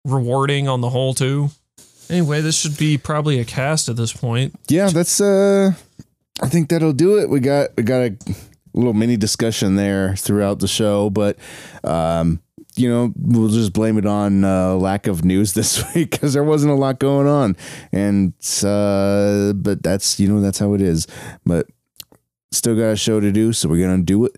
rewarding 0.05 0.69
on 0.69 0.81
the 0.81 0.90
whole 0.90 1.15
too. 1.15 1.51
Anyway, 2.09 2.40
this 2.40 2.59
should 2.59 2.77
be 2.77 2.98
probably 2.98 3.39
a 3.39 3.44
cast 3.44 3.89
at 3.89 3.97
this 3.97 4.12
point. 4.12 4.55
Yeah, 4.69 4.89
that's 4.89 5.20
uh 5.20 5.73
I 6.43 6.48
think 6.48 6.70
that'll 6.70 6.93
do 6.93 7.19
it. 7.19 7.28
We 7.28 7.40
got 7.40 7.70
we 7.77 7.82
got 7.82 8.02
a 8.02 8.16
little 8.73 8.94
mini 8.94 9.16
discussion 9.16 9.77
there 9.77 10.16
throughout 10.16 10.61
the 10.61 10.69
show, 10.69 11.11
but 11.11 11.39
um 11.85 12.40
you 12.77 12.89
know, 12.89 13.12
we'll 13.16 13.48
just 13.48 13.73
blame 13.73 13.98
it 13.98 14.07
on 14.07 14.44
uh, 14.44 14.74
lack 14.74 15.07
of 15.07 15.24
news 15.24 15.52
this 15.55 15.82
week 15.94 16.12
because 16.12 16.32
there 16.32 16.44
wasn't 16.44 16.73
a 16.73 16.77
lot 16.77 16.98
going 16.98 17.27
on, 17.27 17.57
and 17.93 18.32
uh, 18.65 19.52
but 19.55 19.82
that's 19.82 20.19
you 20.20 20.28
know 20.28 20.40
that's 20.40 20.59
how 20.59 20.74
it 20.74 20.81
is. 20.81 21.07
But 21.44 21.66
still 22.52 22.77
got 22.77 22.90
a 22.90 22.97
show 22.97 23.20
to 23.20 23.32
do, 23.32 23.52
so 23.52 23.69
we're 23.69 23.85
gonna 23.85 24.02
do 24.02 24.24
it. 24.24 24.36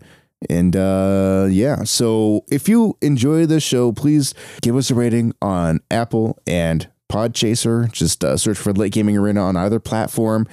And 0.48 0.76
uh, 0.76 1.46
yeah, 1.50 1.84
so 1.84 2.44
if 2.50 2.68
you 2.68 2.96
enjoy 3.00 3.46
the 3.46 3.60
show, 3.60 3.92
please 3.92 4.34
give 4.60 4.76
us 4.76 4.90
a 4.90 4.94
rating 4.94 5.34
on 5.40 5.80
Apple 5.90 6.38
and 6.46 6.88
Podchaser. 7.10 7.90
Just 7.92 8.24
uh, 8.24 8.36
search 8.36 8.58
for 8.58 8.72
Lit 8.72 8.92
Gaming 8.92 9.16
Arena 9.16 9.42
on 9.42 9.56
either 9.56 9.80
platform 9.80 10.46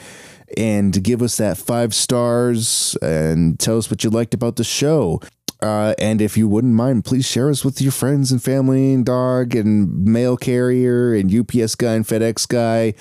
and 0.57 1.03
give 1.03 1.21
us 1.21 1.37
that 1.37 1.57
five 1.57 1.93
stars 1.93 2.97
and 3.01 3.59
tell 3.59 3.77
us 3.77 3.89
what 3.89 4.03
you 4.03 4.09
liked 4.09 4.33
about 4.33 4.55
the 4.55 4.63
show. 4.63 5.21
Uh, 5.61 5.93
and 5.97 6.21
if 6.21 6.37
you 6.37 6.47
wouldn't 6.47 6.73
mind, 6.73 7.03
please 7.03 7.27
share 7.27 7.49
us 7.49 7.65
with 7.65 7.81
your 7.81 7.91
friends 7.91 8.31
and 8.31 8.41
family 8.41 8.93
and 8.93 9.05
dog 9.05 9.55
and 9.55 10.05
mail 10.05 10.37
carrier 10.37 11.13
and 11.13 11.33
UPS 11.33 11.75
guy 11.75 11.95
and 11.95 12.05
FedEx 12.05 12.47
guy. 12.47 12.93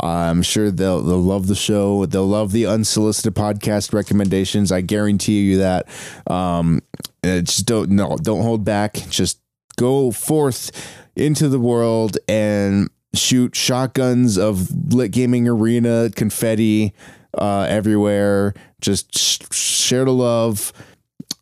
Uh, 0.00 0.06
I'm 0.06 0.42
sure 0.42 0.70
they'll 0.70 1.02
they'll 1.02 1.18
love 1.18 1.48
the 1.48 1.56
show. 1.56 2.06
They'll 2.06 2.26
love 2.26 2.52
the 2.52 2.66
unsolicited 2.66 3.34
podcast 3.34 3.92
recommendations. 3.92 4.70
I 4.70 4.80
guarantee 4.80 5.40
you 5.40 5.58
that. 5.58 5.88
Um, 6.28 6.82
just 7.24 7.66
don't 7.66 7.90
no 7.90 8.16
don't 8.22 8.42
hold 8.42 8.64
back. 8.64 8.94
Just 9.08 9.40
go 9.76 10.12
forth 10.12 10.70
into 11.16 11.48
the 11.48 11.58
world 11.58 12.18
and 12.28 12.90
shoot 13.12 13.56
shotguns 13.56 14.38
of 14.38 14.92
lit 14.92 15.10
gaming 15.10 15.48
arena 15.48 16.10
confetti 16.14 16.92
uh, 17.36 17.66
everywhere. 17.68 18.54
Just 18.80 19.16
sh- 19.16 19.38
share 19.52 20.04
the 20.04 20.12
love 20.12 20.72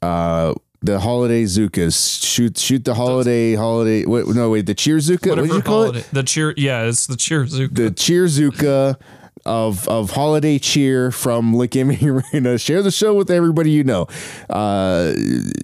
uh, 0.01 0.55
the 0.81 0.99
holiday 1.01 1.45
zukas. 1.45 2.23
Shoot, 2.25 2.59
shoot 2.59 2.85
the 2.85 2.95
holiday, 2.95 3.55
holiday. 3.55 4.05
Wait, 4.05 4.27
no, 4.29 4.51
wait, 4.51 4.67
the 4.67 4.75
cheer 4.75 4.99
zuka. 4.99 5.31
What 5.31 5.45
did 5.45 5.53
you 5.53 5.63
call 5.63 5.83
holiday, 5.85 6.01
it? 6.01 6.09
The 6.13 6.23
cheer. 6.23 6.55
Yeah, 6.57 6.83
it's 6.85 7.07
the 7.07 7.17
cheer 7.17 7.45
zuka. 7.45 7.75
The 7.75 7.91
cheer 7.91 8.27
zuka 8.27 8.97
of 9.45 9.89
of 9.89 10.11
holiday 10.11 10.59
cheer 10.59 11.11
from 11.11 11.55
Lick 11.55 11.75
Arena. 11.77 12.59
Share 12.59 12.83
the 12.83 12.91
show 12.91 13.15
with 13.15 13.31
everybody 13.31 13.71
you 13.71 13.85
know. 13.85 14.07
Uh, 14.49 15.13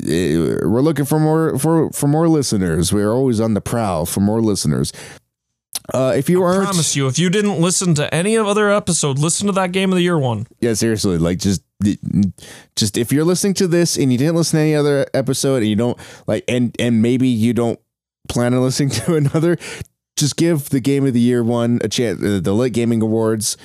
we're 0.05 0.81
looking 0.81 1.05
for 1.05 1.19
more 1.19 1.59
for 1.59 1.91
for 1.91 2.07
more 2.07 2.29
listeners. 2.29 2.93
We're 2.93 3.13
always 3.13 3.41
on 3.41 3.55
the 3.55 3.61
prowl 3.61 4.07
for 4.07 4.21
more 4.21 4.41
listeners. 4.41 4.93
Uh, 5.95 6.13
if 6.15 6.29
you 6.29 6.43
I 6.45 6.49
aren't, 6.49 6.63
I 6.63 6.71
promise 6.71 6.97
you, 6.97 7.07
if 7.07 7.19
you 7.19 7.31
didn't 7.31 7.61
listen 7.61 7.95
to 7.95 8.13
any 8.15 8.35
of 8.35 8.47
other 8.47 8.71
episode, 8.71 9.19
listen 9.19 9.47
to 9.47 9.53
that 9.55 9.73
game 9.73 9.91
of 9.91 9.97
the 9.97 10.03
year 10.03 10.19
one. 10.19 10.47
Yeah, 10.61 10.75
seriously, 10.75 11.17
like 11.17 11.39
just 11.39 11.63
just 12.77 12.97
if 12.97 13.13
you're 13.13 13.25
listening 13.25 13.55
to 13.55 13.69
this 13.69 13.97
and 13.97 14.11
you 14.11 14.19
didn't 14.19 14.35
listen 14.35 14.59
to 14.59 14.63
any 14.63 14.75
other 14.75 15.07
episode 15.15 15.59
and 15.59 15.67
you 15.67 15.77
don't 15.77 15.99
like 16.27 16.45
and 16.49 16.75
and 16.79 17.03
maybe 17.03 17.29
you 17.29 17.53
don't 17.53 17.79
plan 18.29 18.55
on 18.55 18.63
listening 18.63 18.91
to 19.07 19.15
another, 19.15 19.57
just 20.17 20.37
give 20.37 20.71
the 20.71 20.81
game 20.81 21.07
of 21.07 21.15
the 21.15 21.21
year 21.21 21.43
one 21.43 21.79
a 21.83 21.89
chance 21.89 22.23
uh, 22.23 22.41
the 22.43 22.53
Lit 22.53 22.73
Gaming 22.73 23.03
Awards 23.03 23.57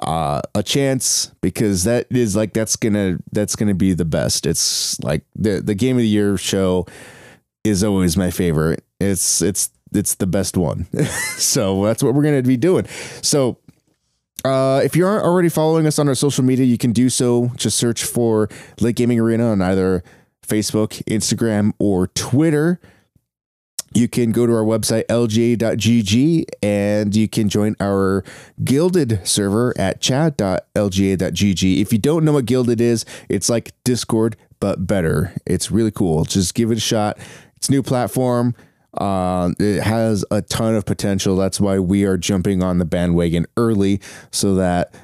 uh 0.00 0.40
a 0.54 0.62
chance 0.62 1.30
because 1.42 1.84
that 1.84 2.06
is 2.10 2.34
like 2.34 2.54
that's 2.54 2.76
gonna 2.76 3.18
that's 3.30 3.56
gonna 3.56 3.74
be 3.74 3.92
the 3.92 4.06
best. 4.06 4.46
It's 4.46 4.98
like 5.00 5.24
the 5.36 5.60
the 5.60 5.74
game 5.74 5.96
of 5.96 6.02
the 6.02 6.08
year 6.08 6.38
show 6.38 6.86
is 7.64 7.84
always 7.84 8.16
my 8.16 8.30
favorite. 8.30 8.82
It's 9.00 9.42
it's 9.42 9.70
it's 9.94 10.14
the 10.14 10.26
best 10.26 10.56
one. 10.56 10.86
So 11.42 11.84
that's 11.84 12.02
what 12.02 12.14
we're 12.14 12.22
gonna 12.22 12.42
be 12.42 12.56
doing. 12.56 12.86
So 13.20 13.58
uh, 14.44 14.80
if 14.84 14.96
you 14.96 15.06
aren't 15.06 15.24
already 15.24 15.48
following 15.48 15.86
us 15.86 15.98
on 15.98 16.08
our 16.08 16.14
social 16.14 16.44
media, 16.44 16.64
you 16.64 16.78
can 16.78 16.92
do 16.92 17.08
so. 17.08 17.50
Just 17.56 17.76
search 17.76 18.04
for 18.04 18.48
Lit 18.80 18.96
Gaming 18.96 19.20
Arena 19.20 19.50
on 19.50 19.62
either 19.62 20.02
Facebook, 20.46 21.02
Instagram, 21.04 21.72
or 21.78 22.08
Twitter. 22.08 22.80
You 23.94 24.08
can 24.08 24.32
go 24.32 24.46
to 24.46 24.52
our 24.54 24.64
website, 24.64 25.04
lga.gg, 25.06 26.44
and 26.62 27.14
you 27.14 27.28
can 27.28 27.48
join 27.48 27.76
our 27.78 28.24
Guilded 28.64 29.26
server 29.26 29.74
at 29.78 30.00
chat.lga.gg. 30.00 31.80
If 31.80 31.92
you 31.92 31.98
don't 31.98 32.24
know 32.24 32.32
what 32.32 32.46
Guilded 32.46 32.80
is, 32.80 33.04
it's 33.28 33.50
like 33.50 33.72
Discord, 33.84 34.36
but 34.60 34.86
better. 34.86 35.34
It's 35.44 35.70
really 35.70 35.90
cool. 35.90 36.24
Just 36.24 36.54
give 36.54 36.70
it 36.70 36.78
a 36.78 36.80
shot. 36.80 37.18
It's 37.56 37.68
a 37.68 37.72
new 37.72 37.82
platform. 37.82 38.54
Uh, 38.94 39.50
it 39.58 39.82
has 39.82 40.24
a 40.30 40.42
ton 40.42 40.74
of 40.74 40.84
potential. 40.84 41.36
That's 41.36 41.60
why 41.60 41.78
we 41.78 42.04
are 42.04 42.18
jumping 42.18 42.62
on 42.62 42.78
the 42.78 42.84
bandwagon 42.84 43.46
early 43.56 44.00
so 44.30 44.54
that 44.56 44.94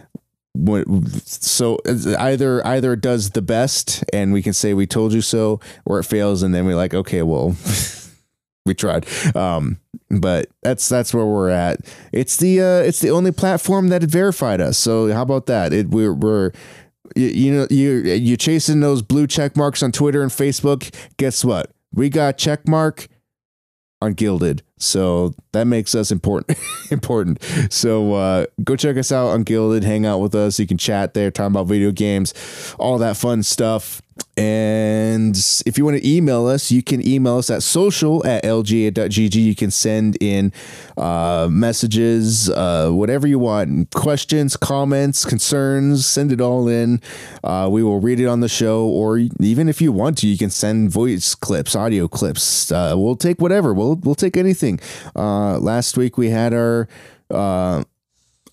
so 1.24 1.78
either 2.19 2.66
either 2.66 2.94
it 2.94 3.01
does 3.01 3.31
the 3.31 3.43
best 3.43 4.02
and 4.12 4.32
we 4.32 4.43
can 4.43 4.52
say 4.52 4.74
we 4.74 4.86
told 4.86 5.12
you 5.12 5.20
so 5.20 5.60
or 5.85 6.01
it 6.01 6.05
fails 6.05 6.43
and 6.43 6.52
then 6.52 6.66
we're 6.66 6.74
like 6.74 6.94
okay 6.94 7.23
well 7.23 7.55
we 8.66 8.74
tried. 8.74 9.06
Um 9.36 9.78
but 10.10 10.48
that's 10.62 10.89
that's 10.89 11.15
where 11.15 11.27
we're 11.27 11.51
at. 11.51 11.81
It's 12.12 12.36
the 12.39 12.60
uh 12.60 12.81
it's 12.81 13.01
the 13.01 13.10
only 13.10 13.31
platform 13.31 13.89
that 13.89 14.02
verified 14.02 14.60
us. 14.60 14.78
So 14.78 15.12
how 15.12 15.23
about 15.23 15.47
that? 15.47 15.73
It 15.73 15.90
we're, 15.90 16.15
we're 16.15 16.52
you, 17.15 17.27
you 17.27 17.52
know 17.52 17.66
you 17.70 17.98
you 18.01 18.36
chasing 18.36 18.81
those 18.81 19.01
blue 19.01 19.27
check 19.27 19.56
marks 19.56 19.82
on 19.82 19.93
twitter 19.93 20.23
and 20.23 20.31
facebook? 20.31 20.93
Guess 21.19 21.44
what? 21.44 21.70
We 21.93 22.09
got 22.09 22.36
check 22.36 22.66
mark 22.66 23.09
on 24.01 24.15
Guilded. 24.15 24.62
So 24.79 25.35
that 25.53 25.66
makes 25.66 25.95
us 25.95 26.11
important 26.11 26.59
important. 26.91 27.43
So 27.70 28.15
uh, 28.15 28.47
go 28.62 28.77
check 28.77 28.97
us 28.97 29.11
out 29.11 29.29
on 29.29 29.43
Guilded, 29.43 29.85
hang 29.85 30.07
out 30.07 30.19
with 30.19 30.35
us. 30.35 30.59
You 30.59 30.66
can 30.66 30.79
chat 30.79 31.15
there, 31.15 31.31
talk 31.31 31.49
about 31.49 31.66
video 31.66 31.91
games, 31.91 32.35
all 32.79 32.99
that 32.99 33.16
fun 33.16 33.43
stuff. 33.43 34.03
And 34.36 35.36
if 35.66 35.77
you 35.77 35.85
want 35.85 35.97
to 35.97 36.09
email 36.09 36.47
us, 36.47 36.70
you 36.70 36.81
can 36.82 37.07
email 37.07 37.39
us 37.39 37.51
at 37.51 37.62
social 37.62 38.24
at 38.24 38.45
lga.gg. 38.45 39.35
You 39.35 39.57
can 39.57 39.73
send 39.73 40.16
in 40.20 40.53
uh, 40.97 41.49
messages, 41.51 42.49
uh, 42.49 42.90
whatever 42.90 43.27
you 43.27 43.40
want, 43.40 43.90
questions, 43.90 44.57
comments, 44.57 45.24
concerns, 45.24 46.07
send 46.07 46.31
it 46.31 46.40
all 46.40 46.69
in. 46.69 47.01
Uh, 47.43 47.69
we 47.70 47.82
will 47.82 48.01
read 48.01 48.20
it 48.20 48.27
on 48.27 48.39
the 48.39 48.49
show, 48.49 48.86
or 48.86 49.19
even 49.19 49.69
if 49.69 49.81
you 49.81 49.90
want 49.90 50.19
to, 50.19 50.28
you 50.28 50.39
can 50.39 50.51
send 50.51 50.90
voice 50.90 51.35
clips, 51.35 51.74
audio 51.74 52.07
clips. 52.07 52.70
Uh, 52.70 52.95
we'll 52.97 53.16
take 53.16 53.40
whatever. 53.40 53.74
We'll 53.74 53.97
we'll 53.97 54.15
take 54.15 54.36
anything. 54.36 54.78
Uh, 55.16 55.59
last 55.59 55.97
week 55.97 56.16
we 56.16 56.31
had 56.31 56.55
our 56.55 56.86
uh, 57.31 57.82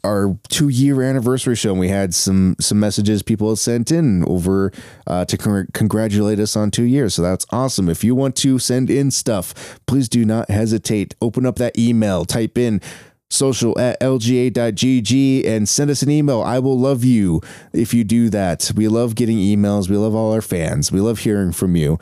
our 0.06 0.38
two 0.50 0.70
year 0.70 1.02
anniversary 1.02 1.56
show 1.56 1.72
and 1.72 1.80
we 1.80 1.90
had 1.90 2.14
some 2.14 2.56
some 2.60 2.80
messages 2.80 3.24
people 3.24 3.50
had 3.50 3.58
sent 3.58 3.92
in 3.92 4.24
over 4.26 4.72
uh, 5.08 5.26
to 5.26 5.38
con- 5.38 5.68
congratulate 5.74 6.40
us 6.40 6.56
on 6.56 6.72
two 6.72 6.84
years. 6.84 7.16
So 7.16 7.22
that's 7.22 7.46
awesome. 7.52 7.90
If 7.90 8.04
you 8.04 8.16
want 8.16 8.36
to 8.38 8.60
send 8.60 8.90
in 8.90 9.12
stuff 9.12 9.80
please 9.88 10.08
do 10.08 10.24
not 10.24 10.50
hesitate. 10.50 11.16
Open 11.22 11.46
up 11.46 11.58
that 11.58 11.78
email. 11.78 12.26
Type 12.26 12.58
in 12.58 12.82
social 13.30 13.78
at 13.80 14.00
lga.gg 14.00 15.46
and 15.46 15.68
send 15.68 15.90
us 15.90 16.02
an 16.02 16.10
email. 16.10 16.42
I 16.42 16.60
will 16.60 16.80
love 16.80 17.04
you 17.04 17.42
if 17.74 17.94
you 17.94 18.04
do 18.04 18.30
that. 18.30 18.72
We 18.76 18.88
love 18.88 19.16
getting 19.16 19.38
emails. 19.38 19.90
We 19.90 19.98
love 19.98 20.16
all 20.16 20.32
our 20.32 20.42
fans. 20.42 20.92
We 20.92 21.00
love 21.00 21.20
hearing 21.20 21.52
from 21.52 21.76
you 21.76 22.00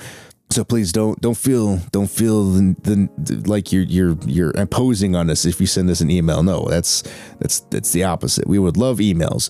so 0.54 0.64
please 0.64 0.92
don't 0.92 1.20
don't 1.20 1.38
feel 1.38 1.78
don't 1.92 2.10
feel 2.10 2.52
the, 2.52 3.10
the, 3.18 3.44
like 3.50 3.72
you're 3.72 3.84
you're 3.84 4.18
you're 4.26 4.52
imposing 4.56 5.16
on 5.16 5.30
us 5.30 5.46
if 5.46 5.60
you 5.60 5.68
send 5.68 5.90
us 5.90 6.00
an 6.02 6.12
email. 6.12 6.44
No, 6.44 6.66
that's 6.70 7.04
that's 7.40 7.62
that's 7.62 7.92
the 7.92 8.04
opposite. 8.04 8.48
We 8.48 8.60
would 8.60 8.78
love 8.78 9.00
emails. 9.00 9.50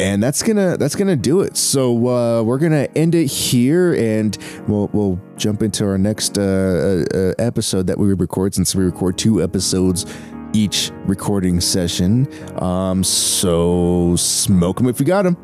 and 0.00 0.22
that's 0.22 0.42
gonna 0.42 0.76
that's 0.76 0.96
gonna 0.96 1.16
do 1.16 1.42
it. 1.42 1.56
So 1.56 2.08
uh, 2.08 2.42
we're 2.42 2.58
gonna 2.58 2.88
end 2.96 3.14
it 3.14 3.26
here, 3.26 3.94
and 3.94 4.36
we'll 4.66 4.88
we'll 4.92 5.20
jump 5.36 5.62
into 5.62 5.84
our 5.86 5.98
next 5.98 6.38
uh, 6.38 7.04
uh, 7.14 7.32
episode 7.38 7.86
that 7.86 7.98
we 7.98 8.12
record 8.14 8.54
since 8.54 8.74
we 8.74 8.84
record 8.84 9.18
two 9.18 9.42
episodes 9.42 10.06
each 10.52 10.90
recording 11.04 11.60
session. 11.60 12.26
Um, 12.60 13.04
so 13.04 14.16
smoke 14.16 14.78
them 14.78 14.88
if 14.88 14.98
you 14.98 15.06
got 15.06 15.22
them. 15.22 15.36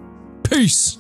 Peace. 0.42 0.98